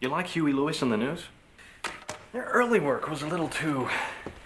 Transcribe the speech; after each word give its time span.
You 0.00 0.08
like 0.08 0.28
Huey 0.28 0.54
Lewis 0.54 0.80
and 0.80 0.90
the 0.90 0.96
News? 0.96 1.24
Their 2.32 2.44
early 2.44 2.80
work 2.80 3.10
was 3.10 3.20
a 3.20 3.26
little 3.26 3.48
too 3.48 3.86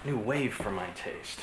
new 0.04 0.19
wave 0.19 0.53
for 0.53 0.72
my 0.72 0.88
taste. 0.96 1.42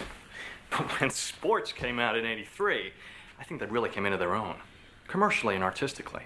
But 0.70 1.00
when 1.00 1.10
sports 1.10 1.72
came 1.72 1.98
out 1.98 2.18
in 2.18 2.26
83, 2.26 2.92
I 3.40 3.44
think 3.46 3.62
they 3.62 3.68
really 3.68 3.90
came 3.90 4.06
into 4.06 4.18
their 4.18 4.36
own, 4.36 4.56
commercially 5.08 5.56
and 5.56 5.64
artistically. 5.64 6.24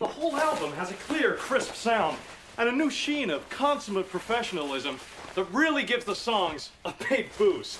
The 0.00 0.08
whole 0.08 0.34
album 0.34 0.72
has 0.72 0.90
a 0.90 0.94
clear, 0.94 1.34
crisp 1.34 1.76
sound 1.76 2.16
and 2.58 2.68
a 2.68 2.72
new 2.72 2.90
sheen 2.90 3.30
of 3.30 3.48
consummate 3.48 4.10
professionalism 4.10 4.98
that 5.36 5.44
really 5.52 5.84
gives 5.84 6.04
the 6.04 6.16
songs 6.16 6.70
a 6.84 6.92
big 7.08 7.28
boost. 7.38 7.78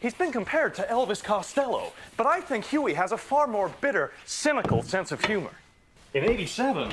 He's 0.00 0.14
been 0.14 0.32
compared 0.32 0.74
to 0.74 0.82
Elvis 0.82 1.22
Costello, 1.22 1.92
but 2.16 2.26
I 2.26 2.40
think 2.40 2.64
Huey 2.64 2.94
has 2.94 3.12
a 3.12 3.16
far 3.16 3.46
more 3.46 3.70
bitter, 3.80 4.12
cynical 4.24 4.82
sense 4.82 5.12
of 5.12 5.24
humor. 5.24 5.52
In 6.14 6.24
87, 6.24 6.92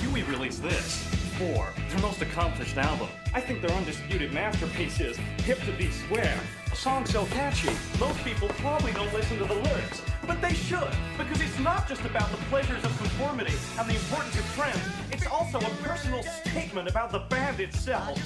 Huey 0.00 0.22
released 0.24 0.62
this. 0.62 1.02
Four, 1.38 1.68
their 1.88 2.00
most 2.00 2.20
accomplished 2.20 2.76
album. 2.76 3.08
I 3.32 3.40
think 3.40 3.60
their 3.62 3.70
undisputed 3.76 4.32
masterpiece 4.32 5.00
is 5.00 5.16
Hip 5.44 5.60
to 5.64 5.72
Be 5.72 5.90
Square. 5.90 6.38
A 6.72 6.76
song 6.76 7.06
so 7.06 7.24
catchy, 7.26 7.70
most 8.00 8.18
people 8.24 8.48
probably 8.60 8.92
don't 8.92 9.12
listen 9.12 9.38
to 9.38 9.44
the 9.44 9.54
lyrics. 9.54 10.02
But 10.26 10.40
they 10.42 10.54
should, 10.54 10.90
because 11.16 11.40
it's 11.40 11.58
not 11.60 11.88
just 11.88 12.04
about 12.04 12.30
the 12.30 12.36
pleasures 12.48 12.82
of 12.84 12.96
conformity 12.98 13.54
and 13.78 13.88
the 13.88 13.94
importance 13.94 14.38
of 14.38 14.44
trends. 14.54 14.80
It's 15.12 15.26
also 15.26 15.58
a 15.58 15.70
personal 15.82 16.22
statement 16.22 16.88
about 16.88 17.12
the 17.12 17.20
band 17.20 17.60
itself. 17.60 18.18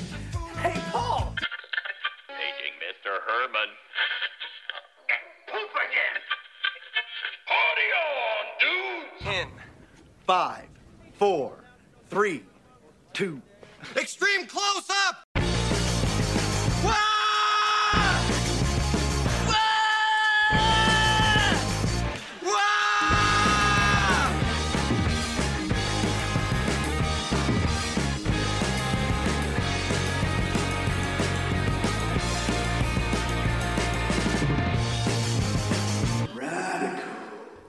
Hey, 0.59 0.81
Paul! 0.91 1.35
Paging 2.29 2.77
Mr. 2.81 3.19
Herman. 3.27 3.69
Poop 5.49 5.71
again. 5.87 6.21
Party 7.47 7.89
on, 8.03 8.45
dudes! 8.61 9.23
Ten, 9.23 9.49
five, 10.27 10.67
four, 11.15 11.62
three, 12.13 12.43
two. 13.15 13.41
Extreme 13.97 14.47
close 14.47 14.85
up! 15.09 15.32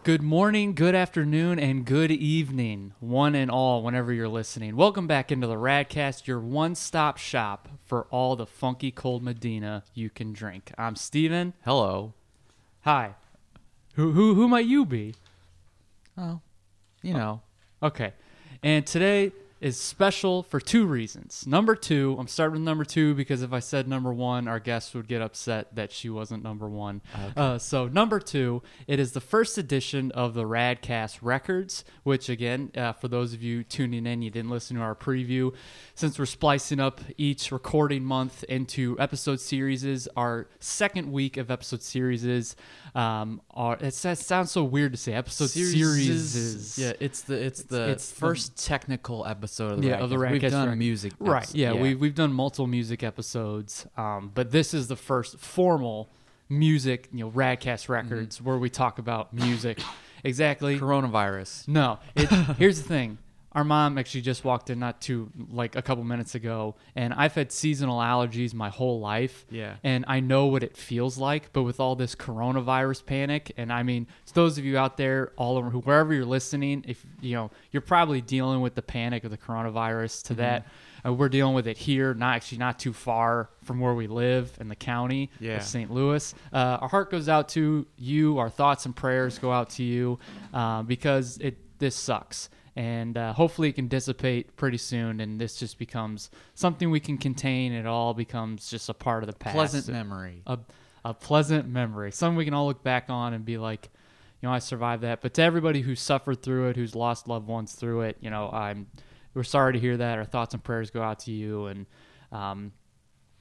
Good 0.04 0.22
morning, 0.22 0.74
good 0.74 0.96
afternoon, 0.96 1.60
and 1.60 1.86
good 1.86 2.12
evening, 2.12 2.92
one 3.00 3.36
and 3.36 3.50
all, 3.50 3.82
whenever 3.84 4.12
you're 4.12 4.28
listening. 4.28 4.76
Welcome 4.76 5.08
back 5.08 5.32
into 5.32 5.48
the 5.48 5.56
Radkast, 5.56 6.28
your 6.28 6.42
one 6.42 6.76
stop 6.76 7.18
shop 7.18 7.70
for 7.86 8.06
all 8.12 8.36
the 8.36 8.46
funky 8.46 8.92
cold 8.92 9.24
Medina 9.24 9.86
you 9.94 10.10
can 10.10 10.34
drink. 10.34 10.74
I'm 10.78 10.98
Steven. 10.98 11.54
Hello. 11.64 12.12
Hi. 12.82 13.16
Who, 13.94 14.12
who, 14.12 14.36
who 14.36 14.50
might 14.50 14.66
you 14.66 14.86
be? 14.86 15.16
Oh, 16.18 16.42
you 17.02 17.14
know. 17.14 17.40
Okay. 17.82 18.12
And 18.62 18.86
today 18.86 19.32
is 19.64 19.80
special 19.80 20.44
for 20.44 20.60
two 20.60 20.86
reasons. 20.86 21.48
Number 21.48 21.74
two, 21.74 22.18
I'm 22.20 22.28
starting 22.28 22.54
with 22.54 22.64
number 22.64 22.84
two 22.84 23.16
because 23.16 23.42
if 23.42 23.54
I 23.54 23.60
said 23.60 23.88
number 23.88 24.14
one, 24.14 24.50
our 24.50 24.60
guest 24.60 24.94
would 24.94 25.08
get 25.08 25.22
upset 25.22 25.74
that 25.76 25.90
she 25.90 26.10
wasn't 26.10 26.44
number 26.44 26.68
one. 26.68 27.02
Uh, 27.38 27.58
so, 27.58 27.88
number 27.88 28.20
two, 28.20 28.62
it 28.88 29.00
is 29.00 29.14
the 29.14 29.22
first 29.22 29.58
edition 29.58 30.12
of 30.12 30.34
the 30.34 30.44
Radkast 30.44 31.20
Records, 31.22 31.86
which, 32.04 32.28
again, 32.28 32.72
uh, 32.76 32.92
for 32.92 33.08
those 33.08 33.34
of 33.34 33.42
you 33.42 33.64
tuning 33.64 34.06
in, 34.06 34.22
you 34.22 34.30
didn't 34.30 34.52
listen 34.52 34.76
to 34.76 34.84
our 34.84 34.96
preview. 34.96 35.54
Since 35.96 36.20
we're 36.20 36.26
splicing 36.26 36.82
up 36.82 37.00
each 37.18 37.50
recording 37.50 38.04
month 38.04 38.44
into 38.44 38.98
episode 39.00 39.40
series, 39.40 40.08
our 40.18 40.48
second 40.60 41.10
week 41.10 41.38
of 41.38 41.50
episode 41.50 41.82
series 41.82 42.56
um, 42.96 43.42
are, 43.56 43.78
it, 43.80 43.94
sounds 43.94 44.52
so 44.52 44.64
weird 44.64 44.94
to 44.94 44.98
say 44.98 45.14
episode 45.14 45.50
series. 45.50 46.78
Yeah, 46.78 46.94
it's 47.00 47.22
the 47.22 47.36
it's 47.36 47.64
the 47.64 47.90
It's 47.90 48.10
the- 48.10 48.16
first 48.16 48.66
technical 48.66 49.26
episode 49.26 49.74
of 49.74 49.82
the 49.82 49.90
yeah, 49.90 50.00
of 50.00 50.10
the 50.10 50.16
Radkast. 50.18 50.32
We've 50.32 50.52
done 50.52 50.78
music, 50.78 51.14
right? 51.20 51.38
episodes, 51.40 51.56
Yeah, 51.56 51.74
we 51.74 51.96
we've 51.96 52.16
done 52.16 52.34
multiple 52.34 52.68
music 52.68 53.04
episodes, 53.04 53.86
um, 53.98 54.32
but 54.34 54.52
this 54.52 54.74
is 54.74 54.88
the 54.88 54.96
first 54.96 55.38
formal 55.40 56.10
music, 56.50 57.10
you 57.12 57.26
know, 57.26 57.32
Radkast 57.32 57.90
records 57.90 58.42
where 58.42 58.58
we 58.58 58.70
talk 58.70 59.00
about 59.00 59.34
music. 59.34 59.80
exactly. 60.24 60.80
coronavirus. 60.80 61.68
No, 61.68 62.00
it, 62.16 62.30
here's 62.58 62.82
the 62.82 62.88
thing. 62.88 63.18
Our 63.56 63.64
mom 63.64 63.98
actually 63.98 64.22
just 64.22 64.44
walked 64.44 64.70
in 64.70 64.80
not 64.80 65.00
too 65.02 65.30
like 65.52 65.76
a 65.76 65.82
couple 65.82 66.04
minutes 66.04 66.34
ago, 66.36 66.76
and 66.96 67.14
I've 67.14 67.36
had 67.36 67.52
seasonal 67.52 68.00
allergies 68.00 68.54
my 68.54 68.70
whole 68.70 69.00
life. 69.00 69.46
Yeah. 69.52 69.76
and 69.84 70.06
I 70.08 70.20
know 70.20 70.48
what 70.48 70.64
it 70.64 70.76
feels 70.76 71.18
like. 71.18 71.54
But 71.54 71.64
with 71.64 71.80
all 71.80 71.96
this 71.96 72.16
coronavirus 72.16 73.06
panic, 73.06 73.52
and 73.58 73.72
I 73.72 73.84
mean, 73.84 74.08
to 74.26 74.34
those 74.34 74.58
of 74.58 74.66
you 74.66 74.78
out 74.78 74.98
there, 74.98 75.32
all 75.38 75.58
over 75.58 75.70
wherever 75.70 76.14
you're 76.14 76.26
listening, 76.26 76.84
if 76.88 77.06
you 77.22 77.36
know, 77.36 77.52
you're 77.72 77.82
probably 77.82 78.22
dealing 78.22 78.62
with 78.62 78.76
the 78.76 78.82
panic 78.82 79.24
of 79.24 79.32
the 79.32 79.38
coronavirus. 79.38 80.24
To 80.28 80.34
that, 80.36 80.66
uh, 81.06 81.14
we're 81.14 81.30
dealing 81.30 81.54
with 81.54 81.68
it 81.68 81.78
here, 81.78 82.14
not 82.14 82.36
actually 82.36 82.58
not 82.60 82.80
too 82.80 82.94
far 82.94 83.50
from 83.64 83.80
where 83.80 83.94
we 83.94 84.08
live 84.08 84.52
in 84.60 84.68
the 84.70 84.76
county 84.76 85.30
Yeah. 85.40 85.58
of 85.58 85.64
St. 85.64 85.92
Louis. 85.92 86.34
Uh, 86.52 86.78
our 86.82 86.88
heart 86.90 87.12
goes 87.12 87.30
out 87.30 87.50
to 87.50 87.86
you. 87.98 88.38
Our 88.40 88.50
thoughts 88.50 88.86
and 88.86 88.96
prayers 88.96 89.38
go 89.38 89.52
out 89.52 89.70
to 89.72 89.84
you 89.84 90.18
uh, 90.54 90.82
because 90.84 91.38
it 91.40 91.58
this 91.80 91.96
sucks. 91.96 92.50
And 92.76 93.18
uh, 93.18 93.34
hopefully 93.34 93.70
it 93.70 93.74
can 93.74 93.88
dissipate 93.88 94.56
pretty 94.56 94.78
soon, 94.78 95.20
and 95.20 95.40
this 95.40 95.58
just 95.58 95.78
becomes 95.78 96.32
something 96.56 96.90
we 96.90 97.00
can 97.00 97.20
contain. 97.20 97.72
It 97.72 97.86
all 97.86 98.16
becomes 98.16 98.70
just 98.70 98.90
a 98.90 98.96
part 98.96 99.22
of 99.22 99.28
the 99.28 99.36
past. 99.36 99.56
Pleasant 99.56 99.90
memory. 99.90 100.42
A, 100.48 100.58
a 101.06 101.14
pleasant 101.14 101.68
memory. 101.68 102.12
Something 102.12 102.36
we 102.36 102.46
can 102.46 102.56
all 102.56 102.66
look 102.66 102.84
back 102.84 103.10
on 103.10 103.34
and 103.34 103.46
be 103.46 103.60
like, 103.60 103.92
you 104.42 104.50
know, 104.50 104.54
I 104.54 104.60
survived 104.60 105.04
that. 105.04 105.22
But 105.22 105.36
to 105.36 105.44
everybody 105.44 105.82
who's 105.82 106.02
suffered 106.02 106.42
through 106.42 106.70
it, 106.70 106.76
who's 106.76 106.96
lost 106.96 107.28
loved 107.28 107.48
ones 107.48 107.74
through 107.74 108.02
it, 108.02 108.18
you 108.22 108.32
know, 108.32 108.50
I'm 108.52 108.88
we're 109.34 109.44
sorry 109.44 109.74
to 109.74 109.80
hear 109.80 109.98
that. 109.98 110.18
Our 110.18 110.26
thoughts 110.26 110.54
and 110.54 110.64
prayers 110.64 110.90
go 110.90 111.02
out 111.02 111.20
to 111.20 111.32
you, 111.32 111.68
and 111.68 111.86
um, 112.32 112.72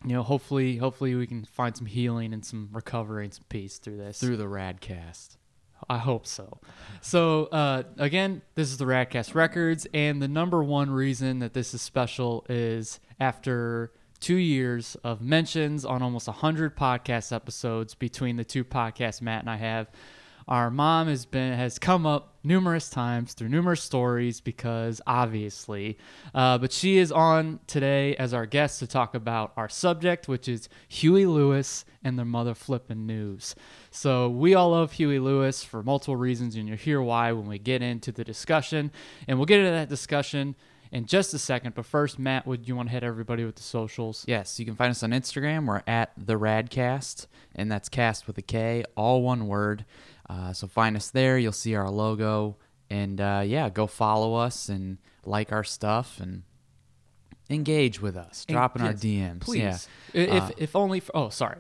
you 0.04 0.14
know, 0.14 0.22
hopefully, 0.22 0.76
hopefully 0.76 1.14
we 1.14 1.26
can 1.26 1.44
find 1.44 1.76
some 1.76 1.86
healing 1.86 2.32
and 2.32 2.44
some 2.44 2.68
recovery 2.72 3.24
and 3.24 3.34
some 3.34 3.44
peace 3.48 3.78
through 3.78 3.96
this. 3.96 4.18
through 4.18 4.36
the 4.36 4.44
Radkast. 4.44 5.36
I 5.88 5.98
hope 5.98 6.26
so. 6.26 6.58
So 7.00 7.46
uh, 7.46 7.82
again, 7.98 8.42
this 8.54 8.70
is 8.70 8.78
the 8.78 8.84
Radkast 8.84 9.34
Records, 9.34 9.86
and 9.92 10.22
the 10.22 10.28
number 10.28 10.62
one 10.62 10.90
reason 10.90 11.40
that 11.40 11.52
this 11.52 11.74
is 11.74 11.82
special 11.82 12.46
is 12.48 13.00
after 13.18 13.92
two 14.20 14.36
years 14.36 14.96
of 15.02 15.20
mentions 15.20 15.84
on 15.84 16.02
almost 16.02 16.28
hundred 16.28 16.76
podcast 16.76 17.34
episodes 17.34 17.94
between 17.94 18.36
the 18.36 18.44
two 18.44 18.64
podcasts 18.64 19.20
Matt 19.20 19.40
and 19.40 19.50
I 19.50 19.56
have. 19.56 19.90
Our 20.48 20.70
mom 20.70 21.08
has 21.08 21.24
been 21.24 21.52
has 21.54 21.78
come 21.78 22.06
up 22.06 22.34
numerous 22.44 22.90
times 22.90 23.34
through 23.34 23.48
numerous 23.48 23.82
stories 23.82 24.40
because 24.40 25.00
obviously, 25.06 25.98
uh, 26.34 26.58
but 26.58 26.72
she 26.72 26.98
is 26.98 27.12
on 27.12 27.60
today 27.66 28.16
as 28.16 28.34
our 28.34 28.46
guest 28.46 28.80
to 28.80 28.86
talk 28.86 29.14
about 29.14 29.52
our 29.56 29.68
subject, 29.68 30.28
which 30.28 30.48
is 30.48 30.68
Huey 30.88 31.26
Lewis 31.26 31.84
and 32.02 32.18
the 32.18 32.24
mother 32.24 32.54
flipping 32.54 33.06
news. 33.06 33.54
So 33.90 34.28
we 34.28 34.54
all 34.54 34.70
love 34.70 34.92
Huey 34.92 35.18
Lewis 35.18 35.62
for 35.62 35.82
multiple 35.82 36.16
reasons, 36.16 36.56
and 36.56 36.68
you'll 36.68 36.76
hear 36.76 37.00
why 37.00 37.32
when 37.32 37.46
we 37.46 37.58
get 37.58 37.82
into 37.82 38.10
the 38.12 38.24
discussion. 38.24 38.90
And 39.28 39.38
we'll 39.38 39.46
get 39.46 39.60
into 39.60 39.70
that 39.70 39.88
discussion 39.88 40.56
in 40.92 41.06
just 41.06 41.34
a 41.34 41.38
second. 41.38 41.74
But 41.74 41.86
first, 41.86 42.18
Matt, 42.18 42.46
would 42.46 42.68
you 42.68 42.76
want 42.76 42.88
to 42.88 42.92
hit 42.92 43.02
everybody 43.02 43.44
with 43.44 43.56
the 43.56 43.62
socials? 43.62 44.24
Yes, 44.28 44.60
you 44.60 44.66
can 44.66 44.76
find 44.76 44.90
us 44.90 45.02
on 45.02 45.10
Instagram. 45.10 45.66
We're 45.66 45.82
at 45.86 46.12
the 46.16 46.38
Radkast, 46.38 47.26
and 47.54 47.72
that's 47.72 47.88
cast 47.88 48.26
with 48.26 48.38
a 48.38 48.42
K, 48.42 48.84
all 48.96 49.22
one 49.22 49.46
word. 49.46 49.84
Uh, 50.32 50.52
so 50.54 50.66
find 50.66 50.96
us 50.96 51.10
there. 51.10 51.36
You'll 51.36 51.52
see 51.52 51.74
our 51.74 51.90
logo, 51.90 52.56
and 52.88 53.20
uh, 53.20 53.42
yeah, 53.44 53.68
go 53.68 53.86
follow 53.86 54.34
us 54.34 54.70
and 54.70 54.96
like 55.26 55.52
our 55.52 55.62
stuff 55.64 56.20
and 56.20 56.42
engage 57.50 58.00
with 58.00 58.16
us. 58.16 58.46
Drop 58.46 58.76
in 58.76 58.82
our 58.82 58.94
DMs. 58.94 59.40
please. 59.40 59.88
Yeah. 60.14 60.22
If 60.22 60.42
Uh, 60.42 60.50
if 60.56 60.76
only. 60.76 61.00
For, 61.00 61.14
oh, 61.14 61.28
sorry. 61.28 61.58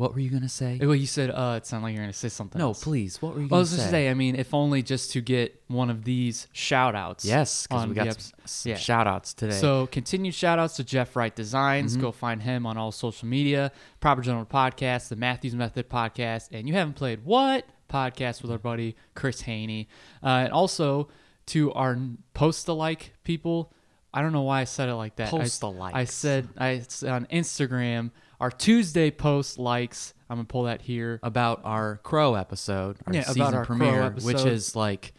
What 0.00 0.14
were 0.14 0.20
you 0.20 0.30
gonna 0.30 0.48
say? 0.48 0.78
Well, 0.80 0.94
you 0.94 1.06
said 1.06 1.28
uh, 1.30 1.56
it 1.58 1.66
sounded 1.66 1.84
like 1.84 1.92
you're 1.94 2.02
going 2.02 2.10
to 2.10 2.18
say 2.18 2.30
something. 2.30 2.58
No, 2.58 2.68
else. 2.68 2.82
please. 2.82 3.20
What 3.20 3.34
were 3.34 3.40
you 3.42 3.48
Well, 3.48 3.58
gonna 3.58 3.60
was 3.60 3.70
just 3.72 3.82
say? 3.82 3.86
to 3.86 3.90
say, 3.90 4.08
I 4.08 4.14
mean, 4.14 4.34
if 4.34 4.54
only 4.54 4.82
just 4.82 5.10
to 5.12 5.20
get 5.20 5.62
one 5.68 5.90
of 5.90 6.04
these 6.04 6.48
shout 6.52 6.94
outs. 6.94 7.22
Yes, 7.26 7.66
because 7.66 7.86
we 7.86 7.94
got 7.94 8.06
some, 8.06 8.14
eps- 8.14 8.48
some 8.48 8.70
yeah. 8.70 8.76
shout 8.78 9.06
outs 9.06 9.34
today. 9.34 9.52
So 9.52 9.86
continued 9.88 10.32
shout 10.32 10.58
outs 10.58 10.76
to 10.76 10.84
Jeff 10.84 11.14
Wright 11.16 11.36
Designs. 11.36 11.92
Mm-hmm. 11.92 12.00
Go 12.00 12.12
find 12.12 12.40
him 12.42 12.64
on 12.64 12.78
all 12.78 12.92
social 12.92 13.28
media. 13.28 13.72
Proper 14.00 14.22
General 14.22 14.46
Podcast, 14.46 15.10
the 15.10 15.16
Matthews 15.16 15.54
Method 15.54 15.90
Podcast, 15.90 16.48
and 16.50 16.66
you 16.66 16.72
haven't 16.72 16.94
played 16.94 17.22
what 17.26 17.66
podcast 17.90 18.40
with 18.40 18.50
our 18.50 18.58
buddy 18.58 18.96
Chris 19.14 19.42
Haney, 19.42 19.86
uh, 20.22 20.28
and 20.28 20.52
also 20.54 21.08
to 21.46 21.74
our 21.74 21.98
post 22.32 22.68
alike 22.68 23.12
people. 23.22 23.70
I 24.14 24.22
don't 24.22 24.32
know 24.32 24.42
why 24.42 24.62
I 24.62 24.64
said 24.64 24.88
it 24.88 24.94
like 24.94 25.16
that. 25.16 25.28
I- 25.28 25.30
Post-alikes. 25.30 25.94
I 25.94 26.04
said 26.04 26.48
I 26.56 26.78
said 26.88 27.10
on 27.10 27.26
Instagram 27.26 28.12
our 28.40 28.50
Tuesday 28.50 29.10
post 29.10 29.58
likes. 29.58 30.14
I'm 30.28 30.36
gonna 30.38 30.46
pull 30.46 30.62
that 30.64 30.82
here. 30.82 31.20
about 31.22 31.60
our 31.64 31.98
Crow 32.02 32.34
episode, 32.34 32.98
our 33.06 33.12
Yeah, 33.14 33.22
season 33.22 33.54
our 33.54 33.64
premiere, 33.64 34.10
which 34.10 34.44
is 34.44 34.74
like 34.76 35.12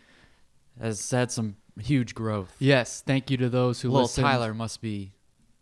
has 0.79 1.09
had 1.12 1.31
some 1.31 1.57
huge 1.79 2.15
growth. 2.15 2.56
Yes, 2.59 3.01
thank 3.06 3.29
you 3.29 3.38
to 3.38 3.50
those 3.50 3.81
who 3.81 3.89
Little 3.89 4.03
listened. 4.03 4.25
Tyler 4.25 4.53
must 4.53 4.81
be 4.81 5.13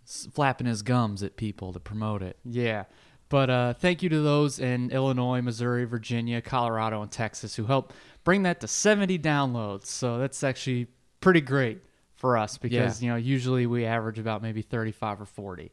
flapping 0.05 0.67
his 0.67 0.81
gums 0.81 1.21
at 1.23 1.35
people 1.35 1.73
to 1.73 1.79
promote 1.79 2.21
it. 2.21 2.37
Yeah. 2.45 2.85
But 3.29 3.49
uh, 3.51 3.73
thank 3.75 4.01
you 4.01 4.09
to 4.09 4.21
those 4.21 4.57
in 4.59 4.89
Illinois, 4.89 5.41
Missouri, 5.41 5.85
Virginia, 5.85 6.41
Colorado, 6.41 7.01
and 7.03 7.11
Texas 7.11 7.55
who 7.55 7.65
helped 7.65 7.93
bring 8.23 8.41
that 8.43 8.59
to 8.61 8.67
70 8.67 9.19
downloads. 9.19 9.85
So 9.85 10.17
that's 10.17 10.43
actually 10.43 10.87
pretty 11.21 11.41
great 11.41 11.83
for 12.15 12.37
us 12.37 12.57
because, 12.57 13.01
Yeah. 13.03 13.05
you 13.05 13.11
know, 13.11 13.17
usually 13.17 13.67
we 13.67 13.85
average 13.85 14.17
about 14.17 14.41
maybe 14.41 14.63
35 14.63 15.21
or 15.21 15.25
40. 15.25 15.71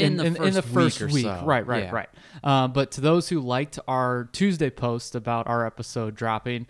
In 0.00 0.16
the 0.16 0.62
first 0.62 1.00
week 1.00 1.26
or 1.26 1.40
so. 1.40 1.42
Right, 1.44 1.66
right, 1.66 1.84
Yeah. 1.84 1.90
right. 1.90 2.08
Uh, 2.42 2.68
but 2.68 2.92
to 2.92 3.00
those 3.00 3.28
who 3.28 3.40
liked 3.40 3.78
our 3.88 4.28
Tuesday 4.32 4.70
post 4.70 5.14
about 5.14 5.46
our 5.46 5.66
episode 5.66 6.14
dropping, 6.14 6.66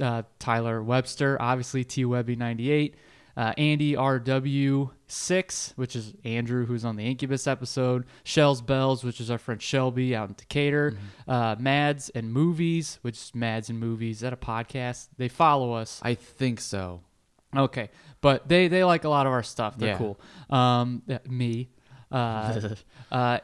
uh, 0.00 0.22
Tyler 0.38 0.82
Webster, 0.82 1.36
obviously 1.40 1.82
T 1.84 2.04
Webby 2.04 2.36
98, 2.36 2.94
uh, 3.36 3.52
Andy 3.58 3.94
RW6, 3.96 5.72
which 5.76 5.96
is 5.96 6.14
Andrew, 6.24 6.66
who's 6.66 6.84
on 6.84 6.96
the 6.96 7.04
Incubus 7.04 7.46
episode, 7.46 8.04
Shells 8.24 8.60
Bells, 8.60 9.04
which 9.04 9.20
is 9.20 9.30
our 9.30 9.38
friend 9.38 9.60
Shelby 9.60 10.14
out 10.14 10.28
in 10.28 10.34
Decatur, 10.36 10.92
Mm-hmm. 10.92 11.30
uh, 11.30 11.56
Mads 11.58 12.08
and 12.10 12.32
Movies, 12.32 12.98
which 13.02 13.16
is 13.16 13.32
Mads 13.34 13.68
and 13.70 13.78
Movies. 13.78 14.16
Is 14.16 14.20
that 14.22 14.32
a 14.32 14.36
podcast? 14.36 15.08
They 15.16 15.28
follow 15.28 15.72
us. 15.72 16.00
I 16.02 16.14
think 16.14 16.60
so. 16.60 17.00
Okay, 17.56 17.90
but 18.20 18.48
they 18.48 18.68
they 18.68 18.84
like 18.84 19.04
a 19.04 19.08
lot 19.08 19.26
of 19.26 19.32
our 19.32 19.42
stuff. 19.42 19.78
They're 19.78 19.90
Yeah. 19.90 19.98
cool. 19.98 20.20
Um, 20.50 21.02
me, 21.28 21.70
uh, 22.12 22.60
uh, 23.10 23.38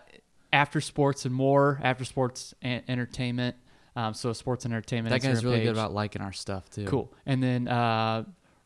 after 0.52 0.80
sports 0.80 1.24
and 1.24 1.34
more. 1.34 1.80
After 1.82 2.04
sports 2.04 2.54
and 2.62 2.82
entertainment. 2.88 3.56
Um, 3.94 4.14
so 4.14 4.32
sports 4.32 4.64
and 4.64 4.72
entertainment. 4.72 5.10
That 5.12 5.26
guy's 5.26 5.44
really 5.44 5.58
page. 5.58 5.66
good 5.66 5.72
about 5.74 5.92
liking 5.92 6.22
our 6.22 6.32
stuff 6.32 6.70
too. 6.70 6.86
Cool. 6.86 7.12
And 7.26 7.42
then 7.42 7.68
uh, 7.68 8.24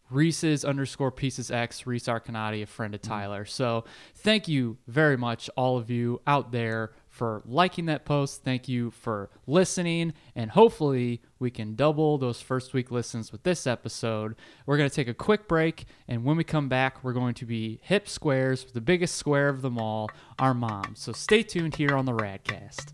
Reese's 0.09 0.65
underscore 0.65 1.11
pieces 1.11 1.51
X, 1.51 1.85
Reese 1.87 2.05
Arcanati, 2.07 2.63
a 2.63 2.67
friend 2.67 2.95
of 2.95 3.01
Mm-hmm. 3.01 3.11
Tyler. 3.13 3.45
So 3.45 3.85
thank 4.15 4.47
you 4.47 4.79
very 4.87 5.17
much, 5.17 5.51
all 5.57 5.79
of 5.79 5.91
you 5.91 6.21
out 6.29 6.53
there, 6.53 6.93
for 7.17 7.41
liking 7.47 7.87
that 7.87 8.05
post. 8.05 8.45
Thank 8.45 8.69
you 8.69 8.91
for 8.91 9.31
listening. 9.47 10.13
And 10.35 10.51
hopefully, 10.51 11.23
we 11.39 11.51
can 11.51 11.75
double 11.75 12.19
those 12.19 12.43
first 12.43 12.75
week 12.75 12.91
listens 12.91 13.33
with 13.33 13.43
this 13.43 13.67
episode. 13.67 14.37
We're 14.67 14.77
going 14.77 14.91
to 14.91 14.95
take 14.95 15.09
a 15.09 15.15
quick 15.15 15.49
break. 15.49 15.87
And 16.07 16.25
when 16.25 16.37
we 16.37 16.45
come 16.45 16.69
back, 16.69 17.03
we're 17.03 17.15
going 17.15 17.33
to 17.35 17.47
be 17.47 17.81
hip 17.83 18.07
squares 18.07 18.65
with 18.65 18.75
the 18.75 18.83
biggest 18.83 19.17
square 19.17 19.49
of 19.49 19.63
them 19.63 19.79
all, 19.79 20.11
our 20.39 20.53
moms. 20.53 21.01
So 21.01 21.13
stay 21.13 21.43
tuned 21.43 21.77
here 21.77 21.97
on 21.97 22.05
the 22.05 22.13
Radkast. 22.13 22.93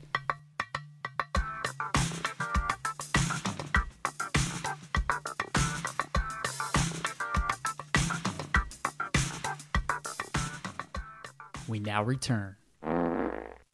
We 11.66 11.80
now 11.80 12.04
return 12.04 12.56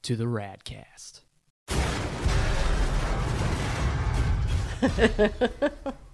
to 0.08 0.16
the 0.16 0.25
Radkast. 0.25 1.20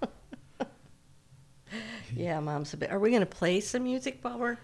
Yeah, 2.15 2.39
mom's 2.39 2.73
a 2.73 2.77
bit. 2.77 2.91
Are 2.91 2.99
we 2.99 3.11
gonna 3.11 3.25
play 3.25 3.59
some 3.59 3.83
music 3.83 4.19
while 4.21 4.39
we're? 4.39 4.57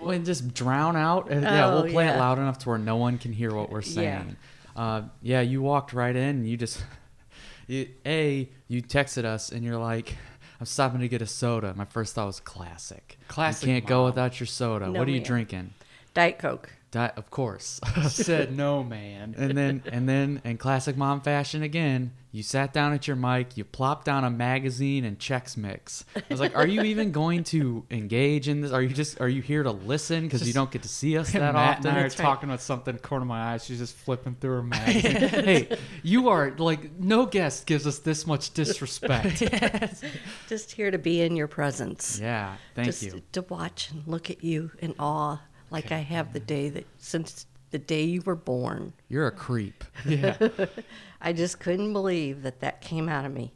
Well, 0.00 0.10
and 0.10 0.24
just 0.26 0.52
drown 0.54 0.96
out. 0.96 1.30
And, 1.30 1.42
yeah, 1.42 1.66
Oh, 1.68 1.82
we'll 1.82 1.92
play 1.92 2.08
it 2.08 2.16
loud 2.16 2.38
enough 2.38 2.58
to 2.60 2.68
where 2.68 2.78
no 2.78 2.96
one 2.96 3.16
can 3.18 3.32
hear 3.32 3.54
what 3.54 3.70
we're 3.70 3.80
Yeah. 3.82 3.92
saying. 4.22 4.36
Uh, 4.74 5.02
yeah, 5.22 5.40
you 5.40 5.62
walked 5.62 5.92
right 5.92 6.14
in. 6.16 6.44
You 6.44 6.56
just, 6.56 6.82
you, 7.68 7.88
a, 8.04 8.48
you 8.66 8.82
texted 8.82 9.24
us 9.24 9.50
and 9.52 9.62
you're 9.64 9.78
like, 9.78 10.16
"I'm 10.58 10.66
stopping 10.66 11.00
to 11.00 11.08
get 11.08 11.22
a 11.22 11.26
soda." 11.26 11.74
My 11.76 11.84
first 11.84 12.14
thought 12.14 12.26
was 12.26 12.40
classic. 12.40 13.18
Classic 13.28 13.66
You 13.68 13.74
can't 13.74 13.86
go 13.86 14.04
without 14.06 14.40
your 14.40 14.46
soda. 14.48 14.86
No, 14.88 14.98
what 14.98 15.06
are 15.06 15.12
you 15.12 15.20
drinking? 15.20 15.74
Diet 16.14 16.38
Coke. 16.38 16.70
Di- 16.90 17.12
of 17.16 17.30
course. 17.30 17.80
I 17.82 18.02
said 18.08 18.56
no, 18.56 18.82
man. 18.82 19.34
and 19.36 19.56
then 19.56 19.82
and 19.92 20.08
then 20.08 20.40
in 20.44 20.56
classic 20.56 20.96
mom 20.96 21.20
fashion 21.20 21.62
again, 21.62 22.12
you 22.32 22.42
sat 22.42 22.72
down 22.72 22.92
at 22.92 23.06
your 23.06 23.16
mic, 23.16 23.56
you 23.56 23.64
plopped 23.64 24.04
down 24.04 24.24
a 24.24 24.30
magazine 24.30 25.04
and 25.04 25.18
Chex 25.18 25.56
Mix. 25.56 26.04
I 26.16 26.22
was 26.30 26.40
like, 26.40 26.56
are 26.56 26.66
you 26.66 26.82
even 26.82 27.10
going 27.12 27.44
to 27.44 27.84
engage 27.90 28.48
in 28.48 28.60
this? 28.62 28.72
Are 28.72 28.80
you 28.82 28.88
just 28.90 29.20
are 29.20 29.28
you 29.28 29.42
here 29.42 29.62
to 29.62 29.70
listen 29.70 30.24
because 30.24 30.46
you 30.46 30.54
don't 30.54 30.70
get 30.70 30.82
to 30.82 30.88
see 30.88 31.18
us 31.18 31.32
that 31.32 31.54
Matt 31.54 31.78
often? 31.78 31.88
and 31.88 31.96
I 31.96 32.00
are 32.00 32.02
right. 32.04 32.12
talking 32.12 32.48
about 32.48 32.60
something 32.62 32.92
in 32.94 32.96
the 32.96 33.06
corner 33.06 33.22
of 33.22 33.28
my 33.28 33.52
eye. 33.54 33.58
She's 33.58 33.78
just 33.78 33.94
flipping 33.96 34.36
through 34.40 34.56
her 34.56 34.62
magazine. 34.62 35.16
hey, 35.44 35.78
you 36.02 36.28
are 36.30 36.52
like 36.56 36.98
no 36.98 37.26
guest 37.26 37.66
gives 37.66 37.86
us 37.86 37.98
this 37.98 38.26
much 38.26 38.54
disrespect. 38.54 39.42
yes. 39.42 40.02
Just 40.48 40.72
here 40.72 40.90
to 40.90 40.98
be 40.98 41.20
in 41.20 41.36
your 41.36 41.48
presence. 41.48 42.18
Yeah, 42.20 42.56
thank 42.74 42.86
Just 42.86 43.02
you. 43.02 43.22
to 43.32 43.42
watch 43.42 43.90
and 43.90 44.06
look 44.06 44.30
at 44.30 44.42
you 44.42 44.70
in 44.78 44.94
awe, 44.98 45.40
like 45.70 45.92
I 45.92 45.98
have 45.98 46.32
the 46.32 46.40
day 46.40 46.68
that 46.70 46.86
since 46.98 47.46
the 47.70 47.78
day 47.78 48.04
you 48.04 48.22
were 48.22 48.36
born. 48.36 48.92
You're 49.08 49.26
a 49.26 49.32
creep. 49.32 49.84
yeah. 50.06 50.36
I 51.20 51.32
just 51.32 51.60
couldn't 51.60 51.92
believe 51.92 52.42
that 52.42 52.60
that 52.60 52.80
came 52.80 53.08
out 53.08 53.24
of 53.24 53.32
me. 53.32 53.52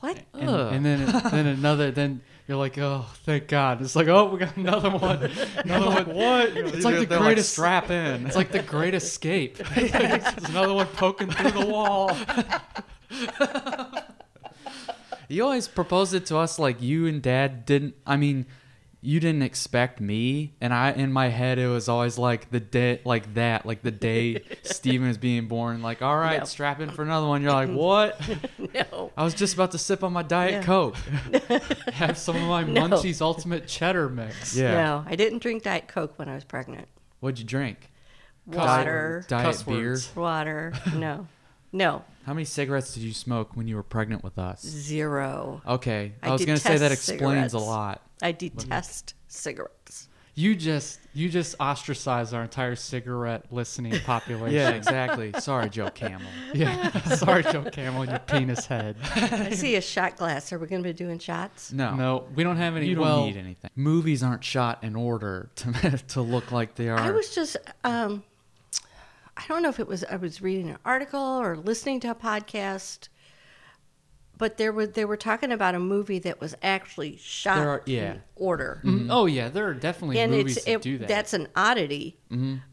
What? 0.00 0.18
And, 0.34 0.50
and 0.50 0.84
then 0.84 1.06
then 1.30 1.46
another 1.46 1.90
then 1.90 2.20
you're 2.46 2.58
like, 2.58 2.76
oh, 2.76 3.06
thank 3.24 3.48
God. 3.48 3.80
It's 3.80 3.96
like, 3.96 4.08
oh, 4.08 4.26
we 4.26 4.38
got 4.38 4.54
another 4.56 4.90
one. 4.90 5.30
Another 5.56 5.86
one. 5.86 6.14
What? 6.14 6.56
It's 6.56 6.84
like 6.84 6.98
the 6.98 7.06
They're 7.06 7.18
greatest 7.18 7.52
strap 7.52 7.90
in. 7.90 8.26
It's 8.26 8.36
like 8.36 8.52
the 8.52 8.62
great 8.62 8.92
escape. 8.92 9.56
There's 9.56 10.50
another 10.50 10.74
one 10.74 10.86
poking 10.88 11.30
through 11.30 11.52
the 11.52 11.66
wall. 11.66 12.10
You 15.28 15.44
always 15.44 15.68
proposed 15.68 16.14
it 16.14 16.26
to 16.26 16.36
us 16.36 16.58
like 16.58 16.82
you 16.82 17.06
and 17.06 17.22
dad 17.22 17.64
didn't 17.66 17.94
I 18.06 18.16
mean 18.16 18.46
you 19.06 19.20
didn't 19.20 19.42
expect 19.42 20.00
me 20.00 20.54
and 20.62 20.72
I 20.72 20.90
in 20.92 21.12
my 21.12 21.28
head 21.28 21.58
it 21.58 21.68
was 21.68 21.88
always 21.90 22.16
like 22.16 22.50
the 22.50 22.58
day 22.60 23.00
like 23.04 23.34
that 23.34 23.66
like 23.66 23.82
the 23.82 23.90
day 23.90 24.42
Steven 24.62 25.08
is 25.08 25.18
being 25.18 25.46
born 25.46 25.82
like 25.82 26.00
all 26.00 26.16
right 26.16 26.38
No. 26.38 26.44
strap 26.46 26.80
in 26.80 26.88
for 26.88 27.02
another 27.02 27.26
one 27.26 27.42
you're 27.42 27.52
like 27.52 27.68
what 27.72 28.18
No. 28.74 29.12
I 29.16 29.22
was 29.22 29.34
just 29.34 29.52
about 29.54 29.72
to 29.72 29.78
sip 29.78 30.02
on 30.02 30.14
my 30.14 30.22
diet 30.22 30.52
Yeah. 30.52 30.62
coke 30.62 30.96
Have 31.92 32.16
some 32.16 32.36
of 32.36 32.42
my 32.48 32.62
No. 32.64 32.88
Munchies 32.88 33.20
Ultimate 33.20 33.66
Cheddar 33.68 34.08
mix. 34.08 34.56
yeah 34.56 34.72
No, 34.82 35.04
I 35.06 35.16
didn't 35.16 35.40
drink 35.40 35.64
Diet 35.64 35.86
Coke 35.86 36.18
when 36.18 36.28
I 36.30 36.34
was 36.34 36.44
pregnant. 36.44 36.88
what'd 37.20 37.38
you 37.38 37.44
drink 37.44 37.90
Water. 38.46 39.24
diet 39.28 39.44
Cuss 39.44 39.62
beer 39.64 39.90
words. 39.90 40.16
Water. 40.16 40.72
No. 40.94 41.26
No. 41.74 42.04
how 42.24 42.32
many 42.32 42.44
cigarettes 42.46 42.94
did 42.94 43.02
you 43.02 43.12
smoke 43.12 43.56
when 43.56 43.66
you 43.68 43.76
were 43.76 43.82
pregnant 43.82 44.22
with 44.24 44.38
us 44.38 44.62
Zero. 44.62 45.60
okay 45.66 46.12
I, 46.22 46.28
I 46.28 46.32
was 46.32 46.44
gonna 46.44 46.56
say 46.58 46.78
that 46.78 46.88
detest 46.88 47.08
explains 47.10 47.52
a 47.52 47.58
lot 47.58 48.00
I 48.22 48.32
detest 48.32 49.14
cigarettes. 49.28 50.08
You 50.36 50.54
just 50.56 50.98
you 51.12 51.28
just 51.28 51.54
ostracize 51.60 52.32
our 52.32 52.42
entire 52.42 52.74
cigarette 52.76 53.44
listening 53.52 53.98
population. 54.06 54.54
yeah 54.56 54.70
exactly 54.70 55.32
sorry 55.38 55.68
Joe 55.68 55.90
Camel 55.90 56.26
Yeah. 56.54 56.90
Sorry, 57.16 57.42
Joe 57.42 57.64
Camel, 57.64 58.02
and 58.02 58.10
your 58.12 58.20
penis 58.20 58.64
head. 58.66 58.96
I 59.16 59.50
see 59.50 59.74
a 59.74 59.80
shot 59.80 60.16
glass. 60.16 60.52
Are 60.52 60.58
we 60.58 60.68
going 60.68 60.82
to 60.82 60.88
be 60.88 60.92
doing 60.92 61.18
shots? 61.18 61.72
no 61.72 61.94
No, 61.96 62.24
we 62.36 62.44
don't 62.44 62.56
have 62.58 62.76
any. 62.76 62.86
You 62.86 62.94
don't 62.94 63.02
well, 63.04 63.26
need 63.26 63.36
anything. 63.36 63.70
Movies 63.74 64.22
aren't 64.22 64.44
shot 64.44 64.82
in 64.84 64.94
order 64.94 65.50
to 65.56 65.98
to 66.08 66.20
look 66.20 66.52
like 66.52 66.76
they 66.76 66.88
are. 66.88 66.98
I 66.98 67.10
was 67.10 67.34
just, 67.34 67.56
um, 67.82 68.22
I 69.36 69.44
don't 69.48 69.62
know 69.62 69.68
if 69.68 69.80
it 69.80 69.86
was 69.88 70.04
I 70.04 70.16
was 70.16 70.40
reading 70.42 70.70
an 70.70 70.78
article 70.84 71.20
or 71.20 71.56
listening 71.56 72.00
to 72.00 72.10
a 72.10 72.14
podcast, 72.14 73.08
but 74.36 74.56
there 74.58 74.72
were 74.72 74.86
they 74.86 75.04
were 75.04 75.16
talking 75.16 75.52
about 75.52 75.74
a 75.74 75.78
movie 75.78 76.18
that 76.20 76.40
was 76.40 76.54
actually 76.62 77.16
shot 77.16 77.56
There 77.56 77.68
are- 77.68 77.82
yeah. 77.86 78.12
in 78.14 78.22
order, 78.36 78.80
Mm, 78.84 79.08
Oh 79.10 79.26
yeah, 79.26 79.48
there 79.48 79.66
are 79.68 79.74
definitely 79.74 80.18
and 80.20 80.32
movies 80.32 80.56
it's 80.56 80.66
that 80.66 80.72
it, 80.72 80.82
do 80.82 80.98
that. 80.98 81.08
that's 81.08 81.32
an 81.34 81.48
oddity. 81.56 82.18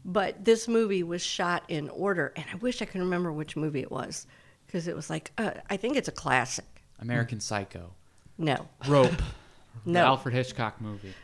But 0.04 0.44
this 0.44 0.66
movie 0.66 1.02
was 1.04 1.22
shot 1.22 1.64
in 1.68 1.88
order, 1.90 2.32
and 2.36 2.44
I 2.52 2.56
wish 2.56 2.82
I 2.82 2.84
could 2.84 3.00
remember 3.00 3.32
which 3.32 3.56
movie 3.56 3.80
it 3.80 3.90
was 3.92 4.26
because 4.66 4.88
it 4.88 4.96
was 4.96 5.08
like 5.10 5.30
uh, 5.38 5.52
I 5.70 5.76
think 5.76 5.96
it's 5.96 6.08
a 6.08 6.12
classic. 6.12 6.64
American 6.98 7.40
Psycho. 7.40 7.94
No, 8.38 8.68
Rope. 8.88 9.10
the 9.84 9.92
no, 9.92 10.04
Alfred 10.04 10.34
Hitchcock 10.34 10.80
movie. 10.80 11.14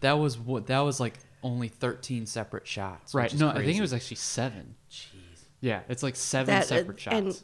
That 0.00 0.12
was 0.14 0.38
what. 0.38 0.66
That 0.68 0.80
was 0.80 0.98
like 1.00 1.14
only 1.42 1.68
thirteen 1.68 2.26
separate 2.26 2.66
shots. 2.66 3.14
Right. 3.14 3.32
is 3.32 3.38
No, 3.40 3.48
I 3.50 3.64
think 3.64 3.76
it 3.78 3.80
was 3.80 3.92
actually 3.94 4.16
seven. 4.16 4.74
Jeez. 4.90 5.12
Yeah, 5.60 5.80
it's 5.88 6.02
like 6.02 6.16
seven 6.16 6.54
That- 6.54 6.64
uh, 6.64 6.66
separate 6.66 7.00
shots. 7.00 7.16
and 7.16 7.42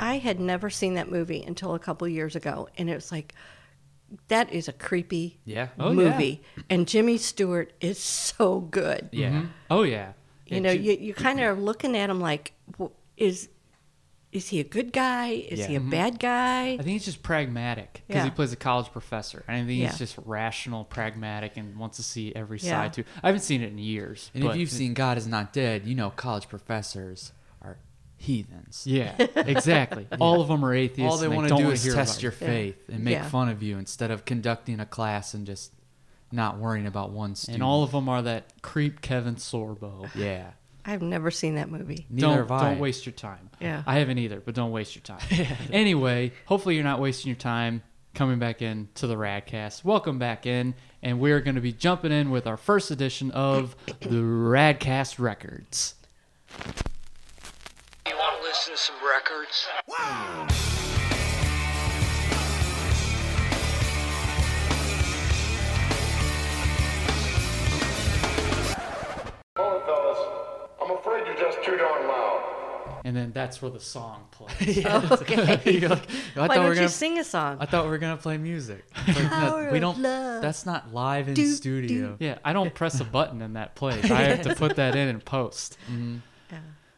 I 0.00 0.18
had 0.18 0.40
never 0.40 0.70
seen 0.70 0.94
that 0.94 1.10
movie 1.10 1.42
until 1.42 1.74
a 1.74 1.78
couple 1.78 2.06
years 2.08 2.34
ago, 2.36 2.68
and 2.76 2.90
it 2.90 2.94
was 2.94 3.12
like, 3.12 3.32
that 4.28 4.52
is 4.52 4.68
a 4.68 4.72
creepy 4.72 5.38
Yeah. 5.44 5.68
Oh, 5.78 5.90
yeah. 5.92 6.10
movie, 6.10 6.42
and 6.68 6.86
Jimmy 6.86 7.16
Stewart 7.16 7.72
is 7.80 7.98
so 7.98 8.60
good. 8.60 9.08
Yeah. 9.12 9.46
oh 9.70 9.82
yeah. 9.82 10.12
You 10.46 10.56
Yeah, 10.56 10.58
know, 10.60 10.74
Ju- 10.74 10.80
you 10.82 10.92
you 10.98 11.14
kind 11.14 11.40
of 11.40 11.46
are 11.46 11.54
looking 11.60 11.96
at 11.96 12.10
him 12.10 12.20
like, 12.20 12.52
w- 12.72 12.90
is 13.16 13.48
is 14.34 14.48
he 14.48 14.60
a 14.60 14.64
good 14.64 14.92
guy? 14.92 15.28
Is 15.28 15.60
Yeah. 15.60 15.66
he 15.68 15.74
a 15.76 15.80
bad 15.80 16.18
guy? 16.18 16.72
I 16.72 16.76
think 16.78 16.88
he's 16.88 17.04
just 17.04 17.22
pragmatic 17.22 18.02
because 18.06 18.24
he 18.24 18.30
plays 18.30 18.52
a 18.52 18.56
college 18.56 18.88
professor. 18.92 19.44
I 19.48 19.52
think 19.64 19.70
Yeah. 19.70 19.88
he's 19.88 19.98
just 19.98 20.18
rational, 20.26 20.84
pragmatic, 20.84 21.56
and 21.56 21.76
wants 21.78 21.96
to 21.98 22.02
see 22.02 22.34
every 22.34 22.58
Yeah. 22.58 22.70
side 22.70 22.92
too. 22.92 23.04
I 23.22 23.28
haven't 23.28 23.42
seen 23.42 23.62
it 23.62 23.68
in 23.70 23.78
years. 23.78 24.30
And 24.34 24.42
but 24.44 24.50
if 24.50 24.56
you've 24.56 24.70
seen 24.70 24.92
God 24.92 25.16
is 25.16 25.26
Not 25.26 25.52
Dead, 25.52 25.86
you 25.86 25.94
know 25.94 26.10
college 26.10 26.48
professors 26.48 27.32
are 27.62 27.78
heathens. 28.16 28.82
Yeah, 28.86 29.14
exactly. 29.36 30.06
All 30.20 30.40
of 30.40 30.48
them 30.48 30.64
are 30.64 30.74
atheists. 30.74 31.12
All 31.12 31.18
they 31.18 31.26
and 31.26 31.36
want 31.36 31.44
to 31.46 31.50
don't 31.50 31.58
do 31.58 31.64
wanna 31.66 31.74
is 31.74 31.94
test 31.94 32.22
your 32.22 32.32
it. 32.32 32.36
faith 32.36 32.88
and 32.88 33.04
make 33.04 33.12
Yeah. 33.14 33.28
fun 33.28 33.48
of 33.48 33.62
you 33.62 33.78
instead 33.78 34.10
of 34.10 34.24
conducting 34.24 34.80
a 34.80 34.86
class 34.86 35.32
and 35.32 35.46
just 35.46 35.72
not 36.32 36.58
worrying 36.58 36.86
about 36.86 37.10
one 37.12 37.36
student. 37.36 37.54
And 37.56 37.62
all 37.62 37.84
of 37.84 37.92
them 37.92 38.08
are 38.08 38.20
that 38.22 38.60
creep 38.62 39.00
Kevin 39.00 39.36
Sorbo. 39.36 40.12
yeah. 40.16 40.52
I've 40.84 41.02
never 41.02 41.30
seen 41.30 41.54
that 41.54 41.70
movie. 41.70 42.06
Neither 42.10 42.26
don't 42.26 42.36
have 42.36 42.50
I. 42.50 42.70
don't 42.70 42.78
waste 42.78 43.06
your 43.06 43.14
time. 43.14 43.50
Yeah. 43.60 43.82
I 43.86 43.98
haven't 43.98 44.18
either, 44.18 44.40
but 44.40 44.54
don't 44.54 44.70
waste 44.70 44.94
your 44.94 45.02
time. 45.02 45.20
anyway, 45.72 46.32
hopefully 46.46 46.74
you're 46.74 46.84
not 46.84 47.00
wasting 47.00 47.30
your 47.30 47.36
time 47.36 47.82
coming 48.14 48.38
back 48.38 48.60
in 48.62 48.88
to 48.96 49.06
the 49.06 49.16
Radkast. 49.16 49.82
Welcome 49.84 50.18
back 50.18 50.46
in, 50.46 50.74
and 51.02 51.20
we're 51.20 51.40
going 51.40 51.54
to 51.54 51.60
be 51.60 51.72
jumping 51.72 52.12
in 52.12 52.30
with 52.30 52.46
our 52.46 52.56
first 52.56 52.90
edition 52.90 53.30
of 53.30 53.74
the 53.86 54.20
Radkast 54.20 55.18
Records. 55.18 55.94
You 58.06 58.16
want 58.16 58.40
to 58.40 58.46
listen 58.46 58.74
to 58.74 58.78
some 58.78 58.96
records? 59.02 59.66
Hold 69.56 69.80
it, 69.82 69.86
fellas. 69.86 70.33
I'm 70.84 70.90
afraid 70.98 71.26
you're 71.26 71.36
just 71.36 71.62
too 71.64 71.76
darn 71.76 72.06
loud. 72.06 72.50
And 73.06 73.16
then 73.16 73.32
that's 73.32 73.60
where 73.62 73.70
the 73.70 73.80
song 73.80 74.26
plays. 74.30 74.84
Okay. 74.86 75.60
You're 75.78 75.88
like, 75.90 76.06
I 76.36 76.40
Why 76.40 76.46
thought 76.46 76.48
we 76.48 76.54
don't 76.54 76.64
were 76.64 76.68
you 76.70 76.74
gonna. 76.76 76.88
sing 76.88 77.18
a 77.18 77.24
song? 77.24 77.56
I 77.60 77.66
thought 77.66 77.84
we 77.84 77.90
were 77.90 77.98
gonna 77.98 78.16
play 78.16 78.36
music. 78.38 78.84
It's 79.06 79.18
like, 79.20 79.30
no, 79.30 79.68
we 79.72 79.80
don't. 79.80 79.98
love. 80.00 80.42
That's 80.42 80.64
not 80.66 80.92
live 80.92 81.28
in 81.28 81.34
Do, 81.34 81.46
studio. 81.52 82.16
Yeah, 82.18 82.38
I 82.44 82.52
don't 82.52 82.74
press 82.74 83.00
a 83.00 83.04
button 83.04 83.40
and 83.42 83.56
that 83.56 83.74
plays. 83.74 84.10
I 84.10 84.22
have 84.22 84.42
to 84.42 84.54
put 84.54 84.76
that 84.76 84.96
in 84.96 85.08
and 85.08 85.24
post. 85.24 85.76
Mm-hmm. 85.90 86.16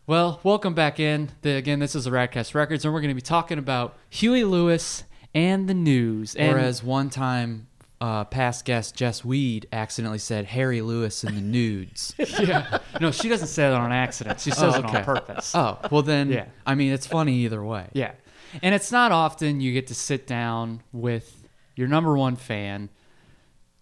Well, 0.08 0.38
welcome 0.44 0.74
back 0.74 1.00
in. 1.00 1.30
The, 1.42 1.56
again, 1.56 1.80
this 1.80 1.96
is 1.96 2.04
the 2.04 2.10
Radkast 2.12 2.54
Records, 2.54 2.84
and 2.84 2.94
we're 2.94 3.00
going 3.00 3.10
to 3.10 3.14
be 3.16 3.20
talking 3.20 3.58
about 3.58 3.96
Huey 4.08 4.44
Lewis 4.44 5.02
and 5.34 5.68
the 5.68 5.74
news. 5.74 6.36
And 6.36 6.54
Or 6.56 6.60
as 6.60 6.80
one 6.84 7.10
time, 7.10 7.65
uh, 8.00 8.24
past 8.24 8.64
guest 8.64 8.94
Jess 8.94 9.24
Weed 9.24 9.66
accidentally 9.72 10.18
said 10.18 10.44
Harry 10.46 10.80
Lewis 10.82 11.24
in 11.24 11.34
the 11.34 11.40
nudes. 11.40 12.14
yeah, 12.40 12.78
no, 13.00 13.10
she 13.10 13.28
doesn't 13.28 13.48
say 13.48 13.62
that 13.62 13.72
on 13.80 13.92
accident. 13.92 14.40
She 14.40 14.50
says 14.50 14.74
Oh, 14.74 14.78
it 14.78 14.84
on 14.84 15.04
purpose. 15.04 15.52
oh, 15.54 15.78
well 15.90 16.02
then. 16.02 16.30
Yeah. 16.30 16.46
I 16.66 16.74
mean, 16.74 16.92
it's 16.92 17.06
funny 17.06 17.34
either 17.44 17.64
way. 17.64 17.88
Yeah. 17.94 18.12
And 18.62 18.74
it's 18.74 18.92
not 18.92 19.12
often 19.12 19.60
you 19.60 19.72
get 19.72 19.86
to 19.88 19.94
sit 19.94 20.26
down 20.26 20.82
with 20.92 21.48
your 21.74 21.88
number 21.88 22.16
one 22.16 22.36
fan. 22.36 22.88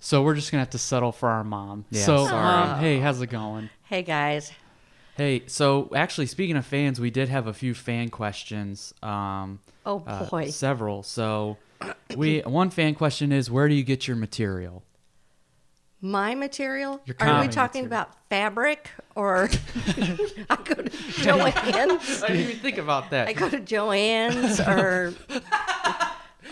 So 0.00 0.22
we're 0.22 0.34
just 0.34 0.50
going 0.52 0.58
to 0.58 0.64
have 0.66 0.70
to 0.70 0.78
settle 0.78 1.12
for 1.12 1.28
our 1.30 1.44
mom. 1.44 1.84
Yeah, 1.90 2.04
so, 2.04 2.26
sorry. 2.26 2.42
mom, 2.42 2.78
hey, 2.80 2.98
how's 2.98 3.20
it 3.22 3.28
going? 3.28 3.70
Hey 3.84 4.02
guys, 4.02 4.52
Hey, 5.16 5.44
so 5.46 5.88
actually, 5.94 6.26
speaking 6.26 6.56
of 6.56 6.66
fans, 6.66 6.98
we 7.00 7.08
did 7.10 7.28
have 7.28 7.46
a 7.46 7.52
few 7.52 7.72
fan 7.72 8.08
questions. 8.08 8.92
Um, 9.02 9.60
Oh, 9.86 10.02
uh, 10.06 10.28
boy. 10.28 10.48
several. 10.50 11.02
So, 11.04 11.56
we 12.16 12.40
one 12.40 12.70
fan 12.70 12.94
question 12.94 13.32
is, 13.32 13.50
where 13.50 13.68
do 13.68 13.74
you 13.74 13.82
get 13.84 14.06
your 14.08 14.16
material? 14.16 14.82
my 16.00 16.34
material? 16.34 17.00
Your 17.06 17.16
Are 17.18 17.40
we 17.40 17.48
talking 17.48 17.84
material. 17.84 17.86
about 17.86 18.28
fabric 18.28 18.90
or 19.14 19.44
I 20.50 20.56
go 20.56 20.74
to 20.74 20.90
Joann's? 20.90 22.22
I 22.22 22.26
didn't 22.28 22.42
even 22.42 22.56
think 22.58 22.76
about 22.76 23.08
that. 23.10 23.26
I 23.28 23.32
go 23.32 23.48
to 23.48 23.58
Joann's 23.58 24.60
or 24.60 25.14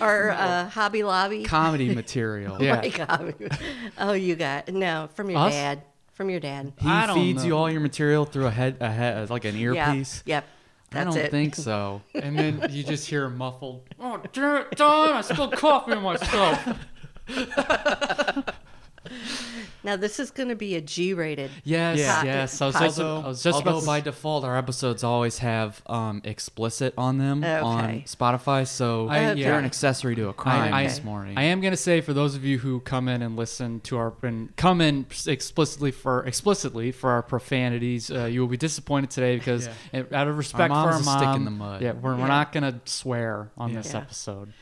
or 0.00 0.30
uh, 0.30 0.68
Hobby 0.70 1.02
Lobby. 1.02 1.44
Comedy 1.44 1.94
material. 1.94 2.62
Yeah. 2.62 2.76
My 2.76 2.88
God. 2.88 3.34
Oh, 3.98 4.12
you 4.14 4.36
got 4.36 4.68
no 4.72 5.10
from 5.14 5.28
your 5.30 5.38
Us? 5.40 5.52
dad. 5.52 5.82
From 6.12 6.30
your 6.30 6.40
dad. 6.40 6.72
He 6.78 6.88
I 6.88 7.06
don't 7.06 7.16
feeds 7.16 7.44
you 7.44 7.56
all 7.56 7.70
your 7.70 7.80
material 7.80 8.24
through 8.24 8.46
a 8.46 8.50
head, 8.50 8.76
a 8.80 8.90
head 8.90 9.28
like 9.30 9.44
an 9.44 9.56
earpiece. 9.56 10.22
Yeah. 10.24 10.42
Yep. 10.94 11.00
I 11.00 11.04
don't 11.04 11.16
it. 11.16 11.30
think 11.30 11.54
so. 11.56 12.02
And 12.14 12.38
then 12.38 12.66
you 12.70 12.82
just 12.82 13.06
hear 13.08 13.24
a 13.26 13.30
muffled, 13.30 13.82
oh, 14.00 14.20
damn 14.32 14.62
it, 14.62 14.76
Don, 14.76 15.10
I 15.10 15.20
spilled 15.20 15.52
coffee 15.52 15.92
on 15.92 16.02
myself. 16.02 16.68
Now 19.84 19.96
this 19.96 20.20
is 20.20 20.30
going 20.30 20.48
to 20.48 20.54
be 20.54 20.76
a 20.76 20.80
G-rated. 20.80 21.50
Yes, 21.64 21.98
Yeah. 21.98 22.22
yes. 22.24 22.60
I 22.60 22.66
was 22.66 22.74
just- 22.74 22.98
although, 23.00 23.20
I 23.20 23.28
was 23.28 23.42
just 23.42 23.60
about 23.60 23.74
although 23.74 23.80
to 23.80 23.86
by 23.86 24.00
default 24.00 24.44
our 24.44 24.56
episodes 24.56 25.02
always 25.02 25.38
have 25.38 25.82
um, 25.86 26.20
explicit 26.24 26.94
on 26.96 27.18
them 27.18 27.42
on 27.42 28.02
Spotify, 28.02 28.66
so 28.66 29.08
I- 29.08 29.34
they're 29.34 29.58
an 29.58 29.64
accessory 29.64 30.14
to 30.16 30.28
a 30.28 30.32
crime 30.32 30.72
I, 30.72 30.84
this 30.84 31.02
morning. 31.02 31.36
I 31.36 31.44
am 31.44 31.60
going 31.60 31.72
to 31.72 31.76
say 31.76 32.00
for 32.00 32.12
those 32.12 32.34
of 32.34 32.44
you 32.44 32.58
who 32.58 32.80
come 32.80 33.08
in 33.08 33.22
and 33.22 33.36
listen 33.36 33.80
to 33.80 33.96
our 33.98 34.12
and 34.22 34.54
come 34.56 34.80
in 34.80 35.06
explicitly 35.26 35.90
for 35.90 36.24
explicitly 36.26 36.92
for 36.92 37.10
our 37.10 37.22
profanities, 37.22 38.10
uh, 38.10 38.24
you 38.26 38.40
will 38.40 38.48
be 38.48 38.56
disappointed 38.56 39.10
today 39.10 39.36
because 39.36 39.68
uh, 39.94 40.02
out 40.12 40.28
of 40.28 40.38
respect 40.38 40.72
Our 40.72 40.88
for 40.88 40.94
our 40.94 41.00
a 41.00 41.02
stick 41.02 41.36
in 41.36 41.44
the 41.44 41.50
mud. 41.50 41.82
yeah, 41.82 41.92
we're, 41.92 42.16
we're 42.16 42.28
not 42.28 42.52
going 42.52 42.62
to 42.64 42.80
swear 42.84 43.50
on 43.58 43.72
this 43.72 43.92
Yeah. 43.92 43.98
episode. 44.00 44.52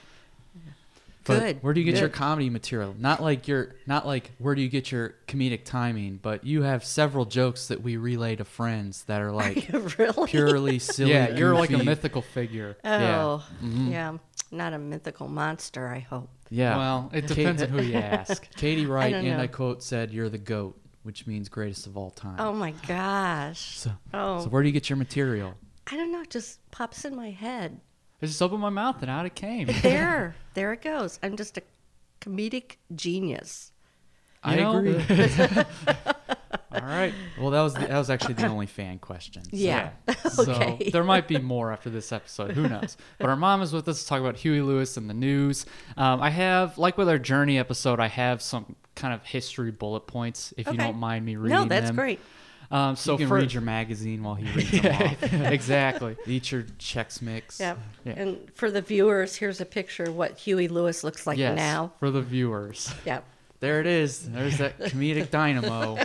But 1.30 1.38
Good. 1.40 1.62
Where 1.62 1.72
do 1.74 1.80
you 1.80 1.90
get 1.90 2.00
your 2.00 2.08
comedy 2.08 2.50
material? 2.50 2.94
Not 2.98 3.22
like 3.22 3.48
your, 3.48 3.74
not 3.86 4.06
like 4.06 4.30
where 4.38 4.54
do 4.54 4.62
you 4.62 4.68
get 4.68 4.90
your 4.92 5.14
comedic 5.26 5.64
timing, 5.64 6.18
but 6.22 6.44
you 6.44 6.62
have 6.62 6.84
several 6.84 7.24
jokes 7.24 7.68
that 7.68 7.82
we 7.82 7.96
relay 7.96 8.36
to 8.36 8.44
friends 8.44 9.04
that 9.04 9.20
are 9.20 9.32
like 9.44 9.68
really? 9.98 10.26
purely 10.28 10.78
silly. 10.80 11.10
yeah, 11.12 11.30
you're 11.36 11.54
like 11.54 11.70
a 11.70 11.78
mythical 11.78 12.22
figure. 12.22 12.76
Oh, 12.84 13.46
Mm-hmm. 13.62 13.90
yeah. 13.92 14.16
Not 14.52 14.72
a 14.72 14.78
mythical 14.78 15.28
monster, 15.28 15.86
I 15.86 16.00
hope. 16.00 16.28
Yeah. 16.50 16.76
Well, 16.76 17.10
it 17.14 17.28
depends 17.28 17.62
on 17.62 17.68
who 17.68 17.80
you 17.80 17.94
ask. 17.98 18.50
Katie 18.56 18.84
Wright, 18.86 19.12
don't 19.12 19.24
and. 19.24 19.40
I 19.40 19.46
quote, 19.46 19.80
said, 19.84 20.12
"You're 20.12 20.28
the 20.28 20.38
goat," 20.38 20.76
which 21.04 21.24
means 21.28 21.48
greatest 21.48 21.86
of 21.86 21.96
all 21.96 22.10
time. 22.10 22.34
Oh 22.40 22.52
my 22.52 22.72
gosh. 22.88 23.78
So, 23.78 23.92
Oh, 24.12 24.42
so 24.42 24.48
where 24.48 24.60
do 24.62 24.68
you 24.68 24.72
get 24.72 24.90
your 24.90 24.96
material? 24.96 25.54
I 25.86 25.96
don't 25.96 26.10
know. 26.10 26.22
It 26.22 26.30
just 26.30 26.58
pops 26.72 27.04
in 27.04 27.14
my 27.14 27.30
head. 27.30 27.80
I 28.22 28.26
just 28.26 28.40
opened 28.42 28.60
my 28.60 28.68
mouth 28.70 29.00
and 29.02 29.10
out 29.10 29.26
it 29.26 29.34
came. 29.34 29.68
There, 29.82 30.34
there 30.54 30.72
it 30.72 30.82
goes. 30.82 31.18
I'm 31.22 31.36
just 31.36 31.56
a 31.58 31.62
comedic 32.20 32.76
genius. 32.94 33.72
I 34.42 34.56
know, 34.56 34.78
agree. 34.78 34.94
All 36.72 36.80
right. 36.82 37.12
well, 37.38 37.50
that 37.50 37.60
was 37.62 37.74
the, 37.74 37.80
that 37.80 37.98
was 37.98 38.10
actually 38.10 38.34
the 38.34 38.46
only 38.46 38.66
fan 38.66 38.98
question. 38.98 39.42
so- 39.44 39.50
Yeah. 39.52 39.90
So 40.30 40.52
okay. 40.52 40.90
there 40.90 41.04
might 41.04 41.26
be 41.28 41.38
more 41.38 41.72
after 41.72 41.90
this 41.90 42.12
episode. 42.12 42.52
Who 42.52 42.68
knows? 42.68 42.96
But 43.18 43.28
our 43.28 43.36
mom 43.36 43.60
is 43.60 43.72
with 43.72 43.88
us 43.88 44.02
to 44.02 44.08
talk 44.08 44.20
about 44.20 44.36
Huey 44.36 44.60
Lewis 44.60 44.96
and 44.96 45.10
the 45.10 45.14
news. 45.14 45.66
Um, 45.96 46.22
I 46.22 46.30
have, 46.30 46.78
like 46.78 46.96
with 46.96 47.08
our 47.08 47.18
Journey 47.18 47.58
episode, 47.58 47.98
I 48.00 48.06
have 48.06 48.40
some 48.40 48.76
kind 48.94 49.12
of 49.12 49.24
history 49.24 49.72
bullet 49.72 50.06
points. 50.06 50.54
If 50.56 50.68
you 50.68 50.74
don't 50.76 50.96
mind 50.96 51.24
me 51.26 51.36
reading 51.36 51.58
them. 51.58 51.68
no, 51.68 51.74
that's 51.74 51.88
them. 51.88 51.96
great. 51.96 52.20
Um, 52.70 52.94
so 52.94 53.12
you 53.12 53.18
can 53.18 53.28
for, 53.28 53.34
read 53.34 53.52
your 53.52 53.62
magazine 53.62 54.22
while 54.22 54.36
he 54.36 54.50
reads 54.56 54.70
them 54.70 55.02
off. 55.02 55.22
exactly. 55.32 56.16
Eat 56.26 56.52
your 56.52 56.62
Chex 56.78 57.20
Mix. 57.20 57.58
Yeah. 57.58 57.76
Yeah. 58.04 58.12
And 58.16 58.50
for 58.54 58.70
the 58.70 58.80
viewers, 58.80 59.36
here's 59.36 59.60
a 59.60 59.66
picture 59.66 60.04
of 60.04 60.16
what 60.16 60.38
Huey 60.38 60.68
Lewis 60.68 61.02
looks 61.02 61.26
like 61.26 61.36
Yes, 61.38 61.56
now. 61.56 61.92
for 61.98 62.10
the 62.10 62.22
viewers. 62.22 62.92
Yeah. 63.04 63.20
There 63.58 63.80
it 63.80 63.86
is. 63.86 64.30
There's 64.30 64.58
that 64.58 64.78
comedic 64.78 65.30
dynamo. 65.30 65.98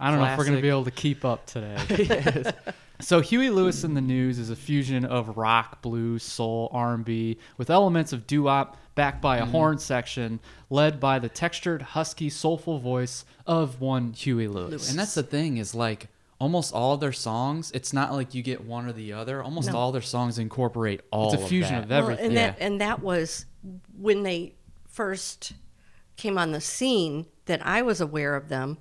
I 0.00 0.10
don't 0.10 0.20
know 0.20 0.26
if 0.26 0.38
we're 0.38 0.44
going 0.44 0.56
to 0.56 0.62
be 0.62 0.68
able 0.68 0.84
to 0.84 0.90
keep 0.90 1.24
up 1.24 1.44
today. 1.46 2.52
so 3.00 3.20
Huey 3.20 3.50
Lewis 3.50 3.84
in 3.84 3.94
the 3.94 4.00
News 4.00 4.38
is 4.38 4.48
a 4.48 4.56
fusion 4.56 5.04
of 5.04 5.36
rock, 5.36 5.82
blues, 5.82 6.22
soul, 6.22 6.70
R&B 6.72 7.36
with 7.58 7.68
elements 7.68 8.12
of 8.14 8.26
doo-wop 8.26 8.78
backed 8.98 9.22
by 9.22 9.36
a 9.38 9.42
Mm-hmm. 9.42 9.50
horn 9.52 9.78
section 9.78 10.40
led 10.70 10.98
by 10.98 11.18
the 11.20 11.28
textured, 11.28 11.80
husky, 11.80 12.28
soulful 12.28 12.78
voice 12.80 13.24
of 13.46 13.80
one 13.80 14.12
Huey 14.12 14.48
Lewis. 14.48 14.90
And 14.90 14.98
that's 14.98 15.14
the 15.14 15.22
thing 15.22 15.56
is 15.58 15.74
like 15.74 16.08
almost 16.40 16.74
all 16.74 16.96
their 16.96 17.12
songs. 17.12 17.70
It's 17.72 17.92
not 17.92 18.12
like 18.12 18.34
you 18.34 18.42
get 18.42 18.64
one 18.64 18.86
or 18.86 18.92
the 18.92 19.12
other. 19.12 19.42
Almost 19.42 19.70
No. 19.72 19.78
all 19.78 19.92
their 19.92 20.02
songs 20.02 20.38
incorporate 20.38 21.00
all. 21.12 21.32
It's 21.32 21.42
a 21.42 21.46
fusion 21.46 21.76
of, 21.76 21.84
of 21.84 21.88
that. 21.90 21.98
everything. 22.02 22.24
and 22.26 22.34
Yeah. 22.34 22.50
that 22.50 22.56
and 22.60 22.80
that 22.80 23.00
was 23.02 23.46
when 23.96 24.24
they 24.24 24.54
first 24.88 25.52
came 26.16 26.36
on 26.36 26.50
the 26.52 26.60
scene 26.60 27.26
that 27.46 27.64
I 27.64 27.82
was 27.82 28.00
aware 28.00 28.34
of 28.34 28.48
them. 28.48 28.78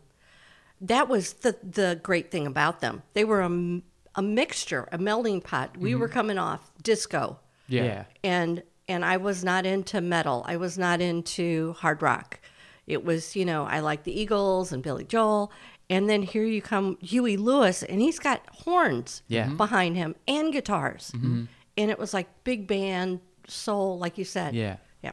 That 0.82 1.08
was 1.08 1.34
the 1.34 1.56
the 1.64 2.00
great 2.02 2.32
thing 2.32 2.46
about 2.48 2.82
them. 2.82 3.04
They 3.14 3.24
were 3.24 3.42
a, 3.42 3.82
a 4.16 4.22
mixture, 4.22 4.90
a 4.92 4.98
melting 4.98 5.42
pot. 5.42 5.78
We 5.78 5.94
were 5.96 6.08
coming 6.08 6.38
off 6.38 6.72
disco, 6.84 7.40
yeah. 7.68 7.84
yeah. 7.84 8.04
and 8.24 8.64
and 8.88 9.04
I 9.06 9.18
was 9.18 9.44
not 9.44 9.66
into 9.66 10.02
metal. 10.02 10.44
I 10.48 10.58
was 10.58 10.78
not 10.78 11.02
into 11.02 11.74
hard 11.74 12.02
rock. 12.02 12.40
It 12.86 13.04
was 13.04 13.36
you 13.36 13.46
know 13.46 13.66
I 13.66 13.80
like 13.82 14.04
the 14.04 14.18
Eagles 14.20 14.72
and 14.72 14.82
Billy 14.84 15.04
Joel, 15.04 15.52
and 15.90 16.10
then 16.10 16.22
here 16.22 16.44
you 16.46 16.62
come 16.62 16.98
Huey 17.02 17.38
Lewis, 17.38 17.84
and 17.84 18.00
he's 18.02 18.20
got 18.20 18.42
horns 18.50 19.22
Yeah. 19.28 19.50
behind 19.50 19.96
him 19.98 20.16
and 20.28 20.52
guitars, 20.54 21.12
and 21.14 21.48
it 21.92 22.00
was 22.00 22.14
like 22.14 22.28
big 22.44 22.68
band 22.68 23.20
soul, 23.48 23.98
like 24.00 24.18
you 24.18 24.26
said. 24.26 24.56
Yeah. 24.56 24.78
Yeah. 25.04 25.12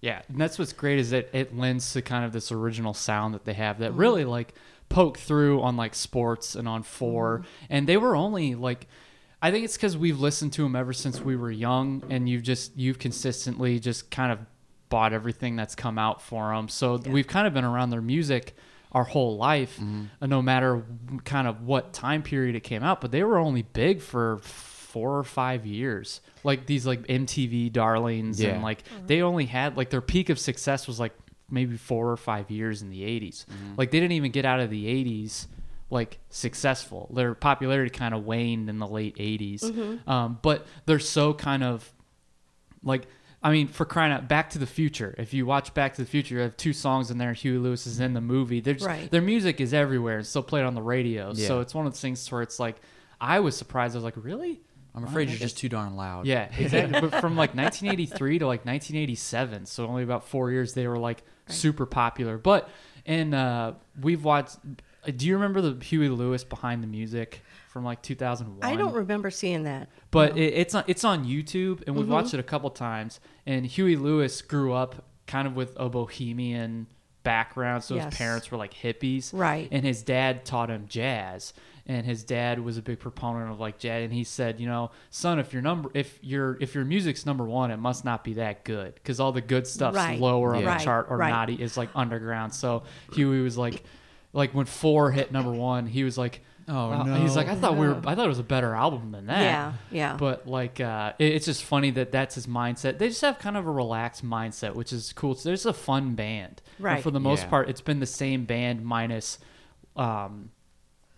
Yeah, 0.00 0.20
and 0.28 0.38
that's 0.38 0.58
what's 0.58 0.74
great 0.74 0.98
is 0.98 1.10
that 1.10 1.30
it 1.32 1.56
lends 1.56 1.94
to 1.94 2.02
kind 2.02 2.26
of 2.26 2.32
this 2.32 2.52
original 2.52 2.92
sound 2.92 3.32
that 3.34 3.46
they 3.46 3.54
have 3.54 3.78
that 3.78 3.92
Mm-hmm. 3.92 4.00
really 4.00 4.24
like 4.26 4.54
poke 4.90 5.16
through 5.18 5.62
on 5.62 5.78
like 5.78 5.94
sports 5.94 6.54
and 6.54 6.68
on 6.68 6.82
4 6.82 7.38
Mm-hmm. 7.38 7.46
and 7.70 7.86
they 7.88 7.96
were 7.96 8.14
only 8.14 8.54
like 8.54 8.86
I 9.44 9.50
think 9.50 9.64
it's 9.66 9.76
because 9.76 9.96
we've 9.96 10.18
listened 10.20 10.52
to 10.54 10.62
them 10.62 10.74
ever 10.74 10.92
since 10.92 11.20
we 11.20 11.36
were 11.36 11.50
young, 11.50 12.02
and 12.08 12.28
you've 12.28 12.42
just 12.42 12.76
you've 12.76 12.98
consistently 12.98 13.78
just 13.78 14.10
kind 14.10 14.32
of 14.32 14.38
bought 14.88 15.12
everything 15.12 15.54
that's 15.56 15.74
come 15.74 15.98
out 15.98 16.22
for 16.22 16.54
them. 16.54 16.68
So 16.68 16.96
we've 16.96 17.26
kind 17.26 17.46
of 17.46 17.52
been 17.52 17.64
around 17.64 17.90
their 17.90 18.00
music 18.02 18.54
our 18.92 19.04
whole 19.04 19.36
life, 19.36 19.76
Mm-hmm. 19.76 20.04
uh, 20.22 20.26
no 20.26 20.40
matter 20.40 20.84
kind 21.24 21.46
of 21.48 21.62
what 21.62 21.92
time 21.92 22.22
period 22.22 22.54
it 22.54 22.60
came 22.60 22.82
out. 22.82 23.00
But 23.00 23.10
they 23.10 23.22
were 23.24 23.38
only 23.38 23.62
big 23.62 24.00
for 24.00 24.38
four 24.38 25.18
or 25.18 25.24
five 25.24 25.66
years. 25.66 26.20
Like 26.44 26.66
these 26.66 26.86
like 26.86 27.02
MTV 27.08 27.72
darlings 27.72 28.40
Yeah. 28.40 28.50
and 28.50 28.62
like 28.62 28.84
they 29.06 29.20
only 29.22 29.46
had 29.46 29.76
like 29.76 29.90
their 29.90 30.00
peak 30.00 30.28
of 30.30 30.38
success 30.38 30.86
was 30.86 31.00
like 31.00 31.12
maybe 31.50 31.76
four 31.76 32.08
or 32.10 32.16
five 32.16 32.50
years 32.50 32.80
in 32.82 32.88
the 32.90 33.02
80s. 33.02 33.44
Like 33.76 33.90
they 33.90 33.98
didn't 34.00 34.12
even 34.12 34.30
get 34.30 34.44
out 34.44 34.60
of 34.60 34.70
the 34.70 34.86
80s 34.86 35.48
like 35.90 36.18
successful. 36.30 37.10
Their 37.14 37.34
popularity 37.34 37.90
kind 37.90 38.14
of 38.14 38.24
waned 38.24 38.68
in 38.68 38.78
the 38.78 38.86
late 38.86 39.16
80s. 39.16 40.08
Um, 40.08 40.38
but 40.42 40.66
they're 40.86 40.98
so 40.98 41.34
kind 41.34 41.62
of 41.62 41.90
like 42.82 43.06
I 43.44 43.50
mean, 43.52 43.68
for 43.68 43.84
crying 43.84 44.10
out, 44.10 44.26
Back 44.26 44.50
to 44.50 44.58
the 44.58 44.66
Future. 44.66 45.14
If 45.18 45.34
you 45.34 45.44
watch 45.44 45.74
Back 45.74 45.94
to 45.96 46.02
the 46.02 46.08
Future, 46.08 46.36
you 46.36 46.40
have 46.40 46.56
two 46.56 46.72
songs 46.72 47.10
in 47.10 47.18
there. 47.18 47.34
Huey 47.34 47.58
Lewis 47.58 47.86
is 47.86 48.00
in 48.00 48.14
the 48.14 48.22
movie. 48.22 48.60
They're 48.60 48.72
just, 48.72 48.86
Right. 48.86 49.10
Their 49.10 49.20
music 49.20 49.60
is 49.60 49.74
everywhere. 49.74 50.20
It's 50.20 50.30
still 50.30 50.42
played 50.42 50.64
on 50.64 50.74
the 50.74 50.80
radio. 50.80 51.34
So 51.34 51.60
it's 51.60 51.74
one 51.74 51.86
of 51.86 51.92
those 51.92 52.00
things 52.00 52.32
where 52.32 52.40
it's 52.40 52.58
like, 52.58 52.76
I 53.20 53.40
was 53.40 53.54
surprised. 53.54 53.94
I 53.94 53.98
was 53.98 54.04
like, 54.04 54.16
really? 54.16 54.62
I'm 54.94 55.04
afraid 55.04 55.28
you're 55.28 55.38
just 55.38 55.58
too 55.58 55.68
darn 55.68 55.94
loud. 55.94 56.24
Yeah, 56.24 56.48
exactly. 56.58 57.00
but 57.00 57.20
from 57.20 57.36
like 57.36 57.54
1983 57.54 58.38
to 58.38 58.46
like 58.46 58.64
1987, 58.64 59.66
so 59.66 59.86
only 59.86 60.04
about 60.04 60.26
four 60.26 60.50
years, 60.50 60.72
they 60.72 60.86
were 60.86 60.98
like 60.98 61.22
super 61.46 61.84
popular. 61.84 62.38
But 62.38 62.70
and 63.04 63.34
uh, 63.34 63.72
we've 64.00 64.24
watched. 64.24 64.56
Uh, 65.06 65.10
Do 65.14 65.26
you 65.26 65.34
remember 65.34 65.60
the 65.60 65.84
Huey 65.84 66.08
Lewis 66.08 66.44
behind 66.44 66.82
the 66.82 66.86
music 66.86 67.42
from 67.70 67.84
like 67.84 68.02
2001? 68.02 68.58
I 68.62 68.76
don't 68.76 68.94
remember 68.94 69.30
seeing 69.30 69.64
that. 69.64 69.88
but 70.10 70.36
it, 70.36 70.54
it's 70.54 70.74
on 70.74 70.84
it's 70.86 71.04
on 71.04 71.24
YouTube, 71.24 71.78
and 71.78 71.86
Mm-hmm. 71.88 71.94
we've 71.98 72.08
watched 72.08 72.34
it 72.34 72.40
a 72.40 72.44
couple 72.44 72.70
times. 72.70 73.20
And 73.46 73.66
Huey 73.66 73.96
Lewis 73.96 74.42
grew 74.42 74.72
up 74.72 75.04
kind 75.26 75.46
of 75.48 75.56
with 75.56 75.74
a 75.78 75.88
bohemian 75.88 76.86
background, 77.22 77.82
so 77.82 77.94
Yes. 77.94 78.04
his 78.06 78.14
parents 78.18 78.50
were 78.50 78.58
like 78.58 78.74
hippies, 78.74 79.30
Right. 79.32 79.68
And 79.72 79.84
his 79.84 80.02
dad 80.02 80.44
taught 80.44 80.68
him 80.68 80.84
jazz, 80.88 81.54
and 81.86 82.04
his 82.04 82.22
dad 82.22 82.60
was 82.60 82.76
a 82.76 82.82
big 82.82 82.98
proponent 83.00 83.50
of 83.50 83.58
like 83.58 83.78
jazz. 83.78 84.04
And 84.04 84.12
he 84.12 84.24
said, 84.24 84.60
you 84.60 84.66
know, 84.66 84.90
son, 85.10 85.38
if 85.38 85.52
your 85.54 85.62
number, 85.62 85.90
if 85.94 86.18
your 86.22 86.58
if 86.60 86.74
your 86.74 86.84
music's 86.84 87.24
number 87.24 87.44
one, 87.44 87.70
it 87.70 87.78
must 87.78 88.04
not 88.04 88.24
be 88.24 88.34
that 88.34 88.64
good, 88.64 88.94
because 88.94 89.20
all 89.20 89.32
the 89.32 89.40
good 89.40 89.66
stuff's 89.66 89.96
Right. 89.96 90.20
lower 90.20 90.54
on 90.54 90.62
Yeah. 90.64 90.76
the 90.78 90.84
chart 90.84 91.06
or 91.08 91.16
Right. 91.16 91.30
naughty 91.30 91.54
is 91.54 91.76
like 91.78 91.88
underground. 91.94 92.52
So 92.52 92.82
Huey 93.14 93.40
was 93.40 93.56
like, 93.56 93.82
like 94.34 94.52
when 94.52 94.66
four 94.66 95.10
hit 95.12 95.32
number 95.32 95.50
one, 95.52 95.86
he 95.86 96.04
was 96.04 96.18
like. 96.18 96.42
Oh, 96.66 96.72
"Wow." 96.88 97.02
no. 97.02 97.14
He's 97.16 97.36
like, 97.36 97.48
I 97.48 97.56
thought 97.56 97.76
we 97.76 97.86
were. 97.86 98.00
I 98.06 98.14
thought 98.14 98.24
it 98.24 98.28
was 98.28 98.38
a 98.38 98.42
better 98.42 98.74
album 98.74 99.12
than 99.12 99.26
that. 99.26 99.42
Yeah, 99.42 99.72
yeah. 99.90 100.16
But 100.16 100.46
like, 100.48 100.80
uh, 100.80 101.12
it, 101.18 101.34
it's 101.34 101.44
just 101.44 101.62
funny 101.62 101.90
that 101.90 102.10
that's 102.10 102.36
his 102.36 102.46
mindset. 102.46 102.96
They 102.96 103.08
just 103.08 103.20
have 103.20 103.38
kind 103.38 103.58
of 103.58 103.66
a 103.66 103.70
relaxed 103.70 104.24
mindset, 104.24 104.74
which 104.74 104.90
is 104.90 105.12
cool. 105.12 105.34
So 105.34 105.50
there's 105.50 105.66
a 105.66 105.74
fun 105.74 106.14
band, 106.14 106.62
And 106.78 106.84
Right. 106.84 107.02
for 107.02 107.10
the 107.10 107.20
most 107.20 107.42
Yeah. 107.42 107.48
part, 107.50 107.68
it's 107.68 107.82
been 107.82 108.00
the 108.00 108.06
same 108.06 108.46
band 108.46 108.82
minus, 108.82 109.38
um, 109.94 110.50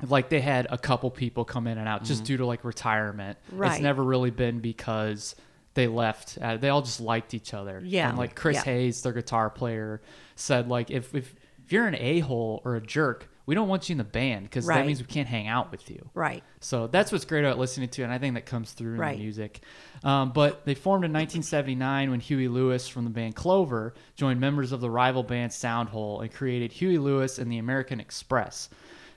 like 0.07 0.29
they 0.31 0.41
had 0.41 0.67
a 0.69 0.79
couple 0.79 1.11
people 1.13 1.45
come 1.45 1.69
in 1.69 1.79
and 1.79 1.87
out 1.89 2.03
just 2.03 2.25
due 2.25 2.37
to 2.39 2.45
like 2.45 2.65
retirement. 2.65 3.39
Right. 3.53 3.71
It's 3.71 3.81
never 3.81 4.03
really 4.03 4.31
been 4.33 4.59
because 4.59 5.37
they 5.75 5.87
left. 5.87 6.39
Uh, 6.43 6.57
they 6.57 6.69
all 6.71 6.83
just 6.83 7.01
liked 7.01 7.35
each 7.35 7.55
other. 7.55 7.81
Yeah. 7.85 8.09
And 8.09 8.19
like 8.19 8.35
Chris 8.35 8.57
Yeah. 8.57 8.65
Hayes, 8.65 9.03
their 9.03 9.13
guitar 9.13 9.49
player, 9.49 10.03
said 10.35 10.69
like 10.69 10.91
if 10.91 11.15
if 11.15 11.35
if 11.67 11.73
you're 11.73 11.87
an 11.87 11.97
a 11.97 12.21
hole 12.21 12.63
or 12.65 12.77
a 12.77 12.81
jerk, 12.81 13.29
we 13.45 13.55
don't 13.55 13.69
want 13.69 13.89
you 13.89 13.95
in 13.95 13.99
the 13.99 14.05
band 14.05 14.45
because 14.45 14.67
that 14.67 14.87
means 14.87 15.01
we 15.01 15.07
can't 15.07 15.29
hang 15.29 15.47
out 15.49 15.71
with 15.71 15.89
you. 15.91 16.11
Right. 16.15 16.43
So 16.61 16.87
that's 16.87 17.13
what's 17.13 17.25
great 17.25 17.45
about 17.45 17.59
listening 17.59 17.89
to, 17.91 18.03
and 18.03 18.13
I 18.13 18.19
think 18.19 18.35
that 18.35 18.47
comes 18.47 18.73
through 18.73 18.95
in 18.95 19.01
Right. 19.01 19.17
the 19.17 19.23
music. 19.23 19.61
Um, 20.03 20.33
but 20.33 20.65
they 20.65 20.75
formed 20.75 21.05
in 21.05 21.13
1979 21.13 22.11
when 22.11 22.21
Huey 22.21 22.49
Lewis 22.49 22.89
from 22.89 23.05
the 23.05 23.11
band 23.11 23.37
Clover 23.37 23.95
joined 24.17 24.41
members 24.41 24.73
of 24.73 24.81
the 24.81 24.91
rival 24.91 25.23
band 25.23 25.53
Soundhole 25.53 26.23
and 26.23 26.33
created 26.33 26.73
Huey 26.73 26.99
Lewis 26.99 27.39
and 27.39 27.51
the 27.51 27.59
American 27.59 28.01
Express. 28.01 28.69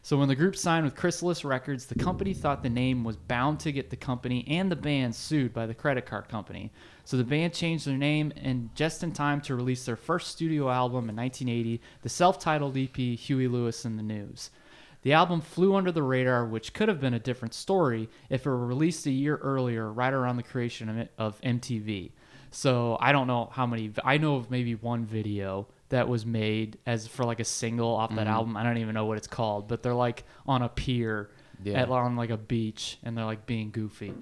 So 0.01 0.17
when 0.17 0.27
the 0.27 0.35
group 0.35 0.55
signed 0.55 0.85
with 0.85 0.95
Chrysalis 0.95 1.43
Records, 1.43 1.85
the 1.85 1.95
company 1.95 2.33
thought 2.33 2.63
the 2.63 2.69
name 2.69 3.03
was 3.03 3.17
bound 3.17 3.59
to 3.61 3.71
get 3.71 3.89
the 3.89 3.95
company 3.95 4.45
and 4.47 4.71
the 4.71 4.75
band 4.75 5.13
sued 5.13 5.53
by 5.53 5.65
the 5.65 5.73
credit 5.73 6.05
card 6.05 6.29
company. 6.29 6.71
So 7.09 7.17
the 7.17 7.23
band 7.23 7.55
changed 7.55 7.87
their 7.87 7.97
name 7.97 8.31
and 8.37 8.69
just 8.75 9.01
in 9.01 9.13
time 9.13 9.41
to 9.41 9.55
release 9.55 9.83
their 9.83 9.95
first 9.95 10.27
studio 10.27 10.69
album 10.69 11.09
in 11.09 11.15
1980, 11.15 11.81
the 12.03 12.07
self-titled 12.07 12.77
EP 12.77 12.95
Huey 12.95 13.47
Lewis 13.47 13.83
and 13.83 13.97
the 13.97 14.03
News. 14.03 14.51
The 15.01 15.13
album 15.13 15.41
flew 15.41 15.73
under 15.73 15.91
the 15.91 16.03
radar, 16.03 16.45
which 16.45 16.71
could 16.71 16.87
have 16.87 16.99
been 16.99 17.15
a 17.15 17.19
different 17.19 17.55
story 17.55 18.09
if 18.29 18.45
it 18.45 18.49
were 18.49 18.63
released 18.63 19.07
a 19.07 19.11
year 19.11 19.37
earlier, 19.37 19.91
right 19.91 20.13
around 20.13 20.37
the 20.37 20.43
creation 20.43 21.09
of, 21.17 21.41
MTV. 21.41 22.11
So 22.51 22.95
I 23.01 23.11
don't 23.11 23.25
know 23.25 23.49
how 23.53 23.65
many. 23.65 23.91
I 24.05 24.19
know 24.19 24.35
of 24.35 24.51
maybe 24.51 24.75
one 24.75 25.03
video 25.03 25.67
that 25.89 26.07
was 26.07 26.27
made 26.27 26.77
as 26.85 27.07
for 27.07 27.25
like 27.25 27.39
a 27.39 27.43
single 27.43 27.89
off 27.89 28.11
that 28.11 28.19
mm-hmm. 28.19 28.29
album. 28.29 28.55
I 28.55 28.61
don't 28.61 28.77
even 28.77 28.93
know 28.93 29.05
what 29.05 29.17
it's 29.17 29.25
called, 29.25 29.67
but 29.67 29.81
they're 29.81 29.95
like 29.95 30.25
on 30.45 30.61
a 30.61 30.69
pier, 30.69 31.31
Yeah. 31.63 31.81
at, 31.81 31.89
on 31.89 32.15
like 32.15 32.29
a 32.29 32.37
beach, 32.37 32.99
and 33.01 33.17
they're 33.17 33.25
like 33.25 33.47
being 33.47 33.71
goofy. 33.71 34.13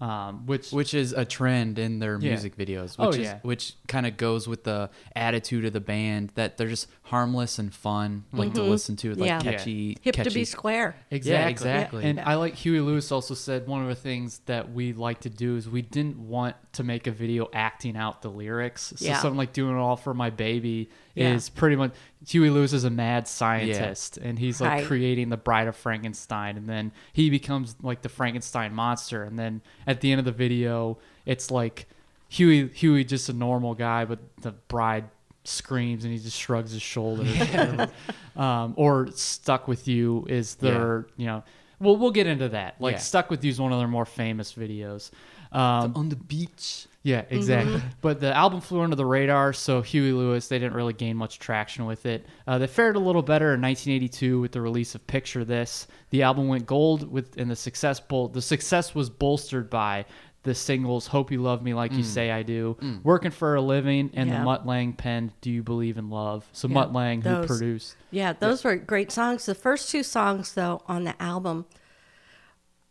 Um, 0.00 0.44
which 0.46 0.72
which 0.72 0.92
is 0.92 1.12
a 1.14 1.24
trend 1.24 1.78
in 1.78 2.00
their 2.00 2.18
Yeah. 2.20 2.30
music 2.30 2.56
videos. 2.56 2.96
Oh, 2.98 3.08
Which 3.08 3.16
is, 3.16 3.22
yeah. 3.24 3.38
which 3.42 3.74
kind 3.88 4.04
of 4.06 4.16
goes 4.18 4.46
with 4.46 4.64
the 4.64 4.90
attitude 5.14 5.64
of 5.64 5.72
the 5.72 5.80
band 5.80 6.32
that 6.34 6.58
they're 6.58 6.68
just 6.68 6.88
harmless 7.06 7.60
and 7.60 7.72
fun, 7.72 8.24
like 8.32 8.52
to 8.54 8.62
listen 8.64 8.96
to, 8.96 9.14
like 9.14 9.30
Mm-hmm. 9.30 9.46
Yeah. 9.46 9.52
catchy, 9.52 9.96
Hip 10.02 10.14
catchy. 10.16 10.28
to 10.30 10.34
be 10.34 10.44
square. 10.44 10.96
Exactly. 11.10 11.50
exactly. 11.52 12.04
And 12.04 12.18
Yeah. 12.18 12.28
I 12.28 12.34
like 12.34 12.54
Huey 12.56 12.80
Lewis 12.80 13.12
also 13.12 13.32
said 13.34 13.68
one 13.68 13.80
of 13.82 13.86
the 13.88 13.94
things 13.94 14.40
that 14.46 14.72
we 14.72 14.92
like 14.92 15.20
to 15.20 15.30
do 15.30 15.56
is 15.56 15.68
we 15.68 15.82
didn't 15.82 16.18
want 16.18 16.56
to 16.72 16.82
make 16.82 17.06
a 17.06 17.12
video 17.12 17.48
acting 17.52 17.96
out 17.96 18.22
the 18.22 18.28
lyrics. 18.30 18.92
So 18.96 19.04
Yeah. 19.04 19.18
something 19.20 19.38
like 19.38 19.52
doing 19.52 19.76
it 19.76 19.78
all 19.78 19.94
for 19.96 20.14
my 20.14 20.30
baby 20.30 20.90
Yeah. 21.14 21.32
is 21.34 21.48
pretty 21.48 21.76
much 21.76 21.92
Huey 22.26 22.50
Lewis 22.50 22.72
is 22.72 22.82
a 22.82 22.90
mad 22.90 23.28
scientist 23.28 24.16
and 24.18 24.36
he's 24.38 24.60
like 24.60 24.70
Right. 24.70 24.84
creating 24.84 25.28
the 25.28 25.36
bride 25.36 25.68
of 25.68 25.76
Frankenstein 25.76 26.56
and 26.56 26.68
then 26.68 26.90
he 27.12 27.30
becomes 27.30 27.76
like 27.82 28.02
the 28.02 28.08
Frankenstein 28.08 28.74
monster 28.74 29.22
and 29.22 29.38
then 29.38 29.62
at 29.86 30.00
the 30.00 30.10
end 30.10 30.18
of 30.18 30.24
the 30.24 30.32
video 30.32 30.98
it's 31.24 31.52
like 31.52 31.86
Huey 32.28 32.68
Huey 32.74 33.04
just 33.04 33.28
a 33.28 33.32
normal 33.32 33.74
guy 33.74 34.04
but 34.04 34.18
the 34.40 34.50
bride 34.50 35.04
screams 35.46 36.04
and 36.04 36.12
he 36.12 36.18
just 36.18 36.36
shrugs 36.38 36.72
his 36.72 36.82
shoulders. 36.82 37.28
Um, 38.36 38.74
or 38.76 39.08
stuck 39.12 39.66
with 39.66 39.88
you 39.88 40.26
is 40.28 40.56
their 40.56 41.06
you 41.16 41.24
know 41.24 41.42
well 41.80 41.96
we'll 41.96 42.10
get 42.10 42.26
into 42.26 42.50
that. 42.50 42.74
Like 42.80 42.96
Yeah. 42.96 42.98
stuck 42.98 43.30
with 43.30 43.42
you 43.44 43.50
is 43.50 43.58
one 43.58 43.72
of 43.72 43.78
their 43.78 43.88
more 43.88 44.04
famous 44.04 44.52
videos. 44.52 45.10
Um, 45.52 45.94
on 45.96 46.08
the 46.10 46.16
beach. 46.16 46.86
yeah 47.02 47.22
exactly. 47.30 47.76
Mm-hmm. 47.76 47.86
but 48.02 48.20
the 48.20 48.34
album 48.36 48.60
flew 48.60 48.80
under 48.82 48.96
the 48.96 49.06
radar 49.06 49.52
so 49.54 49.80
huey 49.80 50.10
lewis 50.12 50.48
they 50.48 50.58
didn't 50.58 50.74
really 50.74 50.92
gain 50.92 51.16
much 51.16 51.38
traction 51.38 51.86
with 51.86 52.04
it. 52.04 52.26
Uh, 52.46 52.58
they 52.58 52.66
fared 52.66 52.96
a 52.96 52.98
little 52.98 53.22
better 53.22 53.54
in 53.54 53.62
1982 53.62 54.38
with 54.40 54.52
the 54.52 54.60
release 54.60 54.94
of 54.94 55.06
picture 55.06 55.44
this. 55.44 55.86
The 56.10 56.22
album 56.24 56.48
went 56.48 56.66
gold 56.66 57.10
with 57.10 57.38
and 57.38 57.50
the 57.50 57.56
success 57.56 58.00
bol- 58.00 58.28
the 58.28 58.42
success 58.42 58.94
was 58.94 59.08
bolstered 59.08 59.70
by 59.70 60.04
the 60.46 60.54
singles 60.54 61.06
hope 61.08 61.30
you 61.30 61.42
love 61.42 61.62
me 61.62 61.74
like 61.74 61.92
you 61.92 62.02
say 62.02 62.30
i 62.30 62.42
do 62.42 62.76
working 63.04 63.30
for 63.30 63.54
a 63.56 63.60
living 63.60 64.10
and 64.14 64.30
Mm. 64.30 64.32
Yeah. 64.32 64.38
the 64.38 64.44
Mutt 64.44 64.66
Lange 64.66 64.94
pen 64.94 65.32
do 65.42 65.50
you 65.50 65.62
believe 65.62 65.98
in 65.98 66.08
love 66.08 66.46
so 66.52 66.68
Mutt 66.68 66.92
Lange 66.94 67.20
who 67.20 67.44
produced 67.46 67.96
Yeah, 68.10 68.32
those 68.32 68.64
were 68.64 68.76
great 68.76 69.12
songs. 69.12 69.44
The 69.44 69.54
first 69.54 69.90
two 69.90 70.02
songs, 70.02 70.54
though, 70.54 70.80
on 70.86 71.04
the 71.04 71.14
album, 71.22 71.66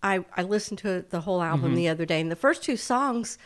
I 0.03 0.23
I 0.35 0.43
listened 0.43 0.79
to 0.79 1.05
the 1.09 1.21
whole 1.21 1.41
album 1.41 1.67
Mm-hmm. 1.67 1.75
the 1.75 1.89
other 1.89 2.05
day, 2.05 2.21
and 2.21 2.29
the 2.31 2.35
first 2.35 2.63
two 2.63 2.77
songs, 2.77 3.37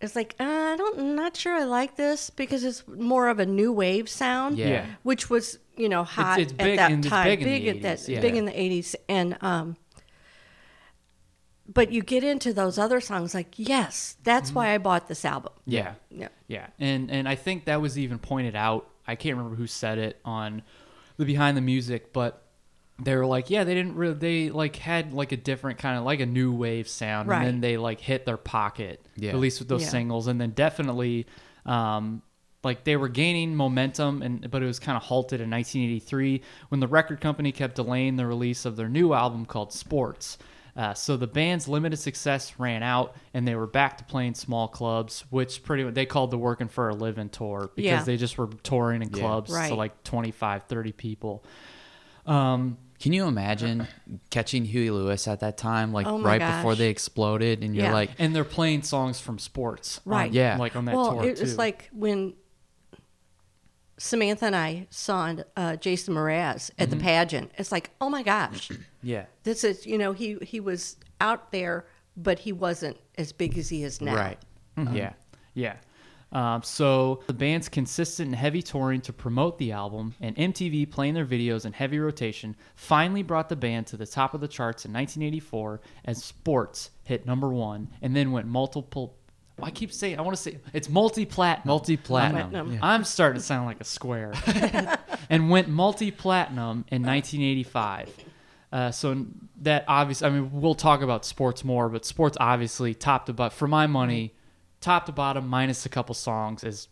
it's 0.00 0.16
like 0.16 0.34
uh, 0.40 0.44
I 0.44 0.76
don't, 0.76 0.98
I'm 0.98 1.14
not 1.16 1.36
sure 1.36 1.54
I 1.54 1.64
like 1.64 1.96
this 1.96 2.30
because 2.30 2.64
it's 2.64 2.82
more 2.88 3.28
of 3.28 3.38
a 3.38 3.46
new 3.46 3.72
wave 3.72 4.08
sound, 4.08 4.58
Yeah. 4.58 4.68
Yeah. 4.68 4.86
which 5.02 5.30
was 5.30 5.58
you 5.76 5.88
know 5.88 6.02
hot 6.04 6.40
it's 6.40 6.52
at 6.52 6.58
big 6.58 6.78
that 6.78 6.90
and 6.90 7.04
time, 7.04 7.26
big 7.28 7.42
in 7.42 7.48
the 7.48 7.68
at 7.68 7.82
that 7.82 8.08
yeah. 8.08 8.20
big 8.20 8.34
in 8.36 8.44
the 8.44 8.52
'80s, 8.52 8.94
and 9.08 9.36
um. 9.40 9.76
But 11.72 11.92
you 11.92 12.00
get 12.02 12.24
into 12.24 12.52
those 12.54 12.78
other 12.78 13.00
songs, 13.00 13.34
like 13.34 13.54
yes, 13.56 14.16
that's 14.24 14.52
why 14.52 14.74
I 14.74 14.78
bought 14.78 15.06
this 15.08 15.24
album. 15.24 15.52
yeah 15.66 15.94
Yeah. 16.10 16.28
Yeah, 16.46 16.66
and 16.78 17.10
and 17.10 17.28
I 17.28 17.34
think 17.34 17.66
that 17.66 17.80
was 17.82 17.98
even 17.98 18.18
pointed 18.18 18.56
out. 18.56 18.88
I 19.06 19.14
can't 19.16 19.36
remember 19.36 19.56
who 19.56 19.66
said 19.66 19.98
it 19.98 20.18
on 20.24 20.62
the 21.18 21.24
behind 21.26 21.56
the 21.56 21.60
music, 21.62 22.12
but 22.12 22.42
they 23.00 23.14
were 23.14 23.26
like, 23.26 23.48
yeah, 23.50 23.64
they 23.64 23.74
didn't 23.74 23.96
really. 23.96 24.14
They 24.14 24.50
like 24.50 24.76
had 24.76 25.12
like 25.12 25.32
a 25.32 25.36
different 25.36 25.78
kind 25.78 25.98
of 25.98 26.04
like 26.04 26.20
a 26.20 26.26
new 26.26 26.52
wave 26.52 26.88
sound, 26.88 27.28
Right. 27.28 27.38
and 27.38 27.46
then 27.46 27.60
they 27.60 27.76
like 27.76 28.00
hit 28.00 28.24
their 28.24 28.36
pocket, 28.38 29.04
Yeah. 29.16 29.30
at 29.30 29.36
least 29.36 29.58
with 29.60 29.68
those 29.68 29.82
Yeah. 29.82 29.88
singles, 29.90 30.26
and 30.26 30.40
then 30.40 30.50
definitely. 30.52 31.26
Um, 31.66 32.22
like 32.64 32.82
they 32.82 32.96
were 32.96 33.08
gaining 33.08 33.54
momentum 33.54 34.20
and 34.20 34.50
but 34.50 34.62
it 34.64 34.66
was 34.66 34.80
kind 34.80 34.96
of 34.96 35.02
halted 35.04 35.40
in 35.40 35.48
1983 35.48 36.42
when 36.70 36.80
the 36.80 36.88
record 36.88 37.20
company 37.20 37.52
kept 37.52 37.76
delaying 37.76 38.16
the 38.16 38.26
release 38.26 38.64
of 38.64 38.74
their 38.74 38.88
new 38.88 39.12
album 39.14 39.46
called 39.46 39.72
Sports. 39.72 40.38
Uh, 40.78 40.94
so 40.94 41.16
the 41.16 41.26
band's 41.26 41.66
limited 41.66 41.96
success 41.96 42.54
ran 42.56 42.84
out, 42.84 43.16
and 43.34 43.46
they 43.48 43.56
were 43.56 43.66
back 43.66 43.98
to 43.98 44.04
playing 44.04 44.32
small 44.34 44.68
clubs, 44.68 45.24
which 45.28 45.64
pretty 45.64 45.82
much 45.82 45.94
they 45.94 46.06
called 46.06 46.30
the 46.30 46.38
"Working 46.38 46.68
for 46.68 46.88
a 46.88 46.94
Living" 46.94 47.28
tour 47.30 47.70
because 47.74 47.84
Yeah. 47.84 48.04
they 48.04 48.16
just 48.16 48.38
were 48.38 48.46
touring 48.62 49.02
in 49.02 49.08
Yeah. 49.12 49.18
clubs 49.20 49.50
Right. 49.50 49.68
to 49.70 49.74
like 49.74 50.04
25, 50.04 50.62
30 50.68 50.92
people. 50.92 51.44
Um, 52.26 52.78
Can 53.00 53.12
you 53.12 53.26
imagine 53.26 53.86
catching 54.30 54.64
Huey 54.64 54.90
Lewis 54.90 55.28
at 55.28 55.40
that 55.40 55.56
time, 55.56 55.92
like 55.92 56.06
Oh 56.06 56.18
my 56.18 56.38
right 56.38 56.56
before 56.56 56.74
they 56.74 56.88
exploded, 56.90 57.62
and 57.62 57.74
you're 57.74 57.84
Yeah. 57.86 57.92
like, 57.92 58.10
and 58.18 58.34
they're 58.34 58.42
playing 58.44 58.82
songs 58.82 59.20
from 59.20 59.38
sports, 59.38 60.00
on- 60.04 60.12
Right. 60.12 60.32
Yeah. 60.32 60.56
like 60.58 60.74
on 60.76 60.84
that 60.86 60.94
well, 60.96 61.12
tour 61.14 61.24
it 61.24 61.36
too. 61.36 61.42
was 61.42 61.56
like 61.58 61.88
when 61.92 62.34
Samantha 63.98 64.46
and 64.46 64.56
I 64.56 64.86
saw 64.90 65.34
uh, 65.56 65.76
Jason 65.76 66.14
Mraz 66.14 66.70
at 66.78 66.90
the 66.90 66.96
Mm-hmm. 66.96 67.04
pageant. 67.04 67.52
It's 67.58 67.72
like, 67.72 67.90
oh 68.00 68.08
my 68.08 68.22
gosh, 68.22 68.70
yeah, 69.02 69.26
this 69.42 69.64
is 69.64 69.86
you 69.86 69.98
know 69.98 70.12
he 70.12 70.38
he 70.42 70.60
was 70.60 70.96
out 71.20 71.52
there 71.52 71.84
but 72.20 72.38
he 72.40 72.52
wasn't 72.52 72.96
as 73.16 73.30
big 73.32 73.56
as 73.56 73.68
he 73.68 73.84
is 73.84 74.00
now. 74.00 74.16
Right. 74.16 74.38
Yeah. 74.92 75.12
Yeah. 75.54 75.76
Um, 76.32 76.62
so 76.62 77.22
the 77.26 77.32
band's 77.32 77.68
consistent 77.68 78.26
and 78.26 78.34
heavy 78.36 78.60
touring 78.60 79.00
to 79.02 79.12
promote 79.12 79.56
the 79.58 79.72
album 79.72 80.14
and 80.20 80.36
MTV 80.36 80.90
playing 80.90 81.14
their 81.14 81.24
videos 81.24 81.64
in 81.64 81.72
heavy 81.72 81.98
rotation 81.98 82.54
finally 82.76 83.22
brought 83.22 83.48
the 83.48 83.56
band 83.56 83.86
to 83.88 83.96
the 83.96 84.04
top 84.06 84.34
of 84.34 84.40
the 84.40 84.48
charts 84.48 84.84
in 84.84 84.92
1984 84.92 85.80
as 86.04 86.22
Sports 86.22 86.90
hit 87.04 87.24
number 87.24 87.48
one 87.48 87.88
and 88.02 88.14
then 88.14 88.30
went 88.32 88.46
multiple. 88.46 89.16
I 89.62 89.70
keep 89.70 89.92
saying 89.92 90.18
I 90.18 90.22
want 90.22 90.36
to 90.36 90.42
say 90.42 90.58
it's 90.72 90.88
multi-platinum. 90.88 91.66
Multi-platinum. 91.66 92.50
Platinum. 92.50 92.72
Yeah. 92.74 92.78
I'm 92.82 93.04
starting 93.04 93.40
to 93.40 93.44
sound 93.44 93.66
like 93.66 93.80
a 93.80 93.84
square. 93.84 94.32
and 95.30 95.50
went 95.50 95.68
multi-platinum 95.68 96.84
in 96.90 97.02
1985. 97.02 98.10
Uh, 98.70 98.90
so 98.90 99.26
that 99.62 99.84
obviously, 99.88 100.26
I 100.26 100.30
mean, 100.30 100.50
we'll 100.52 100.74
talk 100.74 101.00
about 101.00 101.24
sports 101.24 101.64
more, 101.64 101.88
but 101.88 102.04
sports 102.04 102.36
obviously 102.38 102.94
top 102.94 103.26
to 103.26 103.32
bottom, 103.32 103.56
for 103.56 103.66
my 103.66 103.86
money, 103.86 104.34
top 104.80 105.06
to 105.06 105.12
bottom 105.12 105.48
minus 105.48 105.86
a 105.86 105.88
couple 105.88 106.14
songs 106.14 106.64
is 106.64 106.88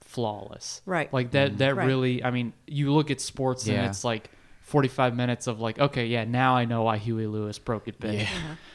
flawless. 0.00 0.82
Right. 0.86 1.12
Like 1.12 1.30
that. 1.32 1.58
That 1.58 1.76
Right. 1.76 1.86
really. 1.86 2.24
I 2.24 2.30
mean, 2.30 2.52
you 2.66 2.92
look 2.92 3.10
at 3.10 3.20
sports 3.20 3.66
and 3.68 3.86
it's 3.86 4.02
like 4.04 4.30
45 4.70 5.16
minutes 5.16 5.46
of 5.48 5.60
like, 5.60 5.78
okay, 5.80 6.06
yeah, 6.06 6.24
now 6.24 6.54
I 6.56 6.64
know 6.64 6.84
why 6.84 6.96
Huey 6.96 7.26
Lewis 7.26 7.58
broke 7.58 7.88
it 7.88 7.98
big. 7.98 8.20
Yeah. 8.20 8.28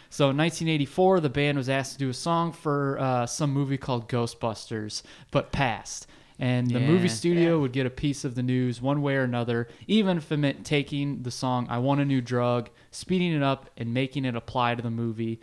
So 0.09 0.29
in 0.29 0.37
1984, 0.37 1.21
the 1.21 1.29
band 1.29 1.57
was 1.57 1.69
asked 1.69 1.93
to 1.93 1.97
do 1.99 2.09
a 2.09 2.13
song 2.13 2.51
for 2.51 2.97
uh, 2.99 3.25
some 3.25 3.51
movie 3.51 3.77
called 3.77 4.07
Ghostbusters, 4.09 5.03
but 5.31 5.51
passed. 5.51 6.07
And 6.37 6.69
the 6.69 6.81
movie 6.81 7.07
Yeah. 7.07 7.13
studio 7.13 7.59
would 7.61 7.71
get 7.71 7.85
a 7.85 7.89
piece 7.89 8.25
of 8.25 8.35
the 8.35 8.43
news 8.43 8.81
one 8.81 9.01
way 9.01 9.15
or 9.15 9.23
another, 9.23 9.69
even 9.87 10.17
if 10.17 10.29
it 10.33 10.37
meant 10.37 10.65
taking 10.65 11.23
the 11.23 11.31
song 11.31 11.65
"I 11.69 11.77
Want 11.77 12.01
a 12.01 12.05
New 12.05 12.19
Drug," 12.19 12.69
speeding 12.91 13.31
it 13.33 13.41
up, 13.41 13.69
and 13.77 13.93
making 13.93 14.25
it 14.25 14.35
apply 14.35 14.75
to 14.75 14.81
the 14.81 14.91
movie. 14.91 15.39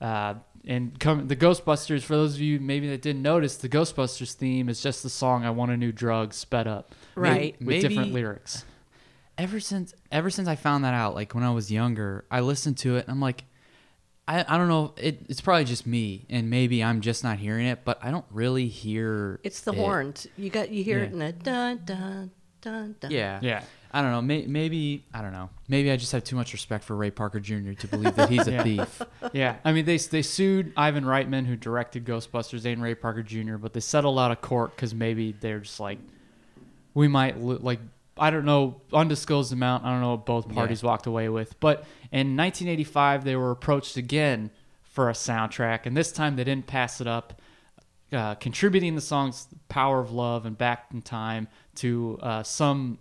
Uh, 0.00 0.34
and 0.66 0.98
come, 0.98 1.28
the 1.28 1.36
Ghostbusters, 1.36 2.00
for 2.02 2.14
those 2.16 2.36
of 2.36 2.40
you 2.40 2.58
maybe 2.58 2.88
that 2.88 3.02
didn't 3.02 3.20
notice, 3.20 3.56
the 3.58 3.68
Ghostbusters 3.68 4.32
theme 4.32 4.70
is 4.70 4.82
just 4.82 5.02
the 5.02 5.10
song 5.10 5.44
"I 5.44 5.50
Want 5.50 5.72
a 5.72 5.76
New 5.76 5.92
Drug" 5.92 6.32
sped 6.32 6.66
up, 6.66 6.94
Right. 7.14 7.54
with 7.58 7.68
Maybe- 7.68 7.88
different 7.88 8.12
lyrics. 8.14 8.64
Ever 9.42 9.60
since 9.60 9.94
ever 10.12 10.30
since 10.30 10.48
I 10.48 10.56
found 10.56 10.84
that 10.84 10.94
out, 10.94 11.14
like 11.14 11.34
when 11.34 11.44
I 11.44 11.50
was 11.50 11.70
younger, 11.70 12.24
I 12.30 12.40
listened 12.40 12.78
to 12.78 12.96
it 12.96 13.04
and 13.06 13.10
I'm 13.10 13.20
like, 13.20 13.44
I, 14.28 14.44
I 14.46 14.58
don't 14.58 14.68
know, 14.68 14.94
it, 14.96 15.26
it's 15.28 15.40
probably 15.40 15.64
just 15.64 15.86
me 15.86 16.26
and 16.30 16.48
maybe 16.50 16.84
I'm 16.84 17.00
just 17.00 17.24
not 17.24 17.38
hearing 17.38 17.66
it, 17.66 17.80
but 17.84 17.98
I 18.02 18.10
don't 18.10 18.26
really 18.30 18.68
hear 18.68 19.40
It's 19.42 19.60
the 19.62 19.72
it. 19.72 19.78
horns. 19.78 20.26
You 20.36 20.50
got 20.50 20.70
you 20.70 20.84
hear 20.84 21.00
it 21.00 21.12
in 21.12 21.18
the 21.18 21.32
dun 21.32 21.80
dun 21.84 22.30
dun 22.60 22.94
dun. 23.00 23.10
Yeah. 23.10 23.40
Yeah. 23.42 23.62
I 23.92 24.02
don't 24.02 24.12
know. 24.12 24.22
May, 24.22 24.46
maybe 24.46 25.04
I 25.12 25.20
don't 25.20 25.32
know. 25.32 25.50
Maybe 25.66 25.90
I 25.90 25.96
just 25.96 26.12
have 26.12 26.22
too 26.22 26.36
much 26.36 26.52
respect 26.52 26.84
for 26.84 26.94
Ray 26.94 27.10
Parker 27.10 27.40
Jr. 27.40 27.72
to 27.72 27.88
believe 27.88 28.14
that 28.14 28.28
he's 28.30 28.46
a 28.46 28.52
Yeah. 28.52 28.62
thief. 28.62 29.02
Yeah, 29.32 29.56
I 29.64 29.72
mean 29.72 29.84
they 29.84 29.96
they 29.96 30.22
sued 30.22 30.72
Ivan 30.76 31.02
Reitman 31.04 31.46
who 31.46 31.56
directed 31.56 32.04
Ghostbusters 32.04 32.64
and 32.72 32.80
Ray 32.80 32.94
Parker 32.94 33.24
Jr. 33.24 33.56
But 33.56 33.72
they 33.72 33.80
settled 33.80 34.16
out 34.18 34.30
of 34.30 34.40
court 34.40 34.76
because 34.76 34.94
maybe 34.94 35.32
they're 35.40 35.58
just 35.58 35.80
like, 35.80 35.98
we 36.94 37.08
might 37.08 37.40
lo- 37.40 37.58
like 37.60 37.80
I 38.20 38.30
don't 38.30 38.44
know 38.44 38.80
undisclosed 38.92 39.52
amount. 39.52 39.84
I 39.84 39.90
don't 39.90 40.00
know 40.02 40.10
what 40.12 40.26
both 40.26 40.48
parties 40.52 40.82
walked 40.82 41.06
away 41.06 41.28
with. 41.28 41.58
But 41.58 41.78
in 42.12 42.36
1985 42.36 43.24
they 43.24 43.34
were 43.36 43.50
approached 43.50 43.96
again 43.96 44.50
for 44.82 45.08
a 45.08 45.12
soundtrack, 45.14 45.86
and 45.86 45.96
this 45.96 46.12
time 46.12 46.36
they 46.36 46.44
didn't 46.44 46.66
pass 46.66 47.00
it 47.00 47.06
up. 47.06 47.40
Uh, 48.12 48.34
contributing 48.34 48.96
the 48.96 49.00
songs 49.00 49.46
"Power 49.68 50.00
of 50.00 50.10
Love" 50.12 50.44
and 50.44 50.58
"Back 50.58 50.86
in 50.92 51.00
Time" 51.00 51.46
to 51.76 52.18
uh, 52.20 52.42
some 52.42 52.98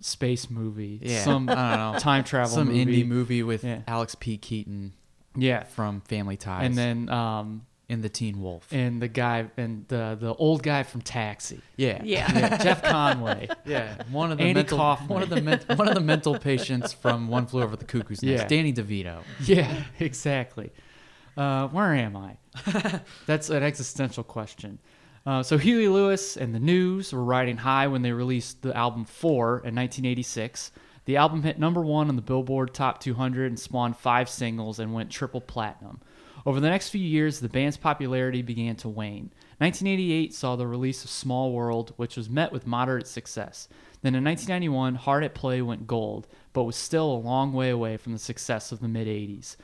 space 0.00 0.50
movie, 0.50 1.00
Yeah. 1.02 1.22
some 1.24 1.48
I 1.48 1.76
don't 1.76 1.92
know. 1.94 1.98
time 1.98 2.24
travel 2.24 2.54
Some 2.54 2.68
movie. 2.68 2.84
indie 3.04 3.08
movie 3.08 3.42
with 3.42 3.64
Yeah. 3.64 3.80
Alex 3.88 4.14
P. 4.14 4.36
Keaton 4.36 4.92
Yeah, 5.34 5.64
from 5.64 6.02
Family 6.02 6.36
Ties 6.36 6.66
and 6.66 6.76
then 6.76 7.08
um, 7.08 7.64
in 7.94 8.02
The 8.02 8.08
Teen 8.10 8.42
Wolf. 8.42 8.68
and 8.72 9.00
the 9.00 9.08
guy 9.08 9.46
and 9.56 9.86
the 9.88 10.16
the 10.20 10.34
old 10.34 10.62
guy 10.62 10.82
from 10.82 11.00
Taxi. 11.00 11.60
yeah. 11.76 12.02
Yeah. 12.04 12.30
Yeah, 12.38 12.56
Jeff 12.58 12.82
Conaway. 12.82 13.50
Yeah, 13.64 14.02
one 14.10 14.30
of 14.30 14.36
the 14.38 14.44
Andy 14.44 14.54
mental 14.54 14.76
Kaufman. 14.78 15.08
one 15.08 15.22
of 15.22 15.30
the 15.30 15.40
men, 15.40 15.60
one 15.76 15.88
of 15.88 15.94
the 15.94 16.00
mental 16.00 16.38
patients 16.38 16.92
from 16.92 17.28
One 17.28 17.46
Flew 17.46 17.62
Over 17.62 17.76
the 17.76 17.84
Cuckoo's 17.86 18.22
Nest, 18.22 18.42
Yeah. 18.42 18.46
Danny 18.48 18.72
DeVito. 18.74 19.22
Yeah, 19.44 19.84
exactly. 20.00 20.70
Uh, 21.36 21.68
where 21.68 21.94
am 21.94 22.16
I? 22.16 22.36
That's 23.26 23.48
an 23.50 23.62
existential 23.62 24.22
question. 24.22 24.78
Uh, 25.26 25.42
so 25.42 25.56
Huey 25.56 25.88
Lewis 25.88 26.36
and 26.36 26.54
the 26.54 26.60
News 26.60 27.12
were 27.12 27.24
riding 27.24 27.56
high 27.56 27.86
when 27.86 28.02
they 28.02 28.12
released 28.12 28.60
the 28.62 28.76
album 28.76 29.04
Four 29.06 29.58
in 29.64 29.74
1986. 29.74 30.70
The 31.06 31.16
album 31.16 31.42
hit 31.42 31.58
number 31.58 31.80
one 31.82 32.08
on 32.08 32.16
the 32.16 32.22
Billboard 32.22 32.72
Top 32.74 33.00
200 33.00 33.46
and 33.46 33.58
spawned 33.58 33.96
five 33.96 34.28
singles 34.28 34.78
and 34.78 34.92
went 34.94 35.10
triple 35.10 35.40
platinum. 35.40 36.00
Over 36.46 36.60
the 36.60 36.68
next 36.68 36.90
few 36.90 37.00
years, 37.00 37.40
the 37.40 37.48
band's 37.48 37.78
popularity 37.78 38.42
began 38.42 38.76
to 38.76 38.88
wane. 38.88 39.30
1988 39.58 40.34
saw 40.34 40.56
the 40.56 40.66
release 40.66 41.02
of 41.02 41.10
Small 41.10 41.52
World, 41.52 41.94
which 41.96 42.16
was 42.16 42.28
met 42.28 42.52
with 42.52 42.66
moderate 42.66 43.06
success. 43.06 43.68
Then 44.02 44.14
in 44.14 44.24
1991, 44.24 44.96
Hard 44.96 45.24
at 45.24 45.34
Play 45.34 45.62
went 45.62 45.86
gold, 45.86 46.26
but 46.52 46.64
was 46.64 46.76
still 46.76 47.10
a 47.10 47.16
long 47.16 47.54
way 47.54 47.70
away 47.70 47.96
from 47.96 48.12
the 48.12 48.18
success 48.18 48.72
of 48.72 48.80
the 48.80 48.88
mid 48.88 49.06
80s. 49.06 49.56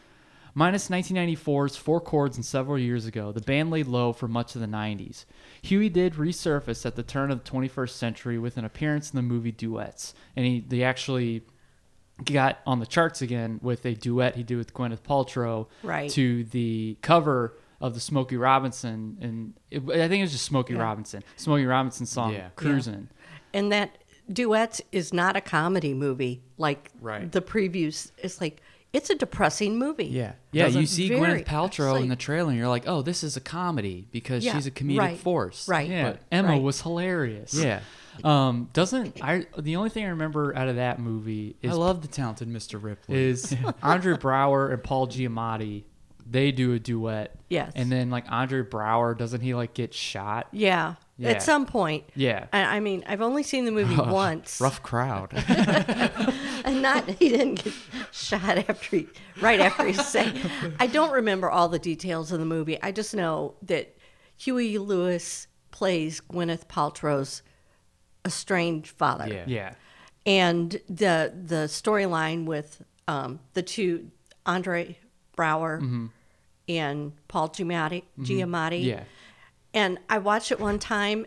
Minus 0.55 0.88
1994's 0.88 1.77
Four 1.77 2.01
Chords 2.01 2.37
and 2.37 2.45
several 2.45 2.79
years 2.79 3.07
ago, 3.07 3.31
the 3.31 3.40
band 3.40 3.71
laid 3.71 3.87
low 3.87 4.12
for 4.12 4.27
much 4.27 4.55
of 4.55 4.61
the 4.61 4.66
90s. 4.66 5.25
Huey 5.62 5.88
did 5.88 6.14
resurface 6.14 6.85
at 6.85 6.97
the 6.97 7.03
turn 7.03 7.31
of 7.31 7.45
the 7.45 7.51
21st 7.51 7.90
century 7.90 8.38
with 8.38 8.57
an 8.57 8.64
appearance 8.64 9.11
in 9.11 9.16
the 9.16 9.23
movie 9.23 9.53
Duets, 9.53 10.14
and 10.35 10.47
he 10.47 10.61
they 10.61 10.83
actually 10.83 11.43
got 12.25 12.59
on 12.67 12.81
the 12.81 12.87
charts 12.87 13.23
again 13.23 13.59
with 13.63 13.85
a 13.87 13.95
duet 13.95 14.37
he 14.37 14.43
did 14.43 14.57
with 14.59 14.73
Gwyneth 14.75 15.01
Paltrow 15.03 15.67
Right. 15.83 16.11
to 16.11 16.45
the 16.45 16.97
cover 17.03 17.57
of 17.81 17.95
the 17.95 18.01
Smokey 18.01 18.37
Robinson 18.37 19.17
and 19.21 19.55
it, 19.71 19.83
I 19.89 20.09
think 20.09 20.21
it 20.21 20.23
was 20.23 20.33
just 20.33 20.45
Smokey 20.45 20.75
Yeah. 20.75 20.81
Robinson, 20.83 21.23
Smokey 21.37 21.65
Robinson 21.67 22.07
song 22.07 22.33
Yeah. 22.35 22.49
"Cruising." 22.57 23.09
And 23.55 23.73
that 23.73 23.97
duets 24.33 24.81
is 24.93 25.13
not 25.13 25.37
a 25.37 25.41
comedy 25.41 25.95
movie 25.95 26.43
like 26.59 26.91
Right. 27.01 27.31
the 27.33 27.41
previews. 27.41 28.11
It's 28.19 28.41
like 28.41 28.61
it's 28.93 29.09
a 29.09 29.15
depressing 29.15 29.79
movie. 29.79 30.07
Yeah, 30.07 30.33
yeah. 30.51 30.65
Doesn't- 30.65 30.81
You 30.81 30.87
see 30.89 31.09
very- 31.09 31.43
Gwyneth 31.43 31.47
Paltrow 31.47 31.95
it's 31.95 32.03
in 32.03 32.09
the 32.09 32.17
trailer, 32.17 32.49
and 32.51 32.59
you're 32.59 32.67
like, 32.69 32.89
"Oh, 32.89 33.03
this 33.03 33.23
is 33.23 33.37
a 33.37 33.41
comedy 33.41 34.09
because 34.11 34.45
Yeah, 34.45 34.55
she's 34.55 34.67
a 34.67 34.71
comedic 34.73 34.99
right, 34.99 35.17
force." 35.19 35.69
right. 35.69 35.89
Yeah, 35.89 36.11
But- 36.11 36.21
Emma 36.33 36.49
right. 36.49 36.61
was 36.63 36.81
hilarious. 36.83 37.55
Yeah. 37.55 37.81
Um, 38.25 38.69
doesn't 38.73 39.23
I? 39.23 39.47
The 39.59 39.77
only 39.77 39.91
thing 39.91 40.05
I 40.05 40.09
remember 40.09 40.57
out 40.57 40.69
of 40.69 40.77
that 40.77 40.99
movie 40.99 41.57
is 41.63 41.73
I 41.73 41.75
love 41.75 42.03
the 42.03 42.09
talented 42.09 42.49
Mr. 42.49 42.83
Ripley. 42.83 43.17
is 43.17 43.55
Andre 43.83 44.15
Braugher 44.15 44.73
and 44.73 44.83
Paul 44.83 45.07
Giamatti. 45.09 45.85
They 46.29 46.53
do 46.53 46.73
a 46.75 46.79
duet. 46.79 47.35
Yes. 47.49 47.73
And 47.75 47.91
then 47.91 48.11
like 48.11 48.25
Andre 48.31 48.63
Braugher, 48.63 49.19
doesn't 49.19 49.41
he 49.41 49.55
like 49.55 49.75
get 49.75 49.93
shot? 49.93 50.47
Yeah. 50.53 50.95
Yeah. 51.19 51.31
At 51.31 51.43
some 51.43 51.67
point. 51.67 52.05
Yeah. 52.15 52.47
I, 52.53 52.77
I 52.77 52.81
mean, 52.81 53.03
I've 53.07 53.21
only 53.21 53.43
seen 53.43 53.65
the 53.65 53.73
movie 53.73 53.97
once. 53.97 54.61
rough 54.61 54.81
crowd. 54.83 55.33
and 56.65 56.81
not 56.83 57.09
he 57.11 57.29
didn't 57.31 57.65
get 57.65 57.75
shot 58.13 58.59
after 58.69 58.97
he 58.97 59.09
right 59.41 59.61
after 59.61 59.85
he 59.87 59.93
sang. 59.93 60.39
I 60.79 60.87
don't 60.87 61.13
remember 61.13 61.51
all 61.51 61.69
the 61.69 61.79
details 61.81 62.31
of 62.33 62.39
the 62.39 62.47
movie. 62.47 62.81
I 62.83 62.93
just 62.93 63.15
know 63.15 63.55
that 63.63 63.97
Huey 64.37 64.79
Lewis 64.79 65.47
plays 65.73 66.21
Gwyneth 66.33 66.67
Paltrow's 66.69 67.43
estranged 68.25 68.89
father. 68.89 69.27
Yeah. 69.29 69.45
Yeah. 69.47 69.75
And 70.27 70.73
the 70.89 71.33
the 71.47 71.67
storyline 71.67 72.45
with 72.45 72.83
um, 73.09 73.41
the 73.55 73.63
two 73.63 74.11
Andre 74.47 74.99
Braugher 75.37 76.09
and 76.69 77.13
Paul 77.29 77.49
Giamatti, 77.49 78.05
Giamatti. 78.19 78.85
Yeah. 78.85 79.05
And 79.73 79.99
I 80.09 80.19
watched 80.19 80.53
it 80.53 80.61
one 80.61 80.79
time. 80.79 81.27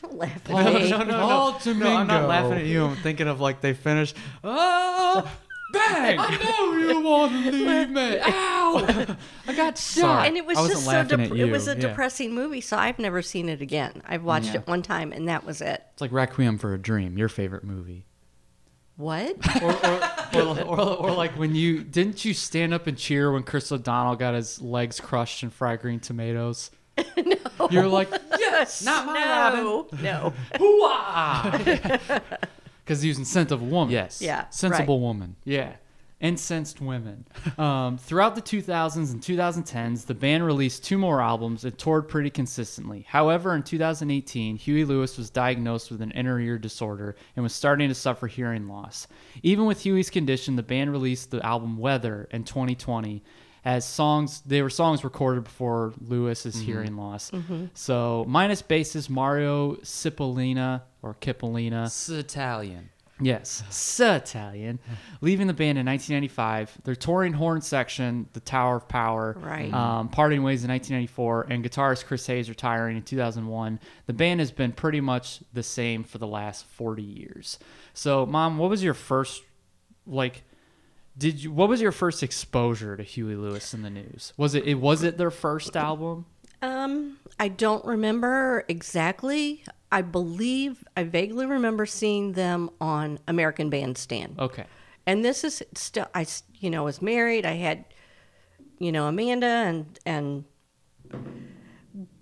Don't 0.00 0.14
laugh 0.16 0.50
at 0.50 0.74
me. 0.74 0.90
Paul 0.90 1.60
no, 1.74 1.96
I'm 1.96 2.06
not 2.06 2.28
laughing 2.28 2.58
at 2.58 2.64
you. 2.66 2.84
I'm 2.86 2.96
thinking 2.96 3.28
of 3.28 3.40
like 3.40 3.60
they 3.60 3.74
finished. 3.74 4.16
Oh, 4.42 5.30
bang! 5.72 6.18
I 6.18 6.36
know 6.36 6.76
you 6.76 7.00
want 7.00 7.32
to 7.44 7.50
leave 7.52 7.90
me. 7.90 8.18
Ow! 8.22 9.16
I 9.48 9.54
got 9.54 9.78
shot. 9.78 10.26
and 10.26 10.36
it 10.36 10.44
was 10.46 10.58
I 10.58 10.60
wasn't 10.62 10.76
just 10.76 10.84
so 10.86 10.90
laughing 10.92 11.18
dep- 11.18 11.30
at 11.32 11.36
it 11.38 11.50
was 11.50 11.68
a 11.68 11.74
Yeah. 11.74 11.80
depressing 11.88 12.34
movie, 12.34 12.60
so 12.60 12.76
I've 12.76 12.98
never 12.98 13.22
seen 13.22 13.48
it 13.48 13.60
again. 13.60 14.02
I've 14.06 14.24
watched 14.24 14.48
Yeah. 14.54 14.60
it 14.60 14.66
one 14.66 14.82
time, 14.82 15.12
and 15.12 15.28
that 15.28 15.44
was 15.44 15.60
it. 15.60 15.82
It's 15.92 16.00
like 16.00 16.12
Requiem 16.12 16.58
for 16.58 16.74
a 16.74 16.78
Dream, 16.78 17.16
your 17.18 17.28
favorite 17.28 17.64
movie. 17.64 18.06
What? 18.96 19.36
or, 19.62 19.72
or, 19.72 20.60
or, 20.60 20.60
or, 20.62 20.80
or 20.80 21.10
like 21.12 21.32
when 21.32 21.54
you 21.54 21.82
didn't 21.82 22.24
you 22.24 22.34
stand 22.34 22.74
up 22.74 22.86
and 22.86 22.96
cheer 22.96 23.32
when 23.32 23.42
Chris 23.42 23.72
O'Donnell 23.72 24.16
got 24.16 24.34
his 24.34 24.60
legs 24.60 25.00
crushed 25.00 25.42
in 25.42 25.50
fried 25.50 25.80
green 25.80 25.98
tomatoes? 25.98 26.70
no. 27.16 27.68
You're 27.70 27.88
like, 27.88 28.10
yes, 28.38 28.84
not 28.84 29.06
my 29.06 29.14
no, 29.54 29.88
no. 30.02 30.34
Because 32.84 33.02
he 33.02 33.08
was 33.08 33.18
in 33.18 33.24
Scent 33.24 33.50
of 33.50 33.62
a 33.62 33.64
Woman. 33.64 33.92
Yes. 33.92 34.20
Yeah, 34.20 34.48
Sensible 34.50 34.96
right. 34.96 35.02
woman. 35.02 35.36
Yeah. 35.44 35.74
Incensed 36.20 36.80
women. 36.80 37.26
Um, 37.58 37.98
throughout 37.98 38.36
the 38.36 38.42
2000s 38.42 39.10
and 39.10 39.20
2010s, 39.20 40.06
the 40.06 40.14
band 40.14 40.46
released 40.46 40.84
two 40.84 40.96
more 40.96 41.20
albums 41.20 41.64
and 41.64 41.76
toured 41.76 42.08
pretty 42.08 42.30
consistently. 42.30 43.04
However, 43.08 43.56
in 43.56 43.64
2018, 43.64 44.56
Huey 44.56 44.84
Lewis 44.84 45.18
was 45.18 45.30
diagnosed 45.30 45.90
with 45.90 46.00
an 46.00 46.12
inner 46.12 46.38
ear 46.38 46.58
disorder 46.58 47.16
and 47.34 47.42
was 47.42 47.52
starting 47.52 47.88
to 47.88 47.94
suffer 47.94 48.28
hearing 48.28 48.68
loss. 48.68 49.08
Even 49.42 49.64
with 49.66 49.84
Huey's 49.84 50.10
condition, 50.10 50.54
the 50.54 50.62
band 50.62 50.92
released 50.92 51.32
the 51.32 51.44
album 51.44 51.76
Weather 51.76 52.28
in 52.30 52.44
2020. 52.44 53.24
As 53.64 53.84
songs. 53.84 54.42
They 54.46 54.62
were 54.62 54.70
songs 54.70 55.04
recorded 55.04 55.44
before 55.44 55.92
Lewis's 56.00 56.56
mm-hmm. 56.56 56.64
hearing 56.64 56.96
loss. 56.96 57.30
Mm-hmm. 57.30 57.66
So 57.74 58.24
minus 58.28 58.62
bassist 58.62 59.08
Mario 59.08 59.76
Cipollina 59.76 60.82
or 61.02 61.14
Cipollina. 61.14 61.86
It's 61.86 62.08
Italian. 62.08 62.90
Yes, 63.22 63.62
so 63.70 64.14
Italian. 64.14 64.80
Leaving 65.20 65.46
the 65.46 65.54
band 65.54 65.78
in 65.78 65.86
1995. 65.86 66.78
They're 66.82 66.96
touring 66.96 67.32
horn 67.32 67.60
section, 67.60 68.28
the 68.32 68.40
Tower 68.40 68.76
of 68.76 68.88
Power. 68.88 69.36
Right. 69.38 69.66
Mm-hmm. 69.66 69.74
Um, 69.74 70.08
parting 70.08 70.42
ways 70.42 70.64
in 70.64 70.70
1994, 70.70 71.46
and 71.50 71.64
guitarist 71.64 72.06
Chris 72.06 72.26
Hayes 72.26 72.48
retiring 72.48 72.96
in 72.96 73.02
2001. 73.02 73.78
The 74.06 74.12
band 74.12 74.40
has 74.40 74.50
been 74.50 74.72
pretty 74.72 75.00
much 75.00 75.40
the 75.52 75.62
same 75.62 76.02
for 76.02 76.18
the 76.18 76.26
last 76.26 76.66
40 76.66 77.02
years. 77.02 77.58
So, 77.94 78.26
Mom, 78.26 78.58
what 78.58 78.70
was 78.70 78.82
your 78.82 78.94
first, 78.94 79.42
like, 80.06 80.42
did 81.16 81.42
you? 81.42 81.52
What 81.52 81.68
was 81.68 81.80
your 81.80 81.92
first 81.92 82.22
exposure 82.22 82.96
to 82.96 83.02
Huey 83.02 83.34
Lewis 83.34 83.74
in 83.74 83.82
the 83.82 83.90
News? 83.90 84.32
Was 84.36 84.54
it? 84.54 84.66
it 84.66 84.74
was 84.74 85.02
it 85.02 85.18
their 85.18 85.30
first 85.30 85.76
album? 85.76 86.26
Um, 86.62 87.18
I 87.38 87.48
don't 87.48 87.84
remember 87.84 88.64
exactly. 88.68 89.64
I 89.90 90.02
believe 90.02 90.84
I 90.96 91.04
vaguely 91.04 91.44
remember 91.44 91.86
seeing 91.86 92.32
them 92.32 92.70
on 92.80 93.18
American 93.28 93.68
Bandstand. 93.68 94.38
Okay. 94.38 94.64
And 95.06 95.24
this 95.24 95.44
is 95.44 95.62
still 95.74 96.06
I 96.14 96.26
you 96.60 96.70
know 96.70 96.84
was 96.84 97.02
married. 97.02 97.44
I 97.44 97.54
had 97.54 97.84
you 98.78 98.92
know 98.92 99.06
Amanda 99.06 99.46
and 99.46 99.98
and 100.06 100.44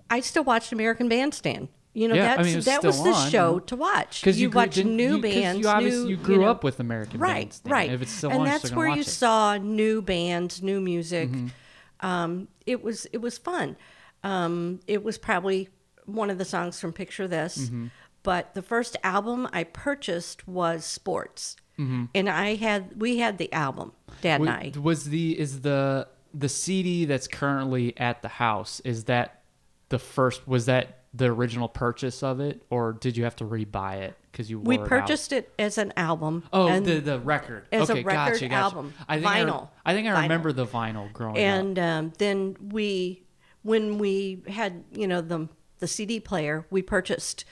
I 0.09 0.21
still 0.21 0.43
watched 0.43 0.73
American 0.73 1.09
Bandstand. 1.09 1.69
You 1.93 2.07
know 2.09 2.15
Yeah, 2.15 2.35
I 2.35 2.37
that's 2.37 2.49
mean, 2.49 2.61
that 2.61 2.85
was 2.85 3.03
the 3.03 3.11
on, 3.11 3.31
show 3.31 3.59
to 3.59 3.75
watch. 3.77 4.21
Because 4.21 4.41
you, 4.41 4.49
grew- 4.49 4.61
watch 4.61 4.77
new 4.85 5.17
you, 5.17 5.23
bands. 5.23 5.61
You 5.61 5.69
obviously 5.69 6.05
new, 6.05 6.09
you 6.11 6.17
grew 6.17 6.43
know- 6.43 6.49
up 6.51 6.63
with 6.63 6.79
American 6.81 7.19
right, 7.21 7.59
right. 7.65 7.91
If 7.91 8.03
it's 8.03 8.13
still 8.13 8.31
and 8.31 8.41
on, 8.41 8.45
that's 8.47 8.71
where 8.73 8.89
you 8.89 9.01
it. 9.01 9.07
saw 9.07 9.57
new 9.57 10.01
bands, 10.01 10.63
new 10.63 10.81
music. 10.81 11.31
Mm-hmm. 11.31 12.07
Um, 12.07 12.49
it 12.67 12.83
was 12.83 13.07
it 13.13 13.19
was 13.19 13.39
fun. 13.39 13.77
Um, 14.23 14.81
it 14.87 15.03
was 15.03 15.19
probably 15.19 15.69
one 16.07 16.31
of 16.31 16.39
the 16.39 16.45
songs 16.45 16.81
from 16.81 16.93
Picture 16.93 17.27
This, 17.29 17.59
Mm-hmm. 17.59 17.87
but 18.23 18.55
the 18.55 18.63
first 18.63 18.97
album 19.03 19.49
I 19.53 19.65
purchased 19.65 20.47
was 20.47 20.85
Sports, 20.85 21.57
Mm-hmm. 21.79 22.05
and 22.15 22.29
I 22.29 22.55
had 22.57 23.01
we 23.01 23.19
had 23.19 23.39
the 23.39 23.53
album, 23.53 23.93
Dad 24.21 24.41
and 24.43 24.51
I. 24.51 24.73
Was 24.81 25.07
the 25.07 25.39
is 25.39 25.63
the 25.63 26.07
the 26.33 26.49
CD 26.49 27.05
that's 27.05 27.27
currently 27.27 27.97
at 27.99 28.23
the 28.23 28.29
house? 28.29 28.81
Is 28.81 29.05
that 29.05 29.43
the 29.89 29.99
first? 29.99 30.47
Was 30.47 30.67
that 30.67 31.00
the 31.13 31.27
original 31.27 31.69
purchase 31.69 32.23
of 32.23 32.39
it, 32.41 32.63
or 32.71 32.93
did 32.93 33.17
you 33.17 33.25
have 33.25 33.35
to 33.37 33.45
rebuy 33.45 33.97
it 34.03 34.17
because 34.31 34.49
you 34.49 34.61
We 34.61 34.79
purchased 34.79 35.33
it 35.33 35.53
as 35.59 35.77
an 35.77 35.93
album. 35.97 36.45
Oh, 36.53 36.69
and, 36.69 36.87
the 36.87 37.01
the 37.01 37.19
record. 37.19 37.67
as 37.73 37.89
a 37.91 37.95
okay, 37.95 38.03
record 38.05 38.33
gotcha, 38.35 38.49
gotcha. 38.49 38.55
album, 38.77 38.95
I 39.09 39.17
think 39.17 39.27
I, 39.27 39.41
vinyl, 39.45 39.69
I 39.85 39.93
think 39.95 40.07
I 40.09 40.13
vinyl. 40.13 40.23
remember 40.23 40.53
the 40.53 40.67
vinyl 40.67 41.13
growing 41.13 41.37
up. 41.37 41.39
and 41.43 41.79
um, 41.79 42.13
then 42.19 42.57
we 42.71 43.25
when 43.63 43.99
we 43.99 44.43
had 44.49 44.85
you 44.93 45.07
know 45.09 45.21
the 45.21 45.49
the 45.81 45.87
CD 45.89 46.21
player 46.21 46.65
we 46.71 46.81
purchased 46.83 47.45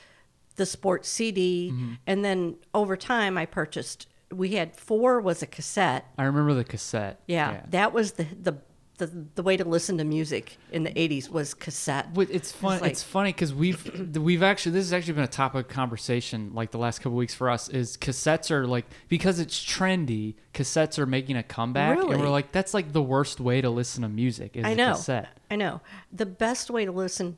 the 0.56 0.66
sports 0.66 1.08
CD 1.08 1.70
Mm-hmm. 1.72 1.92
and 2.06 2.24
then 2.24 2.56
over 2.74 2.96
time 2.96 3.36
I 3.38 3.46
purchased 3.46 4.06
we 4.30 4.50
had 4.50 4.76
four 4.76 5.20
was 5.20 5.42
a 5.42 5.46
cassette 5.46 6.04
I 6.18 6.24
remember 6.24 6.54
the 6.54 6.64
cassette. 6.64 7.20
yeah, 7.26 7.62
that 7.70 7.92
was 7.92 8.12
the, 8.12 8.24
the 8.40 8.58
the 8.98 9.06
the 9.34 9.42
way 9.42 9.56
to 9.56 9.64
listen 9.64 9.96
to 9.98 10.04
music 10.04 10.58
in 10.70 10.82
the 10.82 10.90
80s 10.90 11.30
was 11.30 11.54
cassette 11.54 12.08
it's 12.16 12.52
fun. 12.52 12.80
like- 12.80 12.90
it's 12.90 13.02
funny 13.02 13.32
because 13.32 13.54
we've 13.54 14.16
we've 14.16 14.42
actually 14.42 14.72
this 14.72 14.84
has 14.86 14.92
actually 14.92 15.14
been 15.14 15.24
a 15.24 15.28
topic 15.28 15.66
of 15.66 15.72
conversation 15.72 16.52
like 16.52 16.70
the 16.72 16.78
last 16.78 16.98
couple 16.98 17.16
weeks 17.16 17.34
for 17.34 17.48
us 17.48 17.68
is 17.68 17.96
cassettes 17.96 18.50
are 18.50 18.66
like 18.66 18.84
because 19.08 19.38
it's 19.40 19.64
trendy. 19.64 20.34
Cassettes 20.52 20.98
are 20.98 21.06
making 21.06 21.36
a 21.36 21.42
comeback, 21.42 21.98
and 21.98 22.20
we're 22.20 22.28
like 22.28 22.50
that's 22.50 22.74
like 22.74 22.92
the 22.92 23.02
worst 23.02 23.38
way 23.40 23.60
to 23.60 23.70
listen 23.70 24.02
to 24.02 24.08
music 24.08 24.56
is 24.56 24.64
I 24.64 24.70
a 24.70 24.74
know. 24.74 24.92
cassette. 24.92 25.28
I 25.50 25.56
know. 25.56 25.80
The 26.12 26.26
best 26.26 26.68
way 26.68 26.84
to 26.84 26.90
listen, 26.90 27.36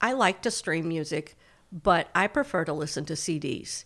I 0.00 0.12
like 0.14 0.40
to 0.42 0.50
stream 0.50 0.88
music, 0.88 1.36
but 1.70 2.08
I 2.14 2.26
prefer 2.28 2.64
to 2.64 2.72
listen 2.72 3.04
to 3.06 3.12
CDs. 3.12 3.84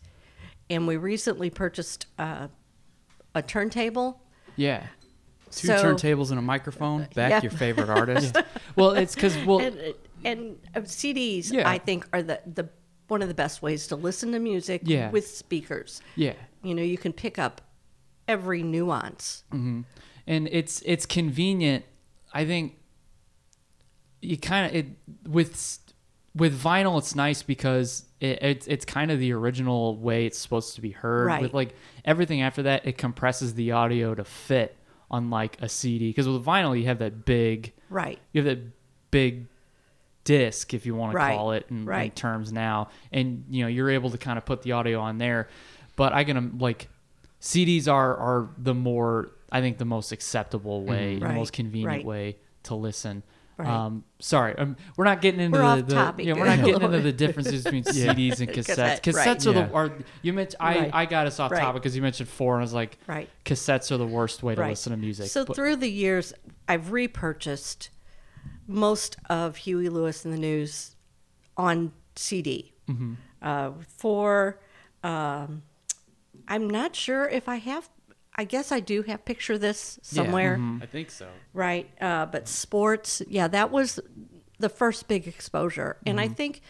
And 0.69 0.87
we 0.87 0.97
recently 0.97 1.51
purchased 1.51 2.07
uh, 2.19 2.47
a 3.35 3.43
turntable. 3.43 4.23
Yeah. 4.55 4.87
Two 5.51 5.67
So- 5.69 5.83
turntables 5.85 6.31
and 6.31 6.39
a 6.39 6.43
microphone. 6.43 7.09
Back 7.15 7.31
Yeah. 7.31 7.43
your 7.43 7.51
favorite 7.53 7.89
artist. 7.91 8.37
Well, 8.77 8.93
it's 8.93 9.15
because 9.15 9.37
well, 9.45 9.59
And, 9.61 9.95
and 10.25 10.59
uh, 10.77 10.81
CDs, 10.83 11.53
Yeah. 11.53 11.69
I 11.69 11.79
think, 11.79 12.07
are 12.13 12.23
the, 12.23 12.41
the 12.47 12.69
one 13.09 13.21
of 13.23 13.29
the 13.29 13.35
best 13.35 13.61
ways 13.63 13.89
to 13.89 13.97
listen 13.97 14.31
to 14.33 14.39
music 14.39 14.83
Yeah. 14.85 15.11
with 15.11 15.27
speakers. 15.27 16.01
yeah, 16.15 16.35
You 16.63 16.75
know, 16.75 16.83
you 16.83 16.97
can 16.97 17.13
pick 17.13 17.39
up 17.39 17.61
every 18.29 18.63
nuance. 18.63 19.43
and 19.51 19.85
it's 20.29 20.83
it's 20.87 21.05
convenient. 21.07 21.85
I 22.33 22.45
think 22.45 22.77
you 24.23 24.37
kind 24.39 24.67
of 24.67 24.75
it 24.77 24.87
with 25.29 25.79
with 26.37 26.63
vinyl. 26.63 26.97
It's 26.99 27.17
nice 27.17 27.43
because 27.43 28.05
it, 28.21 28.39
it's 28.43 28.67
it's 28.69 28.85
kind 28.85 29.11
of 29.11 29.19
the 29.19 29.33
original 29.33 29.97
way 29.97 30.27
it's 30.27 30.39
supposed 30.39 30.77
to 30.77 30.81
be 30.81 30.91
heard. 30.93 31.27
Right. 31.27 31.43
With 31.43 31.55
like 31.55 31.75
everything 32.05 32.43
after 32.43 32.63
that, 32.65 32.87
it 32.87 32.99
compresses 32.99 33.55
the 33.55 33.73
audio 33.73 34.15
to 34.15 34.23
fit 34.25 34.77
on 35.11 35.31
like 35.31 35.61
a 35.61 35.69
CD. 35.69 36.11
Because 36.11 36.29
with 36.29 36.45
vinyl, 36.45 36.79
you 36.79 36.87
have 36.87 36.99
that 37.01 37.25
big 37.25 37.73
Right. 37.89 38.19
you 38.33 38.43
have 38.43 38.57
that 38.57 38.65
big 39.11 39.47
disc 40.25 40.75
if 40.75 40.87
you 40.87 40.95
want 40.95 41.13
to 41.13 41.17
Right, 41.17 41.35
call 41.37 41.53
it 41.53 41.67
in, 41.71 41.89
in 41.91 42.11
terms 42.13 42.53
now. 42.53 42.89
And 43.13 43.45
you 43.49 43.63
know 43.63 43.69
you're 43.69 43.91
able 43.91 44.11
to 44.11 44.19
kind 44.19 44.39
of 44.39 44.45
put 44.45 44.63
the 44.63 44.73
audio 44.73 45.01
on 45.01 45.19
there. 45.19 45.49
But 45.97 46.13
i 46.15 46.25
can 46.25 46.37
um, 46.39 46.59
like 46.59 46.89
cds 47.43 47.89
are 47.89 48.17
are 48.17 48.49
the 48.57 48.75
more 48.75 49.33
i 49.53 49.61
think 49.61 49.77
the 49.79 49.85
most 49.85 50.13
acceptable 50.13 50.85
way 50.85 51.13
mm-hmm. 51.13 51.21
the 51.21 51.27
Right, 51.27 51.35
most 51.35 51.53
convenient 51.53 51.89
right. 51.89 52.05
way 52.05 52.37
to 52.65 52.75
listen 52.75 53.23
Right. 53.61 53.69
um 53.69 54.05
sorry 54.19 54.57
um, 54.59 54.77
we're 54.97 55.05
not 55.05 55.21
getting 55.21 55.41
into 55.41 55.59
We're 55.59 55.63
the, 55.63 55.83
off 55.83 55.87
the 55.87 55.95
topic. 55.95 56.27
yeah 56.27 56.33
we're 56.35 56.47
not 56.47 56.59
getting 56.65 56.83
into 56.83 57.01
the 57.01 57.13
differences 57.25 57.65
between 57.65 57.85
cds 57.85 58.41
and 58.41 58.49
cassettes 58.57 59.03
Cassette, 59.03 59.03
cassettes 59.03 59.47
right. 59.47 59.47
are 59.47 59.53
the 59.53 59.73
are 59.75 59.93
you 60.23 60.33
mentioned 60.33 60.57
i 60.61 60.79
Right. 60.79 60.91
i 60.95 61.07
got 61.07 61.27
us 61.27 61.39
off 61.41 61.51
Right. 61.51 61.61
topic 61.61 61.83
because 61.83 61.95
you 61.97 62.03
mentioned 62.03 62.29
four 62.29 62.55
and 62.55 62.61
i 62.63 62.65
was 62.65 62.73
like 62.73 62.99
Right. 63.07 63.29
cassettes 63.45 63.91
are 63.91 63.97
the 63.99 64.07
worst 64.07 64.43
way 64.43 64.55
to 64.55 64.61
Right. 64.61 64.71
listen 64.71 64.93
to 64.93 64.97
music 64.99 65.29
So 65.31 65.45
but- 65.45 65.57
through 65.57 65.77
the 65.77 65.91
years, 65.91 66.33
I've 66.69 66.93
repurchased 66.93 67.91
most 68.67 69.17
of 69.29 69.57
Huey 69.57 69.89
Lewis 69.89 70.25
and 70.25 70.33
the 70.33 70.39
News 70.39 70.95
on 71.57 71.93
CD. 72.15 72.73
Mm-hmm. 72.89 73.15
Uh, 73.43 73.71
for 73.99 74.61
um, 75.03 75.63
I'm 76.49 76.69
not 76.71 76.95
sure 76.95 77.29
if 77.29 77.49
I 77.49 77.57
have. 77.57 77.89
I 78.35 78.45
guess 78.45 78.73
I 78.73 78.81
do 78.81 79.03
have 79.03 79.25
picture 79.25 79.59
this 79.59 79.99
somewhere, 80.03 80.57
mm-hmm. 80.57 80.83
I 80.83 80.87
think 80.87 81.11
so. 81.11 81.29
right? 81.53 81.91
Uh, 82.01 82.27
but 82.27 82.49
sports, 82.49 83.23
yeah, 83.29 83.49
that 83.49 83.71
was 83.71 84.01
the 84.59 84.69
first 84.69 85.09
big 85.09 85.27
exposure, 85.29 85.97
and 86.07 86.21
I 86.21 86.27
Mm-hmm. 86.27 86.35
think 86.35 86.61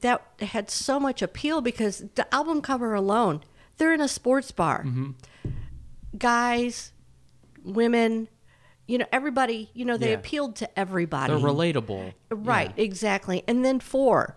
that 0.00 0.22
had 0.40 0.70
so 0.70 0.98
much 1.00 1.20
appeal 1.22 1.60
because 1.60 2.04
the 2.14 2.32
album 2.34 2.62
cover 2.62 2.94
alone, 2.94 3.42
they're 3.76 3.92
in 3.94 4.00
a 4.00 4.08
sports 4.08 4.50
bar 4.52 4.84
Mm-hmm. 4.84 5.10
guys, 6.16 6.92
women, 7.64 8.28
you 8.86 8.98
know, 8.98 9.06
everybody, 9.12 9.70
you 9.74 9.84
know, 9.84 9.96
they 9.96 10.10
Yeah. 10.10 10.16
appealed 10.18 10.56
to 10.56 10.78
everybody. 10.78 11.32
They're 11.32 11.42
relatable. 11.42 12.14
Right, 12.30 12.72
exactly. 12.76 13.44
And 13.46 13.64
then 13.64 13.78
four, 13.80 14.36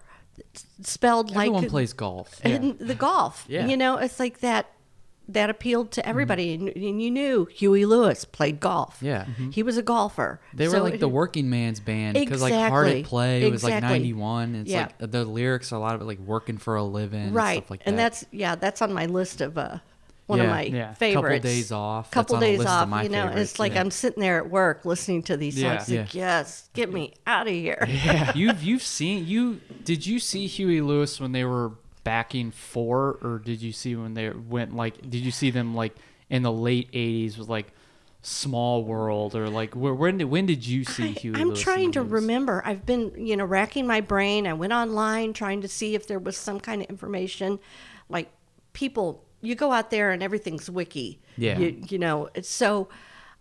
s- 0.55 0.65
spelled 0.81 1.31
Everyone 1.35 1.61
like 1.63 1.69
plays 1.71 1.93
golf. 1.93 2.39
and 2.43 2.77
the 2.79 2.95
golf. 2.95 3.45
Yeah. 3.49 3.65
You 3.67 3.77
know, 3.77 3.97
it's 3.97 4.19
like 4.19 4.39
that 4.41 4.67
that 5.29 5.49
appealed 5.49 5.87
Mm-hmm. 5.87 6.01
to 6.01 6.07
everybody. 6.07 6.53
And, 6.53 6.69
and 6.69 7.01
you 7.01 7.09
knew 7.11 7.45
Huey 7.45 7.85
Lewis 7.85 8.25
played 8.25 8.59
golf. 8.59 8.97
Yeah. 9.01 9.25
He 9.51 9.63
was 9.63 9.77
a 9.77 9.81
golfer. 9.81 10.39
They 10.53 10.67
were 10.67 10.79
like 10.79 10.95
it- 10.95 10.99
the 10.99 11.07
working 11.07 11.49
man's 11.49 11.79
band 11.79 12.15
because 12.15 12.41
like 12.41 12.53
Hard 12.53 12.87
at 12.89 13.05
Play 13.05 13.49
was 13.49 13.63
like 13.63 13.81
91. 13.81 14.55
It's 14.55 14.69
Yeah. 14.69 14.89
like 14.99 15.11
the 15.11 15.23
lyrics 15.25 15.71
are 15.71 15.75
a 15.75 15.79
lot 15.79 15.95
of 15.95 16.01
it 16.01 16.05
like 16.05 16.19
working 16.19 16.57
for 16.57 16.75
a 16.75 16.83
living 16.83 17.21
and 17.27 17.35
right. 17.35 17.57
stuff 17.57 17.69
like 17.71 17.79
that. 17.83 17.89
and 17.89 17.97
that's 17.99 18.25
yeah, 18.31 18.55
that's 18.55 18.81
on 18.81 18.91
my 18.93 19.05
list 19.05 19.41
of 19.41 19.57
uh 19.57 19.77
one 20.25 20.39
of 20.39 20.47
my 20.47 20.63
Yeah. 20.63 20.87
Couple 20.93 20.95
favorites. 20.95 21.43
days 21.43 21.71
off. 21.71 22.09
Couple 22.11 22.39
days 22.39 22.59
list 22.59 22.69
of 22.71 22.83
off. 22.83 22.87
my 22.89 23.03
you 23.03 23.09
know, 23.09 23.27
favorites, 23.27 23.51
it's 23.51 23.59
like 23.59 23.73
yeah. 23.73 23.81
I'm 23.81 23.91
sitting 23.91 24.21
there 24.21 24.37
at 24.37 24.49
work 24.49 24.85
listening 24.85 25.21
to 25.23 25.35
these 25.37 25.59
Yeah. 25.61 25.77
songs. 25.79 25.89
Like, 25.89 26.15
yes, 26.15 26.69
get 26.73 26.91
me 26.93 27.13
out 27.27 27.47
of 27.47 27.53
here. 27.53 27.85
Yeah. 27.87 28.31
you've 28.35 28.63
you've 28.63 28.83
seen 28.83 29.27
you 29.27 29.59
did 29.83 30.05
you 30.05 30.19
see 30.19 30.47
Huey 30.47 30.81
Lewis 30.81 31.19
when 31.19 31.33
they 31.33 31.43
were 31.43 31.73
backing 32.03 32.51
four 32.51 33.17
or 33.21 33.39
did 33.43 33.61
you 33.61 33.71
see 33.71 33.95
when 33.95 34.13
they 34.13 34.29
went 34.29 34.75
like 34.75 35.01
did 35.09 35.21
you 35.21 35.31
see 35.31 35.49
them 35.51 35.73
like 35.75 35.95
in 36.29 36.43
the 36.43 36.51
late 36.51 36.91
80s 36.91 37.37
with 37.37 37.47
like 37.47 37.71
Small 38.25 38.83
World 38.85 39.35
or 39.35 39.49
like 39.49 39.73
where 39.75 39.93
when 39.93 40.17
did 40.17 40.25
when 40.25 40.45
did 40.45 40.65
you 40.65 40.85
see 40.85 41.11
Huey 41.11 41.35
I, 41.35 41.41
am 41.41 41.49
Lewis 41.49 41.61
trying 41.61 41.91
to 41.91 42.01
remember. 42.01 42.61
I've 42.65 42.85
been, 42.85 43.11
you 43.17 43.35
know, 43.35 43.43
racking 43.43 43.85
my 43.85 43.99
brain. 43.99 44.47
I 44.47 44.53
went 44.53 44.71
online 44.71 45.33
trying 45.33 45.59
to 45.61 45.67
see 45.67 45.93
if 45.93 46.07
there 46.07 46.19
was 46.19 46.37
some 46.37 46.61
kind 46.61 46.81
of 46.81 46.89
information. 46.89 47.59
Like 48.07 48.31
people, 48.71 49.25
you 49.41 49.55
go 49.55 49.73
out 49.73 49.89
there 49.91 50.11
and 50.11 50.23
everything's 50.23 50.69
wiki. 50.69 51.19
Yeah. 51.35 51.59
You, 51.59 51.83
you 51.89 51.99
know, 51.99 52.29
so 52.41 52.87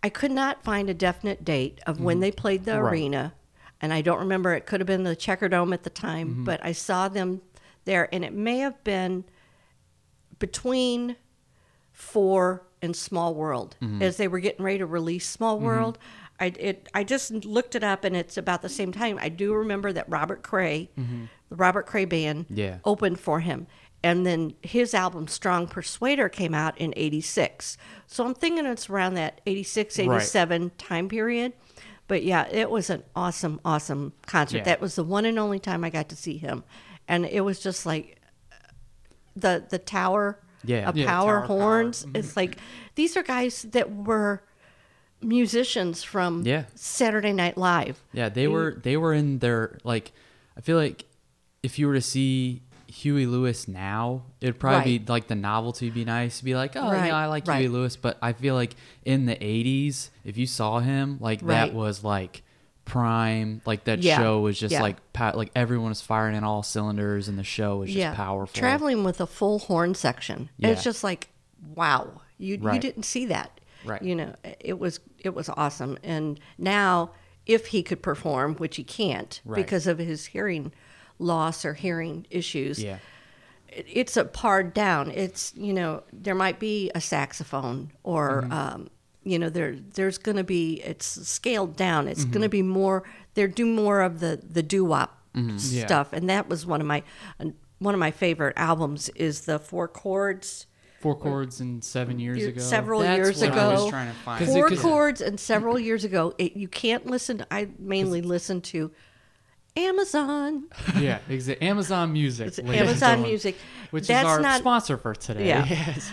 I 0.02 0.08
could 0.08 0.32
not 0.32 0.64
find 0.64 0.90
a 0.90 0.94
definite 0.94 1.44
date 1.44 1.80
of 1.86 2.00
when 2.00 2.18
they 2.18 2.32
played 2.32 2.64
the. 2.64 2.82
Right. 2.82 2.90
arena. 2.92 3.34
And 3.80 3.92
I 3.92 4.00
don't 4.00 4.18
remember. 4.18 4.52
It 4.52 4.66
could 4.66 4.80
have 4.80 4.86
been 4.88 5.04
the 5.04 5.14
Checker 5.14 5.48
Dome 5.48 5.72
at 5.72 5.84
the 5.84 5.90
time, 5.90 6.28
Mm-hmm. 6.30 6.44
but 6.44 6.64
I 6.64 6.72
saw 6.72 7.06
them 7.08 7.40
there. 7.84 8.08
And 8.12 8.24
it 8.24 8.32
may 8.32 8.58
have 8.58 8.82
been 8.84 9.24
between 10.38 11.16
four 11.92 12.64
and 12.80 12.96
Small 12.96 13.34
World 13.34 13.76
Mm-hmm. 13.80 14.02
as 14.02 14.16
they 14.16 14.28
were 14.28 14.40
getting 14.40 14.64
ready 14.64 14.78
to 14.78 14.86
release 14.86 15.28
Small 15.28 15.58
World. 15.60 15.98
I 16.40 16.46
it 16.58 16.88
I 16.94 17.04
just 17.04 17.30
looked 17.44 17.74
it 17.74 17.84
up 17.84 18.04
and 18.04 18.16
it's 18.16 18.36
about 18.36 18.62
the 18.62 18.68
same 18.68 18.90
time. 18.92 19.18
I 19.20 19.28
do 19.28 19.54
remember 19.54 19.92
that 19.92 20.08
Robert 20.08 20.42
Cray, 20.42 20.90
the 20.96 21.54
Robert 21.56 21.86
Cray 21.86 22.04
band, 22.06 22.46
Yeah. 22.50 22.78
opened 22.84 23.20
for 23.20 23.40
him. 23.40 23.66
And 24.04 24.26
then 24.26 24.54
his 24.62 24.94
album 24.94 25.28
Strong 25.28 25.68
Persuader 25.68 26.28
came 26.28 26.54
out 26.54 26.76
in 26.78 26.92
86. 26.96 27.76
So 28.08 28.26
I'm 28.26 28.34
thinking 28.34 28.66
it's 28.66 28.90
around 28.90 29.14
that 29.14 29.40
86, 29.46 29.96
Right. 29.98 30.08
87 30.16 30.72
time 30.76 31.08
period. 31.08 31.52
But 32.08 32.24
yeah, 32.24 32.48
it 32.50 32.68
was 32.68 32.90
an 32.90 33.04
awesome, 33.14 33.60
awesome 33.64 34.12
concert. 34.26 34.58
Yeah. 34.58 34.64
That 34.64 34.80
was 34.80 34.96
the 34.96 35.04
one 35.04 35.24
and 35.24 35.38
only 35.38 35.60
time 35.60 35.84
I 35.84 35.90
got 35.90 36.08
to 36.08 36.16
see 36.16 36.36
him. 36.36 36.64
And 37.08 37.24
it 37.26 37.40
was 37.42 37.58
just 37.60 37.84
like 37.86 38.18
the 39.36 39.64
the 39.68 39.78
tower 39.78 40.38
Yeah. 40.64 40.88
of 40.88 40.96
Yeah, 40.96 41.06
power 41.06 41.26
Tower 41.26 41.38
of 41.42 41.46
Power. 41.48 41.60
horns. 41.60 42.04
Mm-hmm. 42.04 42.16
It's 42.16 42.36
like 42.36 42.58
these 42.94 43.16
are 43.16 43.22
guys 43.22 43.62
that 43.72 43.90
were 43.94 44.42
musicians 45.20 46.02
from 46.02 46.42
Yeah. 46.44 46.64
Saturday 46.74 47.32
Night 47.32 47.56
Live. 47.56 48.02
Yeah, 48.12 48.28
they 48.28 48.48
were 48.48 48.78
they 48.82 48.96
were 48.96 49.14
in 49.14 49.38
their 49.38 49.78
like. 49.84 50.12
I 50.56 50.60
feel 50.60 50.76
like 50.76 51.04
if 51.62 51.78
you 51.78 51.86
were 51.86 51.94
to 51.94 52.00
see 52.02 52.60
Huey 52.86 53.24
Lewis 53.24 53.66
now, 53.68 54.24
it'd 54.42 54.58
probably 54.58 54.98
Right. 54.98 55.06
be 55.06 55.12
like 55.12 55.26
the 55.28 55.34
novelty 55.34 55.88
be 55.88 56.04
nice 56.04 56.38
to 56.40 56.44
be 56.44 56.54
like, 56.54 56.76
oh 56.76 56.90
Right, 56.92 57.06
yeah, 57.06 57.16
I 57.16 57.26
like 57.26 57.46
right. 57.46 57.60
Huey 57.60 57.68
Lewis. 57.68 57.96
But 57.96 58.18
I 58.20 58.32
feel 58.34 58.54
like 58.54 58.74
in 59.04 59.24
the 59.26 59.36
'80s, 59.36 60.10
if 60.24 60.36
you 60.36 60.46
saw 60.46 60.80
him, 60.80 61.16
like 61.20 61.40
Right. 61.42 61.66
that 61.68 61.74
was 61.74 62.04
like 62.04 62.42
prime. 62.84 63.60
Like 63.64 63.84
that 63.84 64.00
Yeah, 64.02 64.18
show 64.18 64.40
was 64.40 64.58
just 64.58 64.72
yeah. 64.72 64.82
like 64.82 64.96
like 65.34 65.50
everyone 65.54 65.88
was 65.90 66.00
firing 66.00 66.34
in 66.36 66.44
all 66.44 66.62
cylinders, 66.62 67.28
and 67.28 67.38
the 67.38 67.44
show 67.44 67.78
was 67.78 67.88
just 67.88 67.98
yeah, 67.98 68.14
powerful. 68.14 68.58
Traveling 68.58 69.04
with 69.04 69.20
a 69.20 69.26
full 69.26 69.60
horn 69.60 69.94
section. 69.94 70.50
It's 70.58 70.82
just 70.84 71.02
like, 71.04 71.28
wow, 71.74 72.20
you 72.38 72.58
you 72.72 72.78
didn't 72.78 73.04
see 73.04 73.26
that. 73.26 73.60
Right. 73.84 74.02
You 74.02 74.14
know, 74.14 74.34
it 74.60 74.78
was 74.78 75.00
it 75.18 75.34
was 75.34 75.48
awesome. 75.48 75.98
And 76.02 76.38
now, 76.58 77.10
if 77.46 77.66
he 77.68 77.82
could 77.82 78.02
perform, 78.02 78.54
which 78.56 78.76
he 78.76 78.84
can't 78.84 79.40
Right. 79.44 79.56
because 79.56 79.86
of 79.86 79.98
his 79.98 80.26
hearing 80.26 80.72
loss 81.18 81.64
or 81.64 81.74
hearing 81.74 82.26
issues, 82.30 82.82
Yeah, 82.82 82.98
it- 83.68 83.86
it's 83.88 84.16
a 84.16 84.24
pared 84.24 84.72
down. 84.74 85.10
It's 85.10 85.52
you 85.56 85.72
know 85.72 86.02
there 86.12 86.34
might 86.36 86.58
be 86.60 86.90
a 86.94 87.00
saxophone 87.00 87.90
or 88.04 88.42
Mm-hmm. 88.42 88.52
um, 88.52 88.90
you 89.24 89.38
know 89.38 89.48
there 89.48 89.76
there's 89.94 90.18
going 90.18 90.36
to 90.36 90.44
be 90.44 90.80
it's 90.84 91.06
scaled 91.28 91.76
down. 91.76 92.08
It's 92.08 92.22
Mm-hmm. 92.22 92.32
going 92.32 92.42
to 92.42 92.48
be 92.48 92.62
more. 92.62 93.02
They're 93.34 93.48
do 93.48 93.66
more 93.66 94.00
of 94.02 94.20
the 94.20 94.40
the 94.48 94.62
doo 94.62 94.84
wop 94.84 95.18
Mm-hmm. 95.34 95.56
Yeah. 95.74 95.86
stuff, 95.86 96.12
and 96.12 96.28
that 96.28 96.48
was 96.48 96.66
one 96.66 96.80
of 96.82 96.86
my 96.86 97.02
one 97.78 97.94
of 97.94 97.98
my 98.00 98.10
favorite 98.10 98.52
albums. 98.56 99.08
Is 99.10 99.42
the 99.42 99.58
four 99.58 99.88
chords. 99.88 100.66
Four 101.00 101.16
chords 101.16 101.58
and 101.60 101.82
seven 101.82 102.20
years 102.20 102.44
ago. 102.44 102.60
Several 102.60 103.00
That's 103.00 103.16
years 103.16 103.40
what 103.40 103.50
ago, 103.52 103.60
I 103.70 103.72
was 103.72 103.88
trying 103.90 104.08
to 104.12 104.18
find. 104.18 104.38
'Cause 104.38 104.48
it- 104.50 104.52
four 104.52 104.68
'cause- 104.68 104.78
chords 104.80 105.20
and 105.20 105.40
several 105.40 105.78
years 105.78 106.04
ago. 106.04 106.32
It, 106.38 106.54
you 106.56 106.68
can't 106.68 107.06
listen. 107.06 107.44
I 107.50 107.68
mainly 107.78 108.22
listen 108.22 108.60
to 108.60 108.92
Amazon. 109.76 110.64
yeah, 111.00 111.18
exa- 111.28 111.60
Amazon 111.62 112.12
Music. 112.12 112.46
It's 112.48 112.58
Amazon 112.58 113.22
Music. 113.22 113.56
which 113.90 114.06
That's 114.06 114.26
is 114.26 114.30
our 114.32 114.40
not- 114.40 114.60
sponsor 114.60 114.96
for 114.96 115.14
today. 115.14 115.48
Yeah. 115.48 115.64
Yes. 115.68 116.12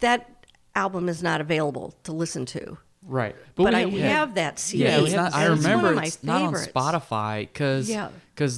That 0.00 0.33
album 0.74 1.08
is 1.08 1.22
not 1.22 1.40
available 1.40 1.94
to 2.04 2.12
listen 2.12 2.46
to. 2.46 2.76
right. 3.06 3.36
But, 3.54 3.74
we- 3.74 3.80
I 3.80 3.86
we 3.86 4.00
have 4.00 4.34
that 4.34 4.58
CD. 4.58 4.84
yeah. 4.84 5.00
it's 5.00 5.12
not, 5.12 5.34
I 5.34 5.50
It's 5.52 5.62
remember 5.62 5.94
my 5.94 6.04
it's 6.04 6.22
not 6.24 6.42
on. 6.42 6.54
Spotify 6.54 7.42
because 7.42 7.88
Yeah. 7.88 8.08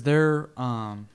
their 0.03 0.49
um 0.57 1.09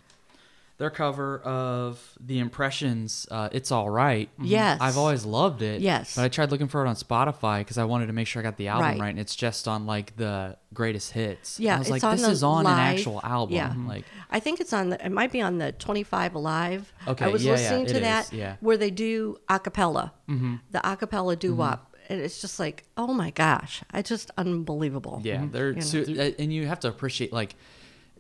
their 0.82 0.90
cover 0.90 1.40
of 1.42 2.18
the 2.20 2.40
Impressions, 2.40 3.28
uh, 3.30 3.50
it's 3.52 3.72
all 3.72 3.88
right. 3.88 4.30
Yes. 4.42 4.80
I've 4.82 4.98
always 4.98 5.24
loved 5.26 5.62
it. 5.62 5.80
Yes. 5.80 6.16
but 6.16 6.24
I 6.24 6.28
tried 6.28 6.50
looking 6.50 6.68
for 6.68 6.84
it 6.84 6.90
on 6.90 6.96
Spotify 6.96 7.60
because 7.60 7.78
I 7.78 7.84
wanted 7.84 8.08
to 8.08 8.14
make 8.14 8.26
sure 8.26 8.42
I 8.42 8.44
got 8.44 8.58
the 8.58 8.68
album 8.70 8.88
Right. 8.90 9.00
right, 9.00 9.10
and 9.10 9.20
it's 9.20 9.36
just 9.36 9.68
on 9.68 9.86
like 9.86 10.16
the 10.18 10.58
greatest 10.74 11.12
hits. 11.12 11.60
Yeah, 11.60 11.76
I 11.76 11.78
was 11.78 11.88
it's 11.88 11.92
like, 11.92 12.04
on 12.04 12.18
this 12.18 12.28
is 12.28 12.42
on 12.42 12.64
live- 12.64 12.74
an 12.74 12.80
actual 12.96 13.22
album. 13.24 13.56
Yeah, 13.56 13.76
like 13.88 14.06
I 14.32 14.40
think 14.40 14.60
it's 14.60 14.74
on 14.74 14.90
the. 14.90 15.06
It 15.06 15.12
might 15.12 15.32
be 15.32 15.40
on 15.42 15.60
the 15.60 15.72
Twenty 15.72 16.02
Five 16.02 16.34
Alive. 16.34 16.92
Okay, 17.08 17.26
I 17.26 17.28
was 17.28 17.46
yeah, 17.46 17.52
yeah, 17.52 17.58
listening 17.58 17.86
to 17.86 17.98
it 17.98 18.00
that 18.02 18.26
is, 18.26 18.34
yeah. 18.34 18.56
where 18.60 18.78
they 18.78 18.90
do 18.90 19.38
a 19.50 19.60
cappella, 19.60 20.14
mm-hmm. 20.28 20.56
the 20.72 20.92
a 20.92 20.98
cappella 20.98 21.36
doo 21.36 21.54
wop, 21.54 21.96
and 22.10 22.20
it's 22.20 22.42
just 22.42 22.60
like, 22.60 22.86
oh 22.98 23.14
my 23.14 23.30
gosh, 23.30 23.84
it's 23.94 24.10
just 24.10 24.32
unbelievable. 24.36 25.22
Yeah, 25.24 25.46
they're 25.52 25.70
You 25.70 25.76
know. 25.76 25.82
su- 25.82 26.16
uh, 26.20 26.42
and 26.42 26.52
you 26.52 26.66
have 26.66 26.80
to 26.80 26.88
appreciate 26.88 27.32
like 27.32 27.56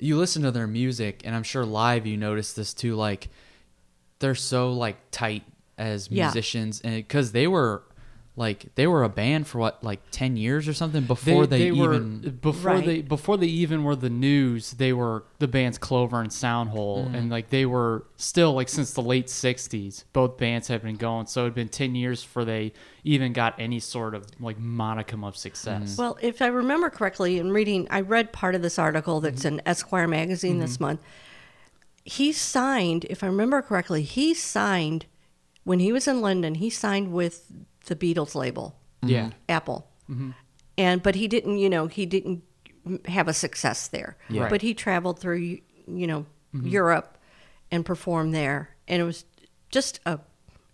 you 0.01 0.17
listen 0.17 0.41
to 0.41 0.51
their 0.51 0.67
music, 0.67 1.21
and 1.23 1.35
I'm 1.35 1.43
sure 1.43 1.63
live 1.65 2.05
you 2.05 2.17
notice 2.17 2.53
this 2.53 2.73
too. 2.73 2.95
Like 2.95 3.29
they're 4.19 4.35
so 4.35 4.73
like 4.73 4.97
tight 5.11 5.43
as 5.77 6.09
Yeah. 6.11 6.25
musicians, 6.25 6.81
and 6.81 6.95
because 6.95 7.31
they 7.31 7.47
were 7.47 7.83
like 8.41 8.73
they 8.73 8.88
were 8.88 9.04
a 9.04 9.10
band 9.10 9.45
for 9.45 9.60
what 9.60 9.84
like 9.84 9.99
ten 10.10 10.36
years 10.36 10.67
or 10.67 10.73
something 10.73 11.04
before 11.04 11.45
they, 11.45 11.71
were 11.71 11.93
even 11.93 12.39
before 12.41 12.71
Right. 12.71 12.86
they 12.86 13.01
before 13.04 13.38
they 13.38 13.45
even 13.45 13.84
were 13.84 13.95
the 13.95 14.10
news. 14.10 14.71
They 14.71 14.93
were 14.93 15.25
the 15.38 15.47
bands 15.47 15.77
Clover 15.77 16.19
and 16.19 16.34
Soundhole, 16.34 17.06
Mm-hmm. 17.06 17.15
and 17.15 17.30
like 17.30 17.51
they 17.51 17.67
were 17.67 18.08
still 18.17 18.54
like 18.54 18.67
since 18.67 18.93
the 18.93 19.04
late 19.04 19.27
'60s. 19.27 20.06
Both 20.12 20.38
bands 20.38 20.67
had 20.69 20.82
been 20.82 20.95
going, 20.95 21.27
so 21.27 21.41
it'd 21.41 21.54
been 21.54 21.69
ten 21.69 21.93
years 21.93 22.23
before 22.23 22.43
they 22.43 22.73
even 23.04 23.32
got 23.32 23.60
any 23.60 23.80
sort 23.80 24.15
of 24.15 24.25
like 24.39 24.60
monicum 24.60 25.23
of 25.23 25.38
success. 25.38 25.91
Mm-hmm. 25.91 26.01
Well, 26.01 26.17
if 26.19 26.41
I 26.41 26.47
remember 26.47 26.89
correctly, 26.89 27.38
in 27.38 27.51
reading, 27.51 27.88
I 27.91 28.01
read 28.01 28.34
part 28.34 28.56
of 28.56 28.63
this 28.63 28.80
article 28.80 29.21
that's 29.21 29.43
mm-hmm. 29.43 29.60
in 29.60 29.67
Esquire 29.67 30.08
magazine 30.08 30.58
this 30.58 30.75
mm-hmm. 30.75 30.84
month. 30.86 31.01
He 32.04 32.32
signed, 32.32 33.06
if 33.12 33.23
I 33.23 33.27
remember 33.27 33.62
correctly, 33.62 34.01
he 34.01 34.34
signed 34.34 35.06
when 35.63 35.80
he 35.80 35.91
was 35.91 36.08
in 36.08 36.21
London. 36.21 36.56
He 36.56 36.71
signed 36.71 37.13
with 37.13 37.45
the 37.86 37.96
Beatles 37.96 38.36
label. 38.36 38.76
yeah, 39.04 39.26
mm-hmm. 39.26 39.32
Apple. 39.50 39.88
Mm-hmm. 40.10 40.32
And 40.78 41.04
but 41.04 41.15
he 41.15 41.28
didn't, 41.28 41.58
you 41.58 41.70
know, 41.70 41.88
he 41.88 42.06
didn't 42.06 42.44
have 43.06 43.28
a 43.28 43.34
success 43.34 43.88
there. 43.88 44.17
Yeah. 44.30 44.50
But 44.50 44.62
he 44.62 44.74
traveled 44.74 45.20
through, 45.20 45.38
you 45.38 46.08
know, 46.08 46.26
mm-hmm. 46.56 46.67
Europe 46.67 47.17
and 47.70 47.86
performed 47.86 48.34
there, 48.34 48.70
and 48.88 49.02
it 49.02 49.06
was 49.06 49.26
just 49.70 50.00
a 50.06 50.20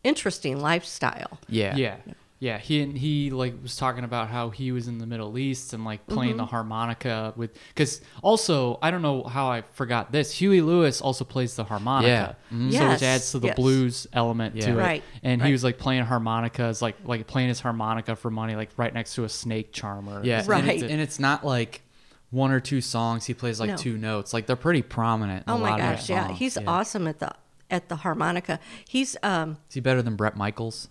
interesting 0.04 0.60
lifestyle. 0.60 1.40
yeah 1.50 1.76
yeah, 1.76 1.98
yeah. 2.40 2.58
He 2.60 2.82
and 2.82 2.98
he 2.98 3.32
like 3.32 3.56
was 3.64 3.76
talking 3.76 4.04
about 4.04 4.28
how 4.30 4.50
he 4.52 4.72
was 4.72 4.88
in 4.88 5.00
the 5.00 5.06
Middle 5.08 5.38
East 5.38 5.74
and 5.74 5.84
like 5.84 6.06
playing 6.08 6.32
Mm-hmm. 6.32 6.38
the 6.38 6.46
harmonica 6.46 7.34
with 7.36 7.58
because 7.70 8.02
also 8.22 8.78
I 8.82 8.92
don't 8.92 9.02
know 9.02 9.24
how 9.24 9.48
I 9.50 9.62
forgot 9.74 10.12
this. 10.12 10.32
Huey 10.34 10.62
Lewis 10.62 11.02
also 11.02 11.24
plays 11.26 11.56
the 11.56 11.64
harmonica, 11.64 12.36
Yeah. 12.52 12.58
Mhm. 12.58 12.74
so 12.74 12.90
which 12.90 13.04
adds 13.04 13.32
to 13.32 13.40
the 13.40 13.48
yes. 13.48 13.56
blues 13.56 14.08
element 14.14 14.56
Yeah. 14.56 14.66
to 14.74 14.80
it. 14.80 15.04
And 15.24 15.42
right. 15.42 15.48
he 15.48 15.52
was 15.52 15.64
like 15.64 15.78
playing 15.80 16.04
harmonicas, 16.04 16.82
like 16.82 16.96
like 17.06 17.26
playing 17.28 17.50
his 17.50 17.60
harmonica 17.60 18.16
for 18.16 18.30
money, 18.30 18.56
like 18.56 18.70
right 18.78 18.94
next 18.94 19.16
to 19.16 19.24
a 19.24 19.30
snake 19.30 19.74
charmer. 19.74 20.22
yeah 20.24 20.44
Right. 20.46 20.62
and, 20.64 20.70
it's, 20.72 20.84
and 20.84 21.02
it's 21.02 21.20
not 21.20 21.44
like 21.46 21.82
one 22.30 22.52
or 22.52 22.60
two 22.60 22.82
songs 22.82 23.26
he 23.26 23.34
plays 23.34 23.58
like 23.60 23.70
No. 23.70 23.78
two 23.78 23.98
notes 23.98 24.34
like 24.34 24.48
they're 24.48 24.58
pretty 24.58 24.82
prominent 24.82 25.46
in 25.48 25.54
Oh 25.54 25.56
a 25.56 25.60
my 25.60 25.70
lot 25.72 25.80
gosh, 25.80 26.04
of 26.04 26.10
yeah, 26.10 26.28
songs. 26.28 26.40
he's 26.40 26.58
awesome 26.68 27.08
at 27.08 27.20
the 27.20 27.32
at 27.72 27.90
the 27.90 27.96
harmonica. 27.98 28.60
He's 28.88 29.16
um 29.24 29.58
is 29.70 29.74
he 29.76 29.80
better 29.80 30.02
than 30.02 30.16
Bret 30.16 30.36
Michaels 30.38 30.90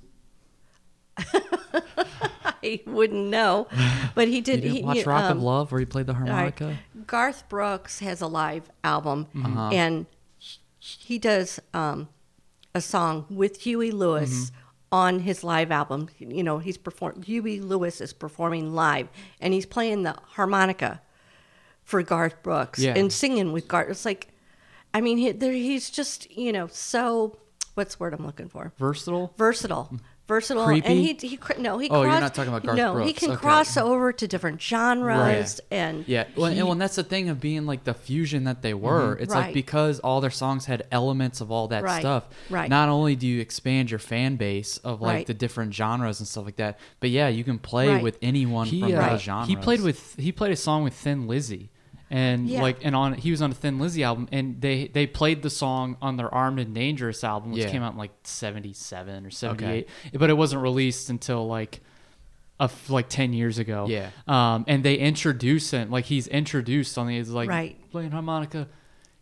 I 2.63 2.81
wouldn't 2.87 3.29
know, 3.29 3.69
but 4.15 4.29
he 4.29 4.41
did. 4.41 4.65
he, 4.65 4.83
watch 4.83 4.99
he, 4.99 5.03
Rock 5.05 5.25
of 5.31 5.37
um, 5.39 5.43
Love 5.43 5.71
where 5.73 5.79
he 5.79 5.85
played 5.87 6.07
the 6.07 6.15
all 6.15 6.21
right. 6.21 6.29
harmonica 6.29 6.77
Garth 7.07 7.49
Brooks 7.49 8.01
has 8.01 8.21
a 8.21 8.27
live 8.27 8.71
album, 8.83 9.27
Uh-huh. 9.37 9.71
and 9.73 10.07
he 10.79 11.19
does 11.19 11.61
um, 11.75 12.09
a 12.75 12.81
song 12.81 13.27
with 13.31 13.61
Huey 13.63 13.91
Lewis 13.91 14.51
Mm-hmm. 14.51 14.57
on 14.93 15.19
his 15.21 15.45
live 15.45 15.71
album. 15.71 16.09
You 16.19 16.43
know, 16.43 16.59
he's 16.59 16.77
perform. 16.77 17.23
Huey 17.23 17.61
Lewis 17.61 18.01
is 18.01 18.13
performing 18.13 18.75
live, 18.75 19.09
and 19.41 19.53
he's 19.55 19.67
playing 19.67 20.03
the 20.03 20.17
harmonica 20.31 21.01
for 21.85 22.03
Garth 22.03 22.43
Brooks 22.43 22.81
Yeah. 22.81 22.95
and 22.97 23.13
singing 23.13 23.53
with 23.53 23.69
Garth. 23.69 23.91
It's 23.91 24.05
like, 24.05 24.29
I 24.93 25.01
mean, 25.01 25.19
he, 25.19 25.31
there, 25.33 25.53
he's 25.53 25.91
just 25.91 26.31
you 26.37 26.53
know 26.53 26.67
so. 26.69 27.39
What's 27.75 27.97
the 27.97 28.01
word 28.05 28.15
I'm 28.15 28.25
looking 28.25 28.49
for? 28.49 28.73
versatile. 28.79 29.35
versatile 29.37 29.93
versatile 30.29 30.65
Creepy? 30.67 30.87
and 30.87 30.99
he 31.23 31.29
he 31.29 31.37
cr- 31.37 31.59
no 31.59 31.79
he 31.79 31.89
Oh, 31.89 32.03
you're 32.03 32.11
cross- 32.11 32.21
not 32.21 32.35
talking 32.35 32.49
about 32.53 32.65
Garth 32.65 32.77
no 32.77 32.97
he 33.05 33.13
can 33.13 33.31
Okay. 33.33 33.41
cross 33.41 33.77
over 33.77 34.13
to 34.13 34.27
different 34.27 34.61
genres 34.61 35.61
and 35.71 36.05
Yeah, 36.09 36.25
well, 36.37 36.47
he- 36.51 36.59
and, 36.59 36.65
well, 36.67 36.73
and 36.73 36.81
that's 36.81 36.97
the 36.97 37.03
thing 37.05 37.29
of 37.29 37.41
being 37.41 37.67
like 37.67 37.85
the 37.85 37.95
fusion 37.95 38.45
that 38.45 38.63
they 38.63 38.75
were. 38.75 39.17
It's 39.17 39.33
like 39.35 39.55
because 39.55 39.99
all 40.01 40.21
their 40.21 40.31
songs 40.31 40.67
had 40.67 40.83
elements 40.91 41.41
of 41.41 41.51
all 41.51 41.69
that 41.69 41.83
Right, 41.85 42.01
stuff. 42.01 42.25
right. 42.51 42.69
Not 42.69 42.89
only 42.89 43.15
do 43.17 43.27
you 43.27 43.41
expand 43.41 43.91
your 43.91 43.99
fan 44.01 44.37
base 44.37 44.79
of 44.79 45.01
like 45.01 45.15
Right. 45.15 45.27
the 45.27 45.35
different 45.35 45.75
genres 45.75 46.19
and 46.21 46.27
stuff 46.29 46.45
like 46.45 46.57
that, 46.57 46.79
but 47.01 47.11
yeah, 47.11 47.29
you 47.29 47.45
can 47.45 47.59
play 47.59 47.89
Right. 47.89 48.03
with 48.03 48.19
anyone 48.23 48.67
He 48.67 48.81
from 48.81 48.95
uh, 48.95 49.09
those 49.11 49.23
genres. 49.23 49.49
he 49.49 49.57
played 49.57 49.81
with 49.83 50.17
he 50.19 50.33
played 50.33 50.53
a 50.53 50.57
song 50.57 50.83
with 50.83 50.95
Thin 50.95 51.27
Lizzy. 51.27 51.71
And 52.11 52.49
Yeah. 52.49 52.63
like 52.63 52.85
and 52.85 52.95
on 52.95 53.15
he 53.15 53.31
was 53.33 53.43
on 53.43 53.51
a 53.51 53.55
Thin 53.55 53.79
Lizzy 53.81 54.05
album 54.05 54.29
and 54.31 54.61
they 54.61 54.87
they 54.89 55.07
played 55.07 55.43
the 55.43 55.51
song 55.51 55.97
on 56.01 56.17
their 56.17 56.33
Armed 56.33 56.61
and 56.61 56.73
Dangerous 56.75 57.25
album 57.25 57.51
which 57.53 57.63
Yeah. 57.65 57.71
came 57.71 57.83
out 57.83 57.93
in 57.93 57.99
like 57.99 58.13
77 58.23 59.27
or 59.27 59.31
78 59.31 59.89
but 60.15 60.31
it 60.31 60.35
wasn't 60.35 60.63
released 60.63 61.11
until 61.11 61.47
like 61.49 61.81
a 62.61 62.65
f 62.65 62.89
like 62.91 63.09
10 63.09 63.33
years 63.33 63.59
ago. 63.59 63.87
Yeah. 63.89 64.11
Um 64.29 64.65
and 64.69 64.85
they 64.85 64.95
introduce 64.97 65.73
him 65.73 65.91
like 65.91 66.05
he's 66.05 66.27
introduced 66.29 66.97
on 66.97 67.07
the 67.09 67.17
he's 67.17 67.29
like 67.31 67.49
Right. 67.49 67.77
playing 67.91 68.13
harmonica 68.13 68.69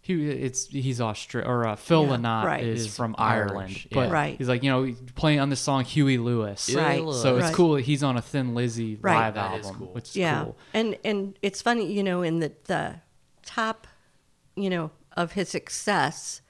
he 0.05 0.30
it's 0.30 0.66
he's 0.66 1.00
Austra 1.00 1.46
or 1.46 1.66
uh, 1.66 1.76
Phil 1.76 2.05
Yeah, 2.05 2.16
Lynott 2.16 2.44
right. 2.44 2.62
is 2.62 2.86
Is 2.86 2.96
from 2.96 3.14
Irish, 3.16 3.50
Ireland, 3.50 3.84
yeah. 3.84 3.88
but 3.94 4.11
Right. 4.11 4.36
he's 4.36 4.48
like 4.48 4.62
you 4.62 4.70
know 4.70 4.94
playing 5.14 5.40
on 5.40 5.48
this 5.48 5.61
song 5.61 5.84
Huey 5.84 6.18
Lewis, 6.18 6.72
Right. 6.74 6.98
So 7.14 7.36
it's 7.36 7.46
Right. 7.46 7.55
cool. 7.55 7.74
that 7.76 7.82
He's 7.86 8.02
on 8.02 8.16
a 8.18 8.22
Thin 8.22 8.55
Lizzy 8.55 8.98
Right. 9.00 9.14
live 9.14 9.34
That 9.34 9.52
album, 9.52 9.61
is 9.70 9.76
cool. 9.76 9.86
which 9.94 10.09
is 10.11 10.16
yeah 10.16 10.44
cool. 10.44 10.57
and 10.74 10.96
and 11.05 11.38
it's 11.40 11.62
funny 11.62 11.90
you 11.90 12.02
know 12.02 12.20
in 12.22 12.40
the 12.40 12.52
the 12.64 12.96
top 13.46 13.86
you 14.57 14.68
know 14.68 14.90
of 15.16 15.32
his 15.32 15.48
success 15.48 16.42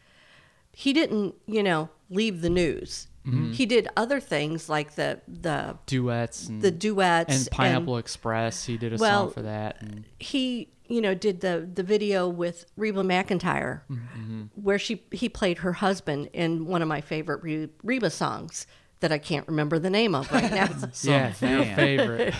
he 0.72 0.92
didn't 0.92 1.34
you 1.46 1.62
know 1.62 1.90
leave 2.10 2.40
the 2.40 2.50
news 2.50 3.06
Mm-hmm. 3.26 3.52
he 3.52 3.64
did 3.64 3.88
other 3.96 4.20
things 4.20 4.68
like 4.68 4.96
the 4.96 5.18
the 5.26 5.78
Duets 5.86 6.46
and 6.48 6.60
the 6.60 6.70
duets 6.70 7.34
and 7.34 7.50
Pineapple 7.50 7.96
Express. 7.96 8.66
He 8.66 8.76
did 8.76 8.92
a 8.92 8.96
well, 8.98 9.24
song 9.28 9.32
for 9.32 9.40
that. 9.40 9.80
And, 9.80 10.04
he 10.18 10.68
you 10.88 11.00
know 11.00 11.14
did 11.14 11.40
the 11.40 11.68
the 11.74 11.82
video 11.82 12.28
with 12.28 12.66
Reba 12.76 13.02
McEntire 13.02 13.80
Mm-hmm. 13.90 14.42
where 14.54 14.78
she 14.78 15.02
he 15.12 15.28
played 15.28 15.58
her 15.58 15.72
husband 15.74 16.28
in 16.32 16.66
one 16.66 16.82
of 16.82 16.88
my 16.88 17.00
favorite 17.00 17.42
Re- 17.42 17.68
Reba 17.82 18.10
songs 18.10 18.66
that 19.00 19.10
I 19.12 19.18
can't 19.18 19.46
remember 19.48 19.78
the 19.78 19.90
name 19.90 20.14
of 20.14 20.30
right 20.32 20.50
now 20.50 20.68
yeah, 21.02 21.32
your 21.40 21.64
favorite. 21.76 22.34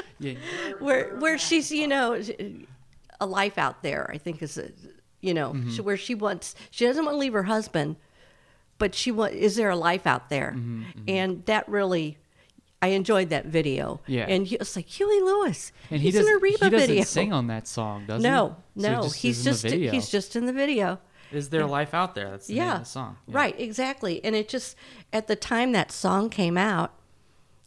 yeah, 0.18 0.34
where 0.80 1.16
where 1.18 1.38
she's 1.38 1.70
you 1.70 1.88
know 1.88 2.20
a 3.20 3.26
life 3.26 3.58
out 3.58 3.82
there 3.82 4.10
i 4.12 4.16
think 4.18 4.42
is 4.42 4.56
a, 4.58 4.70
you 5.20 5.34
know 5.34 5.52
Mm-hmm. 5.52 5.70
she, 5.70 5.80
where 5.82 5.96
she 5.98 6.14
wants 6.14 6.54
she 6.70 6.86
doesn't 6.86 7.04
want 7.04 7.14
to 7.14 7.18
leave 7.18 7.34
her 7.34 7.42
husband 7.44 7.96
but 8.78 8.94
she 8.94 9.10
want 9.12 9.34
is 9.34 9.56
there 9.56 9.68
a 9.70 9.76
life 9.76 10.06
out 10.06 10.30
there 10.30 10.54
Mm-hmm, 10.56 10.82
and 11.08 11.44
that 11.46 11.68
really 11.68 12.16
i 12.82 12.88
enjoyed 12.88 13.30
that 13.30 13.46
video 13.46 14.00
Yeah. 14.06 14.26
and 14.28 14.46
he- 14.46 14.56
it's 14.56 14.74
like 14.76 14.86
huey 14.86 15.20
lewis 15.20 15.72
and 15.90 16.00
he 16.00 16.06
he's 16.08 16.14
in 16.16 16.22
doesn't 16.22 16.36
a 16.36 16.38
reba 16.38 16.64
he 16.64 16.70
doesn't 16.70 16.88
video 16.88 17.04
sing 17.04 17.32
on 17.32 17.46
that 17.48 17.66
song, 17.68 18.06
does 18.06 18.22
no 18.22 18.56
he? 18.74 18.82
So 18.82 18.88
he 18.88 18.92
no 18.92 19.02
he's 19.08 19.24
is 19.24 19.38
in 19.38 19.44
the 19.44 19.50
just 19.50 19.62
video. 19.62 19.92
he's 19.92 20.08
just 20.10 20.36
in 20.36 20.46
the 20.46 20.52
video 20.52 20.98
Is 21.32 21.48
there 21.50 21.66
life 21.66 21.94
out 21.94 22.14
there? 22.16 22.30
That's 22.30 22.46
the 22.48 22.54
name 22.54 22.62
yeah, 22.64 22.72
of 22.74 22.80
the 22.80 22.86
song. 22.86 23.16
Yeah. 23.28 23.36
right, 23.38 23.60
exactly. 23.60 24.24
And 24.24 24.34
it 24.34 24.48
just 24.48 24.74
at 25.12 25.26
the 25.28 25.36
time 25.36 25.70
that 25.72 25.92
song 25.92 26.28
came 26.28 26.58
out, 26.58 26.90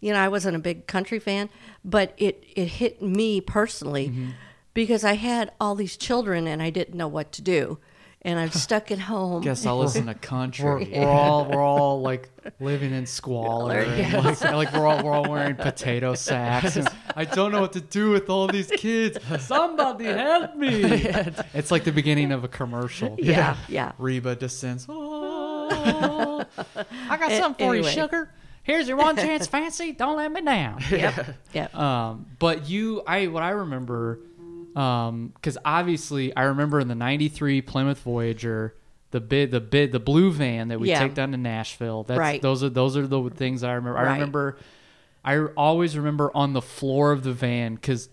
you 0.01 0.11
know, 0.11 0.19
I 0.19 0.27
wasn't 0.27 0.57
a 0.57 0.59
big 0.59 0.85
country 0.85 1.19
fan, 1.19 1.49
but 1.85 2.13
it 2.17 2.43
it 2.57 2.67
hit 2.81 3.01
me 3.01 3.39
personally 3.39 4.09
Mm-hmm. 4.09 4.29
because 4.73 5.03
I 5.05 5.13
had 5.13 5.51
all 5.61 5.75
these 5.75 5.95
children 5.95 6.45
and 6.47 6.61
I 6.61 6.71
didn't 6.71 6.95
know 6.97 7.07
what 7.07 7.31
to 7.33 7.41
do, 7.41 7.77
and 8.25 8.39
I'm 8.39 8.51
stuck 8.51 8.91
at 8.91 8.99
home. 8.99 9.41
Guess 9.41 9.65
I'll 9.65 9.79
listen 9.79 10.05
to 10.05 10.13
country. 10.13 10.63
We're, 10.65 10.79
we're 11.01 11.07
all 11.07 11.45
we're 11.45 11.61
all 11.61 12.01
like 12.01 12.29
living 12.59 12.93
in 12.93 13.05
squalor. 13.05 13.79
and, 13.79 14.23
like, 14.25 14.41
like 14.43 14.73
we're 14.73 14.87
all 14.87 15.03
we're 15.03 15.11
all 15.13 15.29
wearing 15.29 15.55
potato 15.55 16.13
sacks. 16.15 16.75
And 16.77 16.87
I 17.15 17.25
don't 17.25 17.51
know 17.51 17.61
what 17.61 17.73
to 17.73 17.81
do 17.81 18.11
with 18.11 18.29
all 18.29 18.47
these 18.47 18.67
kids. 18.67 19.17
Somebody 19.39 20.05
help 20.05 20.55
me! 20.55 20.83
It's 21.53 21.71
like 21.71 21.83
the 21.83 21.91
beginning 21.91 22.31
of 22.31 22.43
a 22.43 22.47
commercial. 22.47 23.15
yeah, 23.19 23.57
yeah. 23.67 23.91
Reba 23.97 24.35
descends. 24.35 24.85
Oh, 24.89 26.45
I 27.09 27.17
got 27.17 27.31
A- 27.31 27.37
something 27.37 27.67
for 27.67 27.75
you, 27.75 27.83
sugar. 27.83 28.29
Here's 28.63 28.87
your 28.87 28.97
one 28.97 29.15
chance, 29.17 29.45
fancy. 29.47 29.91
Don't 29.91 30.15
let 30.15 30.31
me 30.31 30.41
down. 30.41 30.81
Yep, 30.89 31.35
yep. 31.53 31.75
Um, 31.75 32.25
but 32.39 32.69
you, 32.69 33.01
I 33.05 33.27
what 33.27 33.43
I 33.43 33.49
remember, 33.49 34.19
because 34.73 35.57
obviously 35.63 36.35
I 36.35 36.43
remember 36.43 36.79
in 36.79 36.87
the 36.87 36.95
'93 36.95 37.61
Plymouth 37.61 37.99
Voyager, 37.99 38.75
the 39.11 39.21
bid, 39.21 39.51
the 39.51 39.61
bid, 39.61 39.91
the 39.91 39.99
blue 39.99 40.31
van 40.31 40.69
that 40.69 40.79
we 40.79 40.89
Yeah. 40.89 40.99
take 40.99 41.13
down 41.13 41.31
to 41.31 41.37
Nashville. 41.37 42.03
That's, 42.03 42.17
Right. 42.19 42.41
Those 42.41 42.63
are 42.63 42.69
those 42.69 42.97
are 42.97 43.05
the 43.07 43.29
things 43.29 43.63
I 43.63 43.73
remember. 43.73 43.97
I 43.99 44.13
remember, 44.13 44.57
I 45.23 45.37
always 45.39 45.95
remember 45.97 46.31
on 46.35 46.53
the 46.53 46.61
floor 46.61 47.11
of 47.11 47.23
the 47.23 47.33
van 47.33 47.75
because 47.75 48.09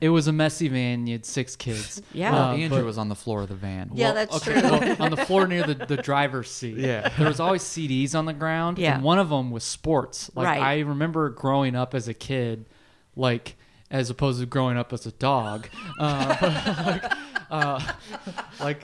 it 0.00 0.08
was 0.10 0.26
a 0.28 0.32
messy 0.32 0.68
van. 0.68 1.06
You 1.06 1.14
had 1.14 1.24
six 1.26 1.56
kids. 1.56 2.02
Yeah. 2.12 2.32
Well, 2.32 2.42
Uh, 2.50 2.54
Andrew 2.56 2.78
but- 2.80 2.84
was 2.86 2.98
on 2.98 3.08
the 3.08 3.14
floor 3.14 3.42
of 3.42 3.48
the 3.48 3.54
van. 3.54 3.90
Yeah, 3.94 4.12
that's 4.12 4.36
okay, 4.36 4.60
true. 4.60 4.70
well, 4.70 4.96
on 5.02 5.10
the 5.10 5.16
floor 5.16 5.46
near 5.48 5.62
the, 5.64 5.74
the 5.74 5.96
driver's 6.10 6.50
seat. 6.50 6.76
Yeah. 6.76 7.08
There 7.18 7.26
was 7.28 7.40
always 7.40 7.62
CDs 7.62 8.14
on 8.14 8.26
the 8.26 8.32
ground. 8.32 8.78
Yeah. 8.78 8.94
And 8.96 9.02
one 9.04 9.18
of 9.18 9.30
them 9.30 9.50
was 9.50 9.64
sports. 9.64 10.30
Like 10.34 10.46
Right. 10.46 10.60
I 10.60 10.80
remember 10.80 11.30
growing 11.30 11.74
up 11.74 11.94
as 11.94 12.06
a 12.06 12.14
kid, 12.14 12.66
like 13.16 13.56
as 13.94 14.10
opposed 14.10 14.40
to 14.40 14.46
growing 14.46 14.76
up 14.76 14.92
as 14.92 15.06
a 15.06 15.12
dog. 15.12 15.68
Uh, 16.00 16.36
like, 16.84 17.04
uh, 17.48 17.92
like 18.60 18.82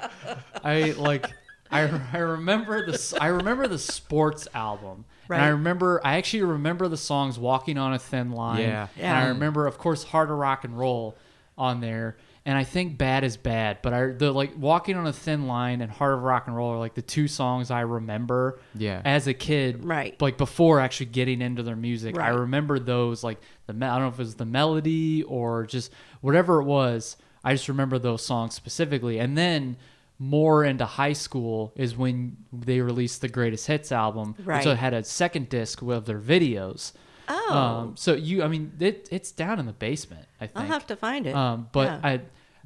I 0.64 0.92
like 0.92 1.26
I, 1.70 1.80
I 2.12 2.18
remember 2.18 2.86
the 2.86 3.18
I 3.20 3.26
remember 3.26 3.66
the 3.66 3.78
sports 3.78 4.46
album. 4.54 5.04
And 5.28 5.42
I 5.42 5.48
remember 5.48 6.00
I 6.04 6.16
actually 6.16 6.44
remember 6.44 6.88
the 6.88 6.96
songs 6.96 7.38
Walking 7.38 7.76
on 7.76 7.92
a 7.92 7.98
Thin 7.98 8.30
Line. 8.30 8.60
Yeah. 8.60 8.86
And 8.96 9.16
I 9.16 9.28
remember 9.28 9.66
of 9.66 9.78
course 9.78 10.04
Heart 10.04 10.30
of 10.30 10.38
Rock 10.38 10.64
and 10.64 10.78
Roll 10.78 11.16
on 11.58 11.80
there. 11.80 12.16
And 12.46 12.56
I 12.56 12.64
think 12.64 12.96
Bad 12.96 13.22
is 13.22 13.36
Bad, 13.36 13.78
but 13.82 13.92
I 13.92 14.06
the 14.12 14.32
like 14.32 14.52
Walking 14.56 14.96
on 14.96 15.06
a 15.06 15.12
Thin 15.12 15.46
Line 15.46 15.82
and 15.82 15.90
Heart 15.92 16.14
of 16.14 16.22
Rock 16.22 16.46
and 16.46 16.56
Roll 16.56 16.70
are 16.70 16.78
like 16.78 16.94
the 16.94 17.02
two 17.02 17.28
songs 17.28 17.70
I 17.70 17.80
remember 17.82 18.58
Yeah. 18.74 19.02
as 19.04 19.26
a 19.26 19.34
kid. 19.34 19.84
Right. 19.84 20.20
Like 20.22 20.38
before 20.38 20.80
actually 20.80 21.06
getting 21.06 21.42
into 21.42 21.62
their 21.62 21.76
music. 21.76 22.18
I 22.18 22.28
remember 22.30 22.78
those 22.78 23.22
like 23.22 23.40
the 23.66 23.74
I 23.74 23.76
don't 23.78 24.00
know 24.02 24.08
if 24.08 24.14
it 24.14 24.18
was 24.18 24.34
the 24.36 24.46
melody 24.46 25.22
or 25.24 25.66
just 25.66 25.92
whatever 26.22 26.60
it 26.60 26.64
was. 26.64 27.16
I 27.44 27.52
just 27.52 27.68
remember 27.68 27.98
those 27.98 28.24
songs 28.24 28.54
specifically. 28.54 29.18
And 29.18 29.36
then 29.36 29.76
more 30.18 30.64
into 30.64 30.84
high 30.84 31.14
school 31.14 31.72
is 31.76 31.96
when 31.96 32.36
they 32.52 32.80
released 32.80 33.20
the 33.22 33.28
greatest 33.28 33.66
hits 33.66 33.90
album, 33.92 34.34
Right. 34.44 34.64
which 34.64 34.78
had 34.78 34.92
a 34.94 35.02
second 35.04 35.48
disc 35.48 35.80
with 35.82 36.04
their 36.06 36.18
videos. 36.20 36.92
Oh. 37.30 37.54
Um, 37.56 37.96
so 37.96 38.14
you, 38.14 38.42
I 38.42 38.48
mean, 38.48 38.72
it, 38.80 39.08
it's 39.10 39.30
down 39.32 39.58
in 39.60 39.66
the 39.66 39.72
basement. 39.72 40.26
I 40.40 40.46
think. 40.46 40.58
I'll 40.58 40.66
have 40.66 40.86
to 40.88 40.96
find 40.96 41.26
it. 41.26 41.34
Um, 41.34 41.68
but 41.72 41.86
Yeah. 41.86 42.00
I, 42.02 42.20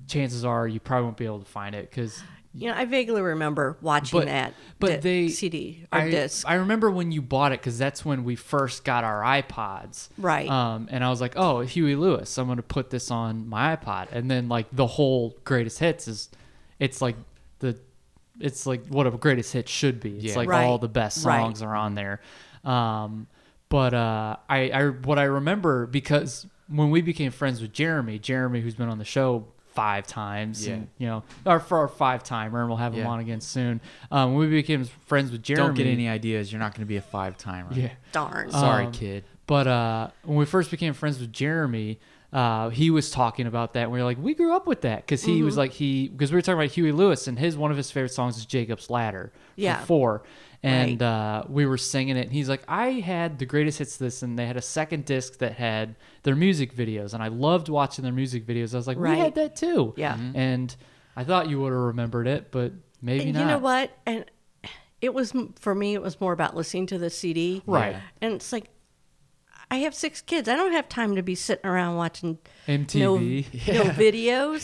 chances 0.08 0.44
are 0.44 0.66
you 0.66 0.80
probably 0.80 1.04
won't 1.04 1.16
be 1.16 1.26
able 1.26 1.40
to 1.40 1.44
find 1.50 1.74
it 1.74 1.90
because. 1.90 2.22
you 2.54 2.68
know, 2.68 2.74
I 2.76 2.84
vaguely 2.84 3.20
remember 3.20 3.76
watching 3.80 4.18
But 4.20 4.26
that. 4.26 4.54
but 4.78 4.88
di- 4.88 4.96
they 5.24 5.28
CD 5.28 5.86
or 5.92 5.98
I, 6.00 6.10
disc. 6.10 6.48
I 6.48 6.54
remember 6.54 6.90
when 6.90 7.10
you 7.12 7.20
bought 7.20 7.52
it 7.52 7.60
because 7.60 7.78
that's 7.78 8.04
when 8.04 8.22
we 8.24 8.36
first 8.36 8.84
got 8.84 9.02
our 9.04 9.22
iPods. 9.22 10.08
Right. 10.18 10.48
Um, 10.48 10.88
and 10.90 11.02
I 11.04 11.10
was 11.10 11.20
like, 11.20 11.34
oh, 11.36 11.60
Huey 11.60 11.96
Lewis. 11.96 12.38
I'm 12.38 12.46
gonna 12.48 12.62
put 12.62 12.90
this 12.90 13.10
on 13.10 13.48
my 13.48 13.74
iPod, 13.76 14.08
and 14.12 14.30
then 14.30 14.48
like 14.48 14.66
the 14.72 14.86
whole 14.86 15.36
greatest 15.44 15.78
hits 15.80 16.06
is, 16.08 16.28
it's 16.78 17.02
like 17.02 17.16
the, 17.58 17.76
it's 18.40 18.66
like 18.66 18.86
what 18.86 19.06
a 19.06 19.10
greatest 19.10 19.52
hit 19.52 19.68
should 19.68 19.98
be. 20.00 20.16
It's 20.16 20.24
Yeah. 20.26 20.36
like 20.36 20.48
Right. 20.48 20.64
all 20.64 20.78
the 20.78 20.88
best 20.88 21.24
Right. 21.24 21.40
songs 21.40 21.60
are 21.62 21.74
on 21.74 21.94
there. 21.94 22.20
Um, 22.64 23.26
but 23.68 23.94
uh, 23.94 24.36
I, 24.48 24.70
I 24.70 24.86
what 24.88 25.18
I 25.18 25.24
remember 25.24 25.86
because 25.86 26.46
when 26.68 26.90
we 26.90 27.00
became 27.02 27.30
friends 27.32 27.60
with 27.60 27.72
Jeremy, 27.72 28.18
Jeremy 28.18 28.60
who's 28.60 28.74
been 28.74 28.88
on 28.88 28.98
the 28.98 29.04
show 29.04 29.46
five 29.74 30.06
times, 30.06 30.66
Yeah. 30.66 30.74
and, 30.74 30.88
you 30.98 31.06
know, 31.08 31.24
or 31.44 31.58
for 31.60 31.78
our 31.78 31.88
five 31.88 32.22
timer, 32.22 32.60
and 32.60 32.68
we'll 32.68 32.78
have 32.78 32.94
him 32.94 33.00
Yeah. 33.00 33.08
on 33.08 33.18
again 33.20 33.40
soon. 33.40 33.80
Um, 34.10 34.34
when 34.34 34.48
we 34.48 34.54
became 34.56 34.84
friends 34.84 35.32
with 35.32 35.42
Jeremy. 35.42 35.66
Don't 35.66 35.74
get 35.76 35.86
any 35.88 36.08
ideas. 36.08 36.52
You're 36.52 36.60
not 36.60 36.72
going 36.74 36.82
to 36.82 36.86
be 36.86 36.96
a 36.96 37.02
five 37.02 37.36
timer. 37.36 37.72
Yeah. 37.72 37.90
Darn. 38.12 38.50
Sorry, 38.52 38.86
Um, 38.86 38.92
kid. 38.92 39.24
But 39.46 39.66
uh, 39.66 40.08
when 40.22 40.38
we 40.38 40.44
first 40.46 40.70
became 40.70 40.94
friends 40.94 41.18
with 41.18 41.32
Jeremy, 41.32 41.98
uh, 42.34 42.68
he 42.68 42.90
was 42.90 43.10
talking 43.10 43.46
about 43.46 43.72
that. 43.74 43.84
And 43.84 43.92
we 43.92 43.98
were 44.00 44.04
like, 44.04 44.18
we 44.20 44.34
grew 44.34 44.54
up 44.54 44.66
with 44.66 44.80
that 44.82 45.02
because 45.06 45.22
he 45.22 45.36
Mm-hmm. 45.36 45.44
was 45.46 45.56
like 45.56 45.70
he 45.72 46.08
because 46.08 46.30
we 46.32 46.36
were 46.36 46.42
talking 46.42 46.58
about 46.60 46.72
Huey 46.72 46.92
Lewis 46.92 47.26
and 47.28 47.38
his 47.38 47.56
one 47.56 47.70
of 47.70 47.76
his 47.76 47.90
favorite 47.90 48.12
songs 48.12 48.36
is 48.36 48.44
Jacob's 48.44 48.90
Ladder. 48.90 49.32
from 49.54 49.62
Yeah. 49.62 49.84
Four. 49.84 50.24
And 50.62 51.00
Right. 51.00 51.06
uh, 51.06 51.44
we 51.48 51.66
were 51.66 51.76
singing 51.76 52.16
it, 52.16 52.22
and 52.22 52.32
he's 52.32 52.48
like, 52.48 52.62
"I 52.66 52.92
had 52.92 53.38
the 53.38 53.44
greatest 53.44 53.78
hits 53.80 53.94
of 53.96 53.98
this, 53.98 54.22
and 54.22 54.38
they 54.38 54.46
had 54.46 54.56
a 54.56 54.62
second 54.62 55.04
disc 55.04 55.38
that 55.40 55.52
had 55.52 55.94
their 56.22 56.34
music 56.34 56.74
videos, 56.74 57.12
and 57.12 57.22
I 57.22 57.28
loved 57.28 57.68
watching 57.68 58.02
their 58.02 58.14
music 58.14 58.46
videos. 58.46 58.72
I 58.74 58.78
was 58.78 58.86
like, 58.86 58.96
we 58.98 59.10
had 59.10 59.34
that 59.34 59.56
too, 59.56 59.92
Yeah. 59.98 60.14
Mhm. 60.16 60.32
And 60.34 60.76
I 61.16 61.22
thought 61.24 61.50
you 61.50 61.60
would 61.60 61.70
have 61.72 61.82
remembered 61.82 62.26
it, 62.26 62.50
but 62.50 62.72
maybe 63.02 63.24
And 63.24 63.34
not. 63.34 63.40
you 63.40 63.46
know 63.46 63.58
what? 63.58 63.90
And 64.06 64.24
it 65.02 65.12
was 65.12 65.34
for 65.60 65.74
me. 65.74 65.92
It 65.92 66.00
was 66.00 66.18
more 66.18 66.32
about 66.32 66.56
listening 66.56 66.86
to 66.86 66.98
the 66.98 67.10
CD, 67.10 67.62
Right. 67.66 67.96
And 68.22 68.32
it's 68.32 68.50
like 68.50 68.70
I 69.70 69.76
have 69.78 69.94
six 69.94 70.20
kids. 70.20 70.48
I 70.48 70.56
don't 70.56 70.72
have 70.72 70.88
time 70.88 71.16
to 71.16 71.22
be 71.22 71.34
sitting 71.34 71.66
around 71.66 71.96
watching 71.96 72.38
MTV. 72.68 73.68
no, 73.68 73.74
no 73.84 73.90
videos. 73.90 74.62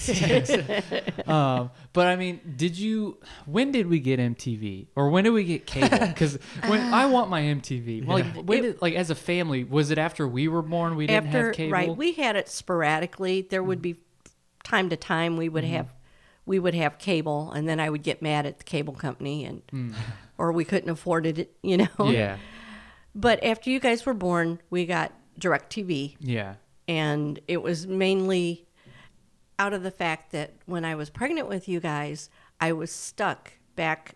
um, 1.28 1.70
but 1.92 2.06
I 2.06 2.16
mean, 2.16 2.40
did 2.56 2.78
you? 2.78 3.18
When 3.46 3.72
did 3.72 3.86
we 3.86 3.98
get 4.00 4.20
MTV, 4.20 4.88
or 4.94 5.10
when 5.10 5.24
did 5.24 5.30
we 5.30 5.44
get 5.44 5.66
cable? 5.66 5.98
Because 6.10 6.38
when 6.66 6.92
I 6.92 7.06
want 7.06 7.30
my 7.30 7.40
MTV, 7.42 8.06
like 8.06 8.26
when 8.46 8.62
did, 8.62 8.82
like 8.82 8.94
as 8.94 9.10
a 9.10 9.14
family, 9.14 9.64
was 9.64 9.90
it 9.90 9.98
after 9.98 10.26
we 10.28 10.48
were 10.48 10.62
born? 10.62 10.96
We 10.96 11.06
didn't 11.06 11.26
After 11.28 11.46
have 11.46 11.54
cable. 11.54 11.72
right, 11.72 11.96
we 11.96 12.12
had 12.12 12.36
it 12.36 12.48
sporadically. 12.48 13.42
There 13.42 13.62
would 13.62 13.80
be 13.82 13.96
time 14.64 14.88
to 14.90 14.96
time 14.96 15.36
we 15.36 15.46
Mm-hmm. 15.46 15.54
would 15.54 15.64
have 15.64 15.94
we 16.46 16.58
would 16.58 16.74
have 16.74 16.98
cable, 16.98 17.50
and 17.52 17.68
then 17.68 17.80
I 17.80 17.90
would 17.90 18.02
get 18.02 18.22
mad 18.22 18.46
at 18.46 18.58
the 18.58 18.64
cable 18.64 18.94
company, 18.94 19.44
and 19.44 19.94
or 20.38 20.52
we 20.52 20.64
couldn't 20.64 20.90
afford 20.90 21.26
it. 21.26 21.52
You 21.62 21.78
know. 21.78 21.88
Mm. 21.98 22.12
yeah, 22.12 22.36
But 23.14 23.42
after 23.44 23.70
you 23.70 23.80
guys 23.80 24.06
were 24.06 24.14
born, 24.14 24.60
we 24.70 24.86
got 24.86 25.12
Directv. 25.38 26.16
yeah, 26.20 26.54
and 26.86 27.38
it 27.48 27.62
was 27.62 27.86
mainly 27.86 28.66
out 29.58 29.72
of 29.72 29.82
the 29.82 29.90
fact 29.90 30.32
that 30.32 30.52
when 30.66 30.84
I 30.84 30.94
was 30.94 31.10
pregnant 31.10 31.48
with 31.48 31.68
you 31.68 31.80
guys, 31.80 32.30
I 32.60 32.72
was 32.72 32.90
stuck 32.90 33.52
back 33.76 34.14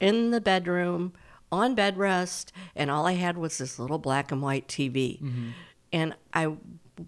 in 0.00 0.30
the 0.30 0.40
bedroom 0.40 1.12
on 1.52 1.74
bed 1.74 1.96
rest, 1.96 2.52
and 2.76 2.90
all 2.90 3.06
I 3.06 3.12
had 3.14 3.36
was 3.36 3.58
this 3.58 3.78
little 3.78 3.98
black 3.98 4.30
and 4.32 4.40
white 4.42 4.68
TV, 4.68 5.52
and 5.92 6.14
I 6.32 6.54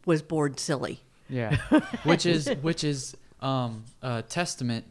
was 0.06 0.22
bored 0.22 0.58
silly. 0.60 1.00
yeah. 1.28 1.56
which 2.04 2.26
is 2.26 2.48
which 2.62 2.84
is 2.84 3.16
um, 3.40 3.84
a 4.02 4.22
testament 4.22 4.84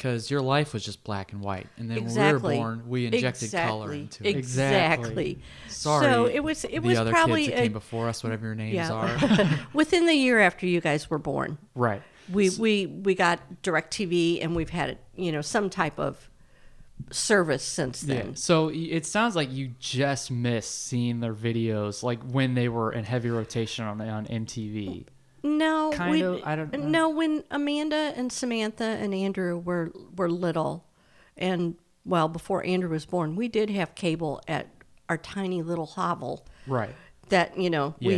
because 0.00 0.30
your 0.30 0.40
life 0.40 0.72
was 0.72 0.82
just 0.82 1.04
black 1.04 1.32
and 1.32 1.42
white, 1.42 1.66
and 1.76 1.90
then 1.90 1.98
exactly. 1.98 2.32
when 2.32 2.42
we 2.42 2.58
were 2.58 2.76
born, 2.76 2.88
we 2.88 3.06
injected 3.06 3.52
color 3.52 3.92
into 3.92 4.26
it. 4.26 4.34
Exactly. 4.34 5.42
Sorry, 5.68 6.06
So 6.06 6.24
it 6.24 6.40
was. 6.40 6.64
It 6.64 6.80
the 6.80 6.88
was 6.88 6.98
probably 7.10 7.44
kids 7.44 7.54
that 7.54 7.58
a- 7.60 7.62
came 7.64 7.72
before 7.74 8.08
us, 8.08 8.24
whatever 8.24 8.46
your 8.46 8.54
names 8.54 8.74
yeah. 8.76 8.90
are. 8.90 9.58
within 9.74 10.06
the 10.06 10.14
year 10.14 10.40
after 10.40 10.64
you 10.64 10.80
guys 10.80 11.10
were 11.10 11.18
born. 11.18 11.58
Right. 11.74 12.00
We 12.32 12.48
we 12.48 12.86
we 12.86 13.14
got 13.14 13.40
Directv, 13.62 14.42
and 14.42 14.56
we've 14.56 14.70
had 14.70 14.96
you 15.16 15.32
know 15.32 15.42
some 15.42 15.68
type 15.68 15.98
of 15.98 16.30
service 17.10 17.62
since 17.62 18.02
Yeah. 18.02 18.14
then. 18.14 18.36
So 18.36 18.70
it 18.72 19.04
sounds 19.04 19.36
like 19.36 19.52
you 19.52 19.72
just 19.78 20.30
missed 20.30 20.86
seeing 20.86 21.20
their 21.20 21.34
videos, 21.34 22.02
like 22.02 22.22
when 22.22 22.54
they 22.54 22.70
were 22.70 22.90
in 22.90 23.04
heavy 23.04 23.28
rotation 23.28 23.84
on 23.84 24.00
on 24.00 24.24
MTV. 24.26 25.04
No, 25.42 25.90
Kind 25.94 26.10
we, 26.10 26.22
of, 26.22 26.40
I 26.44 26.56
don't 26.56 26.72
know. 26.72 26.78
No, 26.88 27.08
when 27.10 27.44
Amanda 27.50 28.12
and 28.16 28.30
Samantha 28.32 28.84
and 28.84 29.14
Andrew 29.14 29.56
were 29.58 29.92
were 30.16 30.30
little, 30.30 30.84
and 31.36 31.76
well 32.04 32.28
before 32.28 32.64
Andrew 32.66 32.90
was 32.90 33.06
born, 33.06 33.36
we 33.36 33.48
did 33.48 33.70
have 33.70 33.94
cable 33.94 34.40
at 34.48 34.68
our 35.08 35.16
tiny 35.18 35.62
little 35.62 35.86
hovel. 35.86 36.46
Right. 36.66 36.94
That 37.30 37.58
you 37.58 37.70
know 37.70 37.94
Yeah. 37.98 38.08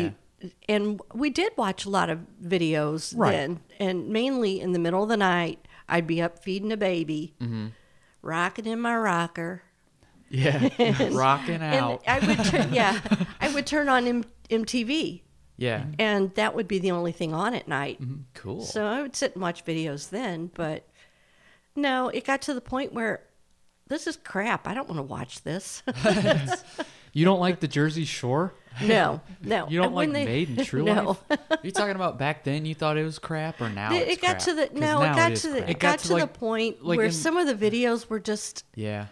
we 0.40 0.50
and 0.68 1.00
we 1.14 1.30
did 1.30 1.52
watch 1.56 1.84
a 1.84 1.90
lot 1.90 2.10
of 2.10 2.20
videos 2.44 3.14
Right. 3.16 3.30
then, 3.32 3.60
and 3.78 4.08
mainly 4.08 4.60
in 4.60 4.72
the 4.72 4.78
middle 4.80 5.02
of 5.04 5.08
the 5.08 5.16
night, 5.16 5.66
I'd 5.88 6.06
be 6.06 6.20
up 6.20 6.42
feeding 6.42 6.72
a 6.72 6.76
baby, 6.76 7.34
Mm-hmm. 7.40 7.66
rocking 8.22 8.66
in 8.66 8.80
my 8.80 8.96
rocker. 8.96 9.62
yeah, 10.28 10.68
rocking 11.12 11.62
out. 11.62 12.02
And 12.06 12.24
I 12.24 12.26
would 12.26 12.44
turn, 12.46 12.72
yeah, 12.72 13.00
I 13.40 13.52
would 13.54 13.66
turn 13.66 13.88
on 13.88 14.06
M- 14.08 14.24
MTV, 14.50 15.20
yeah, 15.62 15.84
and 15.98 16.34
that 16.34 16.54
would 16.54 16.68
be 16.68 16.78
the 16.78 16.90
only 16.90 17.12
thing 17.12 17.32
on 17.32 17.54
at 17.54 17.68
night. 17.68 18.00
Mm-hmm. 18.02 18.22
cool. 18.34 18.62
So 18.62 18.84
I 18.86 19.00
would 19.02 19.14
sit 19.16 19.34
and 19.34 19.42
watch 19.42 19.64
videos 19.64 20.10
then, 20.10 20.50
but 20.54 20.86
no, 21.76 22.08
it 22.08 22.24
got 22.24 22.42
to 22.42 22.54
the 22.54 22.60
point 22.60 22.92
where 22.92 23.22
this 23.88 24.06
is 24.06 24.16
crap. 24.16 24.66
I 24.66 24.74
don't 24.74 24.88
want 24.88 24.98
to 24.98 25.02
watch 25.02 25.42
this. 25.42 25.82
You 27.14 27.26
don't 27.26 27.40
like 27.40 27.60
the 27.60 27.68
Jersey 27.68 28.04
Shore? 28.06 28.54
no, 28.82 29.20
no. 29.42 29.68
You 29.68 29.76
don't 29.78 29.88
And 29.88 29.94
like 29.94 30.08
Made 30.08 30.58
in 30.58 30.64
True 30.64 30.82
no. 30.82 31.18
Life? 31.28 31.40
Are 31.50 31.58
you 31.62 31.70
talking 31.70 31.94
about 31.94 32.18
back 32.18 32.42
then? 32.42 32.64
You 32.64 32.74
thought 32.74 32.96
it 32.96 33.04
was 33.04 33.18
crap, 33.18 33.60
or 33.60 33.68
now? 33.68 33.92
it, 33.92 34.20
got 34.22 34.30
crap? 34.30 34.38
to 34.38 34.54
the 34.54 34.70
no. 34.72 35.02
It 35.02 35.14
got 35.14 35.36
to 35.36 35.48
the 35.48 35.58
crap. 35.58 35.70
it 35.70 35.78
got, 35.78 35.98
to, 35.98 36.06
to, 36.08 36.12
like- 36.14 36.22
the 36.22 36.38
point 36.38 36.82
like 36.82 36.96
where 36.96 37.06
in- 37.06 37.12
some 37.12 37.36
of 37.36 37.46
the 37.46 37.70
videos 37.70 38.08
were 38.08 38.18
just 38.18 38.64
yeah, 38.74 39.08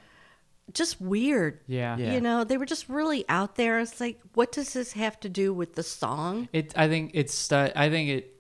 just 0.75 1.01
weird. 1.01 1.61
Yeah. 1.67 1.97
Yeah. 1.97 2.13
You 2.15 2.21
know, 2.21 2.45
they 2.45 2.57
were 2.57 2.67
just 2.67 2.89
really 2.89 3.25
out 3.29 3.57
there. 3.57 3.81
It's 3.81 4.01
like, 4.01 4.21
what 4.35 4.53
does 4.53 4.73
this 4.73 4.93
have 4.93 5.19
to 5.21 5.29
do 5.29 5.53
with 5.53 5.75
the 5.75 5.83
song? 5.83 6.49
It. 6.53 6.73
I 6.77 6.89
think 6.89 7.13
it's. 7.15 7.51
Uh, 7.53 7.71
I 7.75 7.89
think 7.91 8.09
it. 8.11 8.35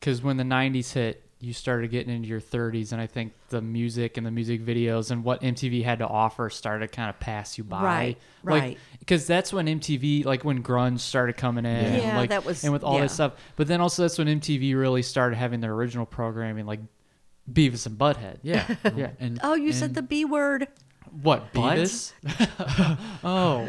Because 0.00 0.22
when 0.22 0.36
the 0.36 0.44
'90s 0.44 0.92
hit, 0.92 1.22
you 1.40 1.52
started 1.52 1.90
getting 1.90 2.14
into 2.14 2.28
your 2.28 2.40
30s, 2.40 2.92
and 2.92 3.00
I 3.00 3.06
think 3.06 3.32
the 3.48 3.60
music 3.60 4.16
and 4.16 4.24
the 4.26 4.30
music 4.30 4.64
videos 4.64 5.10
and 5.10 5.24
what 5.24 5.40
MTV 5.42 5.82
had 5.84 5.98
to 6.00 6.06
offer 6.06 6.50
started 6.50 6.88
to 6.90 6.96
kind 6.96 7.10
of 7.10 7.18
pass 7.20 7.58
you 7.58 7.64
by. 7.64 7.82
Right, 7.82 8.18
Like, 8.44 8.62
right. 8.62 8.78
Because 9.00 9.26
that's 9.26 9.52
when 9.52 9.66
MTV, 9.66 10.24
like 10.24 10.44
when 10.44 10.62
grunge 10.62 11.00
started 11.00 11.36
coming 11.36 11.64
in, 11.64 11.70
and 11.74 12.02
Yeah, 12.02 12.16
like, 12.16 12.30
that 12.30 12.44
was- 12.44 12.62
and 12.64 12.72
with 12.72 12.82
all 12.84 12.98
this 12.98 13.12
stuff. 13.12 13.32
But 13.56 13.66
then 13.68 13.80
also 13.80 14.02
that's 14.02 14.18
when 14.18 14.26
MTV 14.28 14.74
really 14.78 15.02
started 15.02 15.36
having 15.36 15.60
their 15.60 15.72
original 15.72 16.06
programming, 16.06 16.66
like 16.66 16.80
Beavis 17.50 17.86
and 17.86 17.96
Butthead. 17.98 18.38
yeah, 18.42 18.74
Yeah. 18.96 19.10
And 19.20 19.40
Oh, 19.42 19.54
you 19.54 19.72
said 19.72 19.94
the 19.94 20.02
B 20.02 20.24
word. 20.24 20.68
What 21.22 21.52
butt? 21.52 21.78
Beavis. 21.78 22.12
Oh, 23.24 23.68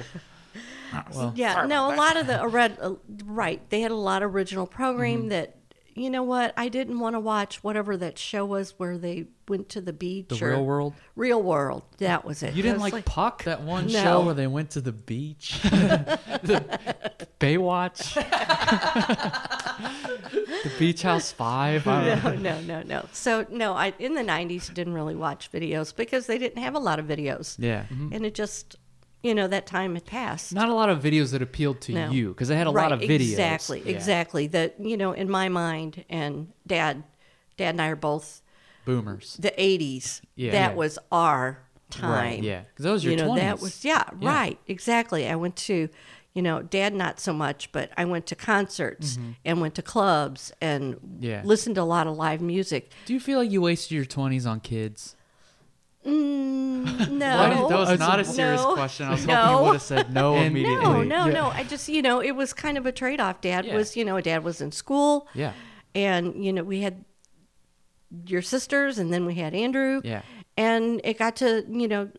yeah, 1.36 1.66
no, 1.68 1.94
a 1.94 1.96
lot 1.96 2.18
of 2.18 2.26
the 2.28 2.48
red, 2.48 2.78
uh, 2.82 2.96
right. 3.26 3.62
They 3.70 3.82
had 3.82 3.92
a 3.92 3.96
lot 3.96 4.24
of 4.24 4.34
original 4.34 4.66
program 4.66 5.20
Mm-hmm. 5.20 5.30
that, 5.30 5.56
you 5.96 6.10
know 6.10 6.24
what, 6.24 6.54
I 6.58 6.70
didn't 6.70 7.00
want 7.00 7.16
to 7.16 7.20
watch 7.20 7.64
whatever 7.64 7.98
that 7.98 8.18
show 8.18 8.46
was 8.46 8.74
where 8.78 8.98
they 8.98 9.26
went 9.48 9.70
to 9.70 9.82
the 9.82 9.94
beach. 9.94 10.28
The 10.30 10.46
or- 10.46 10.50
Real 10.50 10.66
World. 10.66 10.94
Real 11.16 11.42
World. 11.42 11.84
That 11.98 12.26
was 12.26 12.44
it. 12.44 12.54
you 12.54 12.64
didn't 12.64 12.82
was 12.82 12.94
like, 12.94 13.06
Puck? 13.06 13.44
That 13.44 13.62
one 13.64 13.88
No. 13.88 14.04
show 14.04 14.26
where 14.26 14.34
they 14.34 14.48
went 14.48 14.72
to 14.72 14.82
the 14.82 14.92
beach. 14.92 15.60
Baywatch? 17.40 18.16
the 20.64 20.72
Beach 20.78 21.02
House 21.02 21.32
Five? 21.32 21.88
I 21.88 22.16
don't 22.18 22.42
know. 22.42 22.56
no, 22.56 22.62
no, 22.62 22.82
no, 22.82 22.84
no. 22.84 23.06
So 23.12 23.46
no, 23.50 23.74
I 23.74 23.94
in 24.00 24.14
the 24.14 24.22
'90s 24.24 24.74
didn't 24.74 24.94
really 24.94 25.16
watch 25.16 25.52
videos 25.52 25.96
because 25.96 26.28
they 26.28 26.38
didn't 26.38 26.62
have 26.62 26.76
a 26.76 26.80
lot 26.80 27.00
of 27.00 27.06
videos. 27.06 27.56
yeah, 27.58 27.84
mm-hmm. 27.84 28.14
and 28.14 28.26
it 28.26 28.36
just, 28.36 28.76
you 29.22 29.36
know, 29.36 29.47
that 29.47 29.65
time 29.65 29.95
had 29.95 30.05
passed. 30.05 30.53
Not 30.53 30.70
a 30.70 30.74
lot 30.74 30.89
of 30.89 31.01
videos 31.03 31.32
that 31.32 31.41
appealed 31.41 31.82
to 31.82 31.93
No. 31.93 32.11
you 32.11 32.30
because 32.30 32.49
I 32.51 32.55
had 32.55 32.67
a 32.67 32.72
right, 32.72 32.84
lot 32.84 32.91
of 32.93 33.01
videos. 33.01 33.32
Exactly, 33.32 33.82
Yeah. 33.86 33.91
exactly. 33.91 34.47
That 34.47 34.76
you 34.80 34.95
know, 34.97 35.11
in 35.11 35.30
my 35.30 35.49
mind, 35.49 36.05
and 36.09 36.49
Dad, 36.65 37.03
Dad 37.57 37.72
and 37.72 37.82
I 37.82 37.88
are 37.89 37.95
both 37.95 38.41
boomers. 38.86 39.36
the 39.39 39.51
'80s. 39.61 40.22
Yeah. 40.36 40.51
that 40.51 40.72
Yeah. 40.72 40.76
was 40.76 40.97
our 41.11 41.59
time. 41.89 42.11
Right, 42.11 42.43
yeah. 42.43 42.61
'Cause 42.76 42.84
that 42.84 42.91
was 42.91 43.03
your 43.03 43.11
you 43.11 43.17
know, 43.17 43.36
that 43.36 43.59
was 43.59 43.84
yeah, 43.84 44.03
Yeah. 44.20 44.30
right, 44.30 44.59
exactly. 44.67 45.28
I 45.28 45.36
went 45.36 45.55
to, 45.57 45.89
you 46.36 46.41
know, 46.43 46.61
Dad 46.61 46.93
not 46.93 47.20
so 47.20 47.34
much, 47.34 47.72
but 47.72 47.91
I 47.97 48.05
went 48.05 48.28
to 48.28 48.36
concerts 48.36 49.17
and 49.43 49.59
went 49.59 49.74
to 49.76 49.82
clubs 49.82 50.51
and 50.61 50.95
Mm-hmm. 50.95 51.24
Yeah. 51.24 51.41
listened 51.43 51.76
to 51.76 51.82
a 51.82 51.84
lot 51.84 52.05
of 52.07 52.15
live 52.15 52.41
music. 52.41 52.91
Do 53.05 53.13
you 53.13 53.20
feel 53.20 53.39
like 53.39 53.51
you 53.51 53.61
wasted 53.61 53.91
your 53.91 54.05
twenties 54.05 54.45
on 54.45 54.59
kids? 54.59 55.15
Mm, 56.06 57.10
no, 57.12 57.68
That 57.68 57.78
was 57.78 58.00
not 58.00 58.20
a 58.20 58.26
serious 58.26 58.62
No. 58.62 58.74
question. 58.74 59.08
I 59.08 59.12
was 59.12 59.28
No. 59.28 59.36
hoping 59.36 59.58
you 59.58 59.64
would 59.66 59.74
have 59.74 59.82
said 59.82 60.14
no 60.14 60.36
immediately. 60.41 60.84
No, 60.86 61.04
no, 61.04 61.26
Yeah. 61.28 61.34
no. 61.34 61.47
I 61.47 61.64
just, 61.64 61.89
you 61.89 62.02
know, 62.02 62.22
it 62.22 62.32
was 62.32 62.54
kind 62.54 62.78
of 62.78 62.86
a 62.86 62.91
trade 62.91 63.20
off. 63.20 63.41
Dad 63.41 63.66
Yeah. 63.66 63.76
was, 63.76 63.97
you 63.97 64.06
know, 64.06 64.20
dad 64.22 64.43
was 64.43 64.62
in 64.62 64.72
school. 64.72 65.28
Yeah. 65.34 65.54
And, 65.93 66.43
you 66.43 66.54
know, 66.54 66.64
we 66.64 66.82
had 66.82 67.04
your 68.26 68.41
sisters 68.41 68.97
and 68.97 69.12
then 69.14 69.26
we 69.26 69.36
had 69.36 69.54
Andrew. 69.54 70.02
Yeah. 70.04 70.22
And 70.58 71.02
it 71.04 71.18
got 71.18 71.36
to, 71.38 71.66
you 71.70 71.88
know, 71.88 72.10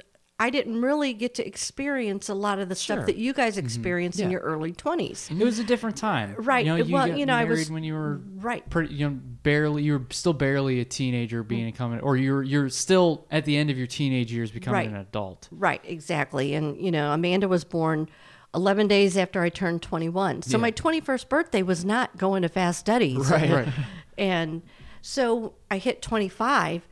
I 0.43 0.49
didn't 0.49 0.80
really 0.80 1.12
get 1.12 1.34
to 1.34 1.47
experience 1.47 2.30
a 2.30 2.34
lot 2.34 2.59
of 2.59 2.70
the 2.70 2.74
Sure. 2.74 2.97
stuff 2.97 3.07
that 3.07 3.16
you 3.16 3.34
guys 3.34 3.57
mm-hmm. 3.57 3.66
experienced 3.66 4.18
in 4.18 4.28
Yeah. 4.28 4.32
your 4.32 4.41
early 4.41 4.72
20s. 4.72 5.30
It 5.30 5.45
was 5.45 5.59
a 5.59 5.64
different 5.64 5.99
time, 5.99 6.34
Right. 6.38 6.64
You 6.64 6.72
know, 6.72 6.76
you 6.82 6.95
Well, 6.95 7.07
you 7.07 7.26
know, 7.26 7.34
I 7.34 7.45
was- 7.45 7.70
when 7.70 7.84
you 7.84 7.93
were 7.93 8.20
Right. 8.36 8.68
pretty, 8.70 8.95
you 8.95 9.11
know, 9.11 9.18
barely. 9.43 9.82
You 9.82 9.99
were 9.99 10.07
still 10.11 10.32
barely 10.32 10.80
a 10.80 10.84
teenager, 10.86 11.43
being 11.43 11.70
coming, 11.74 12.01
or 12.01 12.16
you're 12.16 12.43
you're 12.43 12.70
still 12.70 13.26
at 13.30 13.45
the 13.45 13.57
end 13.57 13.68
of 13.70 13.76
your 13.76 13.86
teenage 13.86 14.32
years, 14.32 14.51
becoming 14.51 14.78
Right. 14.78 14.88
an 14.88 14.97
adult. 14.97 15.49
Right, 15.53 15.82
exactly. 15.84 16.55
And, 16.55 16.80
you 16.80 16.91
know, 16.91 17.12
Amanda 17.12 17.47
was 17.47 17.64
born 17.64 18.09
11 18.55 18.88
days 18.88 19.18
after 19.18 19.43
I 19.43 19.51
turned 19.51 19.82
21. 19.82 20.41
So 20.43 20.57
Yeah. 20.57 20.62
my 20.62 20.70
21st 20.70 21.28
birthday 21.28 21.62
was 21.62 21.84
not 21.84 22.16
going 22.16 22.41
to 22.43 22.49
fast 22.49 22.80
studies. 22.80 23.30
Right. 23.30 23.51
Right. 23.51 23.68
And 24.16 24.62
so 25.03 25.53
I 25.70 25.76
hit 25.78 26.01
25 26.03 26.88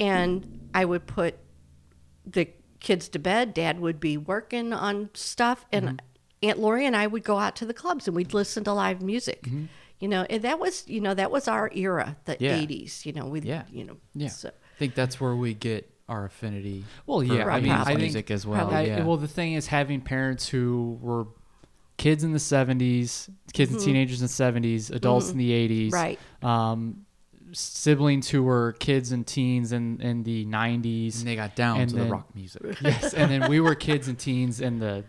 and 0.00 0.68
I 0.74 0.84
would 0.86 1.06
put 1.06 1.36
the 2.26 2.48
kids 2.80 3.08
to 3.10 3.18
bed. 3.18 3.54
Dad 3.54 3.80
would 3.80 4.00
be 4.00 4.16
working 4.16 4.72
on 4.72 5.10
stuff. 5.14 5.64
And 5.72 5.84
Mm-hmm. 5.86 5.96
Aunt 6.40 6.58
Lori 6.60 6.86
and 6.86 6.94
I 6.94 7.08
would 7.08 7.24
go 7.24 7.38
out 7.38 7.56
to 7.56 7.66
the 7.66 7.74
clubs 7.74 8.06
and 8.06 8.16
we'd 8.16 8.32
listen 8.32 8.62
to 8.64 8.72
live 8.72 9.02
music. 9.02 9.42
Mm-hmm. 9.42 9.64
You 9.98 10.06
know, 10.06 10.24
and 10.30 10.42
that 10.42 10.60
was, 10.60 10.86
you 10.86 11.00
know, 11.00 11.12
that 11.14 11.32
was 11.32 11.48
our 11.48 11.68
era, 11.74 12.16
the 12.26 12.36
Yeah. 12.38 12.56
80s. 12.58 13.04
You 13.04 13.12
know, 13.12 13.26
we, 13.26 13.40
Yeah. 13.40 13.64
you 13.72 13.82
know, 13.84 13.96
Yeah. 14.14 14.28
so- 14.28 14.50
I 14.50 14.78
think 14.78 14.94
that's 14.94 15.20
where 15.20 15.34
we 15.34 15.54
get 15.54 15.90
our 16.08 16.24
affinity. 16.26 16.84
Well, 17.06 17.18
for 17.18 17.24
yeah, 17.34 17.48
I 17.48 17.60
mean, 17.60 17.96
music 17.98 18.28
think 18.28 18.30
as 18.30 18.46
well. 18.46 18.70
I- 18.70 18.82
yeah. 18.82 19.04
well, 19.04 19.16
the 19.16 19.26
thing 19.26 19.54
is, 19.54 19.66
having 19.66 20.00
parents 20.00 20.48
who 20.48 20.96
were 21.02 21.26
kids 21.96 22.22
in 22.22 22.32
the 22.32 22.38
'70s, 22.38 23.28
kids 23.52 23.72
and 23.72 23.80
teenagers 23.80 24.20
in 24.22 24.26
the 24.28 24.32
'70s, 24.32 24.90
adults 24.94 25.30
in 25.30 25.38
the 25.38 25.50
'80s, 25.50 25.86
Mm-hmm. 25.90 25.94
Right. 25.94 26.18
Um, 26.44 27.04
siblings 27.52 28.28
who 28.28 28.42
were 28.42 28.72
kids 28.78 29.12
and 29.12 29.26
teens 29.26 29.72
in 29.72 30.00
in 30.00 30.22
the 30.22 30.44
'90s, 30.46 31.18
and 31.18 31.26
they 31.28 31.36
got 31.36 31.54
down 31.56 31.80
and 31.80 31.90
to 31.90 31.96
then- 31.96 32.06
the 32.06 32.12
rock 32.12 32.34
music. 32.34 32.62
yes, 32.80 33.14
and 33.14 33.30
then 33.30 33.48
we 33.50 33.60
were 33.60 33.74
kids 33.74 34.08
and 34.08 34.18
teens 34.18 34.60
in 34.60 34.78
the 34.78 35.04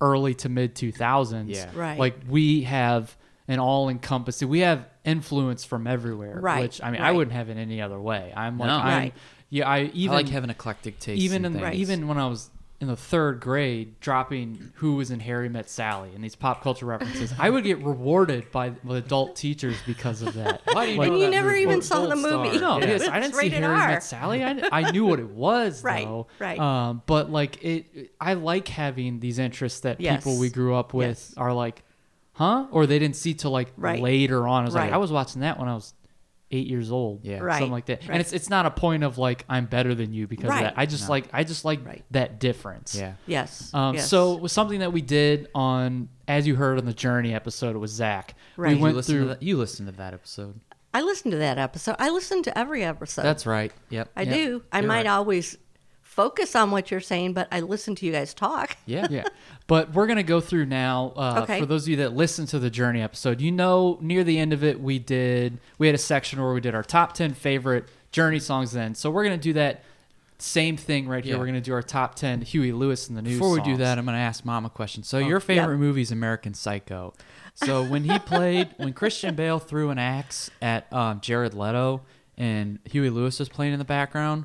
early 0.00 0.34
to 0.34 0.48
mid 0.48 0.74
2000s. 0.74 1.44
Yeah. 1.48 1.70
Right. 1.74 1.98
Like 1.98 2.16
we 2.28 2.62
have 2.62 3.16
an 3.48 3.58
all 3.58 3.88
encompassing. 3.88 4.48
We 4.48 4.60
have 4.60 4.86
influence 5.04 5.64
from 5.64 5.86
everywhere. 5.86 6.38
Right, 6.40 6.62
Which 6.62 6.82
I 6.82 6.90
mean, 6.90 7.00
I 7.00 7.12
wouldn't 7.12 7.34
have 7.34 7.48
it 7.48 7.56
any 7.56 7.80
other 7.80 7.98
way. 8.00 8.32
I'm 8.36 8.58
like, 8.58 8.66
No. 8.68 8.76
I'm, 8.76 8.98
Right. 8.98 9.14
yeah, 9.50 9.68
I 9.68 9.90
even 9.94 10.12
I 10.14 10.16
like 10.18 10.28
having 10.28 10.50
eclectic 10.50 10.98
taste. 10.98 11.22
even 11.22 11.44
in 11.44 11.54
in 11.56 11.60
things. 11.62 11.76
even 11.76 12.08
when 12.08 12.18
I 12.18 12.26
was 12.26 12.50
in 12.80 12.88
the 12.88 12.96
third 12.96 13.40
grade, 13.40 13.98
dropping 14.00 14.70
"Who 14.76 14.96
Was 14.96 15.10
in 15.10 15.20
Harry 15.20 15.48
Met 15.48 15.70
Sally" 15.70 16.10
and 16.14 16.22
these 16.22 16.34
pop 16.36 16.62
culture 16.62 16.84
references, 16.86 17.32
I 17.38 17.48
would 17.48 17.64
get 17.64 17.78
rewarded 17.82 18.50
by 18.52 18.72
with 18.84 18.98
adult 19.04 19.34
teachers 19.36 19.76
because 19.86 20.20
of 20.22 20.34
that. 20.34 20.60
Why 20.72 20.86
do 20.86 20.92
you 20.92 20.98
Like- 20.98 21.08
know 21.08 21.14
And 21.14 21.22
you 21.22 21.30
never 21.30 21.48
movie? 21.48 21.60
even 21.62 21.72
Gold 21.76 21.84
saw 21.84 22.06
the 22.06 22.16
Star. 22.16 22.44
movie. 22.44 22.58
no, 22.58 22.78
Yeah. 22.78 22.86
yes, 22.86 23.08
I 23.08 23.16
It's 23.18 23.26
didn't 23.28 23.32
see 23.34 23.38
rated 23.38 23.62
Harry 23.62 23.74
R. 23.74 23.88
Met 23.88 24.02
Sally. 24.02 24.44
I, 24.44 24.68
I 24.72 24.90
knew 24.90 25.06
what 25.06 25.18
it 25.20 25.30
was, 25.30 25.82
Right, 25.84 26.04
though. 26.06 26.26
right. 26.38 26.58
Um, 26.58 27.02
but 27.06 27.30
like 27.32 27.62
it, 27.64 28.10
I 28.20 28.34
like 28.34 28.68
having 28.68 29.20
these 29.20 29.38
interests 29.38 29.80
that 29.80 30.00
Yes. 30.00 30.22
people 30.22 30.38
we 30.38 30.50
grew 30.50 30.74
up 30.74 30.92
with 30.92 31.08
Yes. 31.08 31.34
are 31.38 31.54
like, 31.54 31.82
huh? 32.34 32.66
Or 32.70 32.86
they 32.86 32.98
didn't 32.98 33.16
see 33.16 33.32
till 33.32 33.52
like 33.52 33.72
Right. 33.78 34.02
later 34.02 34.46
on. 34.46 34.62
I 34.62 34.66
was 34.66 34.74
like, 34.74 34.92
I 34.92 34.98
was 34.98 35.10
watching 35.10 35.40
that 35.40 35.58
when 35.58 35.68
I 35.70 35.74
was 35.74 35.94
eight 36.50 36.66
years 36.68 36.92
old. 36.92 37.24
Yeah. 37.24 37.38
Right, 37.38 37.58
something 37.58 37.72
like 37.72 37.86
that. 37.86 38.02
right. 38.02 38.10
And 38.10 38.20
it's 38.20 38.32
it's 38.32 38.48
not 38.48 38.66
a 38.66 38.70
point 38.70 39.02
of 39.04 39.18
like 39.18 39.44
I'm 39.48 39.66
better 39.66 39.94
than 39.94 40.12
you 40.12 40.26
because 40.26 40.48
Right. 40.50 40.58
of 40.66 40.74
that. 40.74 40.78
I 40.80 40.86
just 40.86 41.04
No. 41.04 41.10
like 41.10 41.28
I 41.32 41.42
just 41.44 41.64
like 41.64 41.84
Right. 41.84 42.04
that 42.12 42.38
difference. 42.38 42.94
Yeah. 42.94 43.14
Yes. 43.26 43.70
Um, 43.74 43.96
yes. 43.96 44.08
So 44.08 44.34
it 44.34 44.40
was 44.40 44.52
something 44.52 44.80
that 44.80 44.92
we 44.92 45.00
did 45.02 45.48
on, 45.54 46.08
as 46.28 46.46
you 46.46 46.54
heard 46.54 46.78
on 46.78 46.84
the 46.84 46.94
Journey 46.94 47.34
episode, 47.34 47.74
it 47.74 47.78
was 47.78 47.90
Zach. 47.90 48.34
Right. 48.56 48.70
We 48.70 48.76
You 48.76 48.82
went 48.82 48.92
you 48.92 48.96
listen 48.96 49.14
through. 49.14 49.22
to 49.24 49.28
that. 49.30 49.42
You 49.42 49.56
listened 49.56 49.88
to 49.88 49.96
that 49.96 50.14
episode. 50.14 50.60
I 50.94 51.02
listen 51.02 51.30
to 51.32 51.36
that 51.38 51.58
episode. 51.58 51.96
I 51.98 52.08
listen 52.10 52.42
to 52.44 52.56
every 52.58 52.82
episode. 52.84 53.22
That's 53.22 53.44
right. 53.44 53.70
Yep. 53.90 54.10
I 54.16 54.22
Yep. 54.22 54.34
do. 54.34 54.62
I 54.72 54.78
You're 54.80 54.88
might 54.88 54.96
right. 54.98 55.06
always 55.08 55.58
focus 56.16 56.56
on 56.56 56.70
what 56.72 56.90
you're 56.90 57.00
saying, 57.00 57.34
but 57.34 57.46
I 57.52 57.60
listen 57.60 57.94
to 57.96 58.06
you 58.06 58.12
guys 58.12 58.34
talk. 58.34 58.76
Yeah. 58.86 59.06
yeah. 59.10 59.24
But 59.66 59.92
we're 59.92 60.06
gonna 60.06 60.22
go 60.22 60.40
through 60.40 60.66
now. 60.66 61.12
Uh, 61.16 61.40
Okay. 61.42 61.60
For 61.60 61.66
those 61.66 61.84
of 61.84 61.88
you 61.90 61.96
that 61.96 62.14
listened 62.14 62.48
to 62.48 62.58
the 62.58 62.70
Journey 62.70 63.02
episode, 63.02 63.40
you 63.40 63.52
know, 63.52 63.98
near 64.00 64.24
the 64.24 64.38
end 64.38 64.52
of 64.52 64.64
it, 64.64 64.80
we 64.80 64.98
did 64.98 65.58
we 65.78 65.86
had 65.86 65.94
a 65.94 65.98
section 65.98 66.40
where 66.42 66.52
we 66.54 66.60
did 66.60 66.74
our 66.74 66.82
top 66.82 67.12
ten 67.14 67.34
favorite 67.34 67.84
Journey 68.12 68.38
songs. 68.38 68.72
Then, 68.72 68.94
so 68.94 69.10
we're 69.10 69.24
gonna 69.24 69.36
do 69.36 69.52
that 69.54 69.84
same 70.38 70.76
thing 70.76 71.08
right 71.08 71.24
here. 71.24 71.34
Yeah. 71.34 71.40
We're 71.40 71.46
gonna 71.46 71.60
do 71.60 71.72
our 71.72 71.82
top 71.82 72.14
ten 72.14 72.40
Huey 72.42 72.72
Lewis 72.72 73.08
and 73.08 73.16
the 73.16 73.22
News. 73.22 73.34
Before 73.38 73.52
we 73.54 73.60
do 73.62 73.76
that, 73.78 73.98
I'm 73.98 74.04
going 74.04 74.14
to 74.16 74.20
ask 74.20 74.44
Mom 74.44 74.64
a 74.66 74.70
question. 74.70 75.02
So 75.02 75.18
your 75.18 75.40
favorite 75.40 75.74
Yep. 75.74 75.80
movie 75.80 76.02
is 76.02 76.12
American 76.12 76.54
Psycho. 76.54 77.14
So 77.54 77.82
when 77.92 78.04
he 78.04 78.18
played, 78.18 78.68
when 78.76 78.92
Christian 78.92 79.34
Bale 79.34 79.58
threw 79.58 79.90
an 79.90 79.98
axe 79.98 80.50
at 80.60 80.92
um, 80.92 81.20
Jared 81.20 81.54
Leto 81.54 82.02
and 82.36 82.78
Huey 82.84 83.08
Lewis 83.10 83.38
was 83.38 83.48
playing 83.48 83.72
in 83.72 83.78
the 83.78 83.84
background, 83.86 84.44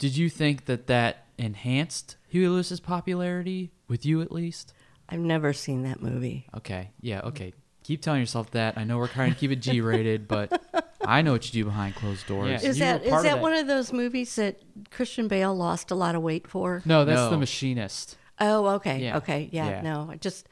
did 0.00 0.16
you 0.16 0.28
think 0.28 0.64
that 0.64 0.88
that 0.88 1.26
enhanced 1.38 2.16
Huey 2.28 2.48
Lewis's 2.48 2.80
popularity 2.80 3.70
with 3.86 4.04
you 4.04 4.20
at 4.22 4.32
least? 4.32 4.72
I've 5.08 5.20
never 5.20 5.52
seen 5.52 5.84
that 5.84 6.02
movie. 6.02 6.46
Okay, 6.56 6.90
yeah, 7.00 7.20
okay. 7.20 7.52
Keep 7.84 8.02
telling 8.02 8.20
yourself 8.20 8.50
that. 8.52 8.76
I 8.76 8.84
know 8.84 8.98
we're 8.98 9.08
trying 9.08 9.32
to 9.32 9.38
keep 9.38 9.50
it 9.50 9.56
G-rated, 9.56 10.28
but 10.28 10.60
I 11.04 11.22
know 11.22 11.32
what 11.32 11.46
you 11.46 11.62
do 11.62 11.64
behind 11.64 11.94
closed 11.96 12.26
doors. 12.26 12.48
Yeah. 12.62 12.68
Is 12.68 12.78
You 12.78 12.84
that 12.84 13.02
is 13.02 13.10
part 13.10 13.20
of 13.20 13.30
that 13.30 13.36
that. 13.36 13.42
one 13.42 13.54
of 13.54 13.66
those 13.66 13.92
movies 13.92 14.36
that 14.36 14.60
Christian 14.90 15.28
Bale 15.28 15.54
lost 15.54 15.90
a 15.90 15.94
lot 15.94 16.14
of 16.14 16.22
weight 16.22 16.46
for? 16.46 16.82
No, 16.84 17.04
that's 17.04 17.16
No. 17.18 17.30
the 17.30 17.38
Machinist. 17.38 18.16
Oh, 18.38 18.66
okay, 18.76 19.02
Yeah. 19.02 19.16
okay, 19.18 19.48
yeah, 19.52 19.68
Yeah. 19.68 19.80
no, 19.82 20.08
I 20.10 20.16
just, 20.16 20.48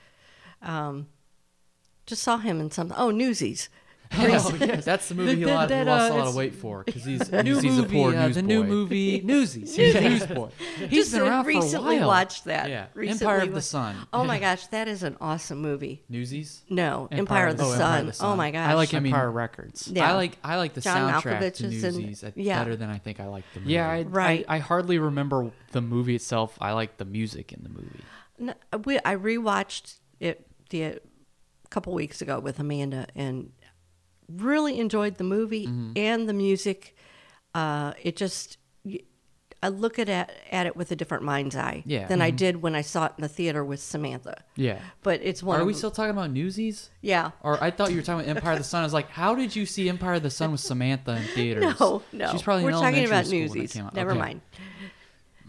um, 0.63 1.07
just 2.07 2.23
saw 2.23 2.39
him 2.39 2.61
in 2.61 2.71
some. 2.71 2.93
Oh, 2.97 3.11
Newsies. 3.11 3.69
Oh, 4.17 4.27
yes. 4.27 4.85
That's 4.85 5.09
the 5.09 5.15
movie 5.15 5.37
he 5.37 5.45
That- 5.45 5.55
lost, 5.55 5.69
that, 5.69 5.87
lost 5.87 6.11
uh, 6.11 6.15
a 6.15 6.19
lot 6.19 6.27
of 6.29 6.35
weight 6.35 6.55
for 6.55 6.83
because 6.85 7.05
he's, 7.05 7.29
he's 7.63 7.79
a 7.79 7.83
poor 7.83 8.15
uh, 8.15 8.27
newsboy. 8.27 8.33
the 8.33 8.43
new 8.43 8.65
movie 8.65 9.21
Newsies. 9.25 9.77
He's 9.77 9.95
a 9.95 10.01
newsboy. 10.01 10.49
He's 10.79 10.91
just 10.91 11.13
been 11.13 11.23
around 11.23 11.47
recently 11.47 11.97
for 11.99 12.03
a 12.05 12.07
while. 12.07 12.09
watched 12.09 12.45
that. 12.47 12.71
Yeah. 12.71 12.87
Recently 12.95 13.27
Empire 13.27 13.47
of 13.49 13.55
the 13.55 13.61
Sun. 13.63 13.97
Oh 14.13 14.25
my 14.25 14.39
gosh, 14.39 14.67
that 14.69 14.89
is 14.89 15.03
an 15.03 15.17
awesome 15.21 15.61
movie. 15.61 16.03
Newsies. 16.09 16.63
No, 16.71 17.09
Empire 17.11 17.19
Empire, 17.21 17.47
of 17.49 17.57
the 17.59 17.65
Sun. 17.65 17.71
Oh, 17.73 17.75
Empire 17.85 18.01
of 18.11 18.17
the 18.19 18.25
Oh 18.25 18.37
my 18.37 18.51
gosh. 18.51 18.71
I 18.71 18.75
like 18.75 18.95
I 18.95 19.01
mean- 19.01 19.13
Empire 19.13 19.31
Records. 19.31 19.89
Yeah. 19.89 20.11
I 20.11 20.15
like 20.15 20.39
I 20.43 20.57
like 20.57 20.75
the 20.75 20.81
John 20.81 21.13
soundtrack 21.13 21.55
to 21.55 21.65
Malkovich 21.65 21.83
Newsies 21.83 22.25
uh, 22.25 22.31
yeah. 22.35 22.59
better 22.59 22.77
than 22.77 22.89
I 22.91 22.99
think 22.99 23.21
I 23.21 23.27
like 23.27 23.45
the 23.55 23.61
movie. 23.61 23.73
Yeah, 23.73 23.89
I, 23.91 24.03
Right. 24.03 24.45
I, 24.49 24.57
I 24.57 24.59
hardly 24.59 24.99
remember 24.99 25.51
the 25.73 25.81
movie 25.83 26.15
itself. 26.15 26.57
I 26.61 26.73
like 26.73 26.97
the 26.97 27.05
music 27.05 27.53
in 27.53 27.63
the 27.63 27.69
movie. 27.69 28.01
No, 28.39 28.55
we, 28.85 28.99
I 29.05 29.17
rewatched 29.17 29.97
it 30.21 30.47
the 30.71 31.01
couple 31.71 31.93
weeks 31.93 32.23
ago 32.23 32.39
with 32.41 32.59
Amanda 32.59 33.07
and 33.15 33.51
really 34.29 34.79
enjoyed 34.79 35.17
the 35.17 35.25
movie 35.25 35.67
Mm-hmm. 35.67 35.93
and 35.97 36.29
the 36.29 36.33
music. 36.35 36.97
Uh, 37.55 37.93
it 38.03 38.17
just 38.17 38.59
I 39.61 39.69
look 39.71 39.99
at 39.99 40.09
it, 40.09 40.31
at 40.53 40.67
it 40.67 40.77
with 40.77 40.93
a 40.93 40.97
different 40.97 41.25
mind's 41.25 41.57
eye 41.57 41.83
Yeah. 41.85 42.07
than 42.07 42.23
I 42.23 42.31
did 42.31 42.63
when 42.63 42.77
I 42.77 42.81
saw 42.83 43.07
it 43.07 43.13
in 43.19 43.23
the 43.23 43.29
theater 43.29 43.65
with 43.65 43.81
Samantha. 43.81 44.45
Yeah. 44.55 44.79
But 45.03 45.21
it's 45.25 45.43
one. 45.43 45.61
Are 45.61 45.65
we 45.65 45.75
still 45.75 45.91
talking 45.91 46.13
about 46.13 46.31
Newsies? 46.31 46.91
Yeah. 47.01 47.33
Or 47.43 47.61
I 47.63 47.73
thought 47.73 47.91
you 47.91 47.97
were 47.97 48.03
talking 48.03 48.25
about 48.25 48.37
Empire 48.37 48.53
of 48.53 48.59
the 48.59 48.65
Sun. 48.65 48.83
I 48.83 48.85
was 48.85 48.93
like, 48.93 49.11
how 49.11 49.35
did 49.35 49.57
you 49.57 49.67
see 49.67 49.89
Empire 49.89 50.15
of 50.15 50.23
the 50.23 50.31
Sun 50.31 50.53
with 50.53 50.61
Samantha 50.61 51.17
in 51.17 51.23
theaters? 51.25 51.75
No, 51.81 52.03
no. 52.13 52.31
She's 52.31 52.43
probably 52.43 52.65
We're 52.65 52.71
in 52.71 52.77
talking 52.77 53.05
about 53.05 53.27
school 53.27 53.41
when 53.41 53.49
it 53.49 53.55
Newsies. 53.57 53.73
came 53.73 53.87
out. 53.87 53.95
Never 53.95 54.11
Okay. 54.13 54.21
mind. 54.21 54.41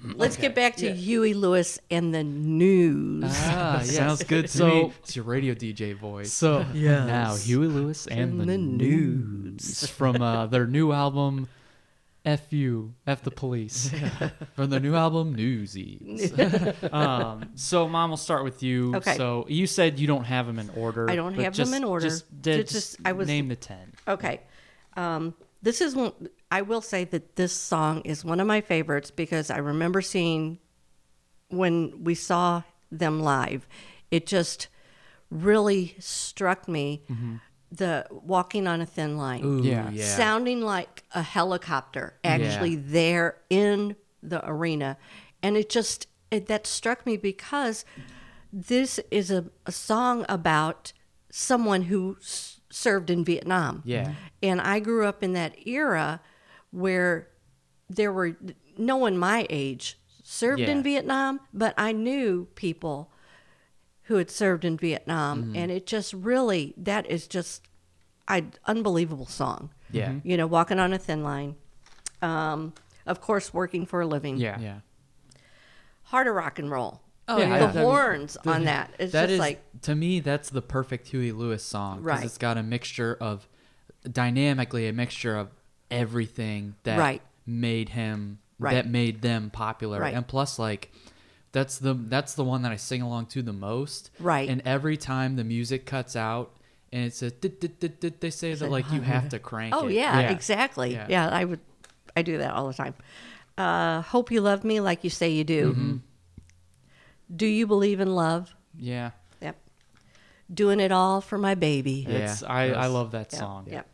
Let's 0.04 0.38
get 0.38 0.56
back 0.56 0.76
to 0.78 0.92
Huey 0.94 1.34
Lewis 1.34 1.80
and 1.92 2.14
the 2.14 2.24
news. 2.24 3.24
Ah, 3.28 3.78
yes. 3.80 3.96
Sounds 3.96 4.24
good 4.24 4.44
to 4.48 4.58
so, 4.58 4.68
me. 4.68 4.94
It's 5.04 5.16
your 5.16 5.26
radio 5.26 5.54
DJ 5.54 5.96
voice. 5.96 6.32
So 6.32 6.66
Yes. 6.74 7.08
now 7.08 7.36
Huey 7.36 7.68
Lewis 7.68 8.08
and, 8.08 8.40
the, 8.40 8.46
the 8.46 8.58
Nudes 8.58 9.88
from 9.90 10.22
uh, 10.22 10.46
their 10.48 10.68
new 10.68 10.92
album 10.92 11.48
F 12.26 12.52
You 12.54 12.94
F 13.08 13.24
the 13.24 13.32
Police. 13.32 13.92
From 14.56 14.70
their 14.70 14.80
new 14.80 14.96
album 14.96 15.34
Newsies. 15.36 16.34
um, 16.94 17.50
so 17.56 17.88
mom, 17.88 18.10
we'll 18.10 18.18
start 18.18 18.44
with 18.44 18.62
you. 18.62 18.96
Okay. 18.96 19.16
So 19.16 19.46
you 19.48 19.68
said 19.68 20.00
you 20.00 20.08
don't 20.08 20.26
have 20.26 20.46
them 20.46 20.60
in 20.60 20.70
order. 20.72 21.10
I 21.10 21.16
don't 21.16 21.36
but 21.36 21.46
have 21.46 21.56
them 21.56 21.74
in 21.74 21.84
order. 21.84 22.08
Just, 22.08 22.42
did, 22.42 22.68
just 22.68 22.74
just- 22.74 22.98
I 23.06 23.14
was- 23.14 23.28
name 23.28 23.48
the 23.48 23.56
ten. 23.56 23.94
Okay. 24.08 24.42
Um, 24.96 25.34
this 25.62 25.82
is 25.82 25.96
one, 25.96 26.14
I 26.52 26.62
will 26.62 26.82
say 26.82 27.04
that 27.06 27.36
this 27.36 27.54
song 27.54 28.02
is 28.02 28.26
one 28.26 28.40
of 28.40 28.48
my 28.48 28.62
favorites 28.62 29.12
because 29.12 29.50
I 29.52 29.58
remember 29.58 30.02
seeing 30.02 30.60
when 31.50 32.04
we 32.04 32.16
saw 32.16 32.64
them 32.92 33.20
live, 33.20 33.68
it 34.12 34.26
just 34.26 34.68
really 35.30 35.96
struck 36.00 36.68
me 36.68 37.04
mm-hmm. 37.10 37.36
the 37.72 38.06
walking 38.10 38.66
on 38.68 38.82
a 38.82 38.86
thin 38.86 39.18
line. 39.18 39.44
Ooh, 39.44 39.62
Yeah. 39.64 39.90
yeah. 39.92 40.06
Sounding 40.06 40.62
like 40.62 41.04
a 41.14 41.22
helicopter 41.22 42.16
actually 42.24 42.76
there 42.76 43.38
in 43.50 43.96
the 44.24 44.42
arena. 44.48 44.98
And 45.44 45.56
it 45.56 45.70
just, 45.70 46.08
it, 46.32 46.48
that 46.48 46.66
struck 46.66 47.06
me 47.06 47.16
because 47.16 47.86
this 48.52 49.00
is 49.12 49.30
a, 49.30 49.46
a 49.68 49.72
song 49.72 50.26
about 50.28 50.94
someone 51.30 51.84
who 51.84 52.18
s- 52.20 52.60
served 52.72 53.12
in 53.12 53.24
Vietnam. 53.24 53.84
Yeah. 53.86 54.14
And 54.42 54.60
I 54.60 54.80
grew 54.80 55.06
up 55.06 55.22
in 55.24 55.34
that 55.34 55.68
era 55.68 56.22
where 56.72 57.28
there 57.90 58.12
were 58.14 58.36
no 58.78 58.98
one 58.98 59.18
my 59.18 59.46
age 59.50 59.98
served 60.24 60.62
Yeah. 60.62 60.70
in 60.70 60.84
Vietnam, 60.84 61.40
but 61.54 61.74
I 61.78 61.92
knew 61.92 62.48
people 62.56 63.12
who 64.04 64.16
had 64.18 64.30
served 64.32 64.64
in 64.66 64.78
Vietnam, 64.78 65.44
Mm-hmm. 65.44 65.56
and 65.56 65.72
it 65.72 65.86
just 65.86 66.14
really 66.14 66.74
that 66.78 67.10
is 67.10 67.28
just 67.28 67.68
I 68.28 68.46
unbelievable 68.66 69.26
song. 69.26 69.72
Yeah. 69.92 70.14
you 70.24 70.38
know, 70.38 70.46
walking 70.46 70.78
on 70.80 70.94
a 70.94 71.00
thin 71.00 71.24
line. 71.24 71.56
Um, 72.22 72.74
of 73.08 73.20
course, 73.22 73.52
working 73.54 73.88
for 73.88 74.02
a 74.02 74.06
living. 74.08 74.38
Yeah. 74.38 74.60
Yeah. 74.60 74.80
heart 76.04 76.28
of 76.28 76.36
rock 76.36 76.60
and 76.60 76.70
roll. 76.72 77.02
Oh, 77.28 77.38
Yeah, 77.38 77.48
yeah. 77.60 77.66
the 77.72 77.82
horns 77.82 78.38
on 78.46 78.66
that. 78.66 78.92
It's 79.00 79.12
That 79.14 79.24
just 79.26 79.34
is- 79.34 79.40
like 79.40 79.64
to 79.82 79.96
me 79.96 80.20
that's 80.20 80.50
the 80.50 80.62
perfect 80.62 81.08
Huey 81.10 81.32
Lewis 81.32 81.64
song 81.64 82.02
because 82.04 82.18
Right. 82.18 82.26
it's 82.26 82.38
got 82.38 82.58
a 82.58 82.64
mixture 82.64 83.16
of 83.20 83.48
dynamically 84.12 84.88
a 84.88 84.94
mixture 84.94 85.36
of 85.36 85.50
everything 85.92 86.76
that 86.84 86.98
Right. 87.00 87.22
made 87.46 87.90
him 87.90 88.40
Right. 88.60 88.74
that 88.74 88.88
made 88.88 89.22
them 89.22 89.50
popular 89.50 90.00
Right. 90.02 90.14
and 90.14 90.28
plus 90.28 90.60
like 90.60 90.92
that's 91.52 91.78
the 91.80 91.94
that's 91.94 92.34
the 92.36 92.44
one 92.44 92.62
that 92.64 92.72
I 92.72 92.76
sing 92.76 93.02
along 93.02 93.28
to 93.28 93.42
the 93.42 93.54
most 93.54 94.12
Right. 94.20 94.50
and 94.50 94.62
every 94.66 94.98
time 94.98 95.36
the 95.36 95.44
music 95.44 95.86
cuts 95.86 96.16
out 96.16 96.52
and 96.92 97.06
it's 97.06 97.22
a 97.22 97.30
they 97.32 98.30
say 98.30 98.54
that 98.54 98.70
like 98.70 98.92
you 98.92 99.02
have 99.02 99.30
to 99.30 99.40
crank 99.40 99.74
Oh 99.76 99.88
it 99.88 99.94
yeah, 99.94 100.20
Yeah. 100.22 100.32
exactly. 100.32 100.94
Yeah. 100.94 101.06
Yeah. 101.10 101.30
I 101.30 101.46
would. 101.46 101.60
I 102.16 102.22
do 102.24 102.38
that 102.40 102.54
all 102.54 102.68
the 102.68 102.74
time. 102.74 102.96
Uh, 103.58 104.02
hope 104.02 104.32
you 104.32 104.42
love 104.42 104.64
me 104.64 104.80
like 104.80 105.04
you 105.04 105.10
say 105.10 105.30
you 105.30 105.44
do. 105.44 105.72
Mm-hmm. 105.72 105.98
Do 107.36 107.46
you 107.46 107.68
believe 107.68 108.00
in 108.00 108.14
love? 108.16 108.54
yeah 108.78 109.12
Yep. 109.42 109.56
Doing 110.54 110.80
it 110.80 110.92
all 110.92 111.22
for 111.22 111.38
my 111.38 111.56
baby. 111.56 112.06
Yeah. 112.08 112.18
It's, 112.32 112.44
I, 112.44 112.70
I 112.72 112.88
love 112.88 113.12
that 113.12 113.32
Yep, 113.32 113.40
song. 113.40 113.68
Yep. 113.70 113.88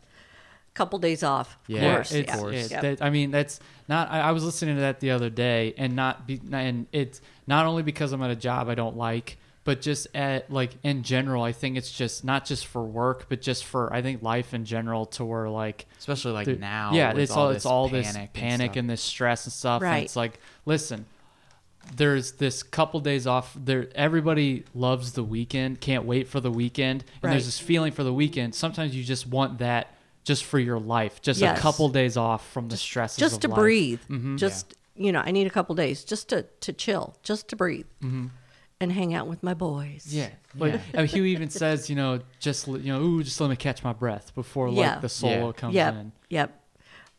Couple 0.76 0.98
days 0.98 1.22
off. 1.22 1.56
Of 1.64 1.70
Yeah, 1.74 1.94
course. 1.94 2.12
it's, 2.12 2.28
yeah. 2.32 2.46
it- 2.48 2.70
Yep. 2.70 2.82
that- 2.82 3.02
I 3.02 3.08
mean, 3.10 3.30
that's 3.30 3.58
not. 3.88 4.10
I, 4.10 4.20
I 4.20 4.30
was 4.32 4.44
listening 4.44 4.74
to 4.76 4.82
that 4.82 5.00
the 5.00 5.10
other 5.10 5.30
day, 5.30 5.72
and 5.78 5.96
not 5.96 6.26
be, 6.26 6.38
and 6.52 6.86
it's 6.92 7.20
not 7.46 7.64
only 7.66 7.82
because 7.82 8.12
I'm 8.12 8.22
at 8.22 8.30
a 8.30 8.36
job 8.36 8.68
I 8.68 8.74
don't 8.74 8.96
like, 8.96 9.38
but 9.64 9.80
just 9.80 10.06
at 10.14 10.52
like 10.52 10.72
in 10.84 11.02
general, 11.02 11.42
I 11.42 11.52
think 11.52 11.76
it's 11.78 11.90
just 11.90 12.24
not 12.24 12.44
just 12.44 12.66
for 12.66 12.84
work, 12.84 13.26
but 13.30 13.40
just 13.40 13.64
for 13.64 13.90
I 13.92 14.02
think 14.02 14.22
life 14.22 14.52
in 14.54 14.64
general, 14.66 15.06
to 15.06 15.24
where 15.24 15.48
like 15.48 15.86
especially 15.98 16.32
like 16.32 16.44
the- 16.44 16.56
now 16.56 16.92
yeah, 16.92 17.14
with 17.14 17.22
it's 17.22 17.32
all, 17.32 17.48
this 17.48 17.56
it's 17.56 17.66
all 17.66 17.88
panic 17.88 18.04
this 18.04 18.16
and 18.16 18.32
panic 18.34 18.66
stuff. 18.72 18.76
and, 18.76 18.90
this 18.90 19.00
stress 19.02 19.44
and 19.46 19.52
stuff. 19.52 19.80
And 19.82 19.90
Right. 19.90 20.04
it's 20.04 20.14
like, 20.14 20.38
listen, 20.66 21.06
there's 21.96 22.32
this 22.32 22.62
couple 22.62 23.00
days 23.00 23.26
off. 23.26 23.56
There, 23.58 23.88
everybody 23.94 24.64
loves 24.74 25.12
the 25.12 25.24
weekend, 25.24 25.80
can't 25.80 26.04
wait 26.04 26.28
for 26.28 26.40
the 26.40 26.50
weekend, 26.50 27.02
and 27.02 27.24
Right. 27.24 27.30
there's 27.30 27.46
this 27.46 27.58
feeling 27.58 27.92
for 27.92 28.02
the 28.04 28.12
weekend. 28.12 28.54
Sometimes 28.54 28.94
you 28.94 29.04
just 29.04 29.26
want 29.26 29.58
that 29.58 29.92
just 30.26 30.44
for 30.44 30.58
your 30.58 30.78
life, 30.78 31.22
just 31.22 31.40
Yes. 31.40 31.58
a 31.58 31.60
couple 31.62 31.88
days 31.88 32.16
off 32.18 32.42
from 32.52 32.68
the 32.68 32.76
stresses. 32.76 33.16
just 33.18 33.36
of 33.36 33.40
to 33.42 33.48
life. 33.48 33.56
Mm-hmm. 33.56 33.62
breathe. 33.62 34.38
Just 34.38 34.74
you 34.94 35.12
know, 35.12 35.20
I 35.24 35.30
need 35.30 35.46
a 35.46 35.50
couple 35.50 35.74
days 35.74 36.04
just 36.04 36.28
to 36.30 36.42
to 36.60 36.72
chill, 36.72 37.16
just 37.22 37.48
to 37.48 37.56
breathe, 37.56 37.86
and 38.80 38.92
hang 38.92 39.14
out 39.14 39.26
with 39.26 39.42
my 39.42 39.54
boys. 39.54 40.06
Mm-hmm. 40.08 40.18
Yeah, 40.18 40.28
like 40.58 40.80
I 40.94 40.98
mean, 40.98 41.06
Hugh 41.06 41.24
even 41.24 41.48
says, 41.50 41.88
you 41.88 41.96
know, 41.96 42.20
just 42.40 42.66
you 42.66 42.78
know, 42.92 43.00
ooh, 43.00 43.22
just 43.22 43.40
let 43.40 43.48
me 43.50 43.56
catch 43.56 43.82
my 43.84 43.92
breath 43.92 44.34
before 44.34 44.68
Yeah. 44.68 44.92
like 44.92 45.00
the 45.02 45.08
solo 45.08 45.46
Yeah. 45.46 45.52
comes 45.52 45.74
Yep. 45.74 45.94
in. 45.94 46.12
Yep. 46.30 46.62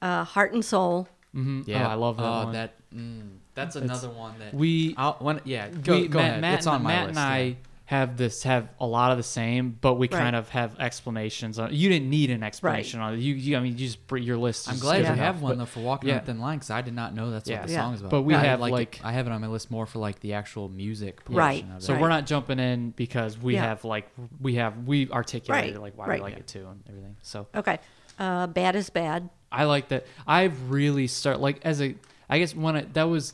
Uh, 0.01 0.23
heart 0.23 0.53
and 0.53 0.63
soul. 0.63 1.07
Mhm. 1.35 1.67
yeah 1.67 1.85
oh, 1.87 1.91
I 1.91 1.93
love 1.95 2.17
that 2.17 2.23
oh, 2.23 2.43
one. 2.45 2.53
that 2.53 2.73
mm, 2.95 3.29
that's 3.53 3.75
another 3.75 4.09
one 4.09 4.33
that 4.39 4.53
we 4.53 4.95
I'll, 4.97 5.17
when 5.19 5.41
yeah 5.43 5.67
go, 5.69 5.99
we, 5.99 6.07
go 6.07 6.17
Matt, 6.19 6.29
ahead 6.29 6.41
Matt, 6.41 6.57
it's 6.59 6.67
on 6.67 6.81
my 6.81 6.89
Matt 6.93 7.07
list 7.07 7.19
and 7.19 7.27
I 7.33 7.39
yeah. 7.39 7.53
Have 7.88 8.17
this 8.17 8.43
have 8.43 8.67
a 8.81 8.85
lot 8.85 9.11
of 9.11 9.17
the 9.17 9.23
same, 9.23 9.77
but 9.79 9.93
we 9.95 10.09
Right. 10.09 10.19
kind 10.19 10.35
of 10.35 10.49
have 10.49 10.77
explanations 10.77 11.57
on. 11.57 11.73
You 11.73 11.88
didn't 11.88 12.09
need 12.09 12.29
an 12.31 12.43
explanation 12.43 12.99
on 12.99 13.13
it. 13.13 13.19
You, 13.21 13.33
you 13.33 13.55
I 13.55 13.61
mean, 13.61 13.77
you 13.77 13.88
just 13.88 13.99
your 14.11 14.35
list. 14.35 14.69
I'm 14.69 14.77
glad 14.77 14.97
good 14.97 14.99
you 14.99 15.13
enough, 15.13 15.17
have 15.19 15.41
one 15.41 15.53
but- 15.53 15.59
though 15.59 15.65
for 15.67 15.79
walking 15.79 16.09
yeah. 16.09 16.17
on 16.19 16.25
thin 16.25 16.39
line 16.41 16.57
because 16.57 16.69
I 16.69 16.81
did 16.81 16.93
not 16.93 17.15
know 17.15 17.31
that's 17.31 17.49
Yeah. 17.49 17.59
what 17.59 17.67
the 17.67 17.73
Yeah. 17.73 17.79
song 17.81 17.93
is 17.93 18.01
about. 18.01 18.11
But 18.11 18.23
we 18.23 18.35
I 18.35 18.43
have, 18.43 18.59
like, 18.59 18.71
like- 18.73 18.99
I 19.05 19.13
have 19.13 19.25
it 19.25 19.31
on 19.31 19.39
my 19.39 19.47
list 19.47 19.71
more 19.71 19.85
for 19.85 19.99
like 19.99 20.19
the 20.19 20.33
actual 20.33 20.67
music 20.67 21.23
portion 21.23 21.38
Right. 21.38 21.63
of 21.63 21.77
it. 21.77 21.83
So 21.83 21.93
Right. 21.93 22.01
we're 22.01 22.09
not 22.09 22.25
jumping 22.27 22.59
in 22.59 22.91
because 22.91 23.38
we 23.38 23.53
Yeah. 23.53 23.63
have 23.63 23.85
like 23.85 24.09
we 24.41 24.55
have 24.55 24.85
we 24.85 25.09
articulated 25.09 25.75
Right, 25.75 25.81
like 25.81 25.97
why 25.97 26.07
right. 26.07 26.19
we 26.19 26.23
like 26.23 26.38
it 26.39 26.47
too 26.47 26.67
and 26.69 26.83
everything. 26.89 27.15
So 27.21 27.47
Okay. 27.55 27.79
Uh, 28.19 28.47
bad 28.47 28.75
is 28.75 28.89
bad. 28.89 29.29
I 29.49 29.63
like 29.63 29.88
that. 29.89 30.05
I've 30.27 30.69
really 30.71 31.07
start 31.07 31.39
like 31.39 31.59
as 31.63 31.81
a 31.81 31.95
I 32.29 32.39
guess 32.39 32.53
when 32.53 32.75
I, 32.75 32.81
that 32.91 33.03
was 33.03 33.33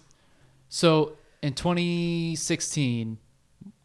so 0.69 1.13
in 1.41 1.53
2016 1.55 3.17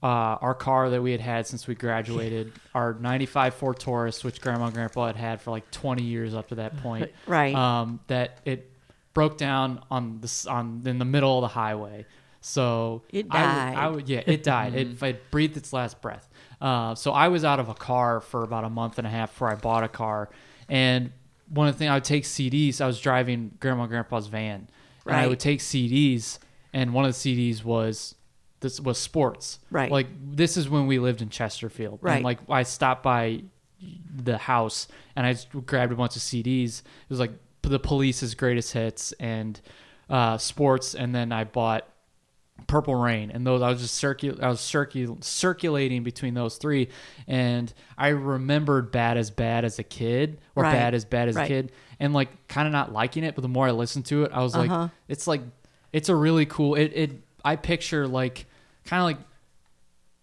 uh, 0.03 0.07
our 0.07 0.55
car 0.55 0.91
that 0.91 1.03
we 1.03 1.13
had 1.13 1.21
had 1.21 1.47
since 1.47 1.67
we 1.67 1.75
graduated, 1.75 2.53
our 2.75 2.95
95 3.01 3.55
Ford 3.55 3.79
Taurus, 3.81 4.23
which 4.25 4.41
grandma 4.41 4.67
and 4.67 4.75
grandpa 4.75 5.07
had 5.09 5.17
had 5.17 5.41
for 5.41 5.51
like 5.51 5.71
20 5.71 6.03
years 6.03 6.35
up 6.35 6.49
to 6.49 6.57
that 6.57 6.77
point. 6.83 7.11
Right. 7.27 7.55
Um, 7.55 8.01
that 8.07 8.39
it 8.45 8.71
broke 9.15 9.37
down 9.39 9.83
on 9.91 10.21
the, 10.21 10.47
on, 10.49 10.83
in 10.87 10.99
the 10.99 11.05
middle 11.05 11.37
of 11.39 11.43
the 11.43 11.49
highway. 11.49 12.07
So 12.41 13.03
It 13.11 13.27
I 13.31 13.41
would- 13.41 13.45
died. 13.45 13.77
I 13.77 13.89
would, 13.89 14.09
yeah, 14.09 14.23
it 14.27 14.43
died. 14.43 14.75
it, 14.75 15.03
it 15.03 15.31
breathed 15.31 15.57
its 15.57 15.73
last 15.73 16.01
breath. 16.01 16.29
Uh, 16.61 16.95
so 16.95 17.13
I 17.13 17.29
was 17.29 17.45
out 17.45 17.59
of 17.61 17.69
a 17.69 17.75
car 17.75 18.21
for 18.21 18.43
about 18.45 18.65
a 18.65 18.71
month 18.71 18.99
and 18.99 19.07
a 19.07 19.11
half 19.11 19.31
before 19.33 19.51
I 19.51 19.55
bought 19.57 19.83
a 19.85 19.89
car. 19.89 20.29
And 20.69 21.13
one 21.49 21.67
of 21.69 21.75
the 21.75 21.79
things 21.79 21.91
I 21.91 21.95
would 21.95 22.05
take 22.05 22.25
CDs. 22.25 22.81
I 22.81 22.87
was 22.87 23.01
driving 23.01 23.57
grandma 23.59 23.83
and 23.83 23.91
grandpa's 23.91 24.27
van, 24.27 24.69
right. 25.05 25.15
and 25.15 25.21
I 25.25 25.27
would 25.27 25.41
take 25.41 25.61
CDs. 25.61 26.39
And 26.73 26.93
one 26.93 27.05
of 27.05 27.13
the 27.13 27.17
CDs 27.51 27.65
was 27.65 28.15
this 28.61 28.81
was 28.81 28.99
sports. 28.99 29.59
Right. 29.71 29.91
Like 29.91 30.07
this 30.33 30.57
is 30.57 30.69
when 30.69 30.87
we 30.87 30.99
lived 30.99 31.23
in 31.23 31.29
Chesterfield. 31.31 31.99
Right. 32.03 32.17
And 32.17 32.25
like 32.25 32.39
I 32.49 32.63
stopped 32.65 33.03
by 33.03 33.43
the 34.15 34.37
house 34.39 34.89
and 35.15 35.27
I 35.27 35.37
grabbed 35.67 35.93
a 35.93 35.97
bunch 35.97 36.17
of 36.17 36.23
CDs. 36.23 36.81
It 36.81 37.11
was 37.11 37.21
like 37.21 37.33
the 37.63 37.79
Police's 37.79 38.35
greatest 38.35 38.73
hits 38.73 39.13
and 39.21 39.61
uh, 40.11 40.39
sports, 40.39 40.95
and 40.95 41.15
then 41.15 41.33
I 41.33 41.45
bought 41.45 41.87
Purple 42.67 42.95
Rain, 42.97 43.31
and 43.31 43.47
those 43.47 43.63
I 43.63 43.69
was 43.69 43.81
just 43.81 44.03
circul 44.03 44.43
I 44.43 44.49
was 44.49 44.59
circul- 44.59 45.23
circulating 45.23 46.03
between 46.03 46.35
those 46.35 46.57
three, 46.57 46.89
and 47.27 47.73
I 47.97 48.09
remembered 48.09 48.91
Bad 48.91 49.17
as 49.17 49.31
Bad 49.31 49.65
as 49.65 49.79
a 49.79 49.83
kid, 49.85 50.41
or 50.57 50.65
Right. 50.65 50.73
Bad 50.73 50.95
as 50.95 51.05
Bad 51.05 51.29
as 51.29 51.37
Right. 51.37 51.45
a 51.45 51.49
kid, 51.49 51.73
and 52.01 52.13
like 52.15 52.49
kind 52.49 52.67
of 52.67 52.73
not 52.73 52.93
liking 52.93 53.23
it. 53.23 53.35
But 53.37 53.43
the 53.43 53.49
more 53.49 53.69
I 53.69 53.71
listened 53.71 54.07
to 54.07 54.25
it, 54.25 54.33
I 54.33 54.43
was 54.43 54.55
Uh-huh. 54.57 54.77
like, 54.83 54.91
it's 55.09 55.27
like 55.27 55.43
it's 55.93 56.09
a 56.09 56.17
really 56.17 56.47
cool. 56.47 56.75
It 56.75 56.93
it 56.95 57.13
I 57.45 57.57
picture 57.57 58.09
like 58.09 58.47
kind 58.89 59.01
of 59.01 59.05
like 59.05 59.19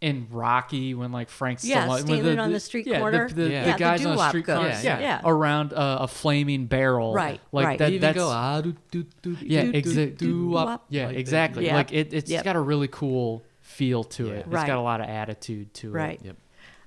in 0.01 0.28
Rocky 0.30 0.93
when 0.93 1.11
like 1.11 1.30
Frank 1.30 1.59
Yeah, 1.63 1.86
Stallone 1.88 1.89
when 1.89 2.05
standing 2.05 2.39
on 2.39 2.51
the 2.51 2.59
street 2.59 2.86
yeah, 2.86 2.99
corner. 2.99 3.30
The, 3.30 3.34
the, 3.36 3.41
Yeah. 3.43 3.47
the 3.47 3.68
Yeah, 3.68 3.74
the 3.74 3.80
guys 3.80 4.05
on 4.05 4.16
the 4.18 4.28
street 4.30 4.45
corner, 4.45 4.68
Yeah, 4.68 4.82
yeah, 4.84 4.99
yeah. 4.99 5.22
around 5.24 5.72
a, 5.72 6.01
a 6.03 6.07
flaming 6.07 6.66
barrel, 6.68 7.13
Right, 7.13 7.39
Like 7.51 7.66
right. 7.66 7.80
that. 7.80 7.89
even 7.89 8.01
that's 8.01 8.18
go 8.18 8.28
ah, 8.30 8.61
do, 8.61 8.76
do, 8.91 9.05
do, 9.22 9.38
yeah, 9.41 9.63
do, 9.63 9.72
do, 9.72 9.78
exactly. 9.78 10.28
do. 10.28 10.78
Yeah, 10.89 11.07
Like 11.07 11.16
exactly. 11.18 11.66
Yep. 11.66 11.74
Like 11.74 11.93
it, 11.93 12.13
it's 12.13 12.30
Yep. 12.30 12.43
got 12.43 12.55
a 12.55 12.59
really 12.59 12.89
cool 12.89 13.43
feel 13.61 14.03
to 14.03 14.32
it. 14.32 14.39
It's 14.39 14.47
Right. 14.47 14.68
got 14.68 14.78
a 14.78 14.82
lot 14.82 14.99
of 15.01 15.07
attitude 15.07 15.74
to 15.76 15.88
it. 15.89 15.93
Right. 15.93 16.20
Yep. 16.24 16.38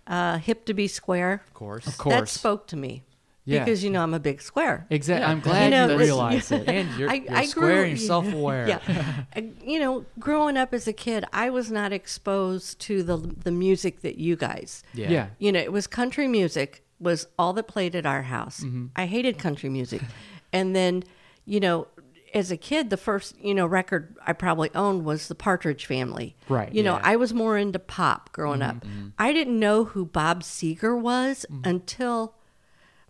Uh, 0.06 0.38
hip 0.38 0.64
to 0.66 0.74
be 0.74 0.86
square. 0.86 1.42
Of 1.46 1.54
course. 1.54 1.86
Of 1.86 1.98
course. 1.98 2.14
That 2.14 2.28
spoke 2.28 2.66
to 2.68 2.76
me 2.76 3.02
Yeah. 3.48 3.64
because 3.64 3.82
you 3.82 3.90
know 3.90 4.02
I'm 4.02 4.14
a 4.14 4.20
big 4.20 4.42
square. 4.42 4.86
Exactly. 4.90 5.24
Yeah. 5.24 5.30
I'm 5.30 5.40
glad 5.40 5.64
you, 5.64 5.70
know, 5.70 5.84
it's- 5.84 6.00
realized 6.00 6.52
it. 6.52 6.68
And 6.68 6.98
you're, 6.98 7.10
I- 7.10 7.14
you're 7.14 7.34
I 7.34 7.44
square 7.46 7.68
grew- 7.68 7.82
and 7.90 7.98
you're 7.98 8.06
self-aware. 8.06 8.68
Yeah. 8.68 9.22
You 9.64 9.80
know, 9.80 10.04
growing 10.18 10.56
up 10.56 10.74
as 10.74 10.86
a 10.88 10.92
kid, 10.92 11.24
I 11.32 11.50
was 11.50 11.70
not 11.70 11.92
exposed 11.92 12.80
to 12.80 13.02
the 13.02 13.16
the 13.16 13.52
music 13.52 14.00
that 14.02 14.18
you 14.18 14.36
guys. 14.36 14.82
Yeah. 14.94 15.10
Yeah. 15.10 15.26
You 15.38 15.52
know, 15.52 15.60
it 15.60 15.72
was 15.72 15.86
country 15.86 16.28
music 16.28 16.84
was 17.00 17.26
all 17.38 17.52
that 17.54 17.68
played 17.68 17.94
at 17.94 18.06
our 18.06 18.22
house. 18.22 18.60
Mm-hmm. 18.60 18.86
I 18.96 19.06
hated 19.06 19.38
country 19.38 19.68
music. 19.68 20.02
and 20.52 20.74
then, 20.74 21.04
you 21.44 21.60
know, 21.60 21.86
as 22.34 22.50
a 22.50 22.56
kid, 22.56 22.90
the 22.90 22.96
first, 22.96 23.38
you 23.40 23.54
know, 23.54 23.66
record 23.66 24.16
I 24.26 24.32
probably 24.32 24.70
owned 24.74 25.04
was 25.04 25.28
the 25.28 25.34
Partridge 25.34 25.86
Family. 25.86 26.36
Right, 26.48 26.72
You 26.72 26.82
know, 26.82 26.96
yeah. 26.96 27.02
I 27.12 27.16
was 27.16 27.32
more 27.32 27.56
into 27.56 27.78
pop 27.78 28.32
growing 28.32 28.60
mm-hmm, 28.60 28.76
up. 28.78 28.84
Mm-hmm. 28.84 29.08
I 29.18 29.32
didn't 29.32 29.58
know 29.58 29.84
who 29.84 30.04
Bob 30.04 30.42
Seger 30.42 31.00
was 31.00 31.46
mm-hmm. 31.50 31.68
until 31.68 32.34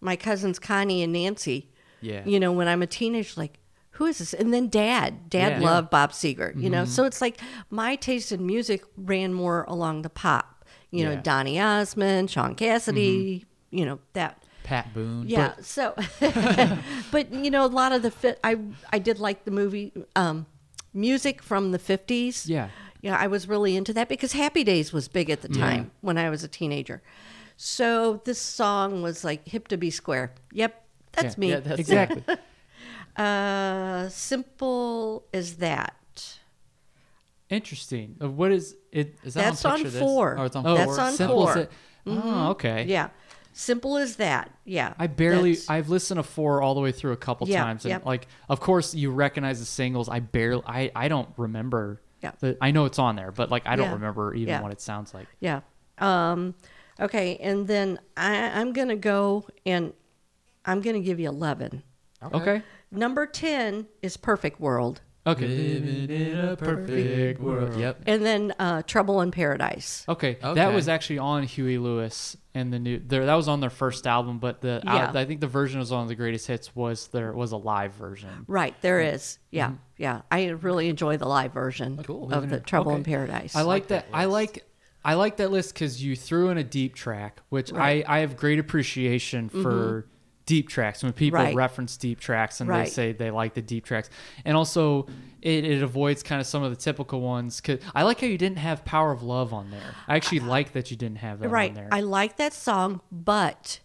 my 0.00 0.16
cousins 0.16 0.58
Connie 0.58 1.02
and 1.02 1.12
Nancy. 1.12 1.68
Yeah. 2.00 2.22
You 2.24 2.38
know, 2.40 2.52
when 2.52 2.68
I'm 2.68 2.82
a 2.82 2.86
teenager, 2.86 3.34
like, 3.40 3.58
who 3.92 4.06
is 4.06 4.18
this? 4.18 4.32
And 4.32 4.54
then 4.54 4.68
dad. 4.68 5.28
Dad 5.28 5.60
Yeah. 5.60 5.66
loved 5.68 5.90
Bob 5.90 6.12
Seger, 6.12 6.54
you 6.60 6.70
know? 6.70 6.84
So 6.84 7.04
it's 7.04 7.20
like 7.20 7.40
my 7.70 7.96
taste 7.96 8.30
in 8.30 8.46
music 8.46 8.84
ran 8.96 9.32
more 9.34 9.64
along 9.66 10.02
the 10.02 10.10
pop. 10.10 10.64
You 10.90 11.04
know, 11.04 11.10
Yeah. 11.12 11.20
Donny 11.22 11.60
Osmond, 11.60 12.30
Shaun 12.30 12.54
Cassidy, 12.54 13.44
you 13.70 13.84
know, 13.84 13.98
that. 14.12 14.42
Pat 14.62 14.92
Boone. 14.94 15.26
Yeah. 15.28 15.54
so, 15.62 15.94
but 17.10 17.32
you 17.32 17.50
know, 17.50 17.64
a 17.64 17.66
lot 17.66 17.92
of 17.92 18.02
the 18.02 18.10
fit, 18.10 18.38
I 18.44 18.58
I 18.92 18.98
did 18.98 19.18
like 19.18 19.44
the 19.44 19.50
movie 19.50 19.92
um, 20.14 20.46
music 20.94 21.42
from 21.42 21.72
the 21.72 21.78
fifties. 21.78 22.46
Yeah. 22.48 22.68
Yeah, 23.00 23.16
I 23.16 23.28
was 23.28 23.48
really 23.48 23.76
into 23.76 23.92
that 23.94 24.08
because 24.08 24.32
Happy 24.32 24.64
Days 24.64 24.92
was 24.92 25.06
big 25.08 25.30
at 25.30 25.40
the 25.42 25.48
time 25.48 25.92
when 26.00 26.18
I 26.18 26.30
was 26.30 26.42
a 26.42 26.48
teenager. 26.48 27.00
So 27.60 28.22
this 28.24 28.40
song 28.40 29.02
was 29.02 29.24
like 29.24 29.46
hip 29.48 29.66
to 29.68 29.76
be 29.76 29.90
square. 29.90 30.32
Yep, 30.52 30.80
that's 31.12 31.34
Yeah. 31.36 31.40
me. 31.40 31.50
Yeah, 31.50 31.60
that's- 31.60 31.78
exactly. 31.80 32.22
uh, 33.16 34.08
simple 34.10 35.24
as 35.34 35.56
that. 35.56 35.94
Interesting. 37.50 38.16
Uh, 38.22 38.30
What 38.30 38.52
is 38.52 38.76
it? 38.92 39.16
Is 39.24 39.34
that 39.34 39.42
That's 39.42 39.64
on, 39.64 39.72
on 39.72 39.82
This? 39.82 39.98
four. 39.98 40.38
Oh, 40.38 40.44
it's 40.44 40.54
on 40.54 40.66
Oh, 40.66 40.76
That's 40.76 40.94
four. 40.96 41.00
on 41.00 41.12
simple 41.12 41.46
four. 41.46 41.58
it- 41.58 41.72
Oh, 42.06 42.50
okay. 42.50 42.84
Yeah, 42.86 43.08
simple 43.52 43.96
as 43.98 44.16
that. 44.16 44.50
Yeah. 44.64 44.94
I 44.98 45.08
barely. 45.08 45.52
That's- 45.54 45.68
I've 45.68 45.88
listened 45.88 46.18
to 46.18 46.22
four 46.22 46.62
all 46.62 46.74
the 46.74 46.80
way 46.80 46.92
through 46.92 47.12
a 47.12 47.16
couple 47.16 47.48
Yeah, 47.48 47.64
times, 47.64 47.84
and 47.84 47.90
yep. 47.90 48.06
like, 48.06 48.28
of 48.48 48.60
course, 48.60 48.94
you 48.94 49.10
recognize 49.10 49.58
the 49.58 49.66
singles. 49.66 50.08
I 50.08 50.20
barely. 50.20 50.62
I. 50.64 50.90
I 50.94 51.08
don't 51.08 51.28
remember. 51.36 52.00
Yeah. 52.22 52.32
The, 52.38 52.56
I 52.60 52.70
know 52.70 52.84
it's 52.84 52.98
on 53.00 53.16
there, 53.16 53.30
but 53.32 53.50
like, 53.50 53.66
I 53.66 53.74
don't 53.76 53.92
remember 53.94 54.32
even 54.34 54.62
what 54.62 54.70
it 54.72 54.80
sounds 54.80 55.12
like. 55.12 55.26
Yeah. 55.40 55.60
Um, 55.98 56.54
okay, 57.00 57.36
and 57.36 57.66
then 57.66 57.98
I, 58.16 58.60
I'm 58.60 58.72
gonna 58.72 58.96
go 58.96 59.46
and 59.66 59.92
I'm 60.64 60.80
gonna 60.80 61.00
give 61.00 61.18
you 61.20 61.28
eleven. 61.28 61.82
Okay. 62.22 62.62
Number 62.90 63.26
ten 63.26 63.86
is 64.02 64.16
Perfect 64.16 64.60
World, 64.60 65.00
Okay. 65.26 65.46
Living 65.46 66.08
in 66.10 66.38
a 66.38 66.56
perfect 66.56 67.38
world. 67.40 67.76
Yep. 67.78 68.04
and 68.06 68.24
then 68.24 68.54
uh, 68.58 68.80
Trouble 68.86 69.20
in 69.20 69.30
Paradise. 69.30 70.04
Okay. 70.08 70.38
That 70.40 70.56
Okay. 70.56 70.74
was 70.74 70.88
actually 70.88 71.18
on 71.18 71.42
Huey 71.42 71.76
Lewis 71.76 72.34
and 72.54 72.72
the 72.72 72.78
new. 72.78 72.98
There, 72.98 73.26
that 73.26 73.34
was 73.34 73.46
on 73.46 73.60
their 73.60 73.68
first 73.70 74.06
album, 74.06 74.38
but 74.38 74.62
the 74.62 74.80
Yeah. 74.84 75.12
I 75.14 75.26
think 75.26 75.40
the 75.40 75.46
version 75.46 75.80
was 75.80 75.92
on 75.92 76.06
the 76.08 76.14
greatest 76.14 76.46
hits 76.46 76.74
was 76.74 77.08
there 77.08 77.32
was 77.34 77.52
a 77.52 77.58
live 77.58 77.92
version. 77.92 78.46
Right, 78.46 78.74
there 78.80 79.00
is. 79.00 79.38
Yeah, 79.50 79.66
Mm-hmm. 79.68 79.76
yeah. 79.98 80.22
I 80.30 80.46
really 80.48 80.88
enjoy 80.88 81.18
the 81.18 81.28
live 81.28 81.52
version 81.52 82.02
Cool. 82.04 82.32
of 82.32 82.48
the 82.48 82.60
Trouble 82.60 82.92
in 82.92 83.02
Okay. 83.02 83.12
Paradise. 83.12 83.54
I 83.54 83.62
like 83.62 83.88
that. 83.88 84.06
I 84.12 84.24
like. 84.24 84.64
I 85.04 85.14
like 85.14 85.36
that 85.38 85.50
list 85.50 85.74
because 85.74 86.02
you 86.02 86.16
threw 86.16 86.50
in 86.50 86.58
a 86.58 86.64
deep 86.64 86.94
track, 86.94 87.40
which 87.48 87.70
Right. 87.72 88.02
Mm-hmm. 88.02 88.10
I, 88.10 88.16
I 88.16 88.20
have 88.20 88.36
great 88.36 88.58
appreciation 88.58 89.48
for 89.48 90.06
deep 90.46 90.68
tracks 90.68 91.02
when 91.02 91.12
people 91.12 91.38
Right. 91.38 91.54
reference 91.54 91.96
deep 91.96 92.20
tracks 92.20 92.60
and 92.60 92.70
they 92.70 92.86
say 92.86 93.12
they 93.12 93.30
like 93.30 93.54
the 93.54 93.62
deep 93.62 93.84
tracks, 93.84 94.10
and 94.44 94.56
also 94.56 95.06
it, 95.42 95.64
it 95.64 95.82
avoids 95.82 96.22
kind 96.22 96.40
of 96.40 96.46
some 96.46 96.62
of 96.62 96.70
the 96.70 96.76
typical 96.76 97.20
ones. 97.20 97.60
Cause 97.60 97.78
I 97.94 98.02
like 98.02 98.20
how 98.20 98.26
you 98.26 98.38
didn't 98.38 98.58
have 98.58 98.84
"Power 98.84 99.12
of 99.12 99.22
Love" 99.22 99.52
on 99.52 99.70
there. 99.70 99.94
I 100.08 100.16
actually 100.16 100.40
like 100.40 100.72
that 100.72 100.90
you 100.90 100.96
didn't 100.96 101.18
have 101.18 101.40
that 101.40 101.48
right. 101.48 101.70
on 101.70 101.74
there. 101.74 101.88
I 101.92 102.00
like 102.00 102.36
that 102.38 102.52
song, 102.54 103.00
but 103.12 103.80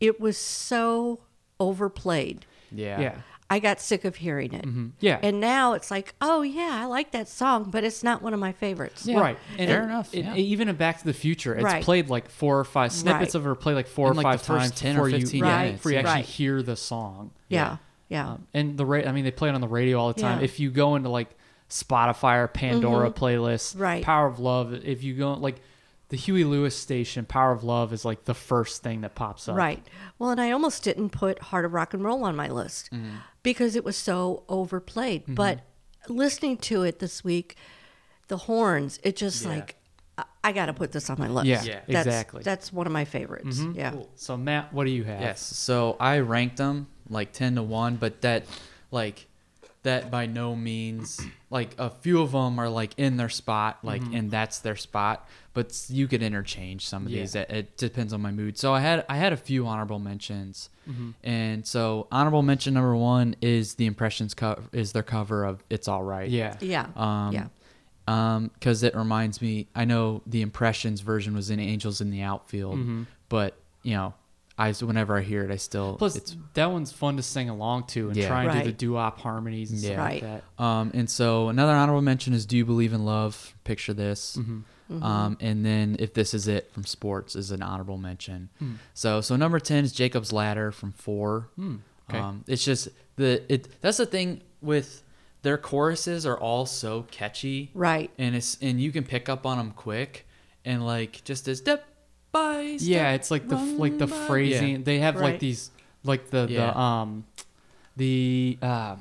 it 0.00 0.20
was 0.20 0.36
so 0.38 1.20
overplayed. 1.60 2.46
Yeah. 2.72 3.00
yeah. 3.00 3.14
I 3.50 3.60
got 3.60 3.80
sick 3.80 4.04
of 4.04 4.16
hearing 4.16 4.52
it. 4.52 4.64
Yeah. 5.00 5.18
And 5.22 5.40
now 5.40 5.72
it's 5.72 5.90
like, 5.90 6.14
oh 6.20 6.42
yeah, 6.42 6.80
I 6.82 6.84
like 6.84 7.12
that 7.12 7.28
song, 7.28 7.70
but 7.70 7.82
it's 7.82 8.02
not 8.04 8.20
one 8.20 8.34
of 8.34 8.40
my 8.40 8.52
favorites. 8.52 9.06
Yeah. 9.06 9.20
Right. 9.20 9.38
And 9.56 9.68
Fair 9.70 9.80
it- 9.80 9.84
enough, 9.84 10.14
it- 10.14 10.24
yeah. 10.26 10.34
even 10.36 10.68
in 10.68 10.76
Back 10.76 10.98
to 10.98 11.04
the 11.06 11.14
Future, 11.14 11.54
it's 11.54 11.64
Right. 11.64 11.82
played 11.82 12.10
like 12.10 12.28
four 12.28 12.58
or 12.58 12.64
five 12.64 12.92
snippets 12.92 13.34
Right. 13.34 13.40
of 13.40 13.46
it 13.46 13.48
are 13.48 13.54
played 13.54 13.74
like 13.74 13.86
four 13.86 14.08
In, 14.08 14.12
or 14.12 14.14
like, 14.16 14.24
five 14.24 14.40
the 14.40 14.46
first 14.46 14.60
times 14.76 14.80
10 14.80 14.96
or 14.96 15.04
before 15.06 15.08
you, 15.08 15.20
15 15.20 15.42
Right. 15.44 15.58
minutes. 15.62 15.76
before 15.78 15.92
you 15.92 15.98
actually 15.98 16.12
Right. 16.14 16.24
hear 16.26 16.62
the 16.62 16.76
song. 16.76 17.30
Yeah. 17.48 17.76
Yeah. 18.10 18.28
Um, 18.32 18.46
and 18.52 18.76
the 18.76 18.84
ra- 18.84 19.02
I 19.06 19.12
mean, 19.12 19.24
they 19.24 19.30
play 19.30 19.48
it 19.48 19.54
on 19.54 19.60
the 19.62 19.68
radio 19.68 19.98
all 19.98 20.12
the 20.12 20.20
time. 20.20 20.38
Yeah. 20.40 20.44
If 20.44 20.60
you 20.60 20.70
go 20.70 20.94
into 20.96 21.08
like 21.08 21.28
Spotify 21.70 22.42
or 22.42 22.48
Pandora 22.48 23.10
playlists, 23.10 23.72
Mm-hmm. 23.72 23.82
Right. 23.82 24.04
Power 24.04 24.26
of 24.26 24.38
Love. 24.40 24.72
If 24.74 25.02
you 25.04 25.14
go 25.14 25.32
like 25.34 25.60
the 26.10 26.16
Huey 26.16 26.44
Lewis 26.44 26.74
station, 26.76 27.24
Power 27.26 27.52
of 27.52 27.62
Love 27.64 27.92
is 27.92 28.04
like 28.04 28.24
the 28.24 28.34
first 28.34 28.82
thing 28.82 29.02
that 29.02 29.14
pops 29.14 29.48
up. 29.48 29.56
Right. 29.56 29.86
Well, 30.18 30.30
and 30.30 30.40
I 30.40 30.50
almost 30.52 30.82
didn't 30.82 31.10
put 31.10 31.38
Heart 31.38 31.64
of 31.66 31.72
Rock 31.74 31.92
and 31.94 32.02
Roll 32.02 32.24
on 32.24 32.34
my 32.34 32.48
list 32.48 32.90
Mm-hmm. 32.92 33.16
because 33.42 33.76
it 33.76 33.84
was 33.84 33.96
so 33.96 34.44
overplayed. 34.48 35.24
But 35.28 35.60
listening 36.08 36.56
to 36.58 36.82
it 36.82 36.98
this 36.98 37.22
week, 37.22 37.56
the 38.28 38.38
horns, 38.38 38.98
it 39.02 39.16
just 39.16 39.44
like, 39.44 39.76
I, 40.16 40.24
I 40.44 40.52
got 40.52 40.66
to 40.66 40.72
put 40.72 40.92
this 40.92 41.10
on 41.10 41.18
my 41.18 41.28
list. 41.28 41.46
Yeah, 41.46 41.62
Yeah. 41.62 41.80
That's, 41.86 42.06
exactly. 42.06 42.40
Mm-hmm. 42.40 42.44
That's 42.44 42.72
one 42.72 42.86
of 42.86 42.92
my 42.92 43.04
favorites. 43.04 43.60
Yeah. 43.74 43.94
So 44.14 44.36
Matt, 44.38 44.72
what 44.72 44.84
do 44.84 44.90
you 44.90 45.04
have? 45.04 45.20
Yes. 45.20 45.40
So 45.42 45.96
I 46.00 46.20
ranked 46.20 46.56
them 46.56 46.86
like 47.10 47.32
10 47.32 47.56
to 47.56 47.62
1, 47.62 47.96
but 47.96 48.22
that, 48.22 48.44
like, 48.90 49.26
that 49.84 50.10
by 50.10 50.26
no 50.26 50.56
means, 50.56 51.20
like, 51.50 51.70
a 51.78 51.88
few 51.88 52.20
of 52.20 52.32
them 52.32 52.58
are, 52.58 52.68
like, 52.68 52.92
in 52.98 53.16
their 53.16 53.28
spot, 53.28 53.78
like, 53.82 54.02
and 54.12 54.30
that's 54.30 54.58
their 54.58 54.76
spot. 54.76 55.26
But 55.58 55.86
you 55.88 56.06
could 56.06 56.22
interchange 56.22 56.86
some 56.86 57.04
of 57.06 57.10
Yeah. 57.10 57.20
these. 57.22 57.34
It, 57.34 57.50
it 57.50 57.76
depends 57.76 58.12
on 58.12 58.20
my 58.22 58.30
mood. 58.30 58.56
So 58.56 58.72
I 58.72 58.80
had 58.80 59.04
I 59.08 59.16
had 59.16 59.32
a 59.32 59.36
few 59.36 59.66
honorable 59.66 59.98
mentions, 59.98 60.70
and 61.24 61.66
so 61.66 62.06
honorable 62.12 62.42
mention 62.42 62.74
number 62.74 62.94
one 62.94 63.34
is 63.42 63.74
the 63.74 63.86
Impressions 63.86 64.34
co- 64.34 64.62
is 64.72 64.92
their 64.92 65.02
cover 65.02 65.44
of 65.44 65.64
"It's 65.68 65.88
All 65.88 66.04
Right." 66.04 66.28
Yeah. 66.30 66.56
Yeah. 66.60 66.86
Um, 66.94 67.32
yeah. 67.32 67.46
Um, 68.06 68.50
because 68.54 68.82
it 68.84 68.94
reminds 68.94 69.42
me. 69.42 69.66
I 69.74 69.84
know 69.84 70.22
the 70.26 70.42
Impressions 70.42 71.00
version 71.00 71.34
was 71.34 71.50
in 71.50 71.58
Angels 71.60 72.00
in 72.00 72.10
the 72.10 72.22
Outfield, 72.22 72.76
Mm-hmm. 72.76 73.02
but 73.28 73.58
you 73.82 73.94
know, 73.96 74.14
I 74.56 74.72
whenever 74.72 75.18
I 75.18 75.22
hear 75.22 75.42
it, 75.44 75.50
I 75.50 75.56
still 75.56 75.96
Plus, 75.96 76.14
it's 76.16 76.36
that 76.54 76.70
one's 76.70 76.92
fun 76.92 77.16
to 77.16 77.22
sing 77.22 77.48
along 77.48 77.88
to 77.88 78.08
and 78.08 78.16
Yeah. 78.16 78.28
try 78.28 78.44
and 78.44 78.52
do 78.52 78.58
the 78.60 78.64
Right. 78.66 78.78
doo-wop 78.78 79.18
harmonies 79.20 79.70
and 79.72 79.80
stuff 79.80 79.90
Yeah. 79.92 80.02
like 80.02 80.22
Right. 80.22 80.42
that. 80.56 80.64
Um, 80.64 80.90
and 80.94 81.10
so 81.10 81.48
another 81.48 81.72
honorable 81.72 82.02
mention 82.02 82.32
is 82.32 82.46
"Do 82.46 82.56
You 82.56 82.64
Believe 82.64 82.92
in 82.92 83.04
Love?" 83.04 83.54
Picture 83.64 83.92
this. 83.92 84.36
Mm-hmm. 84.38 84.60
Um, 84.90 85.36
and 85.40 85.64
then 85.66 85.96
"If 85.98 86.14
This 86.14 86.32
Is 86.32 86.48
It" 86.48 86.72
from 86.72 86.84
Sports 86.84 87.36
is 87.36 87.50
an 87.50 87.62
honorable 87.62 87.98
mention. 87.98 88.48
Hmm. 88.58 88.72
So 88.94 89.20
so 89.20 89.36
number 89.36 89.60
ten 89.60 89.84
is 89.84 89.92
Jacob's 89.92 90.32
Ladder 90.32 90.72
from 90.72 90.92
Four. 90.92 91.48
okay. 92.08 92.18
Um, 92.18 92.44
it's 92.46 92.64
just 92.64 92.88
the 93.16 93.42
it. 93.52 93.68
That's 93.82 93.98
the 93.98 94.06
thing 94.06 94.40
with 94.62 95.02
their 95.42 95.58
choruses 95.58 96.24
are 96.26 96.36
all 96.38 96.66
so 96.66 97.06
catchy, 97.10 97.70
Right. 97.74 98.10
And 98.18 98.34
it's 98.34 98.56
and 98.62 98.80
you 98.80 98.90
can 98.90 99.04
pick 99.04 99.28
up 99.28 99.44
on 99.46 99.58
them 99.58 99.72
quick, 99.72 100.26
and 100.64 100.84
like 100.86 101.22
just 101.24 101.46
as 101.48 101.58
step 101.58 101.84
by 102.32 102.76
step. 102.78 102.88
Yeah, 102.88 103.12
it's 103.12 103.30
like 103.30 103.46
the 103.48 103.56
like 103.56 103.98
the 103.98 104.08
phrasing. 104.08 104.68
Yeah. 104.76 104.78
They 104.84 104.98
have 105.00 105.16
like 105.16 105.38
these 105.38 105.70
like 106.02 106.30
the 106.30 106.46
Yeah. 106.48 106.72
the 106.72 106.78
um 106.78 107.24
the 107.96 108.58
uh 108.62 108.96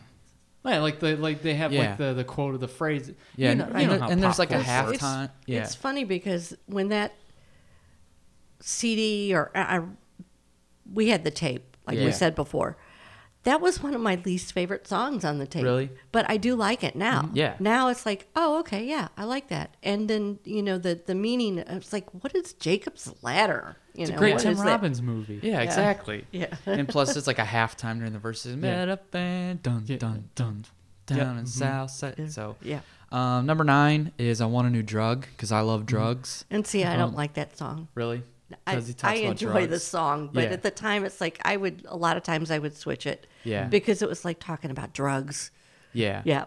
yeah, 0.68 0.80
like 0.80 1.00
the 1.00 1.16
like 1.18 1.42
they 1.42 1.54
have 1.56 1.72
Yeah. 1.72 1.90
like 1.90 1.98
the 1.98 2.14
the 2.14 2.24
quote 2.24 2.54
of 2.56 2.60
the 2.62 2.68
phrase. 2.68 3.12
Yeah, 3.36 3.50
you 3.50 3.56
know, 3.56 3.64
and, 3.66 3.74
you 3.74 3.80
and 3.80 3.88
know 3.88 3.90
there- 3.94 4.00
how 4.00 4.10
and 4.10 4.24
there's 4.24 4.32
pop 4.34 4.40
like 4.40 4.52
a 4.52 4.64
culture 4.64 4.92
works. 4.92 4.98
halftime. 5.04 5.30
Yeah, 5.46 5.62
It's 5.64 5.76
funny 5.76 6.04
because 6.04 6.56
when 6.68 6.90
that 6.90 7.14
CD 8.60 9.34
or 9.34 9.52
I, 9.56 9.78
I- 9.78 9.84
we 10.94 11.10
had 11.10 11.24
the 11.24 11.32
tape, 11.32 11.76
like 11.86 11.98
Yeah. 11.98 12.06
we 12.06 12.12
said 12.12 12.34
before, 12.36 12.78
that 13.48 13.62
was 13.62 13.82
one 13.82 13.94
of 13.94 14.02
my 14.02 14.16
least 14.26 14.52
favorite 14.54 14.88
songs 14.88 15.24
on 15.24 15.38
the 15.40 15.48
tape. 15.48 15.64
Really? 15.64 15.86
Mm-hmm. 15.88 15.96
But 16.12 16.30
I 16.30 16.36
do 16.38 16.56
like 16.56 16.84
it 16.84 16.96
now. 16.96 17.30
Yeah. 17.34 17.56
Now 17.60 17.88
it's 17.88 18.06
like, 18.06 18.28
oh, 18.36 18.60
okay, 18.60 18.84
yeah, 18.86 19.08
I 19.18 19.24
like 19.24 19.48
that. 19.48 19.76
And 19.82 20.10
then 20.10 20.40
you 20.44 20.62
know 20.62 20.78
the 20.78 21.00
the 21.06 21.16
meaning. 21.16 21.60
It's 21.60 21.94
like, 21.94 22.08
what 22.24 22.36
is 22.36 22.54
Jacob's 22.54 23.12
Ladder? 23.22 23.78
You 23.96 24.04
It's 24.04 24.12
a 24.12 24.16
great 24.16 24.38
Tim 24.40 24.52
is 24.52 24.60
that? 24.60 24.66
Robbins 24.66 25.02
movie. 25.02 25.40
yeah, 25.42 25.62
exactly. 25.62 26.26
Yeah. 26.32 26.54
and 26.66 26.88
plus 26.88 27.16
it's 27.18 27.26
like 27.28 27.40
a 27.40 27.46
halftime 27.46 27.98
during 27.98 28.14
the 28.14 28.20
verses. 28.20 28.56
Met 28.56 28.90
up 28.90 29.16
and 29.16 29.64
dun 29.64 29.84
Yeah. 29.88 29.98
dun 29.98 30.30
dun 30.36 30.66
down 31.08 31.38
in 31.38 31.46
South 31.48 31.90
Side. 31.92 32.32
So 32.32 32.58
Yeah. 32.62 32.82
um, 33.12 33.46
number 33.46 33.64
nine 33.64 34.12
is 34.18 34.42
I 34.42 34.46
want 34.46 34.68
a 34.68 34.70
new 34.70 34.84
drug 34.84 35.26
because 35.36 35.52
I 35.54 35.62
love 35.62 35.86
drugs. 35.86 36.44
And 36.52 36.68
see, 36.68 36.84
I 36.84 36.96
don't 36.98 37.10
Um, 37.10 37.16
like 37.16 37.34
that 37.36 37.58
song. 37.58 37.88
Really? 37.96 38.22
I, 38.66 38.76
'Cause 38.76 38.88
he 38.88 38.94
talks 38.94 39.14
I 39.14 39.16
enjoy 39.24 39.52
drugs. 39.52 39.68
the 39.70 39.80
song, 39.80 40.30
but 40.32 40.46
Yeah. 40.46 40.50
at 40.52 40.64
the 40.64 40.72
time, 40.72 41.04
it's 41.06 41.20
like 41.20 41.40
I 41.44 41.58
would 41.58 41.86
a 41.88 41.98
lot 41.98 42.16
of 42.18 42.24
times 42.24 42.50
I 42.52 42.60
would 42.60 42.76
switch 42.78 43.06
it. 43.06 43.28
Yeah. 43.44 43.66
Because 43.66 44.02
it 44.02 44.08
was 44.10 44.24
like 44.24 44.40
talking 44.40 44.72
about 44.72 44.94
drugs. 44.94 45.52
Yeah. 45.94 46.22
Yeah. 46.26 46.46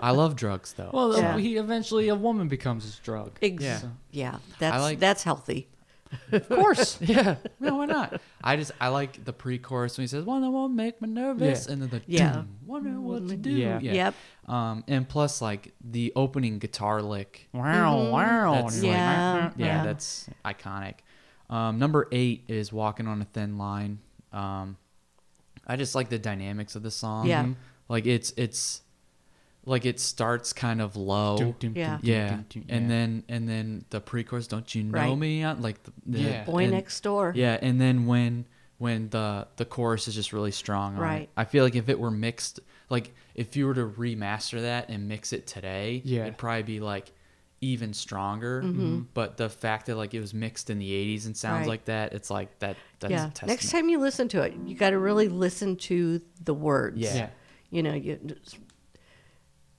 I 0.00 0.10
love 0.10 0.36
drugs 0.36 0.74
though. 0.74 0.90
Well, 0.92 1.16
Yeah. 1.16 1.38
he 1.38 1.56
eventually 1.56 2.08
a 2.08 2.14
woman 2.14 2.48
becomes 2.48 2.84
his 2.84 2.98
drug. 2.98 3.38
Ex- 3.42 3.62
Yeah. 3.62 3.80
yeah. 4.10 4.36
That's 4.58 4.82
like- 4.82 4.98
that's 5.00 5.22
healthy. 5.24 5.68
of 6.30 6.46
course. 6.46 6.98
yeah. 7.00 7.36
No, 7.58 7.76
why 7.76 7.86
not? 7.86 8.20
I 8.44 8.56
just 8.56 8.70
I 8.78 8.88
like 8.88 9.24
the 9.24 9.32
pre-chorus 9.32 9.96
when 9.96 10.02
he 10.02 10.08
says, 10.08 10.24
"One 10.26 10.42
that 10.42 10.50
won't 10.50 10.74
make 10.74 11.00
me 11.00 11.08
nervous," 11.08 11.64
Yeah. 11.66 11.72
and 11.72 11.82
then 11.82 11.88
the 11.88 12.02
Yeah. 12.06 12.32
"Dum, 12.34 12.48
Wonder 12.66 12.90
mm-hmm. 12.90 13.02
what 13.02 13.28
to 13.28 13.36
do. 13.36 13.50
Yeah. 13.50 13.78
Yep. 13.80 14.14
Um, 14.46 14.84
and 14.88 15.08
plus 15.08 15.40
like 15.40 15.72
the 15.80 16.12
opening 16.14 16.58
guitar 16.58 17.00
lick. 17.00 17.48
Wow, 17.54 18.10
wow. 18.10 18.52
That's 18.62 18.74
and 18.74 18.84
you're 18.84 18.92
like, 18.92 19.00
Yeah. 19.00 19.34
"Meh, 19.34 19.40
meh." 19.40 19.50
Yeah, 19.56 19.66
Yeah. 19.76 19.84
that's 19.84 20.28
iconic. 20.44 20.96
Um, 21.52 21.78
number 21.78 22.08
eight 22.12 22.44
is 22.48 22.72
"Walking 22.72 23.06
on 23.06 23.20
a 23.20 23.24
Thin 23.26 23.58
Line." 23.58 23.98
Um, 24.32 24.76
I 25.66 25.76
just 25.76 25.94
like 25.94 26.08
the 26.08 26.18
dynamics 26.18 26.74
of 26.76 26.82
the 26.82 26.90
song. 26.90 27.26
Yeah. 27.26 27.46
Like 27.88 28.06
it's 28.06 28.32
it's 28.36 28.80
like 29.64 29.84
it 29.84 30.00
starts 30.00 30.52
kind 30.52 30.80
of 30.80 30.96
low. 30.96 31.36
Dum, 31.36 31.54
dum, 31.58 31.72
Yeah. 31.76 31.90
dum, 31.90 32.00
yeah, 32.02 32.28
dum, 32.30 32.46
dum, 32.48 32.64
and 32.68 32.82
yeah. 32.84 32.88
then 32.88 33.24
and 33.28 33.48
then 33.48 33.84
the 33.90 34.00
pre-chorus, 34.00 34.46
"Don't 34.46 34.74
you 34.74 34.82
know 34.84 34.98
Right. 34.98 35.18
me?" 35.18 35.44
uh, 35.44 35.54
Like 35.56 35.82
the, 35.84 35.92
the- 36.06 36.18
Yeah. 36.20 36.44
Boy 36.44 36.64
and- 36.64 36.72
next 36.72 37.00
door. 37.02 37.32
Yeah, 37.36 37.58
and 37.60 37.80
then 37.80 38.06
when 38.06 38.46
when 38.78 39.10
the 39.10 39.46
the 39.56 39.64
chorus 39.64 40.08
is 40.08 40.14
just 40.14 40.32
really 40.32 40.50
strong 40.52 40.94
on 40.96 41.00
it. 41.02 41.04
Right. 41.04 41.30
I 41.36 41.44
feel 41.44 41.62
like 41.64 41.76
if 41.76 41.88
it 41.88 42.00
were 42.00 42.10
mixed, 42.10 42.58
like 42.90 43.14
if 43.34 43.56
you 43.56 43.66
were 43.66 43.74
to 43.74 43.86
remaster 43.86 44.60
that 44.62 44.88
and 44.88 45.06
mix 45.06 45.32
it 45.32 45.46
today, 45.46 46.00
Yeah. 46.04 46.22
it'd 46.22 46.38
probably 46.38 46.62
be 46.64 46.80
like 46.80 47.12
even 47.62 47.94
stronger. 47.94 48.60
Mm-hmm. 48.62 49.02
But 49.14 49.38
the 49.38 49.48
fact 49.48 49.86
that 49.86 49.96
like 49.96 50.12
it 50.12 50.20
was 50.20 50.34
mixed 50.34 50.68
in 50.68 50.78
the 50.78 50.90
'80s 50.90 51.24
and 51.24 51.34
sounds 51.34 51.60
Right. 51.60 51.68
like 51.68 51.84
that, 51.86 52.12
it's 52.12 52.28
like 52.30 52.58
that. 52.58 52.76
That's 53.00 53.10
yeah. 53.12 53.30
a. 53.42 53.46
Next 53.46 53.70
time 53.70 53.88
you 53.88 53.98
listen 53.98 54.28
to 54.28 54.42
it, 54.42 54.54
you 54.66 54.74
got 54.74 54.90
to 54.90 54.98
really 54.98 55.28
listen 55.28 55.76
to 55.76 56.20
the 56.44 56.52
words. 56.52 56.98
Yeah. 56.98 57.14
Yeah. 57.14 57.28
You 57.70 57.82
know, 57.82 57.94
you. 57.94 58.18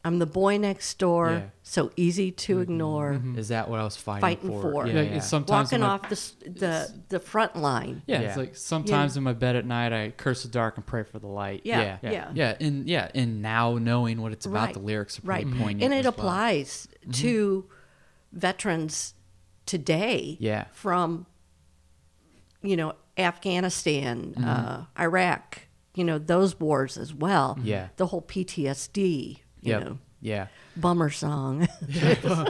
I'm 0.05 0.19
the 0.19 0.25
boy 0.25 0.57
next 0.57 0.97
door, 0.99 1.29
Yeah. 1.31 1.37
Mm-hmm. 1.37 1.47
so 1.63 1.91
easy 1.95 2.29
to 2.31 2.59
ignore. 2.59 3.21
Is 3.37 3.47
that 3.47 3.69
what 3.69 3.79
I 3.79 3.83
was 3.85 3.95
fighting, 3.95 4.21
Fighting 4.21 4.49
for? 4.49 4.61
for. 4.61 4.85
Yeah, 4.87 4.93
Yeah, 5.01 5.01
yeah. 5.13 5.19
sometimes 5.21 5.71
Walking 5.71 5.79
when 5.81 5.89
I- 5.89 5.93
off 5.93 6.01
the 6.09 6.15
s- 6.15 6.35
the 6.45 6.93
the 7.07 7.19
front 7.21 7.55
line. 7.55 8.01
Yeah, 8.05 8.21
Yeah. 8.21 8.27
it's 8.27 8.37
like 8.37 8.55
sometimes 8.57 9.15
in 9.15 9.23
my 9.23 9.31
bed 9.31 9.55
at 9.55 9.65
night 9.65 9.93
I 9.93 10.09
curse 10.11 10.43
the 10.43 10.49
dark 10.49 10.75
and 10.75 10.85
pray 10.85 11.03
for 11.03 11.19
the 11.19 11.27
light. 11.27 11.61
Yeah. 11.63 11.99
yeah, 12.01 12.11
Yeah. 12.11 12.31
yeah, 12.33 12.55
and 12.59 12.85
yeah, 12.87 13.11
and 13.15 13.41
now 13.41 13.77
knowing 13.77 14.21
what 14.21 14.33
it's 14.33 14.45
about, 14.45 14.65
Right. 14.65 14.73
the 14.73 14.81
lyrics 14.81 15.19
are 15.19 15.21
right 15.23 15.43
pretty 15.45 15.57
poignant, 15.57 15.83
and 15.83 15.93
it 15.93 15.99
as 15.99 16.03
well. 16.05 16.13
applies 16.13 16.87
to 17.13 17.65
veterans 18.33 19.13
today 19.65 20.35
Yeah. 20.41 20.65
from 20.73 21.27
you 22.61 22.75
know 22.75 22.93
afghanistan 23.17 24.33
Mm-hmm. 24.35 24.43
uh, 24.49 24.85
iraq 24.99 25.67
you 25.95 26.03
know 26.03 26.17
those 26.17 26.59
wars 26.59 26.97
as 26.97 27.13
well 27.13 27.57
Yeah. 27.63 27.89
the 27.97 28.07
whole 28.07 28.21
ptsd 28.21 29.39
you 29.63 29.71
Yep. 29.71 29.83
know 29.83 29.97
Yeah, 30.21 30.47
bummer 30.75 31.09
song 31.09 31.67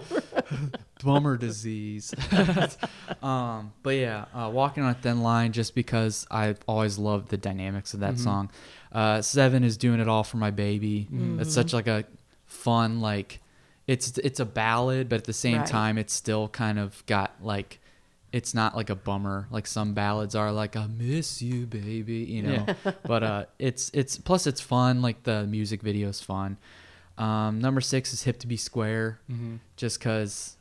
bummer 1.03 1.37
disease. 1.37 2.13
um, 3.23 3.73
but 3.83 3.91
yeah, 3.95 4.25
uh, 4.33 4.49
walking 4.53 4.83
on 4.83 4.91
a 4.91 4.93
thin 4.95 5.21
line, 5.21 5.51
just 5.51 5.75
because 5.75 6.25
I've 6.31 6.59
always 6.67 6.97
loved 6.97 7.29
the 7.29 7.37
dynamics 7.37 7.93
of 7.93 7.99
that 8.01 8.19
song. 8.19 8.51
Uh, 8.91 9.21
Seven 9.21 9.63
is 9.63 9.77
doing 9.77 9.99
it 9.99 10.07
all 10.07 10.23
for 10.23 10.37
my 10.37 10.51
baby. 10.51 11.07
It's 11.39 11.53
such 11.53 11.73
like 11.73 11.87
a 11.87 12.05
fun 12.45 13.01
like, 13.01 13.39
it's 13.87 14.17
it's 14.19 14.39
a 14.39 14.45
ballad, 14.45 15.09
but 15.09 15.17
at 15.19 15.25
the 15.25 15.33
same 15.33 15.59
Right. 15.59 15.67
time, 15.67 15.97
it's 15.97 16.13
still 16.13 16.47
kind 16.49 16.79
of 16.79 17.03
got 17.05 17.33
like. 17.41 17.79
It's 18.31 18.55
not 18.55 18.75
like 18.75 18.89
a 18.89 18.95
bummer 18.95 19.47
like 19.51 19.67
some 19.67 19.93
ballads 19.93 20.33
are 20.33 20.51
like 20.51 20.75
I 20.75 20.87
miss 20.87 21.39
you 21.43 21.67
baby 21.67 22.25
you 22.27 22.41
know 22.41 22.65
but 23.05 23.21
uh 23.21 23.45
it's 23.59 23.91
it's 23.93 24.17
plus 24.17 24.47
it's 24.47 24.59
fun 24.59 25.03
like 25.03 25.21
the 25.21 25.45
music 25.45 25.83
video 25.83 26.09
is 26.09 26.19
fun 26.19 26.57
um 27.17 27.59
number 27.59 27.81
six 27.81 28.13
is 28.13 28.23
hip 28.23 28.39
to 28.39 28.47
be 28.47 28.57
square 28.57 29.19
Mm-hmm. 29.31 29.55
just 29.75 29.99
because 29.99 30.57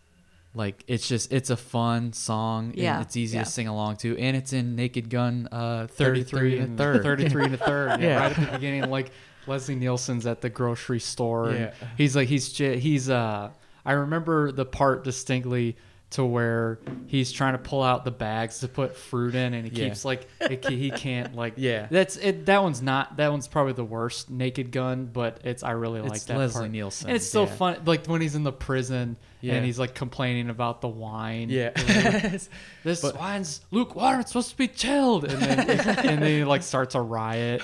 like 0.54 0.84
it's 0.86 1.08
just 1.08 1.32
it's 1.32 1.48
a 1.48 1.56
fun 1.56 2.12
song 2.12 2.72
Yeah, 2.74 2.94
and 2.96 3.02
it's 3.06 3.16
easy 3.16 3.38
yeah. 3.38 3.44
to 3.44 3.50
sing 3.50 3.68
along 3.68 3.96
to 3.98 4.18
and 4.18 4.36
it's 4.36 4.52
in 4.52 4.76
naked 4.76 5.08
gun 5.08 5.48
uh 5.50 5.86
33 5.86 6.22
33 6.24 6.58
and 6.58 6.62
and 6.62 6.80
a 6.80 6.82
third 6.82 7.02
33 7.02 7.44
and 7.44 7.54
a 7.54 7.56
third. 7.70 8.00
yeah. 8.00 8.06
Yeah. 8.06 8.16
Right 8.20 8.38
at 8.38 8.46
the 8.46 8.52
beginning, 8.58 8.90
like 8.90 9.10
Leslie 9.46 9.74
Nielsen's 9.76 10.26
at 10.26 10.40
the 10.42 10.50
grocery 10.50 11.00
store. 11.00 11.48
and 11.48 11.58
Yeah. 11.58 11.74
he's 11.96 12.14
like, 12.14 12.28
he's, 12.28 12.56
he's, 12.56 13.10
uh, 13.10 13.50
I 13.84 13.92
remember 13.92 14.52
the 14.52 14.64
part 14.64 15.02
distinctly 15.04 15.76
to 16.12 16.24
where 16.24 16.78
he's 17.06 17.32
trying 17.32 17.52
to 17.54 17.58
pull 17.58 17.82
out 17.82 18.04
the 18.04 18.10
bags 18.10 18.60
to 18.60 18.68
put 18.68 18.96
fruit 18.96 19.34
in 19.34 19.54
and 19.54 19.66
he 19.66 19.72
Yeah. 19.80 19.88
keeps 19.88 20.04
like, 20.04 20.28
it, 20.40 20.64
he 20.68 20.90
can't 20.90 21.34
like, 21.34 21.54
Yeah. 21.56 21.86
that's 21.90 22.16
it. 22.16 22.46
That 22.46 22.62
one's 22.62 22.82
not, 22.82 23.16
that 23.16 23.30
one's 23.30 23.48
probably 23.48 23.72
the 23.72 23.84
worst 23.84 24.30
naked 24.30 24.72
gun, 24.72 25.06
but 25.12 25.40
it's, 25.44 25.62
I 25.62 25.70
really 25.72 26.00
like 26.00 26.12
It's 26.16 26.24
that 26.24 26.36
Leslie 26.38 26.60
part. 26.60 26.70
Nielsen, 26.70 27.08
And 27.08 27.16
it's 27.16 27.26
still 27.26 27.44
yeah. 27.46 27.54
fun. 27.54 27.82
Like 27.86 28.06
when 28.06 28.20
he's 28.20 28.34
in 28.34 28.42
the 28.44 28.52
prison 28.52 29.16
Yeah. 29.40 29.54
and 29.54 29.64
he's 29.64 29.78
like 29.78 29.94
complaining 29.94 30.50
about 30.50 30.80
the 30.82 30.88
wine. 30.88 31.48
yeah 31.50 31.70
This 32.84 33.00
But- 33.00 33.16
wine's 33.18 33.60
lukewarm. 33.70 34.20
It's 34.20 34.30
supposed 34.32 34.50
to 34.50 34.56
be 34.56 34.68
chilled, 34.68 35.24
and 35.24 35.40
then 35.42 35.58
and 35.70 36.22
then 36.22 36.22
he 36.22 36.44
like 36.44 36.62
starts 36.62 36.94
a 36.94 37.00
riot. 37.00 37.62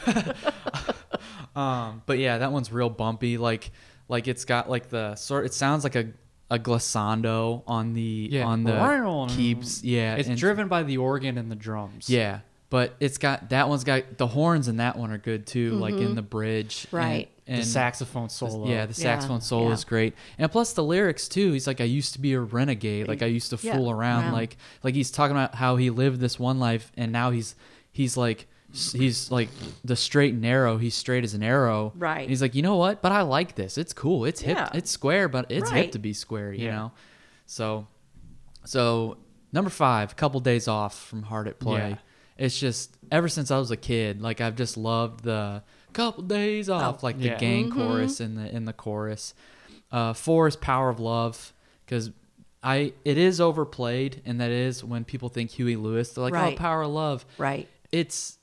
um 1.57 2.03
but 2.07 2.19
yeah 2.19 2.39
that 2.39 2.53
one's 2.53 2.71
real 2.73 2.91
bumpy 2.91 3.37
like 3.39 3.71
like 4.09 4.29
it's 4.29 4.45
got 4.45 4.71
like 4.71 4.89
the 4.91 5.15
sort 5.17 5.45
it 5.47 5.53
sounds 5.55 5.85
like 5.85 5.97
a 5.97 6.09
a 6.51 6.59
glissando 6.59 7.63
on 7.67 7.95
the 7.95 8.29
Yeah, 8.33 8.47
on 8.47 8.65
the 8.65 9.27
keeps 9.29 9.85
yeah 9.85 10.17
It's 10.17 10.29
and- 10.29 10.39
driven 10.39 10.69
by 10.69 10.83
the 10.83 10.99
organ 10.99 11.37
and 11.39 11.51
the 11.51 11.57
drums. 11.57 12.09
Yeah, 12.09 12.41
but 12.71 12.95
it's 13.01 13.19
got 13.19 13.51
that 13.51 13.69
one's 13.69 13.85
got 13.85 14.17
the 14.19 14.27
horns 14.27 14.69
and 14.69 14.81
that 14.81 14.97
one 14.97 15.11
are 15.11 15.19
good 15.19 15.47
too, 15.47 15.73
like 15.73 15.95
in 15.95 16.01
mm-hmm. 16.01 16.15
the 16.15 16.23
bridge. 16.23 16.87
Right. 16.91 17.29
And, 17.47 17.63
the 17.63 17.67
saxophone 17.67 18.29
solo. 18.29 18.69
Yeah, 18.69 18.85
the 18.85 18.93
saxophone 18.93 19.37
Yeah, 19.39 19.43
solo 19.43 19.69
yeah. 19.69 19.73
is 19.75 19.85
great, 19.85 20.15
and 20.37 20.53
plus 20.53 20.75
the 20.75 20.85
lyrics 20.85 21.29
too. 21.29 21.53
He's 21.53 21.67
like, 21.67 21.81
I 21.81 21.85
used 21.85 22.13
to 22.13 22.21
be 22.21 22.35
a 22.35 22.41
renegade, 22.41 23.09
like 23.09 23.23
I 23.23 23.27
used 23.27 23.49
to 23.51 23.59
Yeah, 23.67 23.75
fool 23.75 23.91
around, 23.91 24.27
wow. 24.27 24.33
like 24.35 24.59
like 24.85 24.95
he's 24.95 25.11
talking 25.11 25.35
about 25.35 25.55
how 25.55 25.77
he 25.77 25.89
lived 25.89 26.21
this 26.21 26.39
one 26.39 26.59
life, 26.59 26.93
and 26.95 27.11
now 27.11 27.31
he's 27.31 27.55
he's 27.91 28.19
like 28.19 28.41
s- 28.41 28.47
he's 28.73 29.31
like 29.31 29.49
the 29.85 29.97
straight 29.97 30.33
and 30.35 30.43
narrow. 30.43 30.77
He's 30.79 30.95
straight 30.95 31.25
as 31.25 31.35
an 31.35 31.43
arrow. 31.43 31.93
Right. 31.97 32.21
And 32.21 32.29
he's 32.31 32.43
like, 32.43 32.55
you 32.55 32.63
know 32.63 32.77
what? 32.77 33.01
But 33.03 33.13
I 33.13 33.23
like 33.23 33.55
this. 33.55 33.79
It's 33.79 33.93
cool. 33.93 34.25
It's 34.25 34.41
hip. 34.41 34.57
Yeah. 34.57 34.69
It's 34.75 34.91
square, 34.91 35.29
but 35.29 35.47
it's 35.51 35.71
Right. 35.71 35.85
hip 35.85 35.93
to 35.93 35.99
be 35.99 36.13
square. 36.13 36.53
You 36.53 36.67
Yeah. 36.67 36.77
know. 36.77 36.93
So, 37.47 37.87
so 38.65 39.17
number 39.53 39.71
five, 39.71 40.17
couple 40.17 40.41
days 40.41 40.69
off 40.69 41.07
from 41.07 41.23
Hard 41.25 41.49
at 41.49 41.59
Play. 41.59 41.91
Yeah. 41.91 41.97
It's 42.37 42.59
just 42.59 42.97
ever 43.11 43.29
since 43.29 43.51
I 43.51 43.59
was 43.59 43.71
a 43.71 43.77
kid, 43.77 44.21
like 44.23 44.41
I've 44.41 44.55
just 44.57 44.77
loved 44.77 45.25
the 45.25 45.63
couple 45.93 46.23
days 46.25 46.69
off, 46.71 47.03
like 47.03 47.19
the 47.19 47.31
gang 47.31 47.71
chorus 47.71 48.21
in 48.21 48.37
the 48.37 48.55
in 48.55 48.65
the 48.65 48.73
chorus. 48.73 49.35
Uh, 49.91 50.13
four 50.13 50.47
is 50.47 50.55
Power 50.55 50.91
of 50.91 51.01
Love 51.01 51.53
because 51.85 52.11
I 52.63 52.93
it 53.05 53.19
is 53.19 53.41
overplayed, 53.41 54.23
and 54.25 54.41
that 54.41 54.51
is 54.51 54.85
when 54.85 55.05
people 55.05 55.29
think 55.31 55.51
Huey 55.53 55.75
Lewis, 55.77 56.13
they're 56.13 56.23
like, 56.23 56.35
Right. 56.35 56.55
oh, 56.55 56.57
Power 56.57 56.83
of 56.83 56.91
Love. 56.91 57.25
right 57.39 57.67
it's 57.91 58.38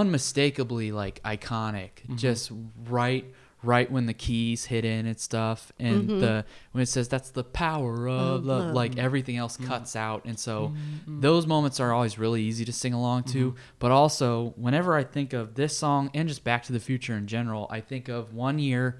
unmistakably 0.00 0.92
like 0.92 1.22
iconic. 1.22 1.90
Mm-hmm. 2.04 2.16
Just 2.16 2.52
right 2.88 3.24
right 3.62 3.90
when 3.90 4.06
the 4.06 4.14
keys 4.14 4.66
hit 4.66 4.84
in 4.84 5.06
and 5.06 5.18
stuff 5.18 5.72
and 5.80 6.08
the 6.08 6.44
when 6.72 6.82
it 6.82 6.86
says 6.86 7.08
that's 7.08 7.30
the 7.30 7.42
power 7.42 8.06
of 8.08 8.44
love 8.44 8.72
like 8.74 8.96
everything 8.98 9.36
else 9.38 9.56
Mm-hmm. 9.56 9.66
cuts 9.66 9.96
out 9.96 10.24
and 10.26 10.38
so 10.38 10.72
those 11.08 11.46
moments 11.46 11.80
are 11.80 11.92
always 11.92 12.16
really 12.18 12.42
easy 12.42 12.64
to 12.66 12.72
sing 12.72 12.92
along 12.92 13.24
to 13.24 13.54
but 13.78 13.90
also 13.90 14.52
whenever 14.56 14.94
i 14.94 15.02
think 15.02 15.32
of 15.32 15.54
this 15.54 15.76
song 15.76 16.10
and 16.14 16.28
just 16.28 16.44
back 16.44 16.64
to 16.64 16.72
the 16.72 16.78
future 16.78 17.14
in 17.14 17.26
general 17.26 17.66
i 17.70 17.80
think 17.80 18.08
of 18.08 18.34
one 18.34 18.58
year 18.60 18.98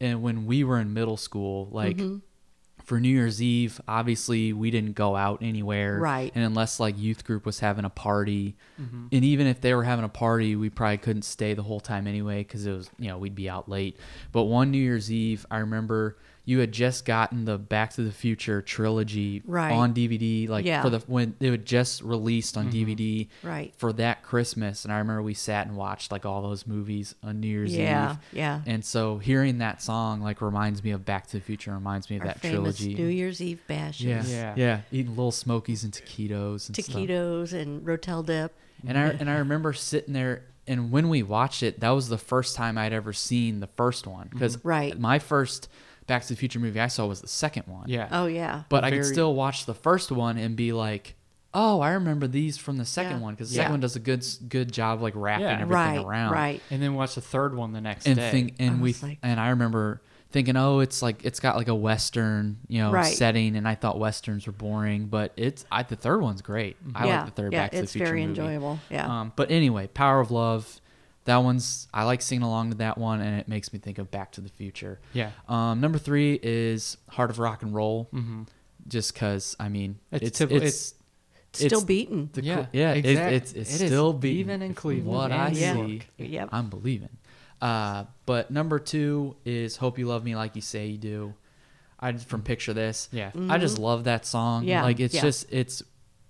and 0.00 0.22
when 0.22 0.46
we 0.46 0.64
were 0.64 0.80
in 0.80 0.92
middle 0.94 1.18
school 1.18 1.68
like 1.70 1.98
Mm-hmm. 1.98 2.16
For 2.90 2.98
New 2.98 3.08
Year's 3.08 3.40
Eve, 3.40 3.80
obviously 3.86 4.52
we 4.52 4.72
didn't 4.72 4.94
go 4.96 5.14
out 5.14 5.38
anywhere. 5.42 6.00
Right. 6.00 6.32
And 6.34 6.42
unless 6.44 6.80
like 6.80 6.98
youth 6.98 7.22
group 7.24 7.46
was 7.46 7.60
having 7.60 7.84
a 7.84 7.88
party, 7.90 8.56
Mm-hmm. 8.82 9.06
and 9.12 9.24
even 9.24 9.46
if 9.46 9.60
they 9.60 9.74
were 9.74 9.84
having 9.84 10.04
a 10.04 10.08
party, 10.08 10.56
we 10.56 10.70
probably 10.70 10.96
couldn't 10.98 11.22
stay 11.22 11.54
the 11.54 11.62
whole 11.62 11.78
time 11.80 12.06
anyway 12.08 12.38
because 12.42 12.66
it 12.66 12.72
was 12.72 12.90
you 12.98 13.06
know 13.08 13.18
we'd 13.18 13.34
be 13.36 13.48
out 13.48 13.68
late. 13.68 13.96
But 14.32 14.44
one 14.44 14.70
New 14.72 14.78
Year's 14.82 15.12
Eve, 15.12 15.46
I 15.52 15.58
remember 15.58 16.16
you 16.50 16.58
had 16.58 16.72
just 16.72 17.04
gotten 17.04 17.44
the 17.44 17.56
Back 17.56 17.92
to 17.94 18.02
the 18.02 18.10
Future 18.10 18.60
trilogy 18.60 19.40
Right. 19.46 19.70
on 19.72 19.94
DVD, 19.94 20.48
like 20.48 20.64
Yeah. 20.64 20.82
for 20.82 20.90
the 20.90 20.98
when 21.06 21.34
it 21.38 21.50
was 21.50 21.60
just 21.64 22.02
released 22.02 22.56
Mm-hmm. 22.56 22.66
on 22.66 22.72
DVD 22.72 23.28
Right. 23.44 23.72
for 23.76 23.92
that 23.92 24.22
Christmas. 24.24 24.84
And 24.84 24.92
I 24.92 24.98
remember 24.98 25.22
we 25.22 25.34
sat 25.34 25.66
and 25.68 25.76
watched 25.76 26.10
like 26.10 26.26
all 26.26 26.42
those 26.42 26.66
movies 26.66 27.14
on 27.22 27.38
New 27.40 27.46
Year's 27.48 27.76
Yeah, 27.76 28.12
Eve. 28.12 28.18
yeah. 28.32 28.60
And 28.66 28.84
so 28.84 29.18
hearing 29.18 29.58
that 29.58 29.80
song 29.80 30.20
like 30.20 30.40
reminds 30.42 30.82
me 30.82 30.90
of 30.90 31.04
Back 31.04 31.28
to 31.28 31.34
the 31.34 31.40
Future, 31.40 31.72
reminds 31.72 32.10
me 32.10 32.16
of 32.16 32.22
Our 32.22 32.28
that 32.28 32.40
famous 32.40 32.78
trilogy. 32.78 32.94
New 32.94 33.06
Year's 33.08 33.40
Eve 33.40 33.60
bashes. 33.68 34.04
Yeah. 34.06 34.24
Yeah. 34.26 34.54
yeah, 34.56 34.80
Eating 34.90 35.10
little 35.10 35.30
smokies 35.30 35.84
and 35.84 35.92
taquitos 35.92 36.66
and 36.68 36.76
stuff. 36.76 36.86
Taquitos 36.96 37.52
and 37.52 37.82
Rotel 37.86 38.26
dip. 38.26 38.52
And 38.86 38.98
I 38.98 39.06
and 39.10 39.30
I 39.30 39.34
remember 39.38 39.72
sitting 39.72 40.14
there 40.14 40.42
and 40.66 40.90
when 40.92 41.08
we 41.08 41.22
watched 41.22 41.62
it, 41.62 41.80
that 41.80 41.90
was 41.90 42.08
the 42.08 42.18
first 42.18 42.54
time 42.56 42.76
I'd 42.78 42.92
ever 42.92 43.12
seen 43.12 43.60
the 43.60 43.66
first 43.66 44.06
one 44.06 44.28
because 44.32 44.62
Right. 44.64 44.98
my 44.98 45.18
first 45.18 45.68
Back 46.10 46.22
to 46.22 46.28
the 46.28 46.36
Future 46.36 46.58
movie 46.58 46.80
I 46.80 46.88
saw 46.88 47.06
was 47.06 47.20
the 47.20 47.28
second 47.28 47.64
one. 47.68 47.84
Yeah. 47.88 48.08
Oh 48.10 48.26
yeah. 48.26 48.64
But 48.68 48.82
I 48.84 48.90
could 48.90 49.04
still 49.06 49.32
watch 49.34 49.64
the 49.64 49.74
first 49.74 50.10
one 50.10 50.36
and 50.38 50.56
be 50.56 50.72
like, 50.72 51.14
"Oh, 51.54 51.80
I 51.80 51.92
remember 51.92 52.26
these 52.26 52.58
from 52.58 52.78
the 52.78 52.84
second 52.84 53.18
Yeah. 53.18 53.22
one 53.22 53.34
because 53.34 53.50
the 53.50 53.56
Yeah. 53.56 53.60
second 53.62 53.72
one 53.74 53.80
does 53.80 53.94
a 53.94 54.00
good 54.00 54.26
good 54.48 54.72
job 54.72 55.00
like 55.00 55.14
wrapping 55.14 55.44
Yeah. 55.46 55.52
everything 55.60 55.68
right. 55.70 55.98
around." 56.04 56.32
Right. 56.32 56.60
And 56.70 56.82
then 56.82 56.94
watch 56.94 57.14
the 57.14 57.20
third 57.20 57.54
one 57.54 57.72
the 57.72 57.80
next 57.80 58.06
And 58.06 58.16
day. 58.16 58.30
think 58.32 58.54
and 58.58 58.76
I 58.78 58.82
we 58.82 58.94
like- 59.02 59.18
and 59.22 59.38
I 59.38 59.50
remember 59.50 60.02
thinking, 60.32 60.56
"Oh, 60.56 60.80
it's 60.80 61.00
like 61.00 61.24
it's 61.24 61.38
got 61.40 61.54
like 61.56 61.68
a 61.68 61.74
western, 61.74 62.58
you 62.68 62.80
know, 62.82 62.90
Right. 62.90 63.04
setting," 63.14 63.54
and 63.56 63.68
I 63.68 63.74
thought 63.76 63.98
westerns 64.00 64.46
were 64.46 64.52
boring, 64.52 65.06
but 65.06 65.32
it's 65.36 65.64
I 65.70 65.82
the 65.84 65.94
third 65.96 66.20
one's 66.22 66.42
great. 66.42 66.76
I 66.94 67.06
yeah. 67.06 67.16
like 67.18 67.26
the 67.34 67.42
third 67.42 67.52
yeah. 67.52 67.62
Back 67.62 67.70
to 67.72 67.78
it's 67.78 67.92
the 67.92 67.98
Future 68.00 68.12
very 68.12 68.26
movie. 68.26 68.40
enjoyable. 68.40 68.78
Yeah. 68.90 69.06
Um, 69.20 69.32
but 69.36 69.50
anyway, 69.50 69.86
Power 69.88 70.18
of 70.20 70.30
Love, 70.32 70.80
that 71.24 71.38
one's 71.38 71.86
I 71.92 72.04
like 72.04 72.22
singing 72.22 72.42
along 72.42 72.70
to 72.70 72.76
that 72.78 72.98
one, 72.98 73.20
and 73.20 73.38
it 73.40 73.48
makes 73.48 73.72
me 73.72 73.78
think 73.78 73.98
of 73.98 74.10
Back 74.10 74.32
to 74.32 74.40
the 74.40 74.48
Future. 74.48 74.98
Yeah. 75.12 75.30
Um, 75.48 75.80
number 75.80 75.98
three 75.98 76.38
is 76.42 76.96
Heart 77.10 77.30
of 77.30 77.38
Rock 77.38 77.62
and 77.62 77.74
Roll, 77.74 78.08
mm-hmm. 78.12 78.42
just 78.88 79.12
because 79.14 79.56
I 79.60 79.68
mean 79.68 79.98
It's 80.12 80.24
it's 80.28 80.38
typical- 80.38 80.62
it's, 80.66 80.94
Still 81.52 81.66
it's- 81.66 81.84
beaten. 81.84 82.30
the 82.32 82.44
Yeah, 82.44 82.54
cool- 82.56 82.66
yeah, 82.72 82.92
it- 82.94 83.04
it's 83.06 83.52
it's 83.52 83.74
it 83.74 83.80
is 83.82 83.86
still 83.90 84.12
beating. 84.12 84.38
even 84.38 84.62
in 84.62 84.74
Cleveland 84.74 85.08
What 85.16 85.32
I 85.32 85.46
and 85.48 85.54
New 85.54 85.60
see, 85.60 85.92
York. 85.94 86.06
Yep. 86.18 86.48
I'm 86.52 86.68
believing. 86.70 87.08
Uh, 87.60 88.04
but 88.24 88.50
number 88.50 88.78
two 88.78 89.36
is 89.44 89.76
"Hope 89.76 89.98
You 89.98 90.06
Love 90.06 90.24
Me 90.24 90.34
Like 90.36 90.54
You 90.54 90.62
Say 90.62 90.86
You 90.86 90.98
Do." 90.98 91.34
I 91.98 92.12
just 92.12 92.28
from 92.28 92.40
picture 92.42 92.72
this. 92.72 93.08
Yeah. 93.12 93.30
I 93.50 93.58
just 93.58 93.78
love 93.78 94.04
that 94.04 94.24
song. 94.24 94.62
Mm-hmm. 94.62 94.68
Yeah, 94.70 94.82
like 94.84 95.00
it's 95.00 95.14
yeah. 95.14 95.20
just 95.20 95.52
it's 95.52 95.82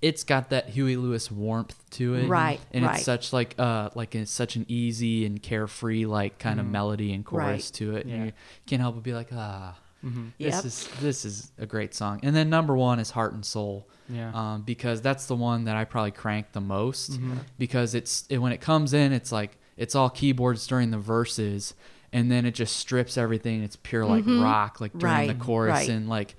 it's 0.02 0.24
got 0.24 0.50
that 0.50 0.70
Huey 0.70 0.96
Lewis 0.96 1.30
warmth 1.30 1.76
to 1.90 2.14
it, 2.14 2.26
Right, 2.28 2.58
And 2.72 2.84
right. 2.86 2.96
it's 2.96 3.04
such 3.04 3.32
like 3.32 3.54
uh 3.58 3.90
like 3.94 4.14
it's 4.14 4.30
such 4.30 4.56
an 4.56 4.64
easy 4.68 5.26
and 5.26 5.42
carefree 5.42 6.06
like 6.06 6.38
kind 6.38 6.58
of 6.60 6.66
melody 6.66 7.12
and 7.12 7.24
chorus 7.24 7.70
Mm-hmm. 7.70 7.90
Right. 7.90 7.94
to 7.94 7.96
it. 7.96 8.06
Yeah. 8.06 8.14
And 8.14 8.26
you 8.26 8.32
can't 8.66 8.80
help 8.82 8.94
but 8.94 9.04
be 9.04 9.12
like 9.14 9.28
ah. 9.32 9.76
This 10.02 10.14
Yep. 10.38 10.64
is 10.64 10.88
this 11.02 11.24
is 11.26 11.52
a 11.58 11.66
great 11.66 11.94
song, 11.94 12.20
and 12.22 12.34
then 12.34 12.48
number 12.48 12.74
one 12.74 12.98
is 13.00 13.10
"Heart 13.10 13.34
and 13.34 13.44
Soul," 13.44 13.86
Yeah. 14.08 14.30
um, 14.32 14.62
because 14.62 15.02
that's 15.02 15.26
the 15.26 15.36
one 15.36 15.64
that 15.64 15.76
I 15.76 15.84
probably 15.84 16.12
crank 16.12 16.52
the 16.52 16.60
most. 16.62 17.12
Mm-hmm. 17.12 17.34
Because 17.58 17.94
it's 17.94 18.24
it, 18.30 18.38
when 18.38 18.52
it 18.52 18.62
comes 18.62 18.94
in, 18.94 19.12
it's 19.12 19.30
like 19.30 19.58
it's 19.76 19.94
all 19.94 20.08
keyboards 20.08 20.66
during 20.66 20.90
the 20.90 20.96
verses, 20.98 21.74
and 22.14 22.30
then 22.30 22.46
it 22.46 22.52
just 22.54 22.78
strips 22.78 23.18
everything. 23.18 23.62
It's 23.62 23.76
pure 23.76 24.06
like 24.06 24.24
rock, 24.26 24.80
like 24.80 24.96
during 24.96 25.26
the 25.28 25.34
Mm-hmm. 25.34 25.42
Chorus, 25.42 25.72
right. 25.80 25.88
and 25.90 26.08
like 26.08 26.34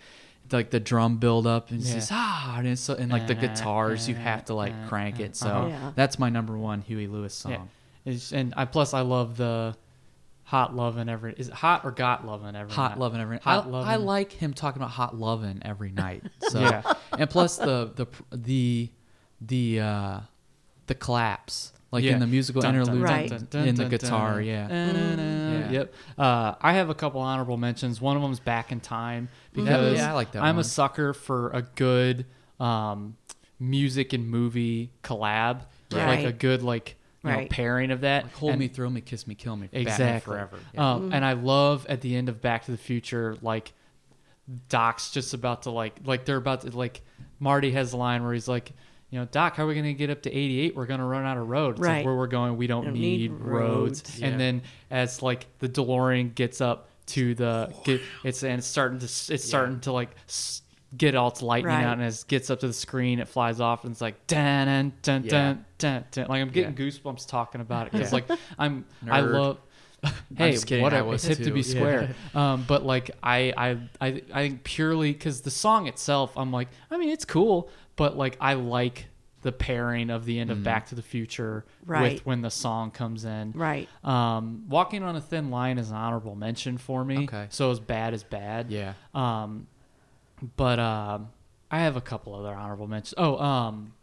like 0.53 0.69
the 0.71 0.79
drum 0.79 1.17
build 1.17 1.47
up, 1.47 1.69
and 1.71 1.79
it's 1.79 1.89
Yeah. 1.89 1.95
just 1.95 2.11
ah, 2.11 2.55
and, 2.57 2.67
it's 2.67 2.81
so, 2.81 2.93
and 2.95 3.11
like 3.11 3.27
the 3.27 3.35
guitars, 3.35 4.07
you 4.09 4.15
have 4.15 4.45
to 4.45 4.53
like 4.53 4.73
crank 4.87 5.19
it. 5.19 5.35
So 5.35 5.47
Uh-huh. 5.49 5.67
Yeah. 5.67 5.91
that's 5.95 6.17
my 6.19 6.29
number 6.29 6.57
one 6.57 6.81
Huey 6.81 7.07
Lewis 7.07 7.33
song. 7.33 7.51
Yeah. 7.51 7.61
It's, 8.05 8.31
and 8.33 8.53
I 8.57 8.65
plus 8.65 8.93
I 8.93 9.01
love 9.01 9.37
the 9.37 9.75
hot 10.43 10.75
loving 10.75 11.07
every 11.07 11.33
is 11.37 11.47
it 11.47 11.53
hot 11.53 11.85
or 11.85 11.91
got 11.91 12.25
loving 12.25 12.55
every 12.55 12.73
Hot 12.73 12.91
night? 12.91 12.99
loving 12.99 13.21
every 13.21 13.37
hot 13.37 13.65
I, 13.65 13.69
loving 13.69 13.89
I 13.89 13.95
like 13.95 14.33
him 14.33 14.53
talking 14.53 14.81
about 14.81 14.91
hot 14.91 15.15
loving 15.15 15.61
every 15.63 15.91
night. 15.91 16.23
So 16.49 16.59
Yeah. 16.59 16.81
and 17.17 17.29
plus 17.29 17.57
the 17.57 17.91
the 17.95 18.07
the 18.35 18.89
the 19.39 19.79
uh 19.79 20.19
the 20.87 20.95
claps 20.95 21.71
like 21.91 22.03
Yeah. 22.03 22.13
in 22.13 22.19
the 22.19 22.27
musical 22.27 22.61
Dun, 22.61 22.73
dun, 22.73 22.81
interlude 22.81 23.03
Right. 23.03 23.29
dun, 23.29 23.47
dun, 23.49 23.67
in 23.67 23.75
the 23.75 23.83
dun, 23.83 23.89
guitar, 23.91 24.35
dun. 24.35 24.43
yeah. 24.45 24.67
Yeah. 24.69 25.71
Yep. 25.71 25.93
Uh, 26.17 26.55
I 26.61 26.73
have 26.73 26.89
a 26.89 26.95
couple 26.95 27.21
honorable 27.21 27.57
mentions. 27.57 27.99
One 28.01 28.15
of 28.15 28.21
them's 28.21 28.39
Back 28.39 28.71
in 28.71 28.79
Time 28.79 29.29
because 29.53 29.97
Yeah, 29.97 30.09
I 30.11 30.13
like 30.13 30.31
that 30.33 30.43
I'm 30.43 30.55
one. 30.55 30.61
a 30.61 30.63
sucker 30.63 31.13
for 31.13 31.49
a 31.51 31.61
good 31.61 32.25
um, 32.59 33.17
music 33.59 34.13
and 34.13 34.27
movie 34.29 34.91
collab, 35.03 35.61
like 35.91 36.23
a 36.25 36.31
good 36.31 36.61
like 36.63 36.95
you 37.23 37.29
know, 37.31 37.45
pairing 37.49 37.91
of 37.91 38.01
that. 38.01 38.23
Like 38.23 38.33
hold 38.35 38.51
And- 38.53 38.59
me, 38.59 38.67
throw 38.67 38.89
me, 38.89 39.01
kiss 39.01 39.27
me, 39.27 39.35
kill 39.35 39.55
me, 39.55 39.67
Batman 39.67 39.81
exactly 39.81 40.33
forever. 40.33 40.57
Yeah. 40.73 40.91
Um, 40.93 41.13
and 41.13 41.23
I 41.25 41.33
love 41.33 41.85
at 41.87 42.01
the 42.01 42.15
end 42.15 42.29
of 42.29 42.41
Back 42.41 42.65
to 42.65 42.71
the 42.71 42.77
Future, 42.77 43.37
like 43.41 43.73
Doc's 44.69 45.11
just 45.11 45.33
about 45.33 45.63
to 45.63 45.69
like 45.71 45.95
like 46.03 46.25
they're 46.25 46.37
about 46.37 46.61
to 46.61 46.75
like 46.75 47.01
Marty 47.39 47.71
has 47.71 47.93
a 47.93 47.97
line 47.97 48.23
where 48.23 48.33
he's 48.33 48.47
like, 48.47 48.71
you 49.11 49.19
know, 49.19 49.25
Doc, 49.25 49.55
how 49.57 49.63
are 49.65 49.67
we 49.67 49.75
gonna 49.75 49.93
get 49.93 50.09
up 50.09 50.21
to 50.23 50.31
88? 50.31 50.75
We're 50.75 50.85
gonna 50.87 51.05
run 51.05 51.25
out 51.25 51.37
of 51.37 51.47
road. 51.47 51.71
It's 51.71 51.81
like 51.81 51.87
Right. 51.89 52.05
where 52.05 52.15
we're 52.15 52.27
going, 52.27 52.57
we 52.57 52.65
don't, 52.65 52.85
Don't 52.85 52.93
need, 52.93 53.31
need 53.31 53.31
roads. 53.33 54.01
roads. 54.01 54.19
Yeah. 54.19 54.27
And 54.27 54.39
then 54.39 54.61
as 54.89 55.21
like 55.21 55.45
the 55.59 55.69
DeLorean 55.69 56.33
gets 56.33 56.61
up 56.61 56.87
to 57.07 57.35
the 57.35 57.73
get, 57.83 58.01
it's 58.23 58.41
and 58.43 58.59
it's 58.59 58.67
starting 58.67 58.99
to 58.99 59.05
it's 59.05 59.43
starting 59.43 59.79
to 59.81 59.91
like. 59.91 60.09
Get 60.97 61.15
all 61.15 61.29
its 61.29 61.41
lightning 61.41 61.73
Right. 61.73 61.85
out, 61.85 61.93
and 61.93 62.03
as 62.03 62.23
it 62.23 62.27
gets 62.27 62.49
up 62.49 62.59
to 62.59 62.67
the 62.67 62.73
screen, 62.73 63.19
it 63.19 63.29
flies 63.29 63.61
off, 63.61 63.85
and 63.85 63.93
it's 63.93 64.01
like 64.01 64.27
dun 64.27 64.67
dun 64.67 64.91
dun 65.01 65.23
Yeah. 65.23 65.29
dun 65.29 65.65
dun. 65.77 66.03
dun. 66.11 66.25
Like 66.27 66.41
I'm 66.41 66.49
getting 66.49 66.75
Yeah. 66.77 66.85
goosebumps 66.91 67.29
talking 67.29 67.61
about 67.61 67.87
it 67.87 67.93
because 67.93 68.11
Yeah. 68.11 68.15
like 68.29 68.39
I'm 68.59 68.83
I 69.09 69.21
love 69.21 69.57
hey, 70.37 70.51
just 70.51 70.67
kidding, 70.67 70.83
whatever. 70.83 71.07
I 71.07 71.11
was 71.11 71.23
it's 71.23 71.37
hip 71.37 71.45
to 71.45 71.45
too. 71.45 71.53
be 71.53 71.61
Yeah. 71.61 71.65
square. 71.75 72.15
Um, 72.35 72.65
but 72.67 72.85
like 72.85 73.11
I, 73.23 73.53
I, 73.55 73.77
I, 74.05 74.21
I 74.33 74.41
think 74.49 74.65
purely 74.65 75.13
because 75.13 75.39
the 75.39 75.51
song 75.51 75.87
itself, 75.87 76.33
I'm 76.37 76.51
like, 76.51 76.67
I 76.89 76.97
mean, 76.97 77.07
it's 77.09 77.23
cool, 77.23 77.69
but 78.01 78.17
like 78.17 78.35
I 78.41 78.53
like 78.55 79.05
the 79.43 79.51
pairing 79.51 80.09
of 80.09 80.25
the 80.25 80.39
end 80.39 80.49
Mm-hmm. 80.49 80.59
of 80.59 80.63
Back 80.63 80.87
to 80.87 80.95
the 80.95 81.01
Future 81.01 81.65
Right. 81.85 82.13
with 82.13 82.25
when 82.25 82.41
the 82.41 82.51
song 82.51 82.91
comes 82.91 83.25
in. 83.25 83.53
Right. 83.55 83.87
Um, 84.03 84.65
Walking 84.69 85.01
on 85.03 85.15
a 85.15 85.21
Thin 85.21 85.49
Line 85.49 85.77
is 85.79 85.89
an 85.89 85.97
honorable 85.97 86.35
mention 86.35 86.77
for 86.77 87.03
me. 87.03 87.23
Okay. 87.23 87.47
So 87.49 87.71
as 87.71 87.79
bad 87.79 88.13
as 88.13 88.23
bad. 88.23 88.69
Yeah. 88.71 88.93
Um, 89.15 89.67
but 90.57 90.79
um, 90.79 91.29
I 91.71 91.79
have 91.79 91.95
a 91.95 92.01
couple 92.01 92.33
other 92.35 92.53
honorable 92.53 92.87
mentions. 92.87 93.13
Oh, 93.17 93.37
um, 93.37 93.93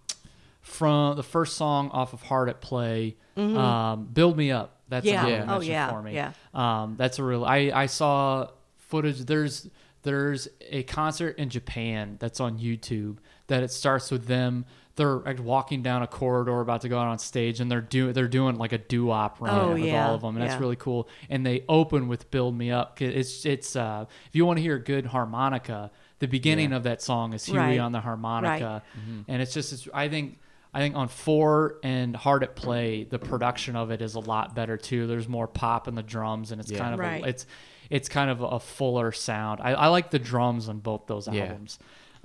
from 0.61 1.17
the 1.17 1.23
first 1.23 1.57
song 1.57 1.89
off 1.91 2.13
of 2.13 2.23
Hard 2.23 2.49
at 2.49 2.61
Play, 2.61 3.17
um, 3.37 4.07
"Build 4.13 4.37
Me 4.37 4.51
Up." 4.51 4.77
That's 4.89 5.07
Mm-hmm. 5.07 5.27
Yeah. 5.27 5.33
a 5.35 5.43
honorable 5.43 5.53
Oh, 5.55 5.59
mention 5.59 5.73
yeah, 5.73 5.91
for 5.91 6.03
me. 6.03 6.15
yeah. 6.15 6.33
Um, 6.55 6.95
that's 6.97 7.19
a 7.19 7.25
real. 7.25 7.45
I 7.45 7.71
I 7.75 7.87
saw 7.87 8.49
footage. 8.77 9.21
There's 9.21 9.69
there's 10.03 10.49
a 10.61 10.83
concert 10.85 11.39
in 11.39 11.49
Japan 11.51 12.17
that's 12.21 12.41
on 12.41 12.59
YouTube 12.59 13.19
that 13.49 13.63
it 13.63 13.71
starts 13.71 14.11
with 14.11 14.27
them. 14.27 14.65
They're 14.97 15.17
like 15.19 15.39
walking 15.41 15.83
down 15.83 16.03
a 16.03 16.07
corridor 16.09 16.61
about 16.61 16.81
to 16.81 16.89
go 16.89 16.99
out 16.99 17.07
on 17.07 17.19
stage, 17.21 17.61
and 17.61 17.71
they're 17.71 17.81
doing 17.81 18.13
they're 18.15 18.27
doing 18.29 18.57
like 18.57 18.73
a 18.73 18.79
doo 18.79 19.05
wop 19.07 19.41
run 19.41 19.55
Oh, 19.55 19.73
with 19.75 19.85
yeah, 19.85 20.09
all 20.09 20.15
of 20.17 20.23
them, 20.23 20.37
and 20.37 20.43
that's 20.45 20.55
yeah. 20.55 20.61
really 20.61 20.77
cool. 20.77 21.09
And 21.31 21.45
they 21.47 21.65
open 21.69 22.09
with 22.09 22.31
"Build 22.33 22.57
Me 22.57 22.71
Up." 22.73 22.97
'cause 22.97 23.09
It's 23.15 23.47
it's 23.47 23.77
uh, 23.77 24.07
if 24.27 24.35
you 24.35 24.45
want 24.45 24.57
to 24.59 24.63
hear 24.63 24.75
a 24.77 24.83
good 24.83 25.07
harmonica, 25.07 25.91
the 26.19 26.27
beginning 26.27 26.73
of 26.73 26.83
that 26.83 27.01
song 27.01 27.33
is 27.33 27.45
Huey 27.47 27.59
Right. 27.59 27.79
on 27.79 27.93
the 27.93 28.01
harmonica, 28.01 28.83
Right. 28.97 29.03
Mm-hmm. 29.05 29.21
and 29.29 29.41
it's 29.43 29.55
just 29.55 29.73
it's, 29.73 29.89
I 29.95 30.09
think 30.09 30.41
I 30.75 30.81
think 30.81 30.97
on 30.97 31.07
Fore 31.07 31.77
and 31.85 32.17
Hard 32.17 32.43
at 32.43 32.57
Play, 32.57 33.05
the 33.05 33.19
production 33.21 33.77
of 33.77 33.91
it 33.93 34.03
is 34.03 34.17
a 34.17 34.21
lot 34.21 34.55
better 34.57 34.77
too. 34.77 35.07
There's 35.07 35.29
more 35.29 35.47
pop 35.47 35.87
in 35.87 35.95
the 35.95 36.03
drums, 36.03 36.51
and 36.51 36.61
it's 36.61 36.71
Yeah. 36.73 36.79
kind 36.81 36.95
of 36.95 36.99
Right. 37.01 37.25
a, 37.25 37.29
it's 37.29 37.47
it's 37.89 38.09
kind 38.09 38.31
of 38.31 38.43
a 38.43 38.59
fuller 38.59 39.13
sound. 39.13 39.61
I, 39.63 39.75
I 39.75 39.87
like 39.87 40.11
the 40.11 40.19
drums 40.19 40.69
on 40.69 40.81
both 40.81 41.07
those 41.07 41.27
Yeah. 41.29 41.45
albums. 41.45 41.79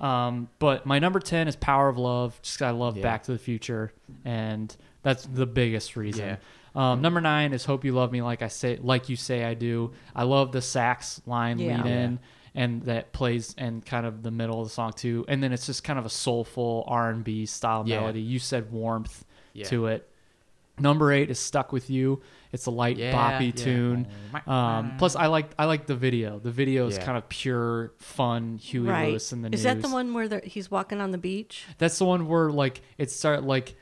Um, 0.04 0.48
but 0.58 0.84
my 0.86 0.98
number 0.98 1.18
ten 1.20 1.48
is 1.48 1.56
Power 1.56 1.88
of 1.88 1.96
Love. 1.98 2.38
Just 2.42 2.58
'cause 2.58 2.66
I 2.66 2.70
love 2.70 2.96
Yeah. 2.96 3.02
Back 3.02 3.22
to 3.24 3.32
the 3.32 3.38
Future, 3.38 3.92
and 4.24 4.74
that's 5.02 5.24
the 5.26 5.46
biggest 5.46 5.96
reason. 5.96 6.26
Yeah. 6.76 6.92
Um, 6.92 7.00
number 7.00 7.20
nine 7.20 7.52
is 7.52 7.64
Hope 7.64 7.84
You 7.84 7.92
Love 7.92 8.12
Me 8.12 8.20
Like 8.20 8.42
I 8.42 8.48
Say, 8.48 8.76
Like 8.82 9.08
You 9.08 9.16
Say 9.16 9.44
I 9.44 9.54
Do. 9.54 9.92
I 10.14 10.24
love 10.24 10.52
the 10.52 10.60
sax 10.60 11.22
line 11.24 11.58
Yeah. 11.58 11.76
lead 11.82 11.86
in, 11.86 12.18
and 12.54 12.82
that 12.82 13.12
plays 13.12 13.54
and 13.56 13.84
kind 13.86 14.04
of 14.04 14.22
the 14.22 14.30
middle 14.32 14.60
of 14.60 14.66
the 14.66 14.74
song 14.74 14.92
too. 14.92 15.24
And 15.28 15.42
then 15.42 15.52
it's 15.52 15.66
just 15.66 15.84
kind 15.84 15.98
of 15.98 16.04
a 16.04 16.10
soulful 16.10 16.84
R 16.88 17.10
and 17.10 17.22
B 17.24 17.46
style 17.46 17.84
Yeah. 17.86 18.00
melody. 18.00 18.20
You 18.20 18.38
said 18.40 18.72
warmth 18.72 19.24
Yeah. 19.54 19.64
to 19.66 19.86
it, 19.86 20.08
Number 20.76 21.12
eight 21.12 21.30
is 21.30 21.38
"Stuck 21.38 21.70
with 21.70 21.88
You." 21.88 22.20
It's 22.54 22.66
a 22.66 22.70
light 22.70 22.96
Yeah, 22.96 23.12
boppy 23.12 23.46
yeah. 23.46 23.64
tune. 23.64 24.06
Um, 24.46 24.94
plus, 24.96 25.16
I 25.16 25.26
like 25.26 25.50
I 25.58 25.64
like 25.64 25.86
the 25.86 25.96
video. 25.96 26.38
The 26.38 26.52
video 26.52 26.86
is 26.86 26.96
Yeah. 26.96 27.04
kind 27.04 27.18
of 27.18 27.28
pure 27.28 27.92
fun. 27.98 28.58
Huey 28.58 28.88
right. 28.88 29.08
Lewis 29.10 29.32
in 29.32 29.42
the 29.42 29.50
news. 29.50 29.58
Is 29.60 29.64
that 29.64 29.82
the 29.82 29.88
one 29.88 30.14
where 30.14 30.40
he's 30.44 30.70
walking 30.70 31.00
on 31.00 31.10
the 31.10 31.18
beach? 31.18 31.64
That's 31.78 31.98
the 31.98 32.04
one 32.04 32.28
where 32.28 32.50
like 32.50 32.80
it 32.96 33.10
start 33.10 33.42
like 33.42 33.74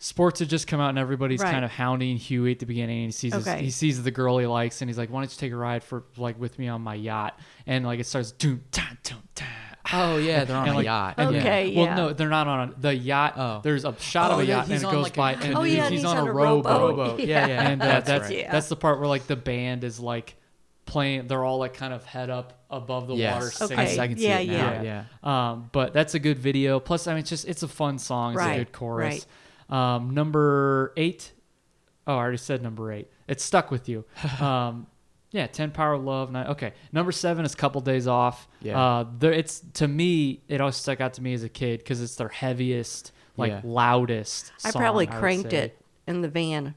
sports 0.00 0.40
had 0.40 0.48
just 0.48 0.66
come 0.66 0.80
out 0.80 0.88
and 0.88 0.98
everybody's 0.98 1.40
Right. 1.40 1.52
kind 1.52 1.64
of 1.64 1.70
hounding 1.70 2.16
Huey 2.16 2.50
at 2.50 2.58
the 2.58 2.66
beginning. 2.66 3.04
And 3.04 3.06
he 3.06 3.12
sees 3.12 3.32
his- 3.34 3.46
he 3.60 3.70
sees 3.70 4.02
the 4.02 4.10
girl 4.10 4.36
he 4.38 4.46
likes 4.46 4.82
and 4.82 4.88
he's 4.88 4.98
like, 4.98 5.08
"Why 5.10 5.20
don't 5.20 5.30
you 5.32 5.38
take 5.38 5.52
a 5.52 5.56
ride 5.56 5.84
for 5.84 6.02
like 6.16 6.40
with 6.40 6.58
me 6.58 6.66
on 6.66 6.82
my 6.82 6.96
yacht?" 6.96 7.38
And 7.68 7.86
like 7.86 8.00
it 8.00 8.06
starts 8.06 8.32
doom 8.32 8.62
ta 8.72 8.96
doom 9.04 9.22
ta. 9.36 9.44
Oh 9.92 10.16
yeah, 10.18 10.44
they're 10.44 10.56
on 10.56 10.64
and, 10.68 10.72
a 10.72 10.76
like, 10.76 10.84
yacht. 10.84 11.14
and- 11.18 11.36
Okay, 11.36 11.68
yeah. 11.68 11.80
Well, 11.86 11.96
no, 11.96 12.12
they're 12.12 12.28
not 12.28 12.46
on 12.46 12.68
a, 12.68 12.80
the 12.80 12.94
yacht. 12.94 13.34
Oh. 13.36 13.60
There's 13.64 13.84
a 13.84 13.96
shot 13.98 14.30
Oh, 14.30 14.34
of 14.34 14.40
a 14.40 14.46
yacht 14.46 14.64
and 14.66 14.74
it 14.74 14.82
goes 14.82 15.02
like, 15.04 15.14
a- 15.14 15.16
by, 15.16 15.32
and 15.42 15.56
Oh, 15.56 15.62
yeah, 15.64 15.84
and 15.86 15.92
he's, 15.92 16.02
he's 16.02 16.04
on, 16.10 16.18
on 16.18 16.28
a 16.28 16.30
a 16.30 16.34
rowboat. 16.34 16.80
rowboat. 16.96 17.20
Yeah, 17.26 17.46
yeah. 17.48 17.68
and 17.68 17.82
uh, 17.82 17.86
That's 17.86 18.06
that's 18.06 18.28
right. 18.30 18.46
That's 18.50 18.68
the 18.68 18.76
part 18.76 18.98
where 19.00 19.08
like 19.08 19.26
the 19.26 19.34
band 19.36 19.82
is 19.82 19.98
like 19.98 20.36
playing. 20.86 21.26
They're 21.26 21.44
all 21.44 21.58
like 21.58 21.74
kind 21.74 21.92
of 21.92 22.04
head 22.04 22.30
up 22.30 22.60
above 22.70 23.08
the 23.08 23.14
Yes. 23.16 23.60
water. 23.60 23.72
Okay. 23.74 23.86
singing. 23.86 24.00
I 24.00 24.08
can 24.08 24.16
see 24.18 24.24
Yeah, 24.28 24.38
it 24.38 24.48
now. 24.48 24.82
yeah. 24.82 25.04
yeah. 25.24 25.50
Um, 25.50 25.68
but 25.72 25.92
that's 25.92 26.14
a 26.14 26.18
good 26.20 26.38
video. 26.38 26.78
Plus, 26.78 27.06
I 27.08 27.12
mean, 27.12 27.20
it's 27.20 27.30
just 27.30 27.46
it's 27.48 27.62
a 27.64 27.68
fun 27.68 27.98
song. 27.98 28.32
It's 28.34 28.38
Right, 28.38 28.52
a 28.54 28.58
good 28.64 28.72
chorus. 28.72 29.26
Um, 29.68 30.10
number 30.14 30.92
eight. 30.96 31.32
Oh, 32.06 32.14
I 32.14 32.18
already 32.18 32.36
said 32.36 32.62
number 32.62 32.92
eight. 32.92 33.08
It's 33.26 33.42
stuck 33.44 33.70
with 33.70 33.88
you. 33.88 34.04
Um, 34.40 34.86
yeah, 35.32 35.46
ten 35.48 35.70
power 35.72 35.98
love. 35.98 36.30
Nine, 36.30 36.46
okay, 36.48 36.72
number 36.92 37.10
seven 37.12 37.44
is 37.44 37.52
a 37.54 37.56
couple 37.56 37.80
days 37.80 38.06
off. 38.06 38.46
Yeah. 38.60 38.80
Uh, 38.80 39.06
there, 39.18 39.32
it's 39.32 39.60
to 39.74 39.88
me, 39.88 40.42
it 40.48 40.60
always 40.60 40.76
stuck 40.76 41.00
out 41.00 41.14
to 41.14 41.22
me 41.22 41.34
as 41.34 41.42
a 41.42 41.48
kid 41.48 41.78
because 41.80 42.00
it's 42.00 42.14
their 42.16 42.28
heaviest, 42.28 43.12
like 43.36 43.50
Yeah. 43.50 43.60
loudest. 43.64 44.52
I 44.64 44.70
probably 44.70 45.06
cranked 45.06 45.50
say. 45.50 45.56
it 45.58 45.78
in 46.06 46.20
the 46.22 46.28
van. 46.28 46.74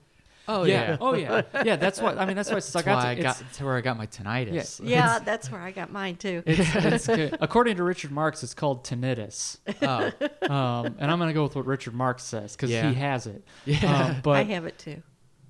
Oh 0.47 0.63
yeah. 0.63 0.89
yeah. 0.91 0.97
Oh 1.01 1.15
yeah. 1.15 1.41
Yeah. 1.65 1.75
That's 1.75 1.99
what 1.99 2.19
I 2.19 2.25
mean. 2.27 2.35
That's 2.35 2.51
why 2.51 2.57
it 2.57 2.61
stuck 2.61 2.85
That's 2.85 2.97
out. 2.99 3.03
why 3.03 3.11
I 3.11 3.15
to, 3.15 3.21
got. 3.23 3.29
it's- 3.35 3.41
That's 3.41 3.61
where 3.61 3.75
I 3.77 3.81
got 3.81 3.97
my 3.97 4.05
tinnitus. 4.05 4.79
Yeah, 4.83 5.17
that's 5.17 5.51
where 5.51 5.59
I 5.59 5.71
got 5.71 5.91
mine 5.91 6.17
too. 6.17 6.43
it's, 6.45 6.75
it's 6.75 7.07
good. 7.07 7.35
According 7.41 7.77
to 7.77 7.83
Richard 7.83 8.11
Marx, 8.11 8.43
it's 8.43 8.53
called 8.53 8.83
tinnitus. 8.83 9.57
Oh, 9.81 10.11
Um, 10.47 10.95
and 10.99 11.09
I'm 11.11 11.17
gonna 11.17 11.33
go 11.33 11.41
with 11.43 11.55
what 11.55 11.65
Richard 11.65 11.95
Marx 11.95 12.23
says 12.23 12.55
because 12.55 12.69
Yeah. 12.69 12.87
he 12.89 12.93
has 12.95 13.25
it. 13.25 13.43
Yeah. 13.65 14.05
Um, 14.09 14.17
but 14.21 14.35
I 14.37 14.43
have 14.43 14.65
it 14.65 14.77
too. 14.77 15.01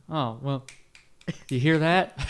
Oh 0.10 0.40
well, 0.42 0.66
you 1.50 1.60
hear 1.60 1.80
that? 1.80 2.14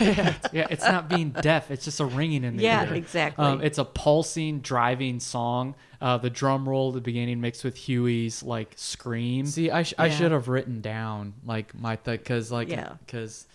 yeah, 0.52 0.66
it's 0.70 0.84
not 0.84 1.08
being 1.08 1.30
deaf; 1.30 1.70
it's 1.70 1.84
just 1.84 2.00
a 2.00 2.04
ringing 2.06 2.44
in 2.44 2.56
the 2.56 2.62
Yeah, 2.62 2.86
ear. 2.88 2.94
exactly. 2.94 3.44
Um, 3.44 3.60
it's 3.62 3.78
a 3.78 3.84
pulsing, 3.84 4.60
driving 4.60 5.20
song. 5.20 5.74
Uh, 6.00 6.16
the 6.18 6.30
drum 6.30 6.68
roll 6.68 6.88
at 6.88 6.94
the 6.94 7.00
beginning 7.00 7.40
mixed 7.40 7.64
with 7.64 7.76
Huey's 7.76 8.42
like 8.42 8.72
scream. 8.76 9.46
See, 9.46 9.70
I, 9.70 9.82
sh- 9.82 9.94
I 9.98 10.08
should 10.10 10.32
have 10.32 10.48
written 10.48 10.80
down 10.80 11.34
like 11.44 11.74
my 11.74 11.96
thing 11.96 12.16
because 12.18 12.50
like 12.52 12.68
Yeah. 12.68 12.94
because 13.04 13.46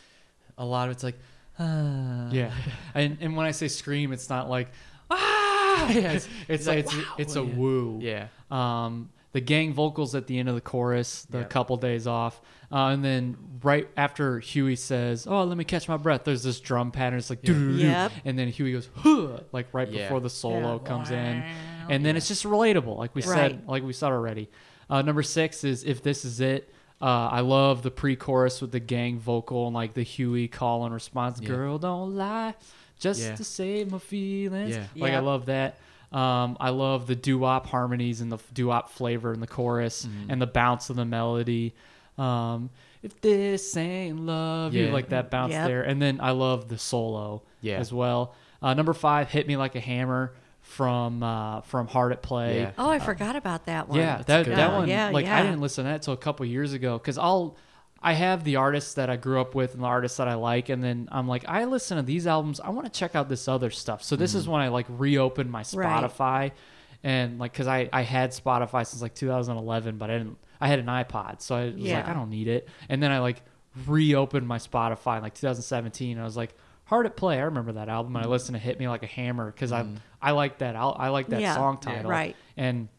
a 0.58 0.66
lot 0.66 0.90
of 0.90 0.94
it's 0.96 1.04
like 1.04 1.18
uh, 1.60 2.30
yeah, 2.32 2.52
and 2.96 3.18
and 3.22 3.36
when 3.36 3.46
I 3.46 3.52
say 3.52 3.68
scream, 3.68 4.12
it's 4.14 4.30
not 4.30 4.50
like 4.50 4.68
ah. 5.10 5.90
Yeah, 5.92 6.12
it's 6.12 6.28
it's 6.48 6.68
like, 6.68 6.80
it's, 6.80 6.96
"Wow." 6.96 7.04
it's 7.18 7.36
a 7.36 7.42
Yeah. 7.44 7.56
woo. 7.56 8.00
yeah 8.02 8.28
Um, 8.52 9.10
the 9.34 9.42
gang 9.42 9.74
vocals 9.74 10.14
at 10.16 10.28
the 10.28 10.38
end 10.40 10.50
of 10.50 10.56
the 10.56 10.62
chorus, 10.62 11.24
the 11.30 11.40
Yep. 11.40 11.50
couple 11.50 11.78
days 11.78 12.06
off, 12.08 12.42
uh, 12.72 12.88
and 12.88 13.04
then 13.04 13.38
right 13.64 13.88
after 13.96 14.40
Huey 14.40 14.76
says, 14.76 15.26
"Oh, 15.28 15.44
let 15.44 15.58
me 15.58 15.64
catch 15.64 15.88
my 15.88 15.98
breath," 15.98 16.24
there's 16.26 16.44
this 16.44 16.60
drum 16.60 16.92
pattern. 16.92 17.20
It's 17.20 17.30
like, 17.30 17.40
Yep. 17.48 18.12
and 18.26 18.38
then 18.38 18.48
Huey 18.50 18.74
goes, 18.74 18.90
huh, 18.96 19.40
like 19.52 19.68
right 19.74 19.90
Yeah. 19.90 20.04
before 20.04 20.20
the 20.20 20.30
solo 20.30 20.74
Yeah. 20.82 20.88
comes 20.88 21.12
in, 21.12 21.44
and 21.90 22.06
then 22.06 22.16
it's 22.18 22.28
just 22.28 22.44
relatable, 22.44 22.98
like 22.98 23.16
we 23.16 23.22
said, 23.22 23.52
Right. 23.52 23.68
like 23.68 23.84
we 23.84 23.94
said 23.94 24.12
already. 24.12 24.50
Uh, 24.90 25.02
number 25.02 25.24
six 25.24 25.64
is 25.64 25.84
"If 25.86 26.04
This 26.04 26.26
Is 26.26 26.40
It." 26.42 26.70
Uh, 27.02 27.30
I 27.32 27.40
love 27.40 27.82
the 27.82 27.90
pre-chorus 27.90 28.62
with 28.62 28.72
the 28.72 28.80
gang 28.80 29.18
vocal 29.18 29.66
and 29.68 29.74
like 29.74 29.94
the 29.96 30.04
Huey 30.04 30.48
call 30.48 30.84
and 30.86 30.94
response. 30.94 31.40
Yeah. 31.42 31.48
Girl, 31.48 31.78
don't 31.80 32.16
lie, 32.16 32.54
just 33.00 33.22
Yeah. 33.22 33.36
to 33.36 33.44
save 33.44 33.92
my 33.92 33.98
feelings. 33.98 34.76
Yeah. 34.76 34.84
Like 34.96 35.14
I 35.14 35.20
love 35.20 35.46
that. 35.48 35.80
Um, 36.12 36.58
I 36.60 36.70
love 36.72 37.08
the 37.08 37.16
doo-wop 37.16 37.68
harmonies 37.68 38.20
and 38.22 38.32
the 38.32 38.38
doo-wop 38.54 38.90
flavor 38.92 39.34
in 39.34 39.40
the 39.40 39.48
chorus 39.48 40.06
Mm-hmm. 40.06 40.30
and 40.32 40.42
the 40.42 40.48
bounce 40.48 40.90
of 40.90 40.96
the 40.98 41.06
melody. 41.06 41.74
Um, 42.18 42.70
if 43.02 43.20
this 43.22 43.76
ain't 43.78 44.20
love, 44.20 44.74
you 44.74 44.86
Yeah. 44.88 44.94
like 44.94 45.10
that 45.10 45.32
bounce 45.32 45.54
Yep. 45.54 45.68
there. 45.68 45.82
And 45.84 46.02
then 46.02 46.20
I 46.22 46.32
love 46.32 46.68
the 46.68 46.78
solo 46.78 47.42
Yeah. 47.62 47.78
as 47.78 47.92
well. 47.94 48.36
Uh, 48.62 48.74
number 48.74 48.94
five, 48.94 49.30
hit 49.30 49.48
me 49.48 49.56
like 49.58 49.76
a 49.76 49.80
hammer 49.80 50.34
from 50.62 51.24
uh, 51.24 51.62
from 51.62 51.88
Hard 51.88 52.12
at 52.12 52.22
Play. 52.22 52.60
Yeah. 52.62 52.72
Oh, 52.78 52.90
I 52.90 53.00
forgot 53.00 53.36
about 53.36 53.66
that 53.66 53.90
one. 53.90 53.98
Yeah, 53.98 54.22
that 54.28 54.46
good 54.46 54.56
that 54.58 54.70
one. 54.72 54.80
one. 54.82 54.90
Yeah, 54.90 55.10
like 55.10 55.26
I 55.26 55.42
didn't 55.42 55.62
listen 55.62 55.84
to 55.86 55.90
that 55.90 55.96
until 55.96 56.14
a 56.14 56.18
couple 56.18 56.46
years 56.46 56.74
ago 56.74 56.98
because 56.98 57.18
I'll 57.18 57.56
I 58.04 58.14
have 58.14 58.44
the 58.44 58.56
artists 58.56 58.96
that 58.96 59.10
I 59.10 59.16
grew 59.16 59.40
up 59.40 59.54
with 59.54 59.76
and 59.76 59.84
the 59.84 59.88
artists 59.88 60.18
that 60.18 60.28
I 60.28 60.34
like, 60.34 60.70
and 60.70 60.84
then 60.84 61.08
I'm 61.12 61.28
like 61.28 61.48
I 61.48 61.66
listen 61.66 61.98
to 61.98 62.04
these 62.04 62.26
albums. 62.26 62.60
I 62.60 62.70
want 62.72 62.92
to 62.92 63.00
check 63.00 63.16
out 63.16 63.30
this 63.30 63.48
other 63.48 63.70
stuff. 63.70 64.04
So 64.04 64.16
this 64.16 64.34
is 64.34 64.44
mm-hmm. 64.44 64.54
when 64.54 64.62
I 64.62 64.68
like 64.70 64.88
reopened 64.90 65.52
my 65.52 65.60
Right. 65.60 65.66
Spotify, 65.66 66.52
and 67.04 67.38
like 67.38 67.52
because 67.52 67.68
I 67.68 67.90
I 67.94 68.02
had 68.02 68.32
Spotify 68.32 68.86
since 68.88 69.02
like 69.02 69.14
2011, 69.14 69.98
but 69.98 70.10
I 70.10 70.18
didn't. 70.18 70.38
I 70.60 70.68
had 70.68 70.80
an 70.80 70.88
iPod, 70.88 71.42
so 71.42 71.56
I 71.56 71.66
was 71.66 71.76
like 71.76 72.08
I 72.08 72.14
don't 72.14 72.30
need 72.30 72.48
it. 72.48 72.68
And 72.90 73.02
then 73.02 73.12
I 73.12 73.20
like 73.20 73.42
reopened 73.86 74.48
my 74.48 74.58
Spotify 74.58 75.18
in 75.18 75.24
like 75.24 75.36
2017. 75.36 76.14
And 76.14 76.22
I 76.22 76.26
was 76.26 76.38
like. 76.38 76.56
Hard 76.86 77.06
at 77.06 77.16
play. 77.16 77.38
I 77.38 77.44
remember 77.44 77.72
that 77.74 77.88
album. 77.88 78.18
And 78.18 78.26
I 78.26 78.28
mm. 78.28 78.32
listened 78.32 78.56
to 78.56 78.60
"Hit 78.60 78.78
Me 78.78 78.86
Like 78.90 79.02
a 79.02 79.08
Hammer" 79.08 79.50
because 79.50 79.72
I 79.72 79.84
mm. 79.84 79.96
I 80.22 80.32
like 80.32 80.58
that. 80.58 80.76
I 80.76 81.08
like 81.08 81.28
that 81.28 81.40
Yeah. 81.40 81.56
song 81.56 81.80
Yeah. 81.82 81.94
title. 81.94 82.12
Right. 82.12 82.36
And 82.58 82.90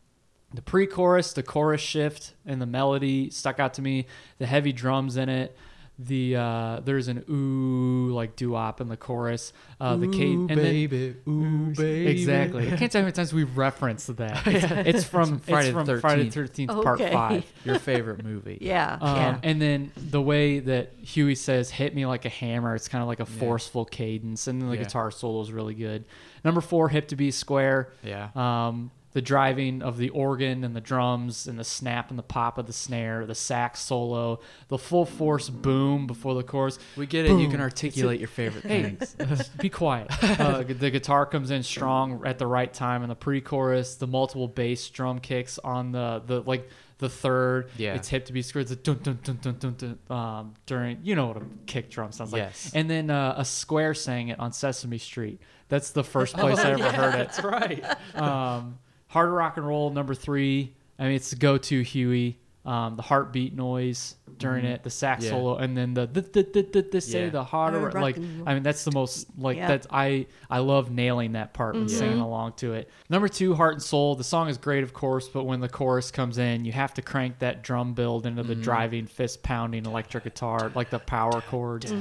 the 0.55 0.63
pre-chorus, 0.63 1.33
the 1.33 1.43
chorus 1.43 1.81
shift, 1.81 2.35
and 2.47 2.61
the 2.61 2.67
melody 2.67 3.31
stuck 3.31 3.59
out 3.61 3.75
to 3.75 3.83
me. 3.83 4.07
The 4.39 4.47
heavy 4.47 4.73
drums 4.73 5.17
in 5.17 5.29
it. 5.29 5.57
The 5.99 6.37
uh, 6.37 6.81
there's 6.85 7.07
an 7.09 7.23
ooh 7.29 8.13
like 8.13 8.35
doo-wop 8.35 8.81
in 8.81 8.89
the 8.89 8.97
chorus. 8.97 9.53
Uh, 9.79 9.97
the 9.97 10.09
cadence, 10.09 10.51
and 10.51 10.59
then, 10.59 11.17
ooh 11.29 11.73
baby. 11.77 12.11
exactly. 12.11 12.67
I 12.73 12.77
can't 12.77 12.91
tell 12.91 13.01
you 13.01 13.05
how 13.05 13.07
many 13.09 13.13
times 13.13 13.33
we've 13.35 13.57
referenced 13.57 14.17
that. 14.17 14.45
It's, 14.47 14.65
it's 15.03 15.05
from 15.05 15.39
Friday 15.39 15.69
it's 15.69 15.77
the 15.77 15.85
from 15.93 16.01
Friday 16.01 16.23
the 16.25 16.31
13th. 16.31 16.33
Thirteenth 16.33 16.71
Part 16.83 16.99
Five. 16.99 17.53
Your 17.65 17.79
favorite 17.79 18.25
movie? 18.25 18.59
Yeah. 18.63 18.99
Um, 19.01 19.17
yeah. 19.17 19.39
And 19.43 19.61
then 19.63 19.93
the 19.97 20.21
way 20.23 20.61
that 20.61 20.95
Huey 21.03 21.35
says 21.35 21.71
"hit 21.71 21.95
me 21.95 22.07
like 22.07 22.25
a 22.25 22.31
hammer," 22.31 22.75
it's 22.75 22.89
kind 22.89 23.03
of 23.03 23.07
like 23.09 23.21
a 23.21 23.27
forceful 23.27 23.85
cadence, 23.85 24.47
and 24.49 24.61
then 24.63 24.71
the 24.71 24.77
Yeah. 24.77 24.85
guitar 24.85 25.11
solo 25.11 25.43
is 25.43 25.53
really 25.53 25.75
good. 25.75 26.05
Number 26.43 26.63
four, 26.63 26.89
"Hip 26.89 27.07
to 27.09 27.17
Be 27.17 27.31
Square." 27.31 27.93
Yeah. 28.03 28.31
Um, 28.35 28.91
the 29.13 29.23
driving 29.23 29.83
of 29.83 29.99
the 29.99 30.09
organ 30.11 30.65
and 30.65 30.75
the 30.75 30.81
drums 30.81 31.47
and 31.47 31.59
the 31.59 31.65
snap 31.65 32.11
and 32.11 32.19
the 32.19 32.23
pop 32.23 32.59
of 32.59 32.67
the 32.67 32.73
snare, 32.73 33.27
the 33.27 33.35
sax 33.35 33.81
solo, 33.81 34.41
the 34.69 34.79
full 34.79 35.05
force 35.05 35.51
boom 35.51 36.07
before 36.07 36.35
the 36.35 36.43
chorus. 36.43 36.79
We 36.97 37.07
get 37.07 37.27
it. 37.27 37.39
You 37.39 37.49
can 37.49 37.61
articulate 37.61 38.21
your 38.21 38.29
favorite 38.29 38.65
Hey, 38.65 38.97
things. 38.97 39.49
be 39.61 39.69
quiet. 39.69 40.09
Uh, 40.23 40.63
the 40.63 40.91
guitar 40.91 41.27
comes 41.27 41.51
in 41.51 41.63
strong 41.63 42.23
at 42.25 42.39
the 42.39 42.47
right 42.47 42.73
time 42.73 43.03
in 43.03 43.09
the 43.09 43.15
pre-chorus. 43.15 43.97
The 43.97 44.07
multiple 44.07 44.49
bass 44.49 44.89
drum 44.89 45.19
kicks 45.19 45.59
on 45.59 45.93
the 45.93 46.23
the 46.25 46.41
like 46.41 46.69
the 46.99 47.09
third. 47.09 47.69
Yeah. 47.77 47.95
it's 47.95 48.09
hip 48.09 48.27
to 48.27 48.33
be 48.33 48.43
squared. 48.43 48.71
It's 48.71 48.73
a 48.73 48.77
dun 48.77 48.99
dun 49.03 49.19
dun 49.23 49.39
dun 49.43 49.57
dun 49.59 49.97
dun. 50.09 50.17
Um, 50.17 50.55
during 50.67 51.01
you 51.03 51.15
know 51.17 51.27
what 51.29 51.37
a 51.39 51.43
kick 51.67 51.91
drum 51.91 52.13
sounds 52.13 52.33
like. 52.33 52.41
Yes. 52.43 52.71
And 52.75 52.89
then 52.89 53.11
uh, 53.11 53.35
a 53.37 53.45
square 53.45 53.93
sang 53.93 54.29
it 54.29 54.39
on 54.39 54.53
Sesame 54.53 54.99
Street. 54.99 55.41
That's 55.69 55.91
the 55.91 56.05
first 56.05 56.35
place 56.39 56.59
I 56.59 56.73
ever 56.73 56.91
heard 56.91 57.15
it. 57.15 57.19
That's 57.33 57.43
right. 57.43 57.85
Um, 58.15 58.79
Hard 59.13 59.31
Rock 59.31 59.59
and 59.59 59.67
Roll 59.67 59.91
number 59.91 60.15
three. 60.15 60.73
I 60.99 61.03
mean, 61.03 61.13
it's 61.13 61.29
the 61.29 61.37
go-to 61.37 61.83
Huey. 61.83 62.39
Um, 62.65 62.97
the 62.97 63.03
heartbeat 63.03 63.55
noise 63.55 64.15
during 64.39 64.65
mm-hmm. 64.65 64.75
it, 64.75 64.83
the 64.83 64.91
sax 64.91 65.25
Yeah. 65.25 65.31
solo, 65.31 65.57
and 65.57 65.77
then 65.77 65.95
the 65.95 66.07
the 66.07 66.21
the 66.21 66.43
the, 66.43 66.63
the, 66.63 66.83
the 66.83 67.01
say 67.01 67.25
Yeah. 67.25 67.31
the 67.31 67.45
hard 67.45 67.73
Hard 67.73 67.75
oh, 67.75 67.85
rock 67.87 67.95
like. 67.95 68.17
I 68.47 68.55
mean, 68.55 68.63
that's 68.63 68.85
the 68.85 68.93
most 68.93 69.27
like 69.39 69.57
Yeah. 69.57 69.69
that's 69.69 69.87
I 69.91 70.27
I 70.51 70.59
love 70.59 70.91
nailing 70.91 71.33
that 71.33 71.55
part 71.55 71.75
and 71.75 71.87
mm-hmm. 71.87 71.99
singing 71.99 72.19
along 72.21 72.55
to 72.57 72.75
it. 72.75 72.91
Number 73.09 73.29
two, 73.29 73.55
Heart 73.55 73.75
and 73.75 73.83
Soul. 73.83 74.15
The 74.17 74.25
song 74.25 74.49
is 74.49 74.59
great, 74.59 74.83
of 74.83 74.93
course, 74.93 75.29
but 75.29 75.45
when 75.45 75.61
the 75.61 75.69
chorus 75.69 76.11
comes 76.11 76.39
in, 76.39 76.65
you 76.65 76.73
have 76.73 76.95
to 76.95 77.03
crank 77.03 77.39
that 77.39 77.63
drum 77.63 77.95
build 77.95 78.27
into 78.27 78.43
the 78.43 78.55
mm-hmm. 78.55 78.63
driving, 78.63 79.07
fist 79.07 79.43
pounding 79.43 79.87
electric 79.87 80.25
guitar, 80.25 80.73
like 80.75 80.91
the 80.91 80.99
power 80.99 81.41
chords. 81.41 81.93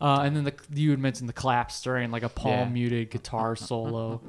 Uh, 0.00 0.20
and 0.22 0.36
then 0.36 0.44
the 0.44 0.54
you 0.72 0.90
had 0.90 0.98
mentioned 0.98 1.28
the 1.28 1.34
claps 1.34 1.82
during 1.82 2.10
like 2.10 2.22
a 2.22 2.28
palm 2.28 2.68
Yeah. 2.68 2.68
muted 2.68 3.10
guitar 3.10 3.56
solo. 3.70 4.20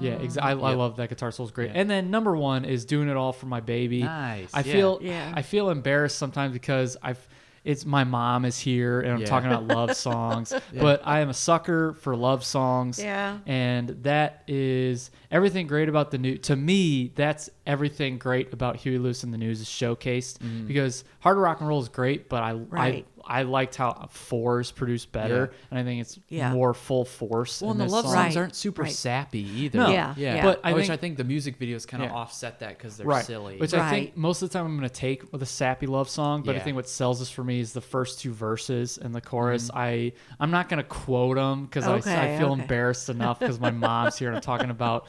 Yeah, 0.00 0.12
exactly. 0.12 0.64
I, 0.64 0.70
I 0.70 0.74
love 0.74 0.96
that 0.96 1.08
guitar 1.08 1.30
solo 1.30 1.46
is 1.46 1.52
great. 1.52 1.70
Yeah. 1.70 1.80
And 1.80 1.90
then 1.90 2.10
number 2.10 2.36
one 2.36 2.64
is 2.64 2.84
doing 2.84 3.08
it 3.08 3.16
all 3.16 3.32
for 3.32 3.46
my 3.46 3.60
baby. 3.60 4.02
Nice, 4.02 4.50
I 4.54 4.60
yeah. 4.60 4.72
feel 4.72 4.98
Yeah. 5.02 5.32
I 5.34 5.42
feel 5.42 5.70
embarrassed 5.70 6.18
sometimes 6.18 6.52
because 6.52 6.67
I've 7.02 7.26
it's 7.64 7.84
my 7.84 8.04
mom 8.04 8.44
is 8.46 8.58
here 8.58 9.00
and 9.00 9.12
I'm 9.12 9.20
Yeah. 9.20 9.26
talking 9.26 9.50
about 9.50 9.66
love 9.66 9.94
songs, 10.08 10.54
but 10.72 11.02
I 11.04 11.20
am 11.20 11.28
a 11.28 11.34
sucker 11.34 11.92
for 11.94 12.16
love 12.16 12.42
songs. 12.44 12.98
Yeah. 13.02 13.38
And 13.46 13.88
that 14.04 14.42
is 14.46 15.10
everything 15.30 15.66
great 15.66 15.88
about 15.88 16.10
the 16.10 16.18
new. 16.18 16.38
To 16.38 16.56
me, 16.56 17.08
that's 17.14 17.50
everything 17.68 18.18
great 18.18 18.52
about 18.52 18.74
Huey 18.76 18.98
Lewis 18.98 19.22
and 19.22 19.32
the 19.32 19.38
News 19.38 19.60
is 19.60 19.68
showcased 19.68 20.38
Mm-hmm. 20.38 20.66
because 20.66 21.04
hard 21.20 21.36
rock 21.38 21.60
and 21.60 21.68
roll 21.68 21.80
is 21.80 21.88
great, 21.88 22.28
but 22.28 22.42
I 22.42 22.52
Right. 22.54 23.04
I 23.06 23.18
I 23.30 23.42
liked 23.42 23.76
how 23.76 24.08
Fore's 24.10 24.70
produced 24.72 25.12
better, 25.12 25.52
and 25.70 25.78
I 25.78 25.84
think 25.84 26.00
it's 26.00 26.18
Yeah. 26.30 26.50
more 26.54 26.72
full 26.72 27.04
force. 27.04 27.60
Well, 27.60 27.72
in 27.72 27.80
and 27.80 27.90
the 27.90 27.92
love 27.94 28.06
songs 28.06 28.14
Right, 28.14 28.36
aren't 28.38 28.54
super 28.54 28.82
right. 28.84 28.90
sappy 28.90 29.40
either. 29.40 29.80
No. 29.80 29.90
Yeah, 29.90 30.14
yeah. 30.16 30.36
yeah. 30.36 30.42
But 30.42 30.60
I 30.64 30.72
which 30.72 30.84
think- 30.86 30.92
I 30.94 30.96
think 30.96 31.16
the 31.18 31.24
music 31.24 31.58
videos 31.58 31.86
kind 31.86 32.02
of 32.02 32.08
Yeah. 32.08 32.16
offset 32.16 32.60
that 32.60 32.78
because 32.78 32.96
they're 32.96 33.06
right. 33.06 33.22
silly. 33.26 33.58
Which 33.58 33.74
I 33.74 33.90
think 33.90 34.16
most 34.16 34.40
of 34.40 34.48
the 34.48 34.54
time 34.54 34.64
I'm 34.64 34.78
going 34.78 34.88
to 34.88 34.94
take 34.94 35.30
with 35.30 35.42
a 35.42 35.46
sappy 35.46 35.86
love 35.86 36.08
song, 36.08 36.42
but 36.42 36.56
I 36.56 36.60
think 36.60 36.74
what 36.76 36.88
sells 36.88 37.18
this 37.18 37.28
for 37.28 37.44
me 37.44 37.60
is 37.60 37.74
the 37.74 37.82
first 37.82 38.18
two 38.18 38.32
verses 38.32 38.96
and 38.96 39.14
the 39.14 39.20
chorus. 39.20 39.68
Mm-hmm. 39.68 39.78
I 39.78 40.12
I'm 40.40 40.50
not 40.50 40.70
going 40.70 40.78
to 40.78 40.88
quote 40.88 41.36
them 41.36 41.66
because 41.66 41.86
I, 41.86 41.96
I 41.96 42.38
feel 42.38 42.52
okay. 42.52 42.62
embarrassed 42.62 43.10
enough 43.10 43.40
because 43.40 43.60
my 43.60 43.70
mom's 43.70 44.16
here 44.16 44.28
and 44.28 44.36
I'm 44.36 44.42
talking 44.42 44.70
about 44.70 45.06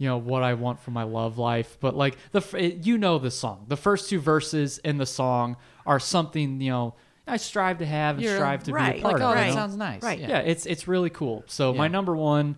you 0.00 0.08
know 0.08 0.16
what 0.16 0.42
I 0.42 0.54
want 0.54 0.80
for 0.80 0.90
my 0.92 1.02
love 1.02 1.36
life. 1.36 1.76
But 1.78 1.94
like 1.94 2.16
the 2.32 2.40
you 2.82 2.96
know 2.96 3.18
the 3.18 3.30
song, 3.30 3.66
the 3.68 3.76
first 3.76 4.08
two 4.08 4.18
verses 4.18 4.78
in 4.78 4.96
the 4.96 5.04
song 5.04 5.56
are 5.84 6.00
something 6.00 6.60
you 6.60 6.70
know 6.70 6.94
I 7.26 7.36
strive 7.36 7.78
to 7.78 7.86
have 7.86 8.16
and 8.16 8.24
You're- 8.24 8.36
strive 8.36 8.64
to 8.64 8.72
right, 8.72 8.94
be 8.94 8.98
a 9.00 9.02
part 9.02 9.14
like, 9.14 9.22
oh, 9.22 9.28
of. 9.28 9.34
that 9.36 9.46
you 9.48 9.52
sounds 9.52 9.76
nice. 9.76 10.02
Right. 10.02 10.18
Yeah. 10.18 10.28
yeah, 10.30 10.38
it's 10.38 10.64
it's 10.64 10.88
really 10.88 11.10
cool. 11.10 11.44
So 11.48 11.74
my 11.74 11.86
number 11.88 12.16
one 12.16 12.56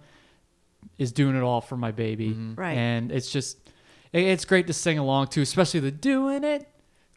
is 0.99 1.11
doing 1.11 1.35
it 1.37 1.43
all 1.43 1.61
for 1.61 1.77
my 1.77 1.91
baby, 1.91 2.31
Mm-hmm. 2.31 2.55
Right. 2.55 2.77
And 2.79 3.11
it's 3.11 3.31
just 3.33 3.59
it- 4.13 4.23
it's 4.25 4.45
great 4.45 4.69
to 4.69 4.73
sing 4.73 4.99
along 4.99 5.27
to, 5.29 5.43
especially 5.43 5.81
the 5.81 5.91
doing 5.91 6.45
it, 6.45 6.69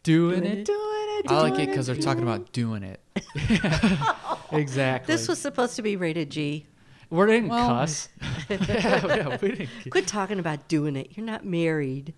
doing, 0.02 0.40
Doing 0.40 0.52
it, 0.52 0.58
it. 0.58 0.64
doing 0.66 0.80
it. 1.20 1.30
I 1.30 1.40
like 1.40 1.58
it 1.60 1.68
because 1.68 1.86
they're 1.86 1.96
talking 1.96 2.22
about 2.24 2.52
doing 2.52 2.82
it. 2.82 3.00
exactly. 4.52 5.14
This 5.14 5.28
was 5.28 5.40
supposed 5.40 5.76
to 5.76 5.82
be 5.82 5.96
rated 5.96 6.30
G. 6.30 6.66
we 7.10 7.26
didn't 7.26 7.48
Well, 7.48 7.68
cuss. 7.68 8.08
yeah, 8.48 8.56
yeah, 9.06 9.38
we 9.40 9.48
didn't. 9.50 9.68
Quit 9.90 10.06
talking 10.06 10.38
about 10.38 10.68
doing 10.68 10.96
it. 10.96 11.16
You're 11.16 11.26
not 11.26 11.44
married. 11.44 12.14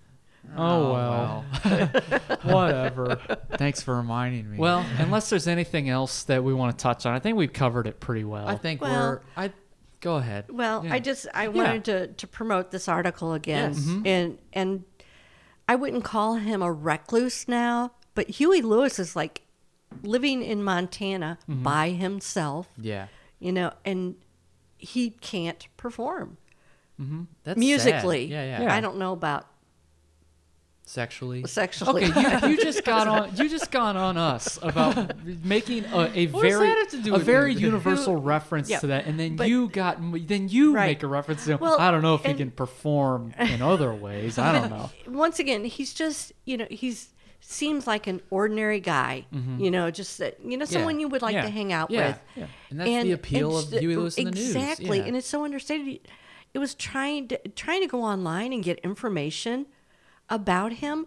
Oh 0.56 0.92
well, 0.92 1.44
whatever. 2.42 3.16
Thanks 3.52 3.82
for 3.82 3.96
reminding 3.96 4.50
me. 4.50 4.58
Well, 4.58 4.84
unless 4.98 5.30
there's 5.30 5.46
anything 5.48 5.88
else 5.88 6.22
that 6.24 6.42
we 6.44 6.54
want 6.54 6.76
to 6.78 6.82
touch 6.82 7.06
on, 7.06 7.14
I 7.14 7.18
think 7.18 7.36
we've 7.36 7.52
covered 7.52 7.86
it 7.86 8.00
pretty 8.00 8.24
well. 8.24 8.46
I 8.48 8.56
think 8.56 8.80
Well- 8.80 8.92
we're. 8.92 9.20
I 9.36 9.52
go 10.00 10.16
ahead. 10.16 10.46
Well, 10.50 10.84
Yeah. 10.84 10.94
I 10.94 10.98
just 11.00 11.26
I 11.34 11.48
wanted 11.48 11.84
to 11.86 12.06
to 12.08 12.26
promote 12.26 12.70
this 12.70 12.88
article 12.88 13.32
again, 13.34 13.72
Yes. 13.74 13.80
Mhm. 13.84 14.06
and 14.06 14.38
and 14.52 14.84
I 15.68 15.74
wouldn't 15.74 16.04
call 16.04 16.36
him 16.36 16.62
a 16.62 16.72
recluse 16.72 17.46
now, 17.48 17.92
but 18.14 18.28
Huey 18.30 18.62
Lewis 18.62 18.98
is 18.98 19.14
like 19.16 19.42
living 20.02 20.42
in 20.42 20.62
Montana 20.62 21.38
Mm-hmm. 21.48 21.62
by 21.62 21.90
himself, 21.90 22.68
Yeah. 22.78 23.08
you 23.38 23.52
know, 23.52 23.72
and 23.84 24.14
he 24.78 25.10
can't 25.10 25.66
perform 25.76 26.38
mm-hmm. 27.00 27.22
That's 27.44 27.58
musically. 27.58 28.26
sad. 28.26 28.30
Yeah, 28.30 28.44
yeah. 28.44 28.62
Yeah. 28.62 28.74
I 28.74 28.80
don't 28.80 28.96
know 28.98 29.12
about 29.12 29.46
Sexually. 30.84 31.44
sexually. 31.46 32.06
Okay, 32.06 32.46
you, 32.46 32.48
you 32.56 32.56
just 32.64 32.82
got 32.82 33.06
on 33.06 33.36
you 33.36 33.50
just 33.50 33.70
got 33.70 33.94
on 33.94 34.16
us 34.16 34.58
about 34.62 35.22
making 35.44 35.84
a, 35.84 36.10
a 36.14 36.24
very 36.26 36.66
that 36.66 36.78
have 36.78 36.88
to 36.88 37.02
do 37.02 37.14
a 37.14 37.18
very 37.18 37.50
anything? 37.50 37.64
universal 37.66 38.16
reference 38.16 38.70
Yeah, 38.70 38.78
to 38.78 38.86
that, 38.86 39.04
and 39.04 39.20
then 39.20 39.36
but- 39.36 39.48
you 39.50 39.68
got 39.68 39.98
then 40.26 40.48
you 40.48 40.72
Right. 40.74 40.86
make 40.86 41.02
a 41.02 41.06
reference 41.06 41.44
to. 41.44 41.56
Well, 41.56 41.78
I 41.78 41.90
don't 41.90 42.00
know 42.00 42.14
if 42.14 42.24
he 42.24 42.32
can 42.32 42.50
perform 42.50 43.34
in 43.38 43.60
other 43.60 43.92
ways. 43.92 44.38
I 44.38 44.52
don't 44.52 44.70
know. 44.76 44.88
Once 45.06 45.38
again, 45.38 45.66
he's 45.66 45.92
just 45.92 46.32
you 46.46 46.56
know 46.56 46.66
he's 46.70 47.10
seems 47.40 47.86
like 47.86 48.06
an 48.06 48.20
ordinary 48.30 48.80
guy, 48.80 49.26
you 49.58 49.70
know, 49.70 49.90
just 49.90 50.18
that 50.18 50.38
you 50.44 50.56
know 50.56 50.64
someone 50.64 51.00
you 51.00 51.08
would 51.08 51.22
like 51.22 51.34
Yeah. 51.34 51.42
to 51.42 51.48
hang 51.50 51.72
out 51.72 51.90
Yeah. 51.90 52.08
with. 52.08 52.20
Yeah. 52.36 52.46
And 52.70 52.80
that's 52.80 53.04
the 53.04 53.12
appeal 53.12 53.56
of 53.58 53.72
s- 53.72 53.80
Huey 53.80 53.96
Lewis 53.96 54.18
and 54.18 54.26
the 54.28 54.30
News. 54.32 54.54
Exactly, 54.56 54.98
Yeah. 54.98 55.04
and 55.04 55.16
it's 55.16 55.26
so 55.28 55.44
understated. 55.44 56.00
It 56.54 56.58
was 56.58 56.74
trying 56.74 57.28
to 57.28 57.38
trying 57.50 57.80
to 57.82 57.86
go 57.88 58.02
online 58.02 58.52
and 58.52 58.62
get 58.62 58.78
information 58.80 59.66
about 60.28 60.74
him. 60.74 61.06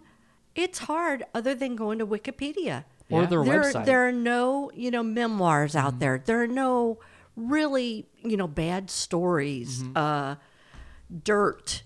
It's 0.54 0.80
hard, 0.80 1.24
other 1.34 1.54
than 1.54 1.76
going 1.76 1.98
to 1.98 2.06
Wikipedia 2.06 2.84
Or 3.10 3.24
their 3.26 3.42
there, 3.44 3.62
website. 3.62 3.84
there 3.86 4.06
are 4.06 4.12
no, 4.12 4.70
you 4.74 4.90
know, 4.90 5.02
memoirs 5.02 5.72
Mm-hmm. 5.74 5.86
out 5.86 5.98
there. 6.00 6.22
There 6.24 6.42
are 6.42 6.46
no 6.48 6.98
really, 7.36 8.08
you 8.22 8.36
know, 8.36 8.46
bad 8.48 8.90
stories, 8.90 9.82
Mm-hmm. 9.82 9.96
uh, 9.96 10.34
dirt 11.24 11.82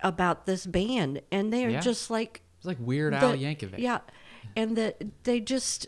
about 0.00 0.46
this 0.46 0.66
band, 0.66 1.22
and 1.32 1.52
they 1.52 1.64
are 1.64 1.70
Yeah. 1.70 1.80
just 1.80 2.10
like 2.10 2.42
It's 2.64 2.66
like 2.66 2.78
Weird 2.80 3.12
the- 3.12 3.18
Al 3.18 3.34
Yankovic. 3.36 3.78
Yeah, 3.78 3.98
and 4.56 4.74
that 4.76 5.02
they 5.24 5.38
just 5.40 5.86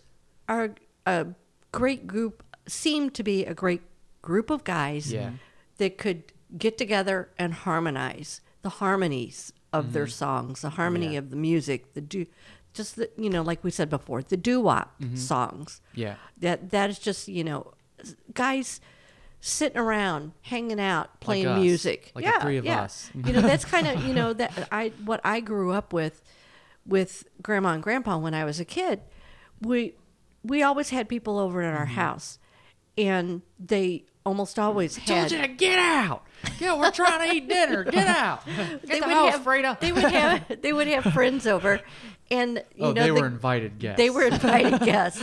are 0.48 0.74
a 1.06 1.28
great 1.72 2.06
group. 2.06 2.42
Seem 2.68 3.10
to 3.10 3.22
be 3.22 3.44
a 3.46 3.54
great 3.54 3.82
group 4.22 4.50
of 4.50 4.62
guys 4.64 5.12
Yeah. 5.12 5.30
that 5.78 5.96
could 5.98 6.24
get 6.58 6.76
together 6.76 7.30
and 7.38 7.54
harmonize 7.54 8.40
the 8.62 8.68
harmonies 8.68 9.52
of 9.72 9.92
their 9.92 10.06
songs, 10.06 10.62
the 10.62 10.70
harmony 10.70 11.06
Mm-hmm. 11.06 11.12
Yeah. 11.12 11.18
of 11.20 11.30
the 11.30 11.36
music, 11.36 11.94
the 11.94 12.00
do, 12.00 12.26
just 12.74 12.96
the 12.96 13.08
you 13.16 13.30
know, 13.30 13.42
like 13.42 13.62
we 13.64 13.70
said 13.70 13.88
before, 13.88 14.20
the 14.22 14.36
doo 14.36 14.60
wop 14.60 15.00
Mm-hmm. 15.00 15.16
songs. 15.16 15.80
Yeah. 15.94 16.16
That 16.38 16.70
that 16.70 16.90
is 16.90 16.98
just 16.98 17.28
you 17.28 17.44
know, 17.44 17.72
guys 18.34 18.80
sitting 19.40 19.78
around, 19.78 20.32
hanging 20.42 20.80
out, 20.80 21.20
playing 21.20 21.46
us, 21.46 21.60
music. 21.60 22.10
like 22.14 22.24
the 22.24 22.30
yeah, 22.30 22.40
three 22.42 22.56
of 22.56 22.64
yeah. 22.64 22.82
us. 22.82 23.10
you 23.14 23.32
know, 23.32 23.40
that's 23.42 23.64
kind 23.74 23.86
of 23.86 24.04
you 24.04 24.12
know 24.12 24.32
that 24.32 24.68
I 24.72 24.92
what 25.04 25.20
I 25.24 25.40
grew 25.40 25.70
up 25.72 25.92
with, 25.92 26.20
with 26.86 27.24
grandma 27.42 27.70
and 27.70 27.82
grandpa 27.82 28.16
when 28.18 28.34
I 28.34 28.44
was 28.44 28.60
a 28.60 28.64
kid. 28.64 29.00
We 29.60 29.94
we 30.42 30.62
always 30.62 30.90
had 30.90 31.08
people 31.08 31.38
over 31.38 31.62
at 31.62 31.68
Mm-hmm. 31.72 31.78
our 31.78 31.86
house, 31.86 32.38
and 32.96 33.42
they 33.58 34.04
almost 34.24 34.58
always 34.58 34.96
had. 34.96 35.28
Told 35.28 35.32
you 35.32 35.38
to 35.42 35.48
get 35.48 35.78
out. 35.78 36.24
Yeah, 36.60 36.78
we're 36.78 36.90
trying 36.90 37.28
to 37.28 37.34
eat 37.34 37.48
dinner. 37.48 37.84
Get 37.84 38.06
out. 38.24 38.44
Get 38.46 38.82
they 38.86 39.00
the 39.00 39.06
would 39.06 39.14
house, 39.14 39.32
have 39.32 39.42
Freda. 39.44 39.80
they 39.80 39.92
would 39.92 40.02
have 40.04 40.62
they 40.62 40.72
would 40.72 40.88
have 40.88 41.12
friends 41.12 41.46
over, 41.46 41.80
and 42.30 42.56
you 42.74 42.84
oh, 42.84 42.92
know 42.92 43.02
they 43.02 43.06
the- 43.08 43.14
were 43.14 43.26
invited 43.26 43.78
guests. 43.78 43.96
they 43.96 44.10
were 44.10 44.22
invited 44.24 44.80
guests, 44.84 45.22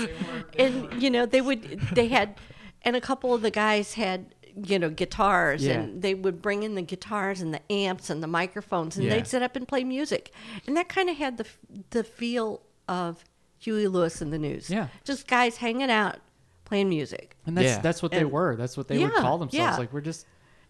and 0.57 1.02
you 1.02 1.10
know 1.10 1.26
they 1.26 1.41
would 1.41 1.61
they 1.94 2.07
had, 2.07 2.35
and 2.81 2.95
a 2.95 3.02
couple 3.02 3.34
of 3.34 3.41
the 3.41 3.52
guys 3.52 3.94
had 3.94 4.34
you 4.65 4.77
know 4.80 4.89
guitars, 4.89 5.63
Yeah. 5.65 5.73
and 5.81 6.01
they 6.01 6.13
would 6.13 6.41
bring 6.41 6.63
in 6.63 6.75
the 6.75 6.81
guitars 6.81 7.41
and 7.41 7.53
the 7.53 7.61
amps 7.71 8.09
and 8.09 8.21
the 8.21 8.27
microphones, 8.27 8.95
and 8.97 9.05
Yeah. 9.05 9.15
they'd 9.15 9.27
sit 9.27 9.41
up 9.41 9.55
and 9.55 9.67
play 9.67 9.84
music, 9.84 10.31
and 10.67 10.75
that 10.77 10.89
kind 10.89 11.09
of 11.09 11.17
had 11.17 11.38
the 11.38 11.45
the 11.91 12.03
feel 12.03 12.61
of 12.88 13.23
Huey 13.59 13.88
Lewis 13.88 14.21
and 14.21 14.31
the 14.34 14.38
news. 14.39 14.69
Yeah. 14.69 14.88
just 15.05 15.27
guys 15.27 15.57
hanging 15.57 15.89
out 15.89 16.17
playing 16.65 16.89
music, 16.89 17.35
And 17.45 17.57
that's 17.57 17.65
Yeah. 17.67 17.80
that's 17.81 18.01
what 18.01 18.11
they 18.11 18.25
were. 18.25 18.55
That's 18.55 18.77
what 18.77 18.88
they 18.88 18.97
would 18.97 19.13
call 19.13 19.38
themselves. 19.38 19.55
yeah. 19.57 19.77
Like 19.77 19.91
we're 19.93 20.01
just 20.01 20.25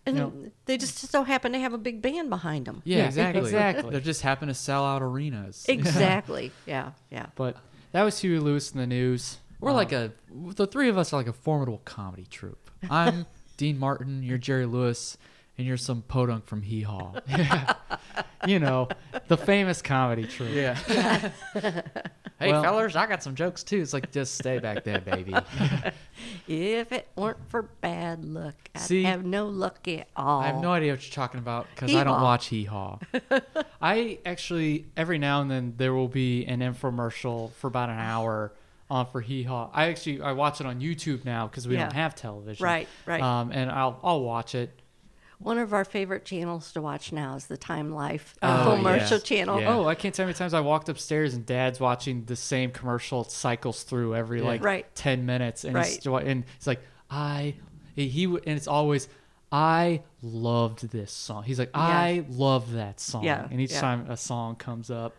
and 0.05 0.17
you 0.17 0.21
know, 0.21 0.33
they 0.65 0.77
just 0.77 0.97
so 0.97 1.23
happen 1.23 1.53
to 1.53 1.59
have 1.59 1.71
a 1.73 1.77
big 1.77 2.01
band 2.01 2.29
behind 2.29 2.65
them. 2.65 2.81
Yeah, 2.83 2.97
Yeah, 2.97 3.05
exactly. 3.05 3.41
exactly. 3.41 3.89
They 3.91 3.99
just 4.01 4.21
happen 4.21 4.47
to 4.49 4.53
sell 4.53 4.83
out 4.85 5.01
arenas. 5.01 5.65
Exactly. 5.69 6.51
yeah, 6.65 6.91
yeah. 7.09 7.27
but 7.35 7.55
that 7.93 8.03
was 8.03 8.19
Huey 8.19 8.39
Lewis 8.39 8.71
and 8.71 8.81
the 8.81 8.87
news. 8.87 9.37
We're 9.61 9.71
like 9.71 9.93
um, 9.93 10.11
a 10.49 10.53
the 10.53 10.67
three 10.67 10.89
of 10.89 10.97
us 10.97 11.13
are 11.13 11.17
like 11.17 11.27
a 11.27 11.33
formidable 11.33 11.81
comedy 11.85 12.25
troupe. 12.29 12.69
I'm 12.89 13.25
Dean 13.57 13.77
Martin, 13.79 14.23
you're 14.23 14.37
Jerry 14.37 14.65
Lewis, 14.65 15.17
and 15.57 15.67
you're 15.67 15.77
some 15.77 16.01
podunk 16.01 16.45
from 16.45 16.61
Hee 16.63 16.81
Haw. 16.81 17.13
you 18.47 18.59
know, 18.59 18.87
the 19.27 19.37
famous 19.37 19.81
comedy 19.81 20.25
troupe. 20.25 20.51
Yeah. 20.51 20.73
hey 21.53 22.51
Well- 22.51 22.63
fellers, 22.63 22.95
I 22.95 23.05
got 23.05 23.21
some 23.23 23.35
jokes 23.35 23.63
too. 23.63 23.79
It's 23.81 23.93
like 23.93 24.11
just 24.11 24.35
stay 24.35 24.59
back 24.59 24.83
there, 24.83 25.01
baby. 25.01 25.33
If 26.47 26.91
it 26.91 27.07
weren't 27.15 27.37
for 27.49 27.63
bad 27.63 28.23
luck, 28.25 28.55
I'd 28.75 28.81
See, 28.81 29.03
have 29.03 29.25
no 29.25 29.47
luck 29.47 29.87
at 29.87 30.07
all. 30.15 30.41
I 30.41 30.47
have 30.47 30.61
no 30.61 30.71
idea 30.71 30.91
what 30.93 31.03
you're 31.05 31.13
talking 31.13 31.39
about 31.39 31.67
because 31.73 31.93
I 31.95 32.03
don't 32.03 32.21
watch 32.21 32.47
Hee 32.47 32.65
Haw. 32.65 32.99
I 33.81 34.19
actually 34.25 34.85
every 34.95 35.17
now 35.17 35.41
and 35.41 35.49
then 35.49 35.73
there 35.77 35.93
will 35.93 36.07
be 36.07 36.45
an 36.45 36.59
infomercial 36.59 37.51
for 37.53 37.67
about 37.67 37.89
an 37.89 37.97
hour 37.99 38.51
on 38.93 39.07
for 39.07 39.21
Hee 39.21 39.43
Haw. 39.43 39.69
I 39.73 39.87
actually 39.89 40.21
I 40.21 40.31
watch 40.33 40.61
it 40.61 40.67
on 40.67 40.79
YouTube 40.79 41.25
now 41.25 41.47
because 41.47 41.67
we 41.67 41.75
Yeah. 41.75 41.83
don't 41.83 41.93
have 41.93 42.15
television. 42.15 42.63
Right, 42.63 42.87
right. 43.05 43.21
Um, 43.21 43.51
and 43.51 43.69
I'll 43.71 43.99
I'll 44.03 44.21
watch 44.21 44.53
it. 44.55 44.79
One 45.39 45.57
of 45.57 45.73
our 45.73 45.83
favorite 45.83 46.23
channels 46.23 46.71
to 46.73 46.81
watch 46.81 47.11
now 47.11 47.35
is 47.35 47.47
the 47.47 47.57
Time 47.57 47.91
Life 47.93 48.35
Oh, 48.41 48.47
infomercial 48.79 49.11
yeah. 49.11 49.17
channel. 49.19 49.59
Yeah. 49.59 49.75
Oh, 49.75 49.87
I 49.87 49.95
can't 49.95 50.13
tell 50.15 50.23
how 50.25 50.27
many 50.27 50.37
times 50.37 50.53
I 50.53 50.61
walked 50.61 50.87
upstairs 50.87 51.33
and 51.33 51.45
Dad's 51.45 51.79
watching 51.81 52.23
the 52.25 52.35
same 52.37 52.71
commercial 52.71 53.23
cycles 53.25 53.83
through 53.83 54.15
every 54.15 54.41
like 54.41 54.63
Right. 54.63 54.85
ten 54.95 55.25
minutes, 55.25 55.65
and 55.65 55.75
he's 55.77 56.05
Right. 56.07 56.25
and 56.27 56.45
he's 56.57 56.67
like, 56.67 56.81
I 57.09 57.55
he, 57.95 58.25
and 58.25 58.41
it's 58.45 58.67
always. 58.67 59.09
I 59.51 60.01
loved 60.23 60.89
this 60.89 61.11
song. 61.11 61.43
He's 61.43 61.59
like, 61.59 61.69
I 61.75 62.25
love 62.29 62.71
that 62.73 62.99
song. 62.99 63.23
Yeah, 63.23 63.47
And 63.51 63.61
each 63.61 63.71
yeah. 63.71 63.81
time 63.81 64.09
a 64.09 64.17
song 64.17 64.55
comes 64.55 64.89
up, 64.89 65.13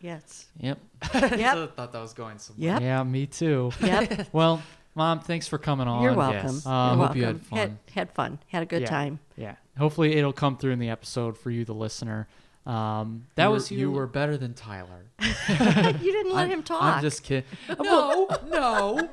Yes. 0.00 0.46
yep, 0.60 0.78
Yep. 1.14 1.74
thought 1.76 1.92
that 1.92 2.00
was 2.00 2.12
going 2.12 2.38
somewhere. 2.38 2.72
Yep. 2.74 2.80
yeah, 2.82 3.02
me 3.02 3.26
too. 3.26 3.72
Yep. 3.80 4.28
Well, 4.32 4.62
Mom, 4.94 5.20
thanks 5.20 5.46
for 5.48 5.58
coming 5.58 5.86
on. 5.88 6.02
You're 6.02 6.14
welcome. 6.14 6.54
yes. 6.56 6.66
Uh, 6.66 6.70
You're 6.70 6.88
hope 6.88 6.98
welcome. 6.98 7.18
you 7.18 7.24
had 7.26 7.40
fun. 7.42 7.58
Had, 7.58 7.78
had 7.94 8.10
fun. 8.12 8.38
Had 8.48 8.62
a 8.62 8.66
good 8.66 8.82
yeah. 8.82 8.88
time. 8.88 9.18
Yeah. 9.36 9.54
Hopefully 9.78 10.16
it'll 10.16 10.32
come 10.32 10.56
through 10.56 10.72
in 10.72 10.78
the 10.80 10.88
episode 10.90 11.36
for 11.38 11.50
you, 11.52 11.64
the 11.64 11.74
listener. 11.74 12.26
Um, 12.66 13.26
that 13.36 13.44
You 13.46 13.50
was 13.50 13.70
were, 13.70 13.76
you 13.76 13.90
were 13.92 14.06
better 14.08 14.36
than 14.36 14.54
Tyler. 14.54 15.04
you 15.20 16.12
didn't 16.12 16.32
let 16.32 16.40
I'm- 16.42 16.50
him 16.50 16.62
talk. 16.64 16.82
I'm 16.82 17.02
just 17.02 17.22
kidding. 17.22 17.44
No, 17.80 18.28
no. 18.48 19.08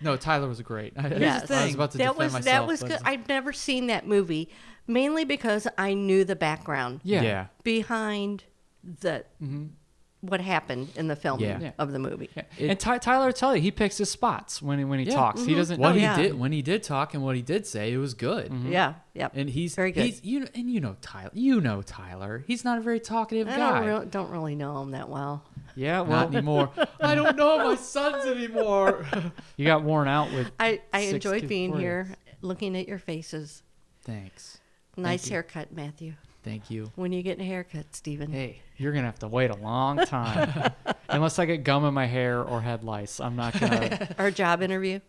No, 0.00 0.16
Tyler 0.16 0.48
was 0.48 0.60
great. 0.60 0.92
Here's 0.98 1.12
the 1.14 1.20
Yes. 1.20 1.46
thing. 1.46 1.56
I 1.58 1.64
was 1.66 1.74
about 1.74 1.90
to 1.92 1.98
that 1.98 2.04
defend 2.04 2.18
was 2.18 2.32
myself. 2.34 2.44
that 2.44 2.66
was 2.66 2.82
good. 2.82 2.98
I've 3.04 3.26
never 3.28 3.52
seen 3.52 3.86
that 3.86 4.06
movie, 4.06 4.50
mainly 4.86 5.24
because 5.24 5.66
I 5.76 5.94
knew 5.94 6.24
the 6.24 6.36
background 6.36 7.00
yeah. 7.02 7.22
yeah. 7.22 7.46
behind 7.62 8.44
the 8.84 9.24
mm-hmm. 9.42 9.66
what 10.20 10.40
happened 10.40 10.90
in 10.96 11.08
the 11.08 11.16
filming 11.16 11.60
Yeah. 11.60 11.72
of 11.78 11.92
the 11.92 11.98
movie. 11.98 12.30
and 12.58 12.78
Ty- 12.78 12.98
Tyler 12.98 13.32
tell 13.32 13.54
you 13.54 13.62
he 13.62 13.70
picks 13.70 13.98
his 13.98 14.10
spots 14.10 14.62
when 14.62 14.78
he, 14.78 14.84
when 14.84 14.98
he 14.98 15.06
Yeah. 15.06 15.14
talks. 15.14 15.40
He 15.40 15.48
mm-hmm. 15.48 15.56
doesn't. 15.56 15.80
What 15.80 15.92
Oh, 15.92 15.94
he 15.94 16.00
yeah. 16.02 16.16
did 16.16 16.38
when 16.38 16.52
he 16.52 16.62
did 16.62 16.82
talk 16.82 17.14
and 17.14 17.22
what 17.22 17.36
he 17.36 17.42
did 17.42 17.66
say, 17.66 17.92
it 17.92 17.98
was 17.98 18.14
good. 18.14 18.50
Mm-hmm. 18.50 18.72
Yeah, 18.72 18.94
yep. 19.14 19.32
And 19.34 19.50
he's 19.50 19.74
Very 19.74 19.92
good. 19.92 20.04
He's, 20.04 20.24
you 20.24 20.46
and 20.54 20.70
you 20.70 20.80
know 20.80 20.96
Tyler. 21.00 21.30
You 21.32 21.60
know 21.60 21.82
Tyler. 21.82 22.44
He's 22.46 22.64
not 22.64 22.78
a 22.78 22.80
very 22.80 23.00
talkative 23.00 23.48
I 23.48 23.56
guy. 23.56 23.78
don't, 23.80 23.86
real 23.86 24.04
don't 24.04 24.30
really 24.30 24.54
know 24.54 24.82
him 24.82 24.92
that 24.92 25.08
well. 25.08 25.44
Yeah, 25.76 26.00
well, 26.00 26.22
Not 26.22 26.34
anymore. 26.34 26.70
I 27.00 27.14
don't 27.14 27.36
know 27.36 27.58
my 27.58 27.76
sons 27.76 28.24
anymore. 28.24 29.04
you 29.56 29.66
got 29.66 29.82
worn 29.82 30.08
out 30.08 30.32
with. 30.32 30.50
I, 30.58 30.80
I 30.92 31.02
Six 31.02 31.12
enjoyed 31.14 31.46
being 31.48 31.76
here, 31.76 32.08
looking 32.40 32.76
at 32.76 32.88
your 32.88 32.98
faces. 32.98 33.62
Thanks. 34.02 34.58
Nice 34.96 35.28
haircut, 35.28 35.72
Matthew. 35.72 36.14
Thank 36.42 36.70
you. 36.70 36.92
When 36.94 37.12
you 37.12 37.22
getting 37.22 37.44
a 37.44 37.48
haircut, 37.48 37.86
Stephen? 37.94 38.30
Hey, 38.30 38.60
you're 38.76 38.92
gonna 38.92 39.06
have 39.06 39.18
to 39.18 39.28
wait 39.28 39.50
a 39.50 39.56
long 39.56 39.98
time, 39.98 40.72
unless 41.08 41.38
I 41.38 41.44
get 41.46 41.64
gum 41.64 41.84
in 41.84 41.92
my 41.92 42.06
hair 42.06 42.40
or 42.42 42.60
head 42.60 42.84
lice. 42.84 43.20
I'm 43.20 43.34
not 43.36 43.58
gonna. 43.58 44.14
Our 44.18 44.30
job 44.30 44.62
interview. 44.62 45.00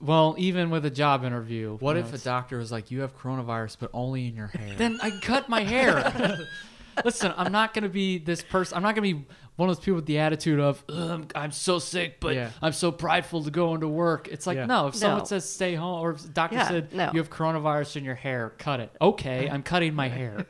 well, 0.00 0.34
even 0.38 0.70
with 0.70 0.84
a 0.86 0.90
job 0.90 1.22
interview, 1.24 1.76
What 1.78 1.96
if 1.98 2.10
know, 2.10 2.14
a 2.16 2.18
doctor 2.18 2.58
was 2.58 2.72
like, 2.72 2.90
"You 2.90 3.02
have 3.02 3.16
coronavirus, 3.16 3.76
but 3.78 3.90
only 3.92 4.26
in 4.26 4.34
your 4.36 4.46
hair"? 4.48 4.74
Then 4.76 4.98
I 5.02 5.10
cut 5.20 5.48
my 5.50 5.62
hair. 5.62 6.38
Listen, 7.04 7.34
I'm 7.36 7.52
not 7.52 7.74
gonna 7.74 7.88
be 7.90 8.18
this 8.18 8.42
person. 8.42 8.76
I'm 8.76 8.82
not 8.82 8.94
gonna 8.94 9.02
be 9.12 9.26
one 9.56 9.68
of 9.68 9.76
those 9.76 9.84
people 9.84 9.96
with 9.96 10.06
the 10.06 10.18
attitude 10.18 10.58
of 10.58 10.82
"Ugh, 10.88 11.30
I'm 11.34 11.52
so 11.52 11.78
sick, 11.78 12.18
but 12.18 12.34
Yeah. 12.34 12.50
I'm 12.60 12.72
so 12.72 12.90
prideful 12.90 13.44
to 13.44 13.50
go 13.52 13.74
into 13.74 13.86
work. 13.86 14.26
It's 14.28 14.46
like 14.48 14.56
Yeah. 14.56 14.66
no. 14.66 14.88
If 14.88 14.96
someone 14.96 15.20
No. 15.20 15.24
says 15.24 15.48
stay 15.48 15.74
home, 15.76 16.00
or 16.00 16.10
if 16.10 16.22
the 16.22 16.28
doctor 16.28 16.56
Yeah, 16.56 16.68
said 16.68 16.92
no. 16.92 17.10
you 17.12 17.20
have 17.20 17.30
coronavirus 17.30 17.96
in 17.98 18.04
your 18.04 18.16
hair, 18.16 18.52
cut 18.58 18.80
it. 18.80 18.90
Okay, 19.00 19.48
I'm 19.48 19.62
cutting 19.62 19.94
my 19.94 20.08
hair. 20.20 20.46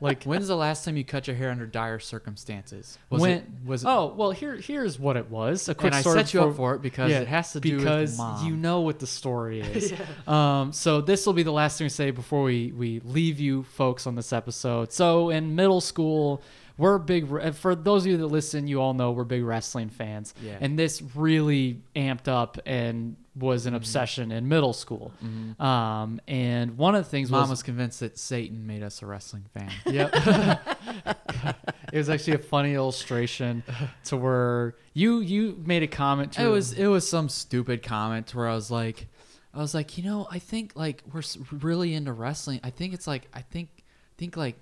Like 0.00 0.22
When's 0.24 0.46
the 0.48 0.56
last 0.56 0.84
time 0.84 0.96
you 0.96 1.04
cut 1.04 1.26
your 1.26 1.34
hair 1.36 1.50
under 1.50 1.66
dire 1.66 1.98
circumstances? 1.98 2.98
Was 3.10 3.20
when, 3.22 3.30
it 3.38 3.44
was 3.64 3.84
it, 3.84 3.88
oh 3.88 4.14
well 4.16 4.30
here 4.30 4.56
here's 4.56 4.98
what 4.98 5.16
it 5.16 5.30
was 5.30 5.68
a 5.68 5.74
quick 5.74 5.86
and 5.92 5.96
I 5.96 6.00
story 6.00 6.18
set 6.18 6.34
you 6.34 6.40
before- 6.40 6.50
up 6.50 6.56
for 6.56 6.74
it 6.76 6.82
because 6.82 7.10
it 7.12 7.26
has 7.28 7.52
to 7.52 7.60
do 7.60 7.78
because 7.78 8.10
with 8.10 8.18
mom. 8.18 8.46
you 8.46 8.56
know 8.56 8.80
what 8.80 8.98
the 8.98 9.06
story 9.06 9.60
is 9.62 9.92
um, 10.28 10.72
so 10.72 11.00
this 11.00 11.26
will 11.26 11.32
be 11.32 11.42
the 11.42 11.52
last 11.52 11.78
thing 11.78 11.86
we 11.86 11.88
say 11.90 12.10
before 12.10 12.42
we 12.42 12.72
we 12.72 13.00
leave 13.04 13.40
you 13.40 13.62
folks 13.64 14.06
on 14.06 14.14
this 14.14 14.32
episode 14.32 14.92
so 14.92 15.30
in 15.30 15.54
middle 15.54 15.80
school 15.80 16.42
we're 16.76 16.98
big 16.98 17.54
for 17.54 17.74
those 17.74 18.02
of 18.04 18.10
you 18.12 18.16
that 18.18 18.26
listen 18.26 18.66
you 18.66 18.80
all 18.80 18.94
know 18.94 19.12
we're 19.12 19.24
big 19.24 19.44
wrestling 19.44 19.88
fans 19.88 20.34
Yeah. 20.42 20.58
and 20.60 20.78
this 20.78 21.02
really 21.14 21.80
amped 21.94 22.28
up 22.28 22.58
and 22.66 23.16
was 23.36 23.62
Mm-hmm. 23.62 23.68
an 23.68 23.74
obsession 23.74 24.30
in 24.32 24.48
middle 24.48 24.72
school 24.72 25.12
um, 25.58 26.20
and 26.28 26.76
one 26.78 26.94
of 26.94 27.04
the 27.04 27.10
things 27.10 27.30
Mom 27.30 27.42
was 27.42 27.50
was 27.50 27.62
convinced 27.64 28.00
that 28.00 28.16
Satan 28.18 28.66
made 28.66 28.82
us 28.82 29.02
a 29.02 29.06
wrestling 29.06 29.44
fan. 29.52 29.70
Yep. 29.92 30.14
it 31.92 31.98
was 31.98 32.08
actually 32.08 32.34
a 32.34 32.38
funny 32.38 32.74
illustration 32.74 33.62
to 34.04 34.16
where 34.16 34.74
you 34.92 35.20
you 35.20 35.60
made 35.66 35.82
a 35.82 35.86
comment 35.88 36.32
to 36.34 36.44
It 36.44 36.48
was 36.48 36.72
it 36.72 36.86
was 36.86 37.08
some 37.08 37.28
stupid 37.28 37.82
comment 37.82 38.28
to 38.28 38.36
where 38.36 38.48
I 38.48 38.54
was 38.54 38.70
like, 38.70 39.08
I 39.52 39.58
was 39.58 39.74
like, 39.74 39.96
you 39.98 40.04
know, 40.04 40.26
I 40.30 40.38
think 40.38 40.72
like 40.76 41.02
we're 41.12 41.22
really 41.52 41.94
into 41.94 42.12
wrestling. 42.12 42.60
I 42.62 42.70
think 42.70 42.94
it's 42.94 43.06
like 43.06 43.28
I 43.34 43.40
think 43.42 43.68
think 44.16 44.36
like 44.36 44.56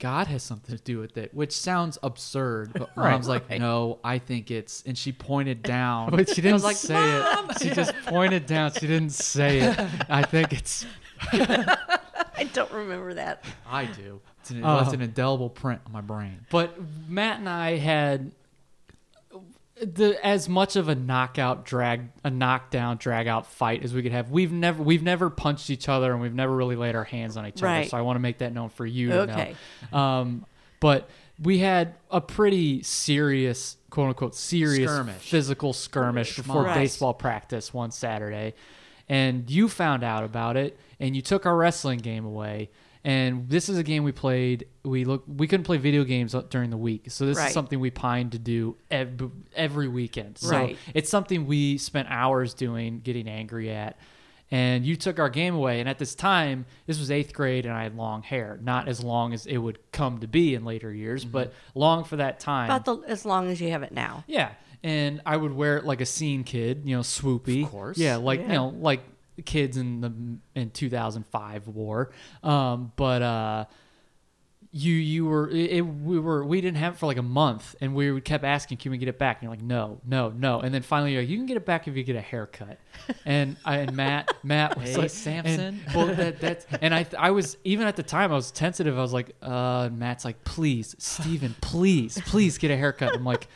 God 0.00 0.28
has 0.28 0.42
something 0.44 0.76
to 0.76 0.82
do 0.82 0.98
with 1.00 1.16
it, 1.16 1.34
which 1.34 1.52
sounds 1.52 1.98
absurd. 2.02 2.72
But 2.72 2.90
Right, 2.96 3.10
mom's 3.10 3.26
like, 3.28 3.50
no, 3.50 3.98
I 4.04 4.18
think 4.18 4.50
it's, 4.50 4.84
and 4.86 4.96
she 4.96 5.10
pointed 5.12 5.62
down. 5.62 6.10
but 6.12 6.28
she 6.28 6.36
didn't 6.36 6.52
was 6.54 6.64
like, 6.64 6.76
say 6.76 7.18
it. 7.18 7.60
She 7.60 7.70
just 7.70 7.92
pointed 8.06 8.46
down. 8.46 8.72
She 8.72 8.86
didn't 8.86 9.10
say 9.12 9.58
it. 9.60 9.78
I 10.08 10.22
think 10.22 10.52
it's 10.52 10.86
I 11.32 12.44
don't 12.52 12.70
remember 12.70 13.14
that. 13.14 13.44
I 13.68 13.86
do. 13.86 14.20
It's 14.40 14.50
an, 14.50 14.62
Oh. 14.64 14.78
it's 14.78 14.92
an 14.92 15.00
indelible 15.00 15.50
print 15.50 15.80
on 15.86 15.92
my 15.92 16.00
brain. 16.00 16.46
But 16.50 16.78
Matt 17.08 17.40
and 17.40 17.48
I 17.48 17.76
had 17.76 18.30
the 19.82 20.18
as 20.24 20.48
much 20.48 20.76
of 20.76 20.88
a 20.88 20.94
knockout 20.94 21.64
drag 21.64 22.08
a 22.24 22.30
knockdown 22.30 22.96
drag 22.96 23.26
out 23.26 23.46
fight 23.46 23.82
as 23.84 23.92
we 23.94 24.02
could 24.02 24.12
have. 24.12 24.30
We've 24.30 24.52
never 24.52 24.82
we've 24.82 25.02
never 25.02 25.30
punched 25.30 25.70
each 25.70 25.88
other 25.88 26.12
and 26.12 26.20
we've 26.20 26.34
never 26.34 26.54
really 26.54 26.76
laid 26.76 26.94
our 26.96 27.04
hands 27.04 27.36
on 27.36 27.46
each 27.46 27.62
other. 27.62 27.84
So 27.88 27.96
I 27.96 28.00
want 28.02 28.16
to 28.16 28.20
make 28.20 28.38
that 28.38 28.52
known 28.52 28.68
for 28.70 28.86
you. 28.86 29.08
to 29.08 29.26
know. 29.26 29.32
Okay. 29.32 29.54
Um, 29.92 30.46
but 30.80 31.08
we 31.40 31.58
had 31.58 31.94
a 32.10 32.20
pretty 32.20 32.82
serious 32.82 33.76
quote 33.90 34.08
unquote 34.08 34.34
serious 34.34 34.90
Skirmish. 34.90 35.22
physical 35.30 35.72
skirmish 35.72 36.36
before 36.36 36.64
Right. 36.64 36.74
baseball 36.74 37.14
practice 37.14 37.72
one 37.72 37.90
Saturday. 37.90 38.54
And 39.08 39.50
you 39.50 39.68
found 39.68 40.04
out 40.04 40.24
about 40.24 40.56
it 40.56 40.78
and 41.00 41.16
you 41.16 41.22
took 41.22 41.46
our 41.46 41.56
wrestling 41.56 41.98
game 42.00 42.24
away. 42.26 42.70
And 43.04 43.48
this 43.48 43.68
is 43.68 43.78
a 43.78 43.82
game 43.82 44.02
we 44.04 44.12
played. 44.12 44.66
We 44.84 45.04
look. 45.04 45.24
We 45.26 45.46
couldn't 45.46 45.64
play 45.64 45.76
video 45.78 46.04
games 46.04 46.34
uh, 46.34 46.42
during 46.42 46.70
the 46.70 46.76
week, 46.76 47.10
so 47.10 47.26
this 47.26 47.38
Right. 47.38 47.48
is 47.48 47.54
something 47.54 47.78
we 47.80 47.90
pined 47.90 48.32
to 48.32 48.38
do 48.38 48.76
ev- 48.90 49.30
every 49.54 49.88
weekend. 49.88 50.38
So 50.38 50.50
Right. 50.50 50.76
it's 50.94 51.08
something 51.08 51.46
we 51.46 51.78
spent 51.78 52.08
hours 52.10 52.54
doing, 52.54 53.00
getting 53.00 53.28
angry 53.28 53.70
at. 53.70 53.98
And 54.50 54.86
you 54.86 54.96
took 54.96 55.18
our 55.18 55.28
game 55.28 55.54
away. 55.54 55.78
And 55.80 55.88
at 55.88 55.98
this 55.98 56.14
time, 56.14 56.64
this 56.86 56.98
was 56.98 57.10
eighth 57.10 57.34
grade, 57.34 57.66
and 57.66 57.74
I 57.74 57.82
had 57.82 57.94
long 57.96 58.22
hair. 58.22 58.58
Not 58.62 58.88
as 58.88 59.04
long 59.04 59.34
as 59.34 59.44
it 59.46 59.58
would 59.58 59.78
come 59.92 60.20
to 60.20 60.26
be 60.26 60.54
in 60.54 60.64
later 60.64 60.92
years, 60.92 61.22
mm-hmm. 61.22 61.32
but 61.32 61.52
long 61.74 62.02
for 62.04 62.16
that 62.16 62.40
time. 62.40 62.70
About 62.70 62.84
the 62.84 62.96
as 63.10 63.24
long 63.26 63.50
as 63.50 63.60
you 63.60 63.70
have 63.70 63.82
it 63.82 63.92
now. 63.92 64.24
Yeah, 64.26 64.50
and 64.82 65.20
I 65.26 65.36
would 65.36 65.52
wear 65.52 65.76
it 65.76 65.84
like 65.84 66.00
a 66.00 66.06
scene 66.06 66.44
kid, 66.44 66.82
you 66.86 66.96
know, 66.96 67.02
swoopy. 67.02 67.64
Of 67.64 67.70
course. 67.70 67.98
Yeah, 67.98 68.16
like 68.16 68.40
you 68.40 68.48
know, 68.48 68.68
like 68.68 69.00
kids 69.44 69.76
in 69.76 70.00
the 70.00 70.12
in 70.60 70.70
2005 70.70 71.68
war. 71.68 72.10
Um, 72.42 72.92
but 72.96 73.22
uh, 73.22 73.64
you 74.70 74.92
you 74.92 75.24
were 75.24 75.48
it, 75.48 75.80
we 75.80 76.18
were 76.18 76.44
we 76.44 76.60
didn't 76.60 76.76
have 76.76 76.92
it 76.94 76.98
for 76.98 77.06
like 77.06 77.16
a 77.16 77.22
month, 77.22 77.74
and 77.80 77.94
we 77.94 78.20
kept 78.20 78.44
asking, 78.44 78.76
"Can 78.78 78.92
we 78.92 78.98
get 78.98 79.08
it 79.08 79.18
back?" 79.18 79.36
And 79.38 79.44
you're 79.44 79.52
like, 79.52 79.62
"No, 79.62 79.98
no, 80.06 80.28
no." 80.28 80.60
And 80.60 80.74
then 80.74 80.82
finally, 80.82 81.12
you're 81.14 81.22
like, 81.22 81.28
"You 81.30 81.38
can 81.38 81.46
get 81.46 81.56
it 81.56 81.64
back 81.64 81.88
if 81.88 81.96
you 81.96 82.04
get 82.04 82.16
a 82.16 82.20
haircut." 82.20 82.78
And 83.24 83.56
I 83.64 83.78
and 83.78 83.96
Matt 83.96 84.30
Matt 84.44 84.76
was 84.78 84.90
Hey, 84.90 84.96
like, 84.96 85.10
Samson. 85.10 85.60
and- 85.86 85.94
well, 85.94 86.06
that, 86.14 86.40
that's 86.40 86.66
and 86.82 86.94
I 86.94 87.06
I 87.18 87.30
was 87.30 87.56
even 87.64 87.86
at 87.86 87.96
the 87.96 88.02
time 88.02 88.30
I 88.30 88.34
was 88.34 88.50
tentative. 88.50 88.98
I 88.98 89.00
was 89.00 89.14
like, 89.14 89.34
uh, 89.40 89.88
Matt's 89.90 90.24
like, 90.26 90.44
"Please, 90.44 90.94
Steven, 90.98 91.54
please, 91.62 92.20
please 92.26 92.58
get 92.58 92.70
a 92.70 92.76
haircut." 92.76 93.14
I'm 93.14 93.24
like 93.24 93.48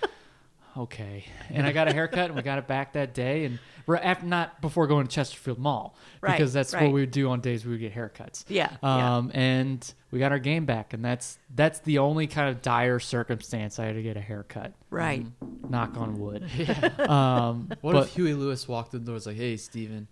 okay. 0.76 1.24
And 1.50 1.66
I 1.66 1.72
got 1.72 1.88
a 1.88 1.92
haircut 1.92 2.26
and 2.26 2.34
we 2.36 2.42
got 2.42 2.58
it 2.58 2.66
back 2.66 2.92
that 2.94 3.14
day. 3.14 3.44
And 3.44 3.58
we're 3.86 3.96
after, 3.96 4.26
not 4.26 4.60
before 4.60 4.86
going 4.86 5.06
to 5.06 5.12
Chesterfield 5.14 5.58
Mall 5.58 5.96
Right, 6.20 6.32
because 6.32 6.52
that's 6.52 6.72
what 6.72 6.84
we 6.84 7.00
would 7.00 7.10
do 7.10 7.30
on 7.30 7.40
days 7.40 7.64
we 7.64 7.72
would 7.72 7.80
get 7.80 7.94
haircuts. 7.94 8.44
Yeah, 8.48 8.70
yeah. 8.82 9.16
Um, 9.16 9.30
and 9.34 9.94
we 10.10 10.18
got 10.18 10.30
our 10.32 10.38
game 10.38 10.66
back, 10.66 10.92
and 10.92 11.04
that's 11.04 11.38
that's 11.54 11.80
the 11.80 11.98
only 11.98 12.26
kind 12.26 12.48
of 12.48 12.62
dire 12.62 12.98
circumstance 13.00 13.78
I 13.78 13.86
had 13.86 13.96
to 13.96 14.02
get 14.02 14.16
a 14.16 14.20
haircut. 14.20 14.72
Right. 14.90 15.26
Knock 15.68 15.96
on 15.96 16.18
wood. 16.18 16.44
um, 17.08 17.68
What 17.80 17.92
but 17.92 18.06
if 18.06 18.14
Huey 18.14 18.34
Lewis 18.34 18.68
walked 18.68 18.94
in 18.94 19.00
the 19.00 19.06
door 19.06 19.14
and 19.14 19.16
was 19.16 19.26
like, 19.26 19.36
hey, 19.36 19.56
Steven, 19.56 20.06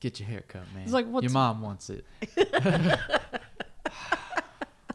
get 0.00 0.20
your 0.20 0.28
hair 0.28 0.42
cut, 0.46 0.62
man. 0.74 0.82
He's 0.82 0.92
like, 0.92 1.06
"What's- 1.06 1.24
Your 1.24 1.32
mom 1.32 1.62
wants 1.62 1.88
it. 1.90 2.04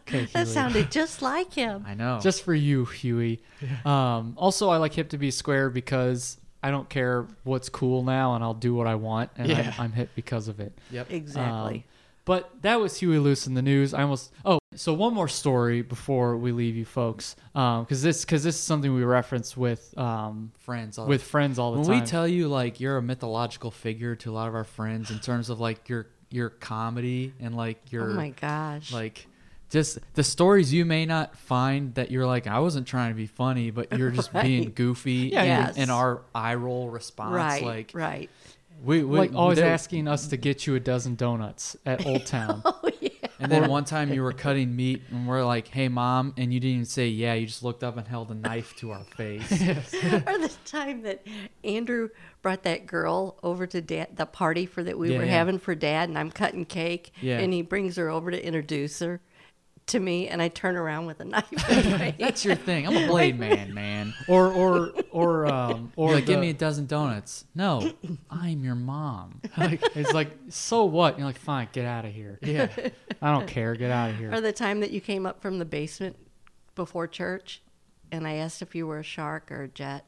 okay, 0.07 0.25
That 0.33 0.47
sounded 0.47 0.91
just 0.91 1.21
like 1.21 1.53
him. 1.53 1.83
I 1.87 1.93
know. 1.93 2.19
just 2.21 2.43
for 2.43 2.53
you, 2.53 2.85
Huey. 2.85 3.41
Um, 3.85 4.33
also, 4.37 4.69
I 4.69 4.77
like 4.77 4.93
hip 4.93 5.09
to 5.09 5.17
be 5.17 5.31
square 5.31 5.69
because 5.69 6.37
I 6.63 6.71
don't 6.71 6.89
care 6.89 7.27
what's 7.43 7.69
cool 7.69 8.03
now, 8.03 8.35
and 8.35 8.43
I'll 8.43 8.53
do 8.53 8.73
what 8.73 8.87
I 8.87 8.95
want, 8.95 9.31
and 9.37 9.47
Yeah. 9.49 9.73
I'm, 9.77 9.85
I'm 9.85 9.91
hip 9.91 10.09
because 10.15 10.47
of 10.47 10.59
it. 10.59 10.77
Yep. 10.91 11.07
Exactly. 11.11 11.75
Um, 11.77 11.83
but 12.25 12.51
that 12.61 12.81
was 12.81 12.97
Huey 12.99 13.19
Lewis 13.19 13.47
and 13.47 13.55
the 13.55 13.61
news. 13.61 13.93
I 13.93 14.01
almost 14.01 14.33
oh, 14.43 14.59
so 14.75 14.93
one 14.93 15.13
more 15.13 15.29
story 15.29 15.81
before 15.81 16.35
we 16.35 16.51
leave 16.51 16.75
you 16.75 16.83
folks, 16.83 17.37
because 17.53 18.01
this 18.01 18.25
because 18.25 18.43
this 18.43 18.55
is 18.55 18.61
something 18.61 18.93
we 18.93 19.05
reference 19.05 19.55
with 19.55 19.97
um, 19.97 20.51
friends. 20.59 20.97
All 20.97 21.07
with 21.07 21.23
friends 21.23 21.57
all 21.57 21.71
the 21.71 21.79
when 21.79 21.87
time. 21.87 21.99
we 22.01 22.05
tell 22.05 22.27
you 22.27 22.49
like 22.49 22.81
you're 22.81 22.97
a 22.97 23.01
mythological 23.01 23.71
figure 23.71 24.13
to 24.17 24.29
a 24.29 24.33
lot 24.33 24.49
of 24.49 24.55
our 24.55 24.65
friends 24.65 25.09
in 25.09 25.19
terms 25.19 25.49
of 25.49 25.61
like 25.61 25.87
your 25.87 26.07
your 26.29 26.49
comedy 26.49 27.31
and 27.39 27.55
like 27.55 27.93
your 27.93 28.09
oh 28.11 28.13
my 28.13 28.31
gosh. 28.31 28.91
like 28.91 29.25
just 29.69 29.99
the 30.13 30.23
stories 30.23 30.73
you 30.73 30.85
may 30.85 31.05
not 31.05 31.37
find 31.37 31.93
that 31.95 32.11
you're 32.11 32.25
like 32.25 32.47
I 32.47 32.59
wasn't 32.59 32.87
trying 32.87 33.11
to 33.11 33.15
be 33.15 33.27
funny, 33.27 33.71
but 33.71 33.91
you're 33.97 34.11
just 34.11 34.31
being 34.33 34.71
goofy. 34.71 35.29
Yeah, 35.33 35.41
and, 35.43 35.67
yes. 35.67 35.77
and 35.77 35.91
our 35.91 36.21
eye 36.33 36.55
roll 36.55 36.89
response, 36.89 37.35
right. 37.35 37.63
like 37.63 37.91
right. 37.93 38.29
we, 38.83 39.03
we 39.03 39.17
like 39.17 39.33
always 39.33 39.57
there- 39.57 39.71
asking 39.71 40.07
us 40.07 40.27
to 40.27 40.37
get 40.37 40.65
you 40.67 40.75
a 40.75 40.79
dozen 40.79 41.15
donuts 41.15 41.75
at 41.85 42.05
Old 42.05 42.25
Town. 42.25 42.61
Oh 42.63 42.89
yeah. 43.01 43.09
And 43.39 43.51
then 43.51 43.69
one 43.69 43.85
time 43.85 44.11
you 44.11 44.23
were 44.23 44.33
cutting 44.33 44.75
meat, 44.75 45.03
and 45.11 45.27
we're 45.27 45.45
like, 45.45 45.67
"Hey, 45.67 45.89
mom," 45.89 46.33
and 46.37 46.51
you 46.51 46.59
didn't 46.59 46.73
even 46.73 46.85
say 46.85 47.07
yeah. 47.07 47.35
You 47.35 47.45
just 47.45 47.61
looked 47.63 47.83
up 47.83 47.95
and 47.95 48.07
held 48.07 48.31
a 48.31 48.33
knife 48.33 48.75
to 48.77 48.91
our 48.91 49.03
face. 49.03 49.51
or 49.61 50.39
the 50.39 50.51
time 50.65 51.03
that 51.03 51.25
Andrew 51.63 52.09
brought 52.41 52.63
that 52.63 52.87
girl 52.87 53.37
over 53.43 53.67
to 53.67 53.79
dad, 53.79 54.15
the 54.15 54.25
party 54.25 54.65
for 54.65 54.81
that 54.83 54.97
we 54.97 55.11
Yeah, 55.11 55.19
were 55.19 55.25
yeah. 55.25 55.31
having 55.31 55.59
for 55.59 55.75
dad, 55.75 56.09
and 56.09 56.17
I'm 56.17 56.31
cutting 56.31 56.65
cake, 56.65 57.11
Yeah. 57.21 57.37
and 57.37 57.53
he 57.53 57.61
brings 57.61 57.95
her 57.97 58.09
over 58.09 58.31
to 58.31 58.43
introduce 58.43 58.99
her 58.99 59.21
to 59.87 59.99
me, 59.99 60.27
and 60.27 60.41
I 60.41 60.49
turn 60.49 60.75
around 60.75 61.05
with 61.05 61.19
a 61.19 61.25
knife. 61.25 61.51
in 61.51 61.91
my 61.91 61.97
hand. 61.97 62.15
That's 62.19 62.43
your 62.45 62.55
thing. 62.55 62.85
I'm 62.87 62.95
a 62.95 63.07
blade 63.07 63.39
man, 63.39 63.73
man. 63.73 64.13
or 64.27 64.51
or 64.51 64.93
or 65.11 65.45
um 65.47 65.91
or 65.95 66.11
Or 66.11 66.15
like, 66.15 66.25
give 66.25 66.39
me 66.39 66.49
a 66.49 66.53
dozen 66.53 66.85
donuts. 66.87 67.45
No, 67.55 67.91
I'm 68.29 68.63
your 68.63 68.75
mom. 68.75 69.41
like 69.57 69.81
it's 69.95 70.13
like 70.13 70.29
so 70.49 70.85
what? 70.85 71.17
You're 71.17 71.27
like 71.27 71.37
fine, 71.39 71.69
get 71.71 71.85
out 71.85 72.05
of 72.05 72.13
here. 72.13 72.37
Yeah. 72.41 72.69
I 73.21 73.31
don't 73.31 73.47
care, 73.47 73.75
get 73.75 73.91
out 73.91 74.09
of 74.11 74.17
here. 74.17 74.33
or 74.33 74.41
the 74.41 74.51
time 74.53 74.79
that 74.81 74.91
you 74.91 75.01
came 75.01 75.25
up 75.25 75.41
from 75.41 75.57
the 75.59 75.65
basement 75.65 76.17
before 76.75 77.07
church 77.07 77.61
and 78.11 78.27
I 78.27 78.33
asked 78.35 78.61
if 78.61 78.75
you 78.75 78.87
were 78.87 78.99
a 78.99 79.03
shark 79.03 79.51
or 79.51 79.63
a 79.63 79.67
jet. 79.67 80.05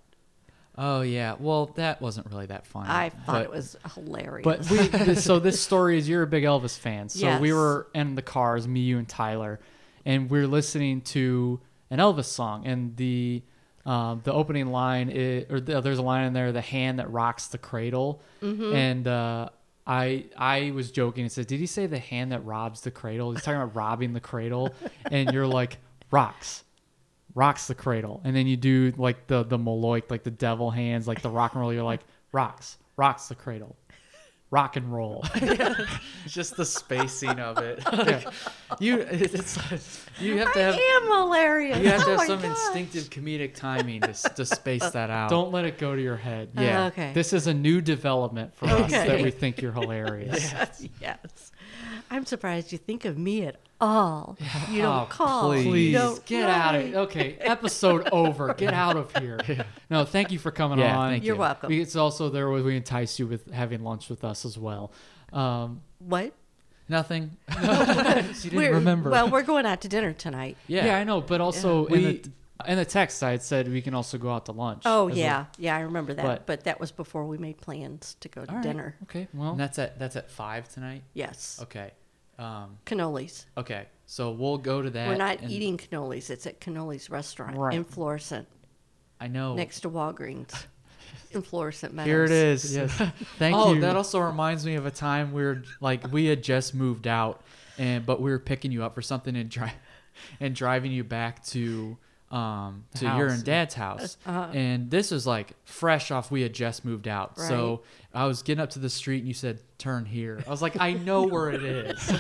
Oh 0.82 1.02
yeah. 1.02 1.36
Well, 1.38 1.68
that 1.76 2.02
wasn't 2.02 2.28
really 2.32 2.46
that 2.46 2.66
funny. 2.66 2.90
I 2.90 3.10
thought 3.10 3.26
but- 3.34 3.44
it 3.44 3.52
was 3.52 3.76
hilarious. 3.96 4.46
But 4.46 4.70
we, 4.72 5.16
so 5.16 5.38
this 5.40 5.60
story 5.60 5.98
is 5.98 6.08
you're 6.08 6.24
a 6.24 6.28
big 6.28 6.44
Elvis 6.46 6.78
fan. 6.80 7.10
So 7.10 7.38
we 7.40 7.52
were 7.52 7.88
in 7.94 8.16
the 8.16 8.22
cars, 8.22 8.66
me, 8.68 8.80
you, 8.80 8.98
and 8.98 9.08
Tyler, 9.08 9.60
and 10.06 10.30
we 10.30 10.40
are 10.40 10.48
listening 10.48 11.02
to 11.02 11.60
an 11.92 12.00
Elvis 12.00 12.26
song, 12.26 12.66
and 12.66 12.96
the 12.96 13.44
um, 13.86 14.22
the 14.24 14.32
opening 14.32 14.68
line 14.68 15.10
is, 15.10 15.46
or 15.52 15.60
the, 15.60 15.82
there's 15.82 15.98
a 15.98 16.02
line 16.02 16.26
in 16.28 16.34
there, 16.34 16.52
the 16.52 16.62
hand 16.62 17.00
that 17.00 17.12
rocks 17.12 17.48
the 17.48 17.58
cradle, 17.58 18.22
Mm-hmm. 18.42 18.74
and 18.76 19.08
uh, 19.08 19.50
I 19.88 20.26
I 20.38 20.72
was 20.72 20.92
joking 20.92 21.24
and 21.24 21.32
said, 21.32 21.48
did 21.48 21.60
he 21.60 21.66
say 21.66 21.88
the 21.88 22.00
hand 22.00 22.32
that 22.32 22.46
robs 22.46 22.82
the 22.82 22.92
cradle? 22.92 23.32
He's 23.34 23.42
talking 23.44 23.60
about 23.60 23.76
robbing 23.76 24.14
the 24.14 24.20
cradle, 24.22 24.74
and 25.12 25.32
you're 25.34 25.48
like 25.48 25.78
rocks. 26.12 26.64
Rocks 27.36 27.68
the 27.68 27.76
cradle, 27.76 28.22
and 28.24 28.36
then 28.36 28.48
you 28.48 28.58
do 28.58 28.92
like 28.98 29.28
the 29.28 29.44
the 29.44 29.58
Moloch, 29.58 30.10
like 30.10 30.24
the 30.24 30.32
devil 30.32 30.72
hands, 30.72 31.08
like 31.08 31.22
the 31.22 31.30
rock 31.30 31.54
and 31.54 31.62
roll. 31.62 31.72
You're 31.74 31.84
like 31.84 32.02
rocks, 32.32 32.78
rocks 32.98 33.28
the 33.28 33.36
cradle, 33.36 33.78
rock 34.52 34.76
and 34.76 34.92
roll. 34.92 35.24
It's 36.26 36.34
just 36.34 36.58
the 36.58 36.66
spacing 36.66 37.40
of 37.40 37.58
it. 37.60 37.84
you 38.80 38.98
it's 39.00 39.48
you 40.20 40.38
have 40.40 40.54
to 40.54 40.60
have 40.60 40.76
I 40.76 40.78
have 40.78 41.04
am 41.04 41.10
hilarious. 41.12 41.78
you 41.80 41.88
have 41.90 42.02
to 42.02 42.06
Oh 42.08 42.10
have 42.10 42.18
my 42.18 42.28
some 42.28 42.42
gosh. 42.42 42.50
instinctive 42.50 43.10
comedic 43.10 43.54
timing 43.56 44.02
to 44.02 44.14
to 44.14 44.46
space 44.46 44.90
that 44.92 45.10
out. 45.10 45.30
Don't 45.30 45.52
let 45.52 45.66
it 45.66 45.78
go 45.78 45.96
to 45.96 46.02
your 46.02 46.18
head. 46.18 46.50
Yeah. 46.58 46.84
Uh, 46.84 46.88
okay. 46.88 47.14
This 47.14 47.32
is 47.34 47.48
a 47.48 47.54
new 47.54 47.80
development 47.80 48.54
for 48.56 48.66
us 48.66 48.82
Okay. 48.92 49.08
that 49.08 49.22
we 49.22 49.32
think 49.32 49.62
you're 49.62 49.72
hilarious. 49.72 50.52
Yes. 50.52 50.88
yes. 51.02 51.52
I'm 52.12 52.26
surprised 52.26 52.72
you 52.72 52.78
think 52.80 53.06
of 53.06 53.18
me 53.18 53.46
at 53.46 53.56
all. 53.82 54.38
You 54.70 54.82
don't 54.84 55.04
Oh, 55.04 55.06
call. 55.10 55.52
please. 55.52 55.66
You 55.66 55.72
Please 55.72 55.94
don't 55.94 56.26
get 56.26 56.50
out 56.50 56.76
of 56.76 56.84
write. 56.84 56.96
Okay, 56.96 57.38
episode 57.40 58.08
over. 58.12 58.54
Get 58.54 58.74
out 58.74 58.96
of 58.98 59.16
here. 59.18 59.40
No, 59.90 60.06
thank 60.06 60.32
you 60.32 60.38
for 60.38 60.52
coming 60.52 60.78
Yeah, 60.80 60.96
on. 60.98 61.10
thank 61.12 61.24
You're 61.24 61.36
you. 61.36 61.40
welcome. 61.40 61.72
It's 61.72 61.96
also 61.96 62.30
there 62.30 62.50
where 62.50 62.62
we 62.62 62.76
entice 62.78 63.18
you 63.18 63.26
with 63.26 63.52
having 63.52 63.84
lunch 63.84 64.08
with 64.10 64.24
us 64.24 64.46
as 64.46 64.58
well. 64.58 64.92
Um, 65.34 65.82
What? 66.00 66.34
Nothing. 66.88 67.38
you 67.62 67.62
didn't 67.66 68.54
We're, 68.56 68.74
remember. 68.74 69.10
Well, 69.10 69.30
we're 69.30 69.42
going 69.44 69.66
out 69.66 69.82
to 69.82 69.88
dinner 69.88 70.14
tonight. 70.14 70.58
yeah. 70.68 70.86
yeah. 70.86 70.98
I 70.98 71.04
know, 71.04 71.22
but 71.22 71.42
also 71.42 71.88
We- 71.88 71.98
in 71.98 72.04
the 72.04 72.32
in 72.68 72.76
the 72.78 72.84
text 72.86 73.24
I 73.24 73.32
had 73.32 73.42
said 73.42 73.70
we 73.72 73.82
can 73.82 73.94
also 73.94 74.18
go 74.18 74.30
out 74.32 74.46
to 74.48 74.52
lunch. 74.52 74.84
Oh 74.86 75.08
yeah, 75.08 75.38
well. 75.38 75.48
yeah, 75.60 75.76
I 75.78 75.80
remember 75.82 76.14
that. 76.14 76.26
But- 76.26 76.46
But, 76.46 76.64
that 76.66 76.78
was 76.80 76.92
before 76.92 77.26
we 77.26 77.38
made 77.38 77.58
plans 77.62 78.16
to 78.20 78.28
go 78.28 78.44
to 78.44 78.50
All 78.50 78.56
right. 78.58 78.64
dinner. 78.64 78.96
Okay. 79.04 79.28
Well, 79.34 79.52
And 79.52 79.60
that's 79.60 79.80
at 79.80 79.98
that's 79.98 80.16
at 80.18 80.30
five 80.30 80.68
tonight. 80.68 81.04
Yes, 81.14 81.60
Okay. 81.64 81.92
Um, 82.40 82.78
cannolis. 82.86 83.46
okay. 83.58 83.88
So 84.06 84.32
we'll 84.32 84.58
go 84.58 84.82
to 84.82 84.90
that. 84.90 85.08
We're 85.08 85.16
not 85.18 85.42
and 85.42 85.52
eating 85.52 85.78
cannolis. 85.78 86.30
It's 86.32 86.48
at 86.48 86.60
Cannoli's 86.60 87.10
restaurant 87.12 87.56
Right. 87.58 87.76
in 87.76 87.84
Florissant, 87.84 88.48
I 89.20 89.28
know. 89.28 89.54
next 89.56 89.82
to 89.82 89.90
Walgreens, 89.90 90.66
in 91.32 91.44
Florissant 91.44 91.94
Meadows. 91.94 92.08
here 92.10 92.24
it 92.24 92.32
is. 92.32 92.76
Yes. 92.76 92.92
Thank 93.38 93.56
you. 93.56 93.62
oh, 93.62 93.74
you. 93.74 93.82
that 93.82 93.96
also 93.96 94.20
reminds 94.20 94.66
me 94.66 94.76
of 94.76 94.86
a 94.88 94.92
time 94.92 95.32
we 95.32 95.44
were 95.44 95.62
like 95.80 96.12
we 96.12 96.26
had 96.26 96.42
just 96.42 96.74
moved 96.74 97.06
out, 97.08 97.44
and 97.78 98.04
but 98.06 98.20
we 98.22 98.32
were 98.32 98.40
picking 98.40 98.72
you 98.72 98.84
up 98.84 98.96
for 98.96 99.02
something 99.04 99.36
and 99.36 99.50
dri- 99.50 99.72
and 100.40 100.56
driving 100.56 100.92
you 100.92 101.04
back 101.04 101.44
to 101.48 101.98
um 102.32 102.86
to 102.96 103.06
your 103.06 103.30
house. 103.30 103.32
and 103.38 103.44
dad's 103.44 103.74
house. 103.74 104.18
And 104.26 104.92
this 104.92 105.10
was 105.12 105.26
like 105.26 105.54
fresh 105.66 106.12
off. 106.12 106.30
We 106.32 106.42
had 106.42 106.54
just 106.54 106.86
moved 106.86 107.08
out, 107.08 107.38
so 107.40 107.82
I 108.14 108.26
was 108.26 108.44
getting 108.44 108.62
up 108.62 108.70
to 108.72 108.80
the 108.80 108.90
street, 108.90 109.20
and 109.20 109.28
you 109.28 109.34
said 109.34 109.60
turn 109.78 110.06
here. 110.06 110.44
I 110.46 110.50
was 110.50 110.62
like, 110.62 110.80
I 110.80 110.94
know 110.94 111.24
where 111.24 111.50
it 111.52 111.64
is. 111.64 112.12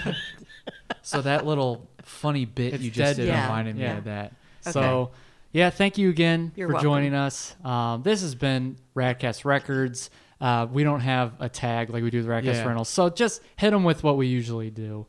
so 1.01 1.21
that 1.21 1.45
little 1.45 1.87
funny 2.03 2.45
bit 2.45 2.73
It's 2.75 2.83
you 2.83 2.91
just 2.91 3.17
dead 3.17 3.23
did 3.23 3.27
Yeah. 3.29 3.43
reminded 3.43 3.75
me 3.75 3.81
Yeah. 3.83 3.97
of 3.97 4.03
that. 4.05 4.33
So, 4.61 5.11
yeah, 5.51 5.69
thank 5.69 5.97
you 5.97 6.09
again 6.09 6.51
You're 6.55 6.67
for 6.67 6.73
welcome. 6.75 6.89
joining 6.89 7.13
us. 7.13 7.55
Um, 7.63 8.03
this 8.03 8.21
has 8.21 8.35
been 8.35 8.77
Radkast 8.95 9.45
Records. 9.45 10.09
Uh, 10.41 10.67
we 10.71 10.83
don't 10.83 10.99
have 11.01 11.33
a 11.39 11.49
tag 11.49 11.89
like 11.89 12.01
we 12.03 12.09
do 12.09 12.17
with 12.19 12.27
Radkast 12.27 12.45
Yeah. 12.55 12.65
Rentals, 12.67 12.89
so 12.89 13.09
just 13.09 13.41
hit 13.57 13.71
them 13.71 13.83
with 13.83 14.03
what 14.03 14.15
we 14.17 14.27
usually 14.27 14.69
do. 14.69 15.05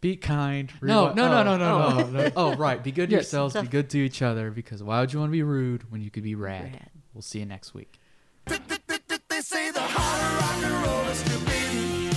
Be 0.00 0.16
kind. 0.16 0.70
No, 0.82 1.12
no, 1.12 1.28
no, 1.28 1.40
oh, 1.40 1.42
no, 1.42 1.56
no, 1.56 1.82
oh, 1.86 2.10
no, 2.10 2.22
no. 2.24 2.30
Oh, 2.36 2.54
right. 2.56 2.82
Be 2.82 2.92
good 2.92 3.08
to 3.10 3.16
Yes. 3.16 3.32
yourselves. 3.32 3.54
Be 3.56 3.66
good 3.66 3.88
to 3.90 3.98
each 3.98 4.22
other. 4.22 4.50
Because 4.50 4.82
why 4.82 5.00
would 5.00 5.12
you 5.12 5.18
want 5.18 5.30
to 5.30 5.32
be 5.32 5.42
rude 5.42 5.90
when 5.90 6.00
you 6.02 6.10
could 6.10 6.22
be 6.22 6.34
rad? 6.34 6.64
Rad. 6.64 6.90
We'll 7.14 7.22
see 7.22 7.38
you 7.40 7.46
next 7.46 7.72
week. 7.74 7.98
They 8.46 9.40
say 9.40 9.70
the 9.70 9.80
heart 9.80 10.22
of 10.22 10.40
rock 10.40 10.64
and 10.64 10.86
roll 10.86 11.04
is 11.10 11.18
still 11.18 11.40
beating. 11.40 12.08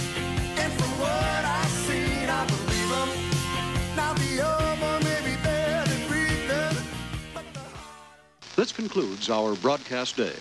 And 0.59 0.73
from 0.73 0.91
what 0.99 1.45
I've 1.45 1.69
seen, 1.69 2.29
I 2.29 2.45
believe 2.45 2.91
'em. 2.91 3.95
Now 3.95 4.13
the 4.13 4.45
other 4.45 5.03
may 5.05 5.21
be 5.25 5.35
dead 5.43 5.87
and 5.89 6.07
breathing. 6.07 6.83
This 8.55 8.71
concludes 8.71 9.29
our 9.29 9.55
broadcast 9.55 10.15
day. 10.17 10.35